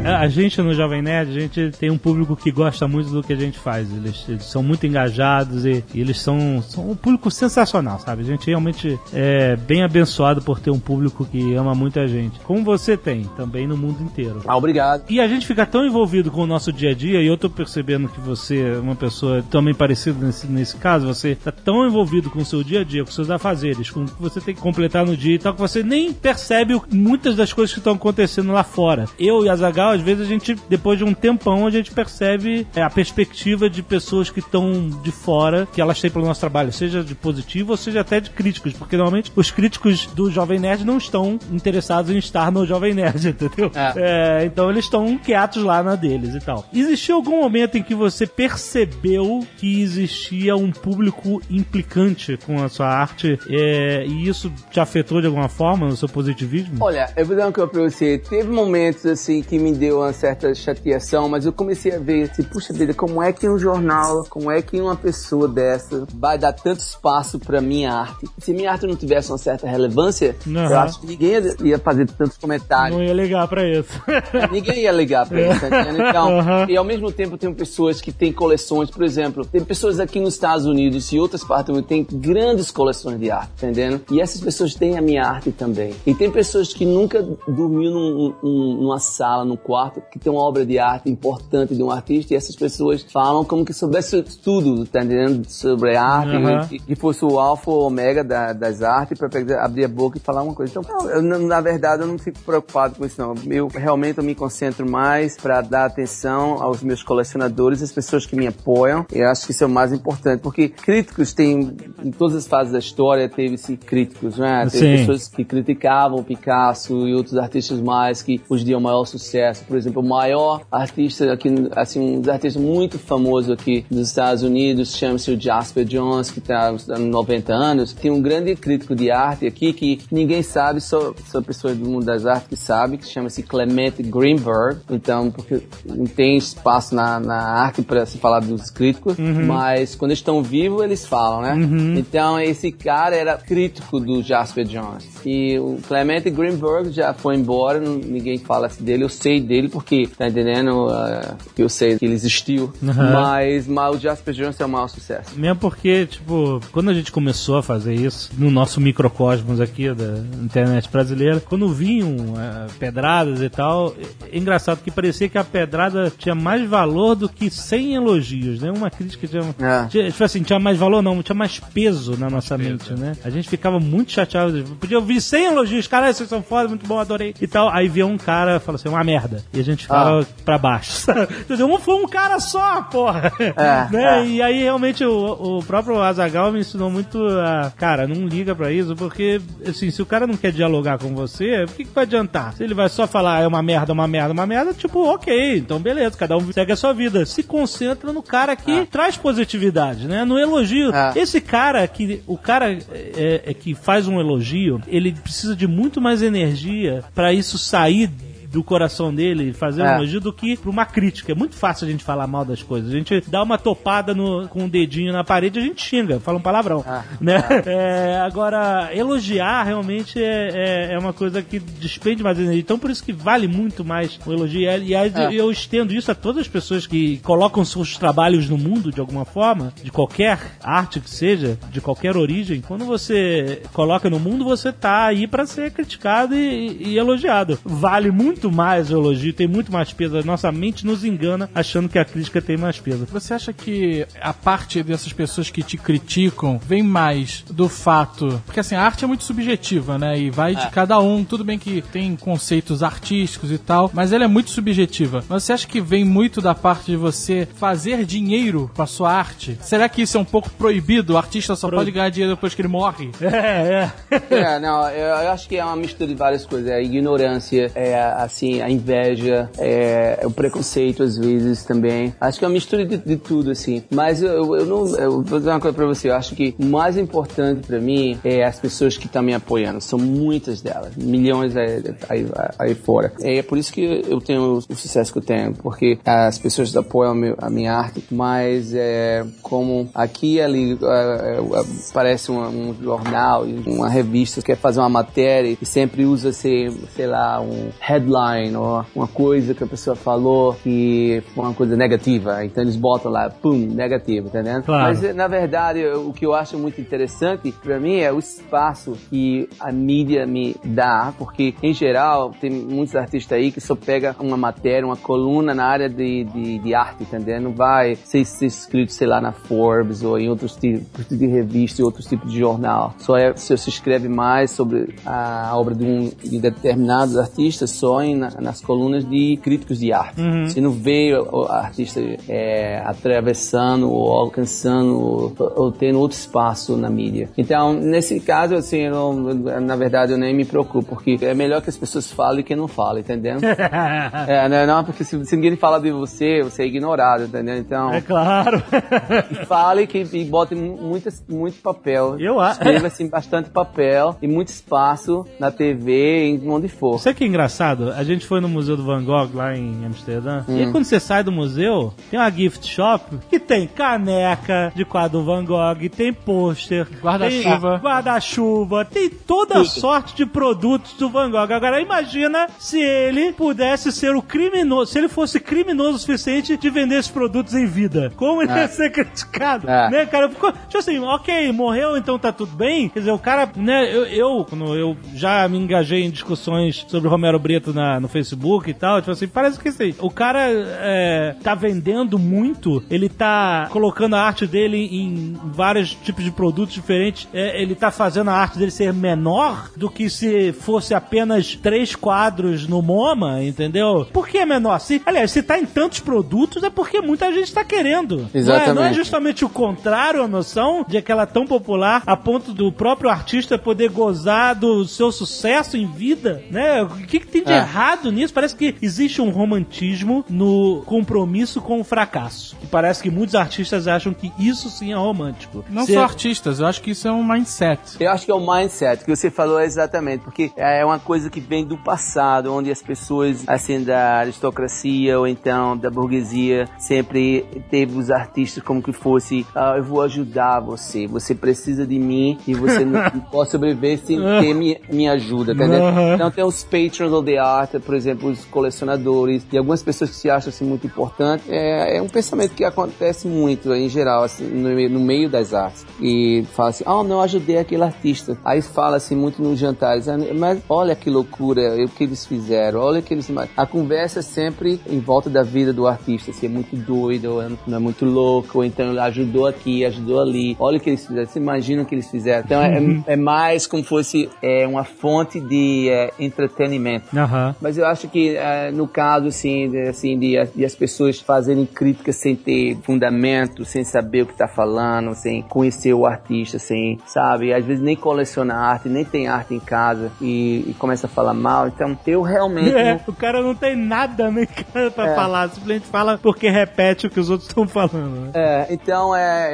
A 0.07 0.27
a 0.27 0.29
gente 0.29 0.61
no 0.61 0.75
Jovem 0.75 1.01
Nerd, 1.01 1.31
a 1.31 1.41
gente 1.41 1.71
tem 1.79 1.89
um 1.89 1.97
público 1.97 2.35
que 2.35 2.51
gosta 2.51 2.89
muito 2.89 3.11
do 3.11 3.23
que 3.23 3.33
a 3.33 3.37
gente 3.37 3.59
faz. 3.59 3.89
Eles, 3.93 4.25
eles 4.29 4.45
são 4.45 4.61
muito 4.61 4.85
engajados 4.85 5.65
e, 5.65 5.85
e 5.95 6.01
eles 6.01 6.21
são, 6.21 6.61
são 6.63 6.91
um 6.91 6.97
público 6.97 7.31
sensacional, 7.31 8.01
sabe? 8.01 8.23
A 8.23 8.25
gente 8.25 8.49
realmente 8.49 8.99
é 9.15 9.55
bem 9.55 9.85
abençoado 9.85 10.43
por 10.43 10.59
ter 10.59 10.71
um 10.71 10.81
público 10.81 11.25
que 11.25 11.55
ama 11.55 11.77
muita 11.77 12.09
gente. 12.09 12.41
Como 12.41 12.65
você 12.65 12.97
tem, 12.97 13.23
também 13.37 13.69
no 13.69 13.77
mundo 13.77 14.03
inteiro. 14.03 14.43
ah, 14.47 14.57
obrigado. 14.57 15.05
E 15.09 15.21
a 15.21 15.29
gente 15.29 15.47
fica 15.47 15.65
tão 15.65 15.87
envolvido 15.87 16.29
com 16.29 16.43
o 16.43 16.47
nosso 16.47 16.73
dia 16.73 16.91
a 16.91 16.95
dia, 16.95 17.23
e 17.23 17.27
eu 17.27 17.39
tô 17.39 17.49
percebendo 17.49 18.09
que 18.09 18.21
você 18.21 18.61
é 18.61 18.79
uma 18.79 18.97
pessoa 18.97 19.45
também 19.49 19.75
parecida 19.75 20.27
nesse, 20.27 20.49
nesse 20.49 20.77
caso, 20.77 21.07
você 21.07 21.37
tá 21.37 21.53
tão 21.53 21.87
envolvido 21.87 22.31
com 22.31 22.41
o 22.41 22.45
seu 22.45 22.65
dia 22.65 22.81
a 22.81 22.85
dia, 22.85 23.05
com 23.05 23.11
os 23.11 23.15
seus 23.15 23.31
afazeres, 23.31 23.91
com 23.91 24.03
o 24.03 24.07
que 24.07 24.21
você 24.21 24.41
tem 24.41 24.57
que 24.57 24.61
completar 24.61 25.07
no 25.07 25.17
dia 25.17 25.37
e 25.37 25.39
tal, 25.39 25.55
que 25.55 25.61
você 25.61 25.85
nem 25.85 26.13
percebe 26.13 26.81
muitas 26.91 27.37
das 27.37 27.53
coisas 27.53 27.73
que 27.73 27.79
estão 27.79 27.95
acontecendo 27.95 28.53
lá 28.53 28.65
fora. 28.65 29.07
Eu 29.19 29.45
e 29.45 29.49
a 29.49 29.55
Zagal, 29.55 29.96
às 29.97 30.03
vezes 30.03 30.27
a 30.27 30.29
gente, 30.29 30.57
depois 30.69 30.99
de 30.99 31.05
um 31.05 31.13
tempão, 31.13 31.67
a 31.67 31.71
gente 31.71 31.91
percebe 31.91 32.67
é, 32.75 32.83
a 32.83 32.91
perspectiva 32.91 33.69
de 33.69 33.83
pessoas 33.83 34.31
que 34.31 34.41
estão 34.41 34.89
de 35.03 35.11
fora, 35.11 35.67
que 35.73 35.81
elas 35.81 36.01
têm 36.01 36.11
pelo 36.11 36.25
nosso 36.25 36.41
trabalho, 36.41 36.73
seja 36.73 37.03
de 37.03 37.15
positivo 37.15 37.73
ou 37.73 37.77
seja 37.77 38.01
até 38.01 38.21
de 38.21 38.31
críticos, 38.31 38.73
porque 38.75 38.97
normalmente 38.97 39.33
os 39.35 39.51
críticos 39.51 40.07
do 40.07 40.31
Jovem 40.31 40.59
Nerd 40.59 40.85
não 40.85 40.99
estão 40.99 41.39
interessados 41.51 42.11
em 42.11 42.19
estar 42.19 42.53
no 42.53 42.67
Jovem 42.67 42.95
Nerd, 42.95 43.29
entendeu? 43.29 43.71
É. 43.75 43.95
É, 43.97 44.45
então 44.45 44.71
eles 44.71 44.85
estão 44.85 45.19
quietos 45.19 45.63
lá 45.63 45.83
na 45.83 45.95
deles 45.95 46.35
e 46.35 46.41
tal. 46.41 46.65
Existiu 46.73 47.17
algum 47.17 47.41
momento 47.41 47.77
em 47.77 47.83
que 47.83 47.95
você 47.95 48.27
percebeu 48.27 49.47
que 49.57 49.83
existia 49.83 50.57
um 50.57 50.71
público 50.71 51.41
implicante 51.51 52.39
com 52.45 52.63
a 52.63 52.69
sua 52.69 52.89
arte 52.89 53.39
é, 53.49 54.05
e 54.07 54.29
isso 54.29 54.53
te 54.71 54.81
afetou 54.81 55.21
de 55.21 55.27
alguma 55.27 55.49
forma 55.49 55.87
no 55.87 55.97
seu 55.97 56.09
positivismo? 56.09 56.77
Olha, 56.81 57.11
eu 57.17 57.25
vou 57.25 57.37
dar 57.37 57.47
uma 57.47 57.53
coisa 57.53 57.71
pra 57.71 57.83
você. 57.83 58.19
Teve 58.19 58.51
momentos 58.51 59.07
assim 59.07 59.43
que 59.43 59.59
me 59.59 59.71
deu 59.87 59.99
uma 60.01 60.13
certa 60.13 60.53
chateação, 60.55 61.29
mas 61.29 61.47
eu 61.47 61.53
comecei 61.53 61.95
a 61.95 61.99
ver 61.99 62.29
assim, 62.31 62.43
puxa 62.43 62.73
vida, 62.73 62.93
como 62.93 63.23
é 63.23 63.33
que 63.33 63.49
um 63.49 63.59
jornal, 63.59 64.25
como 64.29 64.51
é 64.51 64.61
que 64.61 64.81
uma 64.81 64.97
pessoa 64.97 65.47
dessa 65.47 66.07
vai 66.15 66.37
dar 66.39 66.53
tanto 66.53 66.81
espaço 66.81 67.39
pra 67.39 67.61
minha 67.61 67.93
arte? 67.93 68.27
Se 68.39 68.53
minha 68.53 68.71
arte 68.73 68.87
não 68.87 68.97
tivesse 68.97 69.31
uma 69.31 69.39
certa 69.39 69.67
relevância, 69.69 70.35
Aham. 70.47 70.71
eu 70.71 70.79
acho 70.79 71.01
que 71.01 71.07
ninguém 71.07 71.33
ia, 71.65 71.79
fazer 71.79 72.07
tantos 72.11 72.37
comentários. 72.37 72.97
Não 72.99 73.05
ia 73.05 73.13
ligar 73.13 73.47
pra 73.49 73.63
isso. 73.69 73.91
Ninguém 74.51 74.81
ia 74.81 74.93
ligar 74.93 75.27
pra 75.27 75.41
isso, 75.41 75.61
tá? 75.61 75.83
Então, 75.93 76.39
Aham. 76.41 76.67
e 76.69 76.77
ao 76.77 76.85
mesmo 76.85 77.13
tempo 77.13 77.37
tem 77.39 77.53
pessoas 77.55 78.01
que 78.01 78.11
têm 78.13 78.33
coleções, 78.33 78.91
por 78.91 79.05
exemplo, 79.05 79.45
tem 79.45 79.65
pessoas 79.65 80.01
aqui 80.01 80.19
nos 80.21 80.35
Estados 80.35 80.67
Unidos 80.67 81.13
e 81.13 81.19
outras 81.19 81.45
partes 81.45 81.67
do 81.67 81.75
mundo 81.75 81.83
que 81.85 81.89
têm 81.89 82.05
grandes 82.21 82.71
coleções 82.71 83.19
de 83.21 83.31
arte, 83.31 83.51
tá 83.61 83.67
entendendo? 83.69 84.01
E 84.11 84.21
essas 84.21 84.41
pessoas 84.41 84.75
têm 84.75 84.99
a 84.99 85.01
minha 85.03 85.25
arte 85.25 85.53
também. 85.53 85.95
E 86.07 86.15
tem 86.15 86.31
pessoas 86.31 86.73
que 86.75 86.85
nunca 86.85 87.23
dormiu 87.47 87.91
num- 87.91 88.35
num- 88.43 88.77
numa 88.83 88.99
sala, 88.99 89.45
num 89.45 89.57
quarto, 89.57 89.76
que 90.11 90.19
tem 90.19 90.33
uma 90.33 90.43
obra 90.43 90.65
de 90.65 90.79
arte 90.79 91.11
importante 91.11 91.75
de 91.75 91.83
um 91.83 91.91
artista 91.91 92.35
e 92.35 92.37
essas 92.37 92.55
pessoas 92.57 93.05
falam 93.13 93.45
como 93.45 93.65
que 93.65 93.73
soubesse 93.73 94.23
tudo, 94.23 94.85
tá 94.87 95.03
entendendo? 95.05 95.45
Sobre 95.49 95.97
a 95.97 96.03
arte, 96.03 96.37
Aham. 96.37 96.67
que, 96.69 96.79
que 96.79 96.95
fosse 96.95 97.25
o 97.25 97.39
alfa 97.39 97.71
ou 97.71 97.87
ômega 97.87 98.23
da- 98.25 98.53
das 98.53 98.83
artes 98.83 99.19
para 99.19 99.29
abrir 99.65 99.85
a 99.85 99.89
boca 99.89 100.19
e 100.19 100.21
falar 100.21 100.43
uma 100.43 100.55
coisa. 100.55 100.73
Então, 100.79 101.11
eu, 101.11 101.23
na- 101.23 101.61
verdade, 101.61 102.03
eu 102.03 102.07
não 102.09 102.19
fico 102.19 102.39
preocupado 102.41 102.97
com 102.97 103.05
isso, 103.07 103.21
não. 103.21 103.35
Eu 103.51 103.69
realmente 103.69 104.19
eu 104.19 104.25
me 104.25 104.35
concentro 104.35 104.89
mais 104.89 105.37
para 105.37 105.61
dar 105.61 105.85
atenção 105.87 106.63
aos 106.63 106.83
meus 106.83 107.03
colecionadores, 107.03 107.83
as 107.83 107.93
pessoas 107.93 108.27
que 108.27 108.37
me 108.37 108.47
apoiam. 108.47 109.05
Eu 109.13 109.29
acho 109.29 109.47
que 109.47 109.53
isso 109.53 109.65
é 109.65 109.67
o 109.67 109.71
mais 109.71 109.93
importante, 109.93 110.41
porque 110.41 110.69
críticos 110.69 111.33
tem, 111.33 111.77
em 112.05 112.11
todas 112.11 112.37
as 112.37 112.47
fases 112.47 112.73
da 112.73 112.79
história, 112.79 113.29
teve-se 113.29 113.77
críticos, 113.77 114.39
né? 114.39 114.67
Teve 114.71 114.79
Sim. 114.79 114.97
pessoas 114.99 115.29
que 115.29 115.45
criticavam 115.45 116.23
Picasso 116.23 117.07
e 117.07 117.15
outros 117.15 117.37
artistas 117.37 117.81
mais 117.81 118.23
que 118.23 118.41
em 118.51 118.57
dia 118.65 118.75
é 118.75 118.79
o 118.79 118.81
maior 118.81 119.05
sucesso. 119.05 119.56
Por 119.65 119.77
exemplo, 119.77 120.03
o 120.03 120.07
maior 120.07 120.63
artista 120.71 121.33
aqui, 121.33 121.49
assim, 121.75 122.01
um 122.01 122.21
dos 122.21 122.29
artistas 122.29 122.63
muito 122.63 122.99
famoso 122.99 123.53
aqui 123.53 123.85
dos 123.91 124.09
Estados 124.09 124.43
Unidos, 124.43 124.97
chama-se 124.97 125.31
o 125.31 125.41
Jasper 125.41 125.85
Jones, 125.85 126.31
que 126.31 126.39
está 126.39 126.73
uns 126.73 126.87
90 126.87 127.53
anos. 127.53 127.93
Tem 127.93 128.11
um 128.11 128.21
grande 128.21 128.55
crítico 128.57 128.95
de 128.95 129.11
arte 129.11 129.47
aqui 129.47 129.73
que 129.73 130.01
ninguém 130.11 130.43
sabe, 130.43 130.81
só, 130.81 131.15
só 131.27 131.41
pessoas 131.41 131.77
do 131.77 131.89
mundo 131.89 132.05
das 132.05 132.27
artes 132.27 132.49
que 132.49 132.57
sabe, 132.57 132.99
que 132.99 133.07
chama-se 133.07 133.43
Clement 133.43 133.93
Greenberg. 134.01 134.81
Então, 134.91 135.31
porque 135.31 135.63
não 135.85 136.07
tem 136.07 136.37
espaço 136.37 136.95
na, 136.95 137.19
na 137.21 137.37
arte 137.37 137.83
para 137.83 138.05
se 138.07 138.19
falar 138.19 138.41
dos 138.41 138.71
críticos, 138.71 139.17
mas 139.47 139.95
quando 139.95 140.11
eles 140.11 140.19
estão 140.19 140.43
vivos, 140.43 140.83
eles 140.83 141.07
falam, 141.07 141.43
né? 141.43 141.55
Então, 141.99 142.41
esse 142.41 142.71
cara 142.73 143.15
era 143.15 143.37
crítico 143.37 144.01
do 144.01 144.23
Jasper 144.23 144.65
Jones. 144.65 145.07
E 145.25 145.59
o 145.59 145.79
Clement 145.87 146.23
Greenberg 146.31 146.91
já 146.91 147.13
foi 147.13 147.37
embora, 147.37 147.81
ninguém 147.81 148.39
fala 148.39 148.69
dele, 148.81 149.05
eu 149.05 149.09
sei 149.09 149.41
dele 149.47 149.69
porque, 149.69 150.09
tá 150.17 150.29
entendendo? 150.29 150.89
Uh, 150.89 151.37
que 151.55 151.63
eu 151.63 151.69
sei 151.69 151.99
que 151.99 152.05
ele 152.05 152.15
existiu. 152.15 152.73
Uhum. 152.83 152.93
Mas, 153.13 153.67
mas 153.67 153.97
o 153.97 153.99
Jasper 153.99 154.35
Jones 154.35 154.61
é 154.61 154.65
o 154.65 154.69
maior 154.69 154.89
sucesso. 154.89 155.39
Mesmo 155.39 155.57
porque, 155.57 156.07
tipo, 156.07 156.61
quando 156.73 156.91
a 156.91 156.95
gente 156.95 157.11
começou 157.13 157.57
a 157.59 157.63
fazer 157.63 157.95
isso, 157.95 158.31
no 158.37 158.51
nosso 158.51 158.81
microcosmos 158.81 159.61
aqui 159.61 159.93
da 159.93 160.19
internet 160.43 160.89
brasileira, 160.91 161.41
quando 161.41 161.69
vinham 161.69 162.35
eh, 162.39 162.67
pedradas 162.79 163.41
e 163.41 163.49
tal, 163.49 163.95
é 164.31 164.37
engraçado 164.39 164.83
que 164.83 164.91
parecia 164.91 165.29
que 165.29 165.39
a 165.39 165.45
pedrada 165.45 166.13
tinha 166.17 166.35
mais 166.35 166.69
valor 166.69 167.15
do 167.15 167.29
que 167.29 167.51
100 167.51 167.95
elogios, 167.95 168.61
né? 168.61 168.71
Uma 168.71 168.91
crítica 168.91 169.27
tinha, 169.27 169.43
É. 169.61 169.87
tinha, 169.87 170.11
tipo 170.11 170.25
assim, 170.25 170.43
tinha 170.43 170.59
mais 170.59 170.79
valor 170.79 171.03
não, 171.03 171.23
tinha 171.23 171.37
mais 171.37 171.59
peso 171.59 172.17
na 172.17 172.29
nossa 172.29 172.57
mente, 172.59 172.93
né? 172.95 173.13
A 173.25 173.31
gente 173.31 173.49
ficava 173.49 173.79
muito 173.79 174.13
chateado, 174.13 174.65
podia 174.81 174.99
ouvir 174.99 175.21
100 175.21 175.47
elogios, 175.47 175.87
caralho, 175.87 176.15
vocês 176.15 176.29
são 176.29 176.43
foda, 176.43 176.69
muito 176.69 176.87
bom, 176.87 176.99
adorei 176.99 177.35
e 177.41 177.47
tal. 177.47 177.69
Aí 177.69 177.89
via 177.89 178.07
um 178.07 178.17
cara, 178.19 178.59
fala 178.61 178.77
assim, 178.77 178.89
uma 178.89 179.03
merda. 179.05 179.36
E 179.53 179.61
a 179.61 179.65
gente 179.65 179.83
ficava 179.83 180.27
pra 180.45 180.59
baixo. 180.59 180.93
sabe? 181.07 181.63
Um 181.63 181.79
foi 181.79 181.95
um 181.95 182.07
cara 182.07 182.39
só, 182.39 182.83
porra. 182.83 183.33
É, 183.39 183.93
né? 183.93 184.21
é. 184.21 184.27
E 184.27 184.43
aí 184.43 184.63
realmente 184.63 185.05
o, 185.05 185.59
o 185.59 185.65
próprio 185.65 186.01
Azagal 186.01 186.53
me 186.53 186.61
ensinou 186.61 186.91
muito 186.91 187.19
a, 187.27 187.73
cara, 187.77 188.07
não 188.07 188.27
liga 188.27 188.55
pra 188.55 188.73
isso, 188.73 188.95
porque 188.97 189.41
assim, 189.67 189.91
se 189.91 190.01
o 190.03 190.07
cara 190.07 190.27
não 190.27 190.37
quer 190.37 190.53
dialogar 190.53 190.99
com 190.99 191.15
você, 191.15 191.65
o 191.65 191.69
que, 191.69 191.85
que 191.85 191.95
vai 191.95 192.05
adiantar? 192.05 192.55
Se 192.55 192.65
ele 192.65 192.75
vai 192.75 192.89
só 192.89 193.07
falar 193.07 193.37
"Ah, 193.37 193.41
é 193.41 193.47
uma 193.47 193.63
merda, 193.63 193.93
uma 193.93 194.07
merda, 194.07 194.33
uma 194.33 194.47
merda, 194.47 194.73
tipo, 194.73 195.05
ok, 195.05 195.59
então 195.59 195.79
beleza, 195.79 196.17
cada 196.17 196.37
um 196.37 196.53
segue 196.53 196.73
a 196.73 196.77
sua 196.77 196.93
vida. 196.93 197.25
Se 197.27 197.43
concentra 197.43 198.13
no 198.13 198.23
cara 198.23 198.55
que 198.57 198.87
traz 198.87 199.17
positividade, 199.17 200.07
né? 200.07 200.25
No 200.25 200.39
elogio. 200.39 200.95
É. 200.95 201.13
Esse 201.17 201.41
cara 201.41 201.87
que 201.87 202.23
o 202.27 202.37
cara 202.39 202.73
é, 202.73 203.43
é 203.47 203.55
que 203.55 203.75
faz 203.75 204.07
um 204.07 204.21
elogio, 204.21 204.81
ele 204.87 205.13
precisa 205.13 205.57
de 205.57 205.67
muito 205.67 206.01
mais 206.01 206.23
energia 206.23 207.05
pra 207.15 207.33
isso 207.33 207.59
sair 207.59 208.11
do 208.57 208.65
coração 208.65 209.15
dele, 209.15 209.53
fazer 209.53 209.83
um 209.83 209.87
É. 209.87 209.97
elogio, 209.97 210.19
do 210.19 210.33
que 210.33 210.57
pra 210.57 210.71
uma 210.71 210.87
crítica. 210.87 211.33
É 211.33 211.35
muito 211.35 211.55
fácil 211.55 211.87
a 211.87 211.91
gente 211.91 212.03
falar 212.03 212.27
mal 212.27 212.43
das 212.43 212.63
coisas. 212.63 212.91
A 212.91 212.97
gente 212.97 213.23
dá 213.29 213.43
uma 213.43 213.59
topada 213.59 214.15
no- 214.15 214.49
com 214.49 214.65
o 214.65 214.69
dedinho 214.69 215.13
na 215.13 215.23
parede, 215.23 215.59
a 215.59 215.63
gente 215.63 215.83
xinga, 215.83 216.19
fala 216.19 216.39
um 216.39 216.41
palavrão. 216.41 216.83
Ah, 216.87 217.05
né? 217.21 217.37
É, 217.67 218.19
agora, 218.25 218.89
elogiar 218.95 219.63
realmente 219.65 220.19
é, 220.23 220.89
é, 220.89 220.95
é 220.95 220.99
uma 220.99 221.13
coisa 221.13 221.43
que 221.43 221.59
despende 221.59 222.23
mais 222.23 222.39
energia. 222.39 222.61
Então, 222.61 222.79
por 222.79 222.91
isso 222.91 223.05
que 223.05 223.13
vale 223.13 223.47
muito 223.47 223.85
mais 223.85 224.19
o 224.25 224.33
elogio. 224.33 224.61
E, 224.63 224.69
aliás, 224.69 225.15
É. 225.15 225.35
eu 225.35 225.51
estendo 225.51 225.93
isso 225.93 226.11
a 226.11 226.15
todas 226.15 226.41
as 226.43 226.49
pessoas 226.49 226.87
que 226.87 227.19
colocam 227.19 227.63
seus 227.63 227.99
trabalhos 227.99 228.49
no 228.49 228.57
mundo 228.57 228.91
de 228.91 229.01
alguma 229.01 229.27
forma, 229.27 229.71
de 229.85 229.91
qualquer 229.91 230.39
arte 230.63 230.99
que 230.99 231.11
seja, 231.11 231.59
de 231.71 231.81
qualquer 231.83 232.17
origem. 232.17 232.63
Quando 232.63 232.87
você 232.87 233.61
coloca 233.75 234.09
no 234.09 234.19
mundo, 234.19 234.47
você 234.47 234.73
tá 234.73 235.05
aí 235.05 235.27
pra 235.27 235.45
ser 235.45 235.71
criticado 235.73 236.35
e, 236.35 236.93
e 236.93 236.97
elogiado. 236.99 237.59
Vale 237.63 238.11
muito 238.11 238.46
mais 238.51 238.91
o 238.91 238.95
elogio, 238.97 239.33
tem 239.33 239.47
muito 239.47 239.73
mais 239.73 239.93
peso. 239.93 240.17
A 240.19 240.23
nossa 240.23 240.51
mente 240.53 240.85
nos 240.87 241.05
engana 241.05 241.49
achando 241.55 241.89
que 241.89 241.99
a 241.99 242.05
crítica 242.05 242.41
tem 242.43 242.57
mais 242.57 242.79
peso. 242.79 243.07
Você 243.13 243.35
acha 243.35 243.53
que 243.53 244.07
a 244.21 244.33
parte 244.33 244.83
dessas 244.83 245.13
pessoas 245.13 245.51
que 245.51 245.63
te 245.63 245.77
criticam 245.77 246.59
vem 246.59 246.83
mais 246.83 247.45
do 247.51 247.69
fato. 247.69 248.43
Porque 248.47 248.61
assim, 248.61 248.75
a 248.75 248.83
arte 248.83 249.05
é 249.05 249.09
muito 249.09 249.25
subjetiva, 249.25 249.99
né? 249.99 250.19
E 250.19 250.31
vai 250.31 250.55
de 250.55 250.69
cada 250.71 250.99
um. 251.01 251.25
Tudo 251.25 251.45
bem 251.45 251.59
que 251.59 251.83
tem 251.93 252.17
conceitos 252.17 252.83
artísticos 252.83 253.51
e 253.51 253.59
tal, 253.59 253.91
mas 253.93 254.13
ela 254.13 254.25
é 254.25 254.29
muito 254.29 254.51
subjetiva. 254.51 255.25
Mas 255.29 255.45
você 255.45 255.53
acha 255.53 255.67
que 255.67 255.81
vem 255.81 256.05
muito 256.05 256.41
da 256.41 256.55
parte 256.55 256.87
de 256.91 256.97
você 256.97 257.47
fazer 257.57 258.05
dinheiro 258.05 258.71
com 258.75 258.83
a 258.83 258.87
sua 258.87 259.13
arte? 259.13 259.59
Será 259.61 259.89
que 259.89 260.03
isso 260.03 260.17
é 260.17 260.21
um 260.21 260.25
pouco 260.25 260.51
proibido? 260.51 261.15
O 261.15 261.19
artista 261.19 261.55
só 261.57 261.69
pode 261.69 261.91
ganhar 261.91 262.09
dinheiro 262.11 262.35
depois 262.35 262.55
que 262.55 262.61
ele 262.63 262.69
morre? 262.69 263.11
É, 263.37 263.91
é. 264.31 264.35
É, 264.35 264.59
não, 264.61 264.89
eu, 264.91 265.07
eu 265.07 265.31
acho 265.31 265.49
que 265.49 265.57
é 265.57 265.65
uma 265.65 265.77
mistura 265.77 266.07
de 266.09 266.15
várias 266.15 266.45
coisas. 266.47 266.69
É 266.71 266.75
a 266.77 266.81
ignorância, 266.83 267.71
é 267.75 267.95
a- 268.01 268.26
assim, 268.27 268.61
a 268.61 268.71
inveja, 268.71 269.51
é, 269.59 270.19
é 270.23 270.27
o 270.27 270.31
preconceito 270.31 271.03
às 271.03 271.17
vezes 271.17 271.65
também. 271.65 272.15
Acho 272.21 272.39
que 272.39 272.45
é 272.45 272.49
uma 272.49 272.55
mistura 272.55 272.85
de, 272.85 272.97
de 272.97 273.17
tudo, 273.17 273.51
assim. 273.51 273.83
Mas 273.91 274.23
eu, 274.23 274.55
eu, 274.57 274.67
não. 274.67 274.87
Eu 274.97 275.23
vou 275.23 275.39
dizer 275.39 275.51
uma 275.51 275.61
coisa 275.61 275.77
pra 275.77 275.87
você. 275.87 276.09
Eu 276.09 276.15
acho 276.15 276.35
que 276.35 276.55
o 276.59 276.65
mais 276.65 276.97
importante 276.97 277.67
pra 277.67 277.81
mim 277.81 278.19
é 278.25 278.45
as 278.45 278.59
pessoas 278.59 278.97
que 278.97 279.07
estão 279.07 279.23
me 279.23 279.35
apoiando. 279.35 279.81
São 279.81 279.99
muitas 279.99 280.61
delas. 280.61 280.97
Milhões 280.97 281.57
aí, 281.57 281.83
aí, 282.09 282.27
aí 282.59 282.75
fora. 282.75 283.13
É 283.23 283.43
por 283.43 283.59
isso 283.59 283.73
que 283.73 284.05
eu 284.07 284.21
tenho 284.21 284.59
o 284.69 284.77
sucesso 284.77 285.13
que 285.13 285.19
eu 285.19 285.23
tenho. 285.23 285.55
Porque 285.55 285.99
as 286.05 286.39
pessoas 286.39 286.77
apoiam 286.77 287.35
a 287.39 287.51
minha 287.51 287.73
arte. 287.73 288.05
Mas 288.11 288.75
é 288.75 289.25
como 289.43 289.89
aqui 289.95 290.41
ali 290.41 290.79
é, 290.83 291.39
é, 291.39 291.65
parece 291.93 292.31
um, 292.31 292.71
um 292.71 292.75
jornal, 292.83 293.45
uma 293.67 293.89
revista 293.89 294.41
que 294.41 294.47
quer 294.47 294.57
fazer 294.57 294.81
uma 294.81 294.89
matéria 294.89 295.57
e 295.61 295.67
sempre 295.67 296.05
usa, 296.05 296.33
sei, 296.33 296.71
sei 296.95 297.07
lá, 297.07 297.41
um 297.41 297.71
headline 297.81 298.16
ou 298.57 298.85
uma 298.95 299.07
coisa 299.07 299.55
que 299.55 299.63
a 299.63 299.67
pessoa 299.67 299.95
falou 299.97 300.55
que 300.63 301.23
foi 301.35 301.45
uma 301.45 301.55
coisa 301.55 301.77
negativa. 301.77 302.45
Então 302.45 302.63
eles 302.63 302.77
botam 302.77 303.11
lá, 303.11 303.29
pum, 303.31 303.53
negativo, 303.57 304.29
entendendo? 304.29 304.65
Claro. 304.65 304.85
Mas 304.85 305.15
na 305.15 305.29
verdade, 305.29 305.81
eu- 305.81 306.09
o 306.09 306.13
que 306.13 306.25
eu 306.25 306.35
acho 306.35 306.59
muito 306.59 306.81
interessante 306.81 307.53
pra 307.63 307.79
mim 307.79 307.97
é 307.97 308.13
o 308.13 308.19
espaço 308.19 308.93
que 309.11 309.49
a 309.61 309.71
mídia 309.73 310.27
me 310.27 310.55
dá, 310.65 311.13
porque 311.19 311.55
em 311.63 311.73
geral 311.73 312.33
tem 312.41 312.51
muitos 312.51 312.95
artistas 312.97 313.37
aí 313.39 313.51
que 313.53 313.61
só 313.61 313.75
pega 313.75 314.15
uma 314.21 314.37
matéria, 314.37 314.87
uma 314.87 314.97
coluna 314.97 315.55
na 315.55 315.65
área 315.67 315.89
de, 315.89 316.25
de, 316.25 316.59
de 316.59 316.75
arte, 316.75 317.03
entendeu? 317.03 317.41
Não 317.41 317.53
vai 317.53 317.95
ser, 317.97 318.25
ser 318.25 318.47
escrito, 318.47 318.93
sei 318.93 319.07
lá, 319.07 319.21
na 319.21 319.33
Forbes 319.33 320.03
ou 320.03 320.19
em 320.19 320.29
outros 320.29 320.57
tipos 320.57 321.07
de 321.09 321.27
revista 321.27 321.81
e 321.81 321.85
outros 321.85 322.07
tipos 322.07 322.31
de 322.33 322.39
jornal. 322.39 322.95
Só 322.99 323.17
é, 323.17 323.35
se 323.37 323.57
se 323.57 323.71
escreve 323.71 324.09
mais 324.09 324.51
sobre 324.51 324.95
a 325.05 325.51
obra 325.55 325.75
de 325.75 325.85
um 325.85 326.11
de 326.23 326.39
determinados 326.39 327.17
artistas 327.17 327.71
só 327.71 328.03
na- 328.15 328.31
nas 328.41 328.61
colunas 328.61 329.09
de 329.09 329.39
críticos 329.43 329.79
de 329.79 329.93
arte. 329.93 330.21
Você 330.47 330.61
não 330.61 330.71
vê 330.71 331.15
o, 331.15 331.41
o 331.41 331.45
artista 331.47 332.01
é, 332.29 332.83
atravessando 332.85 333.91
ou 333.91 334.13
alcançando 334.13 334.99
ou, 334.99 335.35
ou 335.57 335.73
tendo 335.73 335.99
outro 335.99 336.17
espaço 336.17 336.77
na 336.77 336.89
mídia. 336.91 337.29
Então, 337.37 337.73
nesse 337.73 338.21
caso, 338.21 338.55
assim, 338.55 338.79
eu 338.83 338.93
não- 339.13 339.61
na 339.61 339.77
verdade, 339.77 340.13
eu 340.13 340.19
nem 340.19 340.35
me 340.35 340.45
preocupo, 340.45 340.87
porque 340.89 341.19
é 341.23 341.35
melhor 341.35 341.61
que 341.63 341.71
as 341.71 341.77
pessoas 341.77 342.11
falem 342.11 342.45
que 342.45 342.55
não 342.55 342.69
falem, 342.69 343.01
entendeu? 343.01 343.39
é, 344.27 344.49
não, 344.49 344.67
não, 344.67 344.85
porque 344.85 345.05
se, 345.05 345.25
se 345.25 345.37
ninguém 345.37 345.57
fala 345.57 345.79
de 345.81 345.91
você, 345.91 346.43
você 346.43 346.63
é 346.63 346.67
ignorado, 346.67 347.25
entendeu? 347.25 347.57
Então, 347.57 347.93
É 347.93 348.01
claro. 348.01 348.63
fale 349.47 349.87
que, 349.87 350.07
e 350.13 350.25
bote 350.25 350.55
mu- 350.55 350.77
muitas, 350.77 351.23
muito 351.29 351.61
papel. 351.63 352.17
Eu 352.19 352.41
acho. 352.41 352.61
Escreva, 352.61 352.87
assim, 352.87 353.09
bastante 353.09 353.51
papel 353.51 354.17
e 354.21 354.27
muito 354.29 354.49
espaço 354.49 355.25
na 355.39 355.51
TV, 355.51 356.25
em 356.29 356.49
onde 356.49 356.69
for. 356.69 356.97
O 356.97 357.15
que 357.15 357.25
é 357.25 357.27
engraçado? 357.27 357.91
A 357.97 358.05
gente 358.05 358.27
foi 358.27 358.41
no 358.41 358.49
Museu 358.49 358.77
do 358.77 358.85
Van 358.85 359.03
Gogh 359.03 359.31
lá 359.35 359.57
em 359.57 359.85
Amsterdã. 359.85 360.45
E 360.49 360.53
Hum. 360.53 360.57
aí 360.59 360.73
quando 360.73 360.85
você 360.85 361.01
sai 361.01 361.23
do 361.25 361.33
museu, 361.33 361.93
tem 362.11 362.19
uma 362.21 362.31
gift 362.31 362.67
shop 362.69 363.17
que 363.31 363.39
tem 363.41 363.67
caneca 363.67 364.73
de 364.75 364.85
quadro 364.85 365.19
do 365.21 365.25
Van 365.25 365.45
Gogh, 365.45 365.89
tem 365.95 366.13
pôster, 366.13 366.87
Guarda-chuva. 367.03 367.71
tem 367.79 367.81
guarda-chuva, 367.81 368.85
tem 368.85 369.09
toda 369.09 369.65
sorte 369.65 370.15
de 370.17 370.27
produtos 370.27 370.93
do 370.95 371.09
Van 371.09 371.31
Gogh. 371.31 371.53
Agora 371.53 371.81
imagina 371.81 372.49
se 372.59 372.81
ele 372.81 373.33
pudesse 373.33 373.91
ser 373.93 374.15
o 374.15 374.23
criminoso, 374.23 374.93
se 374.93 374.99
ele 374.99 375.09
fosse 375.09 375.41
criminoso 375.41 375.97
o 375.97 375.99
suficiente 375.99 376.57
de 376.57 376.71
vender 376.71 376.97
esses 376.99 377.11
produtos 377.11 377.55
em 377.55 377.67
vida. 377.67 378.13
Como 378.17 378.43
ele 378.43 378.53
ia 378.53 378.69
ser 378.69 378.91
criticado, 378.91 379.69
É. 379.69 379.91
né, 379.91 380.07
cara? 380.07 380.29
Ficou, 380.29 380.53
tipo 380.53 380.79
assim, 380.79 380.99
ok, 380.99 381.51
morreu, 381.53 381.97
então 381.97 382.19
tá 382.19 382.33
tudo 382.33 382.55
bem. 382.57 382.89
Quer 382.89 382.99
dizer, 383.01 383.13
o 383.13 383.19
cara, 383.19 383.49
né, 383.57 383.85
eu, 383.95 384.05
eu, 384.07 384.47
quando 384.49 384.75
eu 384.75 384.97
já 385.15 385.49
me 385.49 385.59
engajei 385.59 386.03
em 386.05 386.11
discussões 386.11 386.85
sobre 386.89 387.09
o 387.09 387.11
Romero 387.11 387.39
Brito 387.39 387.73
na, 387.73 387.86
no 388.01 388.09
Facebook 388.09 388.71
e 388.71 388.75
tal, 388.75 389.01
tipo 389.01 389.11
assim, 389.13 389.27
parece 389.29 389.59
que 389.59 389.69
assim, 389.69 389.95
o 390.01 390.11
cara 390.11 390.41
é, 390.49 391.35
tá 391.43 391.55
vendendo 391.55 392.19
muito, 392.19 392.83
ele 392.91 393.09
tá 393.09 393.69
colocando 393.71 394.15
a 394.17 394.21
arte 394.23 394.47
dele 394.47 394.77
em 394.91 395.37
vários 395.45 395.95
tipos 395.95 396.23
de 396.25 396.31
produtos 396.31 396.75
diferentes, 396.75 397.29
é, 397.33 397.61
ele 397.61 397.75
tá 397.75 397.91
fazendo 397.91 398.31
a 398.31 398.35
arte 398.35 398.59
dele 398.59 398.71
ser 398.71 398.93
menor 398.93 399.71
do 399.77 399.89
que 399.91 400.09
se 400.11 400.53
fosse 400.53 400.95
apenas 400.95 401.55
três 401.57 401.95
quadros 401.95 402.67
no 402.69 402.83
MoMA, 402.83 403.43
entendeu? 403.43 404.07
Por 404.13 404.29
que 404.29 404.39
é 404.39 404.47
menor? 404.47 404.79
Se, 404.81 405.01
aliás, 405.07 405.31
se 405.31 405.43
tá 405.43 405.59
em 405.59 405.67
tantos 405.67 406.01
produtos 406.01 406.63
é 406.63 406.71
porque 406.71 407.01
muita 407.01 407.33
gente 407.33 407.53
tá 407.53 407.65
querendo. 407.65 408.17
Não 408.17 408.23
é- 408.23 408.43
Não 408.47 408.55
é, 408.55 408.57
Exatamente. 408.67 408.95
justamente 408.97 409.45
o 409.45 409.49
contrário 409.49 410.23
a 410.23 410.29
noção 410.29 410.85
de 410.89 411.01
que 411.03 411.13
ela 411.13 411.23
é 411.23 411.27
tão 411.27 411.47
popular 411.47 412.03
a 412.07 412.17
ponto 412.17 412.53
do 412.53 412.71
próprio 412.73 413.11
artista 413.11 413.59
poder 413.59 413.91
gozar 413.91 414.55
do 414.55 414.85
seu 414.87 415.11
sucesso 415.13 415.77
em 415.77 415.87
vida, 415.87 416.43
né? 416.51 416.83
O 416.83 416.89
que, 417.07 417.21
que 417.21 417.27
tem 417.27 417.45
de 417.45 417.53
É. 417.53 417.61
errado 417.77 418.11
nisso? 418.11 418.33
Parece 418.33 418.57
que 418.57 418.75
existe 418.81 419.21
um 419.21 419.29
romantismo 419.31 420.25
no 420.31 420.83
compromisso 420.87 421.61
com 421.61 421.81
o 421.81 421.85
fracasso. 421.85 422.57
E 422.63 422.67
parece 422.67 423.03
que 423.03 423.11
muitos 423.11 423.35
artistas 423.35 423.87
acham 423.87 424.15
que 424.15 424.33
isso 424.39 424.71
sim 424.71 424.93
é 424.93 424.97
romântico. 424.97 425.65
Não 425.69 425.85
Ser- 425.85 425.95
só 425.95 426.03
artistas, 426.03 426.61
eu 426.61 426.67
acho 426.67 426.81
que 426.81 426.93
isso 426.93 427.07
é 427.07 427.13
um 427.13 427.23
mindset. 427.23 427.81
Eu 428.01 428.11
acho 428.11 428.25
que 428.25 428.31
é 428.31 428.35
o 428.35 428.41
mindset 428.41 429.05
que 429.05 429.15
você 429.15 429.31
falou 429.31 429.61
exatamente, 429.61 430.23
porque 430.23 430.51
é 430.57 430.85
uma 430.85 430.99
coisa 430.99 431.29
que 431.29 431.39
vem 431.41 431.65
do 431.65 431.77
passado, 431.77 432.53
onde 432.53 432.71
as 432.71 432.81
pessoas, 432.83 433.45
assim, 433.47 433.83
da 433.85 434.19
aristocracia 434.19 435.19
ou 435.19 435.27
então 435.27 435.77
da 435.77 435.91
burguesia, 435.91 436.67
sempre 436.79 437.45
teve 437.71 437.99
os 437.99 438.11
artistas 438.11 438.63
como 438.63 438.83
que 438.83 438.93
fosse, 438.93 439.47
ah, 439.55 439.75
eu 439.77 439.85
vou 439.85 440.01
ajudar 440.03 440.61
você, 440.61 441.07
você 441.07 441.35
precisa 441.35 441.87
de 441.87 441.99
mim 441.99 442.39
e 442.47 442.55
você 442.55 442.85
não, 442.85 443.01
não 443.13 443.21
pode 443.21 443.51
sobreviver 443.51 443.99
sem 443.99 444.19
ter 444.19 444.55
minha, 444.55 444.79
minha 444.91 445.13
ajuda, 445.13 445.53
entendeu? 445.53 445.85
Aham. 445.87 446.15
Então 446.15 446.31
tem 446.31 446.45
os 446.45 446.65
patrons 446.65 447.13
of 447.13 447.27
the 447.27 447.39
art, 447.39 447.66
por 447.67 447.95
exemplo, 447.95 448.31
os 448.31 448.45
colecionadores 448.45 449.47
e 449.53 449.59
algumas 449.59 449.83
pessoas 449.83 450.11
que 450.11 450.17
se 450.17 450.31
acham 450.31 450.49
assim 450.51 450.65
muito 450.65 450.87
importante. 450.87 451.45
É, 451.49 451.97
é 451.97 452.03
um 452.03 452.09
pensamento 452.09 452.55
que 452.55 452.65
acontece 452.65 453.27
muito 453.27 453.73
em 453.75 453.89
geral, 453.89 454.25
assim, 454.25 454.45
no, 454.45 454.89
no 454.89 455.01
meio 455.01 455.29
das 455.29 455.53
artes. 455.55 455.87
E 456.01 456.45
fala 456.55 456.71
assim, 456.71 456.85
oh 456.87 457.03
não, 457.03 457.21
ajudei 457.21 457.59
aquele 457.59 457.83
artista. 457.83 458.37
Aí 458.45 458.63
fala 458.63 458.97
assim 458.97 459.17
muito 459.17 459.43
nos 459.43 459.59
jantares, 459.59 460.09
"Ah, 460.09 460.17
mas 460.35 460.61
olha 460.69 460.95
que 460.95 461.11
loucura 461.11 461.75
o 461.85 461.89
que 461.89 462.05
eles 462.05 462.25
fizeram, 462.27 462.81
olha 462.81 463.03
que 463.03 463.13
eles... 463.13 463.27
A 463.57 463.67
conversa 463.67 464.21
é 464.21 464.23
sempre 464.23 464.81
em 464.89 465.01
volta 465.01 465.29
da 465.29 465.43
vida 465.43 465.73
do 465.73 465.87
artista, 465.87 466.33
se 466.33 466.47
é 466.47 466.49
muito 466.49 466.77
doido, 466.77 467.33
ou 467.35 467.43
não 467.67 467.77
é 467.77 467.81
muito 467.81 468.05
louco, 468.05 468.59
ou 468.59 468.65
então 468.65 468.91
ele 468.91 469.01
ajudou 469.01 469.47
aqui, 469.47 469.85
ajudou 469.85 470.21
ali, 470.21 470.57
olha 470.59 470.79
o 470.79 470.81
que 470.81 470.91
eles 470.91 471.07
fizeram, 471.07 471.27
você 471.27 471.39
imagina 471.39 471.83
o 471.83 471.87
que 471.87 471.95
eles 471.95 472.11
fizeram. 472.11 472.45
Então 472.45 472.63
é, 472.63 473.03
é 473.07 473.17
mais 473.17 473.67
como 473.67 473.83
fosse 473.83 474.29
é, 474.43 474.67
uma 474.67 474.85
fonte 474.85 475.41
de 475.41 475.89
é, 475.89 476.13
entretenimento. 476.19 477.17
Aham. 477.17 477.56
Mas 477.61 477.79
eu 477.79 477.87
acho 477.87 478.09
que 478.09 478.37
eh, 478.37 478.71
no 478.73 478.87
caso, 478.87 479.29
assim, 479.29 479.71
de, 479.71 479.83
assim 479.89 480.19
de, 480.19 480.37
de 480.55 480.65
as 480.65 480.75
pessoas 480.75 481.21
fazerem 481.21 481.65
críticas 481.67 482.17
sem 482.17 482.35
ter 482.37 482.77
fundamento, 482.83 483.65
sem 483.65 483.85
saber 483.85 484.23
o 484.23 484.27
que 484.27 484.35
tá 484.35 484.49
falando, 484.49 485.15
sem 485.15 485.43
conhecer 485.43 485.93
o 485.95 486.07
artista, 486.07 486.59
sem, 486.59 486.99
sabe? 487.07 487.53
Às 487.53 487.65
vezes 487.65 487.83
nem 487.83 487.97
coleciona 487.97 488.55
arte, 488.55 488.89
nem 488.89 489.05
tem 489.05 489.29
arte 489.29 489.55
em 489.55 489.61
casa 489.61 490.11
e, 490.21 490.65
e 490.69 490.75
começa 490.79 491.07
a 491.07 491.11
falar 491.11 491.35
mal. 491.35 491.69
Então, 491.69 491.97
eu 492.07 492.23
realmente... 492.23 492.75
É, 492.75 492.93
não- 492.95 493.01
o 493.07 493.13
cara 493.13 493.43
não 493.43 493.55
tem 493.55 493.77
nada 493.77 494.31
nem 494.31 494.47
cara 494.73 494.91
pra 494.91 495.09
É. 495.13 495.15
falar, 495.15 495.49
simplesmente 495.51 495.87
fala 495.87 496.19
porque 496.19 496.49
repete 496.49 497.07
o 497.07 497.11
que 497.11 497.21
os 497.21 497.31
outros 497.31 497.49
estão 497.51 497.67
falando. 497.67 498.21
né? 498.27 498.31
É, 498.35 498.67
então 498.71 499.15
é, 499.15 499.49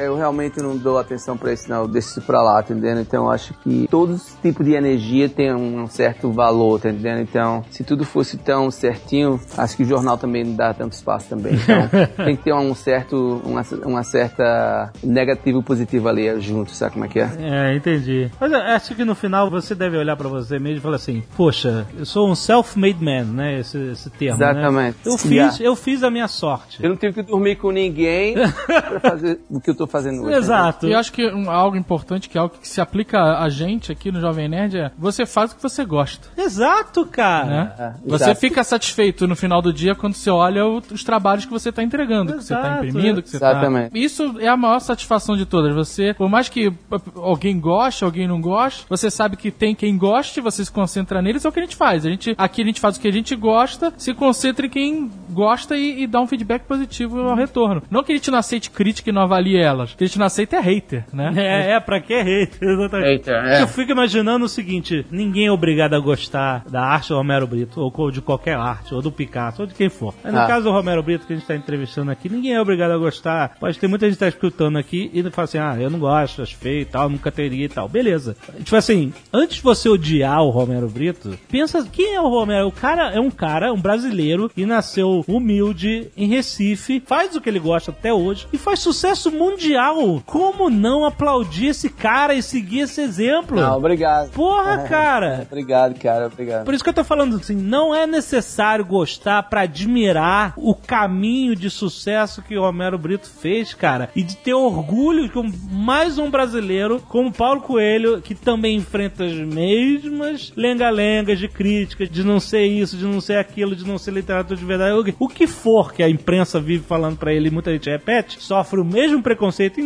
é, 0.00 0.06
eu 0.06 0.16
realmente 0.16 0.60
não 0.60 0.76
dou 0.76 0.98
atenção 0.98 1.36
pra 1.36 1.52
isso, 1.52 1.68
não. 1.68 1.82
Eu 1.82 1.88
deixo 1.88 2.08
isso 2.08 2.22
pra 2.22 2.42
lá, 2.42 2.62
tá 2.62 2.72
entendendo? 2.74 3.00
Então 3.00 3.24
eu 3.24 3.30
acho 3.30 3.54
que 3.62 3.86
todo 3.90 4.16
tipo 4.42 4.62
de 4.64 4.72
energia 4.74 5.28
tem 5.28 5.54
um 5.54 5.86
certo 5.86 6.30
valor, 6.32 6.80
tá 6.80 6.90
Então, 7.20 7.64
se 7.70 7.84
tudo 7.84 8.04
fosse 8.04 8.36
tão 8.36 8.70
certinho, 8.70 9.40
acho 9.56 9.76
que 9.76 9.82
o 9.82 9.86
jornal 9.86 10.16
também 10.18 10.44
não 10.44 10.54
dá 10.54 10.72
tanto 10.74 10.92
espaço 10.92 11.28
também. 11.28 11.54
Então, 11.54 11.88
tem 12.24 12.36
que 12.36 12.44
ter 12.44 12.52
um 12.54 12.74
certo, 12.74 13.40
uma, 13.44 13.62
uma 13.84 14.02
certa 14.02 14.92
negativo 15.02 15.60
e 15.60 15.62
positivo 15.62 16.08
ali 16.08 16.40
junto, 16.40 16.72
sabe 16.72 16.92
como 16.92 17.04
é 17.04 17.08
que 17.08 17.18
é? 17.20 17.30
É, 17.38 17.76
entendi. 17.76 18.30
Mas 18.40 18.52
eu 18.52 18.58
acho 18.58 18.94
que 18.94 19.04
no 19.04 19.14
final 19.14 19.50
você 19.50 19.74
deve 19.74 19.96
olhar 19.96 20.16
pra 20.16 20.28
você 20.28 20.58
mesmo 20.58 20.78
e 20.78 20.80
falar 20.80 20.96
assim: 20.96 21.22
Poxa, 21.36 21.86
eu 21.98 22.04
sou 22.06 22.28
um 22.30 22.34
self-made 22.34 23.02
man, 23.04 23.24
né? 23.24 23.60
Esse, 23.60 23.78
esse 23.92 24.10
termo. 24.10 24.38
né? 24.38 24.50
Exatamente. 24.50 24.96
Eu 25.04 25.18
fiz, 25.18 25.30
Yeah. 25.30 25.56
eu 25.60 25.76
fiz 25.76 26.02
a 26.02 26.10
minha 26.10 26.28
sorte. 26.28 26.82
Eu 26.82 26.90
não 26.90 26.96
tive 26.96 27.12
que 27.14 27.22
dormir 27.22 27.56
com 27.56 27.70
ninguém 27.70 28.34
pra 28.66 29.00
fazer 29.00 29.40
o 29.50 29.60
que 29.60 29.70
eu 29.70 29.74
tô 29.74 29.86
fazendo 29.86 30.22
hoje. 30.24 30.36
Exato. 30.36 30.86
E 30.86 30.92
eu 30.92 30.98
acho 30.98 31.12
que 31.12 31.26
um- 31.28 31.50
algo 31.50 31.76
importante, 31.76 32.28
que 32.28 32.36
é 32.36 32.40
algo 32.40 32.54
que 32.60 32.68
se 32.68 32.80
aplica 32.80 33.38
a 33.38 33.48
gente 33.48 33.90
aqui 33.92 34.10
no 34.10 34.20
Jovem 34.20 34.48
Nerd, 34.48 34.76
é 34.76 34.90
você 34.98 35.24
faz 35.26 35.52
o 35.52 35.56
que 35.56 35.62
você 35.62 35.84
gosta. 35.84 36.28
Exato, 36.36 37.06
cara. 37.10 37.46
Né? 37.46 37.72
É, 37.78 37.92
você 38.04 38.24
exato. 38.24 38.40
fica 38.40 38.64
satisfeito 38.64 39.26
no 39.26 39.36
final 39.36 39.60
do 39.60 39.72
dia 39.72 39.94
quando 39.94 40.14
você 40.14 40.30
olha 40.30 40.66
os 40.66 41.04
trabalhos 41.04 41.44
que 41.44 41.50
você 41.50 41.70
está 41.70 41.82
entregando, 41.82 42.34
que 42.34 42.44
você 42.44 42.54
está 42.54 42.68
Exato, 42.68 42.86
imprimindo, 42.86 43.22
que 43.22 43.28
você 43.28 43.36
está. 43.36 43.50
Exatamente. 43.50 43.98
Isso 43.98 44.36
é 44.40 44.48
a 44.48 44.56
maior 44.56 44.78
satisfação 44.80 45.36
de 45.36 45.46
todas. 45.46 45.74
Você, 45.74 46.14
por 46.14 46.28
mais 46.28 46.48
que 46.48 46.72
alguém 47.16 47.58
goste, 47.58 48.04
alguém 48.04 48.26
não 48.26 48.40
goste, 48.40 48.86
você 48.88 49.10
sabe 49.10 49.36
que 49.36 49.50
tem 49.50 49.74
quem 49.74 49.96
goste, 49.96 50.40
você 50.40 50.64
se 50.64 50.72
concentra 50.72 51.20
neles, 51.20 51.44
é 51.44 51.48
o 51.48 51.52
que 51.52 51.60
a 51.60 51.62
gente 51.62 51.76
faz. 51.76 52.06
A 52.06 52.10
gente, 52.10 52.34
aqui 52.36 52.62
a 52.62 52.64
gente 52.64 52.80
faz 52.80 52.96
o 52.96 53.00
que 53.00 53.08
a 53.08 53.12
gente 53.12 53.34
gosta, 53.36 53.92
se 53.96 54.14
concentra 54.14 54.66
em 54.66 54.70
quem 54.70 55.10
gosta 55.30 55.76
e, 55.76 56.02
e 56.02 56.06
dá 56.06 56.20
um 56.20 56.26
feedback 56.26 56.62
positivo 56.62 57.20
ao 57.20 57.36
retorno. 57.36 57.82
Não 57.90 58.02
que 58.02 58.12
a 58.12 58.16
gente 58.16 58.30
não 58.30 58.38
aceite 58.38 58.70
crítica 58.70 59.10
e 59.10 59.12
não 59.12 59.22
avalie 59.22 59.56
elas. 59.56 59.92
O 59.92 59.96
que 59.96 60.04
a 60.04 60.06
gente 60.06 60.18
não 60.18 60.26
aceita 60.26 60.56
é 60.56 60.60
hater, 60.60 61.04
né? 61.12 61.32
É, 61.36 61.72
é, 61.72 61.80
pra 61.80 62.00
que 62.00 62.14
hater? 62.14 62.68
Exatamente. 62.68 63.10
Hater, 63.10 63.34
é. 63.34 63.62
Eu 63.62 63.68
fico 63.68 63.92
imaginando 63.92 64.44
o 64.44 64.48
seguinte: 64.48 65.06
ninguém 65.10 65.46
é 65.46 65.52
obrigado 65.52 65.94
a 65.94 65.98
gostar 65.98 66.64
da 66.68 66.82
arte 66.82 66.99
do 67.08 67.16
Romero 67.16 67.46
Brito, 67.46 67.80
ou 67.80 68.10
de 68.10 68.20
qualquer 68.20 68.56
arte, 68.56 68.94
ou 68.94 69.02
do 69.02 69.10
Picasso, 69.10 69.62
ou 69.62 69.66
de 69.66 69.74
quem 69.74 69.88
for. 69.88 70.14
Mas 70.22 70.32
no 70.32 70.38
Ah. 70.40 70.46
caso 70.46 70.64
do 70.64 70.70
Romero 70.70 71.02
Brito, 71.02 71.26
que 71.26 71.32
a 71.32 71.36
gente 71.36 71.46
tá 71.46 71.54
entrevistando 71.56 72.10
aqui, 72.10 72.28
ninguém 72.28 72.54
é 72.54 72.60
obrigado 72.60 72.90
a 72.92 72.98
gostar. 72.98 73.56
Pode 73.58 73.78
ter 73.78 73.86
muita 73.88 74.06
gente 74.06 74.14
que 74.14 74.20
tá 74.20 74.28
escutando 74.28 74.78
aqui 74.78 75.10
e 75.12 75.22
fala 75.30 75.44
assim: 75.44 75.58
ah, 75.58 75.76
eu 75.78 75.90
não 75.90 75.98
gosto, 75.98 76.42
acho 76.42 76.56
feio 76.56 76.82
e 76.82 76.84
tal, 76.84 77.08
nunca 77.08 77.30
teria 77.32 77.64
e 77.64 77.68
tal. 77.68 77.88
Beleza. 77.88 78.36
Tipo 78.62 78.76
assim, 78.76 79.12
antes 79.32 79.56
de 79.56 79.62
você 79.62 79.88
odiar 79.88 80.42
o 80.42 80.50
Romero 80.50 80.88
Brito, 80.88 81.38
pensa 81.50 81.86
quem 81.90 82.14
é 82.14 82.20
o 82.20 82.28
Romero? 82.28 82.68
O 82.68 82.72
cara 82.72 83.10
é 83.12 83.20
um 83.20 83.30
cara, 83.30 83.72
um 83.72 83.80
brasileiro, 83.80 84.48
que 84.48 84.66
nasceu 84.66 85.24
humilde 85.26 86.10
em 86.16 86.26
Recife, 86.28 87.02
faz 87.06 87.34
o 87.36 87.40
que 87.40 87.48
ele 87.48 87.58
gosta 87.58 87.90
até 87.90 88.12
hoje 88.12 88.46
e 88.52 88.58
faz 88.58 88.80
sucesso 88.80 89.30
mundial. 89.30 90.22
Como 90.26 90.68
não 90.70 91.04
aplaudir 91.04 91.66
esse 91.68 91.88
cara 91.88 92.34
e 92.34 92.42
seguir 92.42 92.80
esse 92.80 93.00
exemplo? 93.00 93.56
Não, 93.60 93.76
obrigado. 93.76 94.30
Porra, 94.30 94.78
cara! 94.88 95.46
Obrigado, 95.50 95.98
cara, 95.98 96.26
obrigado. 96.26 96.64
Por 96.64 96.74
isso 96.74 96.84
que 96.84 96.89
eu 96.90 96.94
tô 96.94 97.04
falando 97.04 97.36
assim, 97.36 97.54
não 97.54 97.94
é 97.94 98.06
necessário 98.06 98.84
gostar 98.84 99.42
pra 99.44 99.62
admirar 99.62 100.52
o 100.56 100.74
caminho 100.74 101.54
de 101.54 101.70
sucesso 101.70 102.42
que 102.42 102.56
o 102.56 102.62
Romero 102.62 102.98
Brito 102.98 103.28
fez, 103.28 103.72
cara, 103.72 104.10
e 104.14 104.22
de 104.22 104.36
ter 104.36 104.54
orgulho 104.54 105.30
um- 105.36 105.52
mais 105.70 106.18
um 106.18 106.28
brasileiro 106.30 107.00
como 107.08 107.32
Paulo 107.32 107.60
Coelho, 107.62 108.20
que 108.20 108.34
também 108.34 108.76
enfrenta 108.76 109.24
as 109.24 109.32
mesmas 109.32 110.52
lenga-lengas 110.56 111.38
de 111.38 111.48
críticas, 111.48 112.10
de 112.10 112.24
não 112.24 112.40
ser 112.40 112.66
isso, 112.66 112.96
de 112.96 113.04
não 113.04 113.20
ser 113.20 113.36
aquilo, 113.38 113.76
de 113.76 113.86
não 113.86 113.96
ser 113.98 114.12
literatura 114.12 114.58
de 114.58 114.64
verdade, 114.64 114.92
o 114.94 115.04
que- 115.04 115.14
o 115.44 115.48
for 115.48 115.92
que 115.92 116.02
a 116.02 116.08
imprensa 116.08 116.60
vive 116.60 116.84
falando 116.84 117.16
pra 117.16 117.32
ele 117.32 117.50
muita 117.50 117.72
gente 117.72 117.88
repete, 117.88 118.42
sofre 118.42 118.80
o 118.80 118.84
mesmo 118.84 119.22
preconceito, 119.22 119.80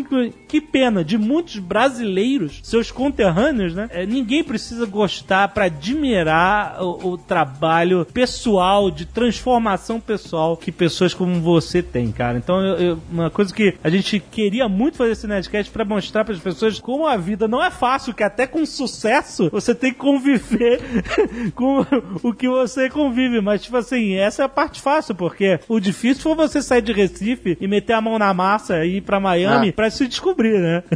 que 0.49 0.61
pena, 0.61 1.05
de 1.05 1.17
muitos 1.19 1.59
brasileiros, 1.59 2.61
seus 2.63 2.91
conterrâneos, 2.91 3.75
né? 3.75 3.89
É, 3.91 4.07
ninguém 4.07 4.43
precisa 4.43 4.87
gostar 4.87 5.49
pra 5.49 5.67
admirar 5.67 6.77
o, 7.03 7.19
trabalho 7.19 8.07
pessoal, 8.13 8.91
de 8.91 9.07
transformação 9.07 10.01
pessoal 10.01 10.57
que 10.57 10.71
pessoas 10.73 11.13
como 11.15 11.41
você 11.41 11.83
têm, 11.83 12.11
cara. 12.13 12.39
Então, 12.39 12.61
eu- 12.61 12.77
eu- 12.77 12.99
uma 13.11 13.31
coisa 13.31 13.53
que 13.55 13.75
a 13.83 13.89
gente 13.91 14.21
queria 14.21 14.69
muito 14.69 14.97
fazer 14.97 15.13
esse 15.13 15.27
Nerdcast 15.27 15.71
pra 15.73 15.85
mostrar 15.85 16.25
pras 16.25 16.39
pessoas 16.39 16.79
como 16.79 17.07
a 17.07 17.17
vida 17.17 17.49
não 17.49 17.63
é 17.63 17.71
fácil, 17.71 18.15
que 18.15 18.23
até 18.23 18.47
com 18.47 18.65
sucesso 18.67 19.49
você 19.51 19.75
tem 19.75 19.93
que 19.93 19.99
conviver 19.99 20.81
com 21.55 21.85
o 22.23 22.33
que 22.35 22.49
você 22.49 22.89
convive. 22.91 23.41
Mas, 23.41 23.63
tipo 23.63 23.77
assim, 23.77 24.15
essa 24.15 24.43
é 24.43 24.45
a 24.45 24.49
parte 24.49 24.81
fácil, 24.81 25.15
porque 25.15 25.59
o 25.69 25.81
difícil 25.81 26.23
foi 26.23 26.35
você 26.35 26.61
sair 26.63 26.83
de 26.83 26.93
Recife 26.93 27.57
e 27.61 27.67
meter 27.67 27.95
a 27.95 28.01
mão 28.01 28.19
na 28.19 28.33
massa 28.35 28.85
e 28.85 28.97
ir 28.97 29.01
pra 29.01 29.21
Miami 29.21 29.69
Ah. 29.69 29.73
pra 29.73 29.91
se 29.91 30.07
descobrir, 30.07 30.59
né? 30.59 30.83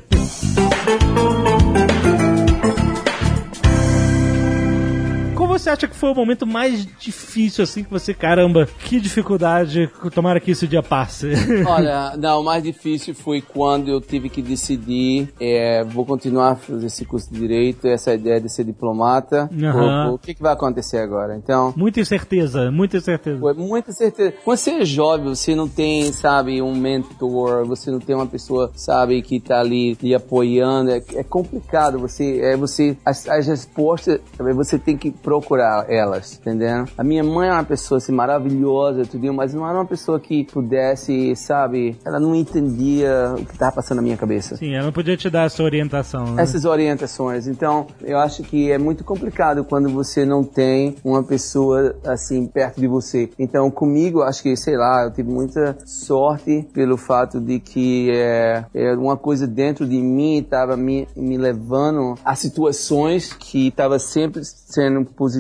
você 5.69 5.71
acha 5.71 5.89
que 5.89 5.95
foi 5.97 6.11
o 6.11 6.15
momento 6.15 6.47
mais 6.47 6.87
difícil, 6.99 7.63
assim, 7.65 7.85
que 7.85 7.91
você, 7.91 8.15
caramba, 8.15 8.67
que 8.85 8.99
dificuldade, 9.01 9.91
tomara 10.15 10.41
que 10.41 10.53
esse 10.53 10.67
dia 10.67 10.83
passe? 10.83 11.33
Olha, 11.67 12.17
não, 12.17 12.41
o 12.41 12.45
mais 12.45 12.63
difícil 12.63 13.15
foi 13.15 13.41
quando 13.43 13.89
eu 13.89 14.01
tive 14.01 14.29
que 14.31 14.41
decidir, 14.41 15.29
é, 15.41 15.85
vou 15.85 16.05
continuar 16.07 16.53
a 16.53 16.57
fazer 16.57 16.87
esse 16.87 17.05
curso 17.05 17.31
de 17.33 17.39
Direito, 17.39 17.87
essa 17.87 18.15
ideia 18.15 18.41
de 18.41 18.49
ser 18.53 18.65
diplomata, 18.65 19.49
ou- 19.53 20.09
ou 20.09 20.15
o 20.15 20.19
que, 20.19 20.35
que 20.35 20.43
vai 20.43 20.53
acontecer 20.53 20.99
agora? 20.99 21.37
Então, 21.37 21.73
muita 21.77 22.01
incerteza, 22.01 22.71
muita 22.71 22.97
incerteza. 22.97 23.39
foi 23.39 23.55
muita 23.55 23.93
certeza. 23.93 24.35
Quando 24.45 24.57
você 24.59 24.71
é 24.71 24.85
jovem, 24.85 25.29
você 25.35 25.55
não 25.55 25.69
tem, 25.69 26.11
sabe, 26.13 26.61
um 26.63 26.75
mentor, 26.75 27.65
você 27.67 27.91
não 27.91 27.99
tem 28.01 28.15
uma 28.17 28.27
pessoa, 28.27 28.71
sabe, 28.75 29.21
que 29.23 29.39
tá 29.41 29.61
ali 29.61 29.97
lhe 30.03 30.15
apoiando, 30.15 30.91
é, 30.91 31.03
é 31.15 31.23
complicado, 31.23 31.99
você, 31.99 32.41
é 32.41 32.57
você, 32.57 32.97
as, 33.05 33.29
as 33.29 33.47
respostas, 33.47 34.21
você 34.55 34.79
tem 34.79 34.97
que 34.97 35.11
procurar 35.11 35.58
elas, 35.89 36.39
entendendo? 36.41 36.91
A 36.97 37.05
minha 37.05 37.23
mãe 37.23 37.49
é 37.49 37.53
uma 37.53 37.65
pessoa, 37.65 37.99
assim, 37.99 38.13
maravilhosa, 38.13 39.03
tudo, 39.05 39.33
mas 39.33 39.55
não 39.55 39.69
era 39.69 39.79
uma 39.79 39.87
pessoa 39.87 40.19
que 40.19 40.45
pudesse, 40.45 41.35
sabe, 41.37 41.97
ela 42.05 42.19
não 42.19 42.35
entendia 42.35 43.35
o 43.39 43.45
que 43.45 43.59
tava 43.59 43.77
passando 43.77 43.99
na 43.99 44.03
minha 44.03 44.17
cabeça 44.17 44.57
Sim, 44.57 44.75
eu 44.75 44.85
não 44.85 44.93
podia 44.93 45.17
te 45.17 45.29
dar 45.31 45.47
essa 45.47 45.63
orientação, 45.63 46.35
né? 46.35 46.43
essas 46.43 46.65
orientações. 46.65 47.47
Então, 47.47 47.87
eu 48.03 48.19
acho 48.19 48.43
que 48.43 48.71
é 48.71 48.79
muito 48.79 49.05
complicado 49.05 49.65
quando 49.65 49.89
você 49.89 50.25
não 50.25 50.45
tem 50.45 50.97
uma 51.05 51.23
pessoa 51.23 51.95
assim 52.05 52.47
perto 52.47 52.81
de 52.81 52.87
você. 52.87 53.31
Então, 53.39 53.71
comigo, 53.71 54.23
acho 54.23 54.43
que, 54.43 54.57
sei 54.57 54.77
lá, 54.77 55.05
eu 55.05 55.13
tive 55.13 55.31
muita 55.31 55.77
sorte 55.85 56.67
pelo 56.73 56.97
fato 56.97 57.41
de 57.41 57.59
que 57.59 58.11
é, 58.11 58.65
é 58.75 58.95
uma 58.95 59.17
coisa 59.17 59.47
dentro 59.47 59.87
de 59.87 60.01
mim 60.01 60.39
estava 60.39 60.77
me, 60.77 61.09
me 61.17 61.37
levando 61.37 62.15
a 62.25 62.35
situações 62.35 63.33
que 63.33 63.69
estava 63.69 63.99
sempre 63.99 64.43
sendo 64.45 65.05
positiva, 65.05 65.38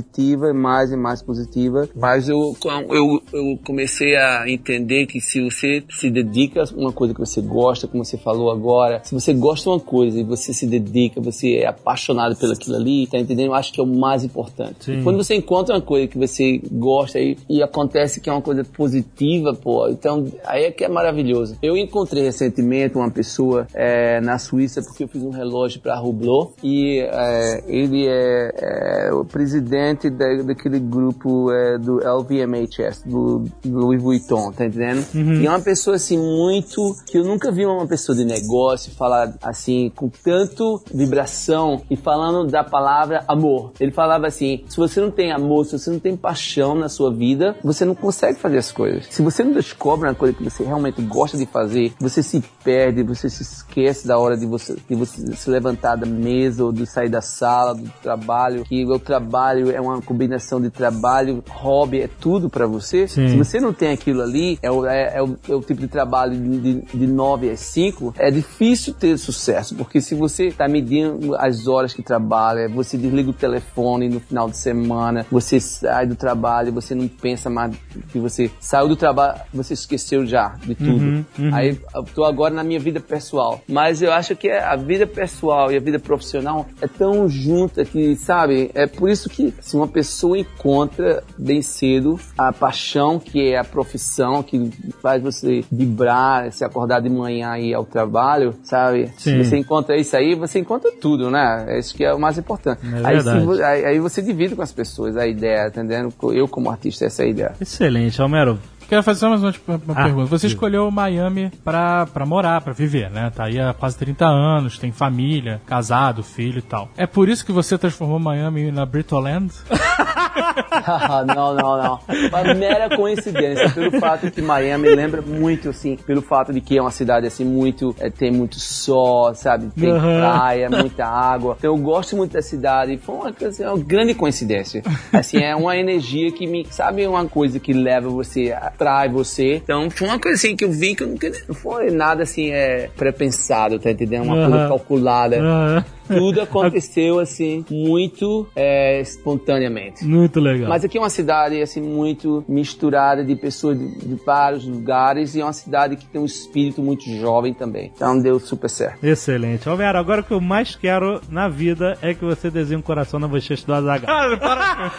mais 0.55 0.93
e 0.93 0.97
mais 0.97 1.23
positiva. 1.23 1.89
Mas 1.95 2.29
eu, 2.29 2.57
eu, 2.91 3.23
eu 3.33 3.59
comecei 3.65 4.17
a 4.17 4.45
entender 4.49 5.07
que 5.07 5.21
se 5.21 5.41
você 5.43 5.83
se 5.91 6.11
dedica 6.11 6.63
a 6.63 6.67
uma 6.77 6.93
coisa 6.93 7.15
que 7.15 7.21
você 7.21 7.41
gosta, 7.41 7.87
como 7.87 8.05
você 8.05 8.19
falou 8.19 8.51
agora, 8.51 9.01
se 9.05 9.15
você 9.15 9.33
gosta 9.33 9.65
de 9.65 9.69
uma 9.71 9.81
coisa 9.81 10.21
e 10.21 10.25
você 10.25 10.53
se 10.53 10.67
dedica, 10.67 11.21
você 11.21 11.57
é 11.57 11.67
apaixonado 11.67 12.37
pelo 12.37 12.53
aquilo 12.53 12.77
ali, 12.77 13.07
tá 13.07 13.19
entendendo? 13.19 13.47
Eu 13.47 13.55
acho 13.55 13.73
que 13.73 13.81
é 13.81 13.83
o 13.83 13.87
mais 13.87 14.25
importante. 14.25 14.85
Sim. 14.85 15.01
E 15.01 15.03
quando 15.03 15.17
você 15.17 15.35
encontra 15.35 15.75
uma 15.75 15.81
coisa 15.81 16.07
que 16.07 16.19
você 16.19 16.61
gosta 16.71 17.19
e, 17.19 17.37
e 17.49 17.63
acontece 17.63 18.21
que 18.21 18.29
é 18.29 18.33
uma 18.33 18.43
coisa 18.43 18.65
positiva, 18.65 19.55
pô, 19.55 19.89
então 19.89 20.27
aí 20.45 20.65
é 20.65 20.71
que 20.71 20.85
é 20.85 20.89
maravilhoso. 20.89 21.57
Eu 21.63 21.77
encontrei 21.77 22.25
recentemente 22.25 22.97
uma 22.97 23.11
pessoa 23.11 23.67
é, 23.75 24.21
na 24.21 24.39
Suíça 24.39 24.83
porque 24.83 25.05
eu 25.05 25.09
fiz 25.09 25.23
um 25.23 25.31
relógio 25.31 25.81
para 25.81 26.01
Hublot 26.01 26.53
e 26.63 27.01
é, 27.01 27.65
ele 27.67 28.07
é, 28.07 29.09
é 29.09 29.13
o 29.13 29.25
presidente 29.25 29.79
da, 29.95 30.43
daquele 30.43 30.79
grupo 30.79 31.51
é, 31.53 31.79
do 31.79 31.99
LVMHS, 31.99 33.03
do, 33.05 33.45
do 33.63 33.79
Louis 33.79 34.03
Vuitton, 34.03 34.53
tá 34.53 34.67
entendendo? 34.67 35.07
E 35.15 35.47
é 35.47 35.51
uma 35.51 35.61
pessoa 35.61 35.97
assim 35.97 36.19
muito 36.19 36.95
que 37.07 37.19
eu 37.19 37.25
nunca 37.25 37.51
vi 37.51 37.65
uma 37.67 37.87
pessoa 37.87 38.17
de 38.17 38.25
negócio 38.25 38.93
falar 38.93 39.35
assim 39.43 39.91
com 39.95 40.09
tanto 40.09 40.83
vibração 40.93 41.83
e 41.91 41.97
falando 41.97 42.51
da 42.51 42.65
palavra 42.65 43.25
amor. 43.27 43.73
Ele 43.79 43.93
falava 43.93 44.27
assim: 44.27 44.65
se 44.69 44.77
você 44.77 45.01
não 45.01 45.11
tem 45.11 45.33
amor, 45.33 45.65
se 45.65 45.79
você 45.79 45.91
não 45.91 45.99
tem 45.99 46.17
paixão 46.17 46.75
na 46.75 46.89
sua 46.89 47.13
vida, 47.13 47.57
você 47.63 47.85
não 47.85 47.95
consegue 47.95 48.39
fazer 48.39 48.59
as 48.59 48.73
coisas. 48.73 49.07
Se 49.11 49.23
você 49.23 49.43
não 49.43 49.53
descobre 49.53 50.09
uma 50.09 50.15
coisa 50.15 50.35
que 50.35 50.45
você 50.45 50.65
realmente 50.65 51.01
gosta 51.03 51.37
de 51.37 51.47
fazer, 51.47 51.93
você 52.01 52.23
se 52.23 52.43
perde, 52.63 53.03
você 53.03 53.29
se 53.29 53.43
esquece 53.43 54.07
da 54.07 54.19
hora 54.19 54.37
de 54.37 54.47
você, 54.47 54.77
de 54.89 54.95
você 54.95 55.35
se 55.35 55.51
levantar 55.51 55.97
da 55.97 56.07
mesa 56.07 56.65
ou 56.65 56.73
de 56.73 56.87
sair 56.87 57.09
da 57.09 57.21
sala, 57.21 57.75
do 57.75 57.91
trabalho. 58.03 58.65
Que 58.65 58.85
o 58.85 58.99
trabalho 58.99 59.29
trabalho 59.49 59.71
é 59.79 59.81
uma 59.81 60.03
combinação 60.03 60.61
de 60.61 60.71
trabalho, 60.71 61.43
hobby, 61.49 62.03
é 62.03 62.09
tudo 62.21 62.51
pra 62.51 62.67
você. 62.67 63.07
Sim. 63.07 63.29
Se 63.29 63.37
você 63.37 63.61
não 63.61 63.73
tem 63.73 63.91
aquilo 63.91 64.23
ali, 64.23 64.59
é 64.61 64.71
o, 64.71 64.85
é, 64.85 65.17
é 65.17 65.23
o, 65.23 65.37
é 65.49 65.55
o 65.55 65.61
tipo 65.61 65.81
de 65.81 65.89
trabalho 65.89 66.37
de, 66.37 66.81
de 66.83 67.07
9 67.07 67.51
às 67.51 67.61
5, 67.61 68.15
é 68.19 68.31
difícil 68.31 68.93
ter 68.93 69.17
sucesso, 69.17 69.75
porque 69.77 70.01
se 70.01 70.15
você 70.15 70.51
tá 70.51 70.69
medindo 70.69 71.35
as 71.37 71.67
horas 71.69 71.95
que 71.95 72.03
trabalha, 72.03 72.69
você 72.69 72.97
desliga 72.97 73.31
o 73.31 73.33
telefone 73.33 74.09
no 74.09 74.21
final 74.21 74.51
de 74.51 74.57
semana, 74.57 75.25
você 75.31 75.61
sai 75.61 76.07
do 76.07 76.17
trabalho, 76.17 76.73
você 76.73 76.95
não 76.95 77.07
pensa 77.07 77.49
mais 77.49 77.77
que 78.11 78.19
você 78.19 78.51
saiu 78.59 78.89
do 78.89 78.97
trabalho, 78.97 79.41
você 79.55 79.75
esqueceu 79.75 80.27
já 80.27 80.57
de 80.65 80.75
tudo. 80.75 81.25
Aí 81.53 81.79
eu 81.95 82.03
tô 82.03 82.25
agora 82.25 82.53
na 82.53 82.65
minha 82.65 82.81
vida 82.81 83.01
pessoal, 83.01 83.61
mas 83.69 84.03
eu 84.03 84.13
acho 84.13 84.35
que 84.35 84.51
a 84.51 84.75
vida 84.75 85.07
pessoal 85.07 85.71
e 85.71 85.77
a 85.77 85.81
vida 85.81 85.99
profissional 85.99 86.67
é 86.81 86.89
tão 86.89 87.29
junta 87.29 87.85
que, 87.85 88.17
sabe, 88.17 88.71
é 88.75 88.87
por 88.87 89.09
isso 89.09 89.29
que 89.29 89.55
se 89.69 89.77
uma 89.77 89.87
pessoa 89.87 90.39
encontra 90.39 91.23
bem 91.37 91.61
cedo 91.61 92.19
a 92.39 92.51
paixão 92.51 93.19
que 93.19 93.53
é 93.53 93.59
a 93.59 93.65
profissão 93.65 94.43
que 94.43 94.71
faz 95.03 95.23
você 95.23 95.63
vibrar, 95.71 96.51
se 96.51 96.65
acordar 96.65 97.03
de 97.03 97.11
manhã 97.11 97.59
e 97.59 97.69
ir 97.69 97.75
ao 97.75 97.85
trabalho, 97.85 98.55
sabe? 98.63 99.09
Sim. 99.19 99.33
Se 99.33 99.45
você 99.45 99.59
encontra 99.59 99.95
isso 99.99 100.17
aí, 100.17 100.35
você 100.35 100.59
encontra 100.59 100.91
tudo, 100.91 101.31
né? 101.31 101.67
É 101.69 101.79
isso 101.79 101.95
que 101.95 102.03
é 102.03 102.15
o 102.15 102.19
mais 102.19 102.39
importante. 102.39 102.81
É 102.83 103.07
aí, 103.07 103.21
se 103.21 103.63
aí, 103.63 103.85
aí 103.85 103.99
você 104.01 104.23
divide 104.23 104.57
com 104.57 104.63
as 104.63 104.73
pessoas 104.73 105.19
a 105.19 105.27
ideia, 105.27 105.69
entendendo? 105.69 106.15
Eu 106.33 106.49
como 106.49 106.71
artista, 106.71 107.05
essa 107.05 107.23
é 107.23 107.27
a 107.27 107.29
ideia. 107.29 107.53
Excelente, 107.61 108.23
Homero. 108.23 108.59
Quero 108.89 109.03
fazer 109.03 109.21
só 109.21 109.29
mais 109.29 109.43
uma, 109.43 109.53
tipo, 109.53 109.71
uma 109.73 109.95
Ah, 109.95 110.05
pergunta. 110.05 110.27
Você 110.31 110.47
diga. 110.47 110.57
escolheu 110.57 110.91
Miami 110.91 111.51
pra, 111.63 112.07
pra 112.07 112.25
morar, 112.25 112.61
pra 112.63 112.73
viver, 112.73 113.11
né? 113.11 113.31
Tá 113.35 113.45
aí 113.45 113.61
há 113.61 113.75
quase 113.75 113.99
30 113.99 114.25
anos, 114.27 114.79
tem 114.79 114.91
família, 114.91 115.61
casado, 115.67 116.23
filho 116.23 116.59
e 116.59 116.63
tal. 116.63 116.89
É 116.97 117.07
por 117.07 117.29
isso 117.29 117.45
que 117.45 117.53
você 117.53 117.77
transformou 117.77 118.19
Miami 118.19 118.73
na 118.73 118.87
Britoland? 118.87 119.53
não, 121.27 121.55
não, 121.55 121.77
não. 121.83 122.01
Uma 122.29 122.55
mera 122.55 122.95
coincidência, 122.97 123.69
pelo 123.71 124.01
fato 124.01 124.31
que 124.31 124.41
Miami 124.41 124.89
lembra 124.89 125.21
muito, 125.23 125.69
assim, 125.71 125.97
pelo 125.97 126.23
fato 126.23 126.53
de 126.53 126.61
que 126.61 126.79
é 126.79 126.81
uma 126.81 126.91
cidade, 126.91 127.27
assim, 127.27 127.45
muito, 127.45 127.95
é, 127.99 128.09
tem 128.11 128.31
muito 128.33 128.59
sol, 128.59 129.35
sabe? 129.35 129.69
Tem 129.79 129.91
Aham. 129.91 130.19
praia, 130.19 130.71
muita 130.71 131.05
água. 131.07 131.57
Então 131.59 131.75
eu 131.75 131.83
gosto 131.83 132.17
muito 132.17 132.33
da 132.33 132.43
cidade. 132.43 132.97
Foi 132.99 133.15
uma, 133.15 133.33
coisa- 133.33 133.73
uma 133.75 133.85
grande 133.85 134.15
coincidência. 134.15 134.83
Assim, 135.13 135.39
é 135.39 135.55
uma 135.55 135.77
energia 135.77 136.33
que 136.33 136.47
me, 136.47 136.67
sabe, 136.71 137.07
uma 137.07 137.27
coisa 137.27 137.59
que 137.61 137.73
leva 137.73 138.09
você, 138.09 138.53
atrai 138.79 139.09
você. 139.09 139.57
Então 139.57 139.91
foi 139.91 140.07
uma 140.07 140.19
coisa, 140.19 140.37
assim, 140.37 140.55
que 140.55 140.65
eu 140.65 140.71
vi 140.71 140.95
que 140.95 141.03
eu 141.03 141.09
nunca, 141.09 141.31
não 141.49 141.55
foi 141.55 141.91
nada, 141.91 142.23
assim, 142.23 142.51
é, 142.51 142.89
pré-pensado, 142.97 143.79
tá 143.79 143.91
entendendo? 143.91 144.25
Uma 144.25 144.49
coisa 144.49 144.69
calculada. 144.69 145.85
Tudo 146.09 146.41
aconteceu, 146.43 147.19
assim, 147.19 147.65
muito 147.71 148.49
é, 148.57 149.01
espontaneamente. 149.01 150.05
muito 150.05 150.41
legal. 150.41 150.69
Mas 150.69 150.85
aqui 150.85 150.99
é 150.99 151.01
uma 151.01 151.11
cidade 151.11 151.61
assim 151.61 151.81
muito 151.81 152.45
misturada 152.49 153.25
de 153.25 153.37
pessoas 153.37 153.79
de, 153.79 153.99
de 153.99 154.15
vários 154.25 154.67
lugares 154.67 155.35
e 155.35 155.41
é 155.41 155.45
uma 155.45 155.53
cidade 155.53 155.97
que 155.97 156.07
tem 156.07 156.21
um 156.21 156.25
espírito 156.25 156.83
muito 156.83 157.05
jovem 157.11 157.55
também. 157.55 157.93
Então 157.95 158.19
deu 158.19 158.39
super 158.41 158.69
certo. 158.69 159.05
Excelente. 159.05 159.69
Homero, 159.69 159.99
agora 159.99 160.21
o 160.21 160.25
que 160.25 160.33
eu 160.33 160.41
mais 160.41 160.75
quero 160.75 161.21
na 161.31 161.49
vida 161.49 161.97
é 162.03 162.15
que 162.15 162.25
você 162.25 162.51
desenhe 162.51 162.79
um 162.79 162.83
coração 162.83 163.21
na 163.21 163.29
bochecha 163.29 163.67
do 163.67 163.75
Azaghal. 163.75 164.09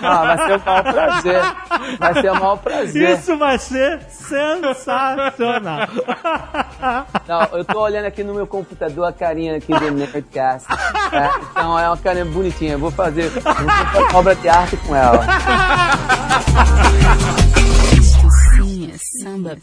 Ah, 0.02 0.36
vai 0.36 0.48
ser 0.48 0.56
o 0.56 0.66
maior 0.66 0.84
prazer. 0.94 1.42
Vai 2.00 2.14
ser 2.22 2.32
o 2.32 2.36
maior 2.36 2.58
prazer. 2.58 3.10
Isso 3.18 3.38
vai 3.38 3.58
ser 3.58 4.02
sensacional. 4.10 5.88
Não, 7.28 7.58
eu 7.58 7.66
tô 7.66 7.80
olhando 7.82 8.06
aqui 8.06 8.24
no 8.24 8.34
meu 8.34 8.48
computador 8.48 9.06
a 9.06 9.14
carinha 9.14 9.58
aqui 9.58 9.74
do 9.74 9.92
Nerdcast. 9.92 10.68
É, 11.12 11.30
então 11.52 11.80
é 11.80 11.88
uma 11.88 11.98
carinha 11.98 12.26
bonitinha. 12.26 12.74
Eu 12.74 12.80
vou 12.80 12.92
fazer, 12.92 13.30
vou 13.30 13.42
fazer 13.42 13.64
uma 13.64 14.18
obra 14.18 14.36
de 14.36 14.50
arte 14.50 14.78
com 14.78 14.96
ela. 14.96 15.26
Samba. 19.22 19.58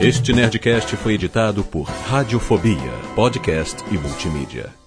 Este 0.00 0.32
Nerdcast 0.32 0.96
foi 0.96 1.14
editado 1.14 1.64
por 1.64 1.84
Radiofobia, 1.84 2.92
podcast 3.14 3.82
e 3.90 3.98
multimídia. 3.98 4.83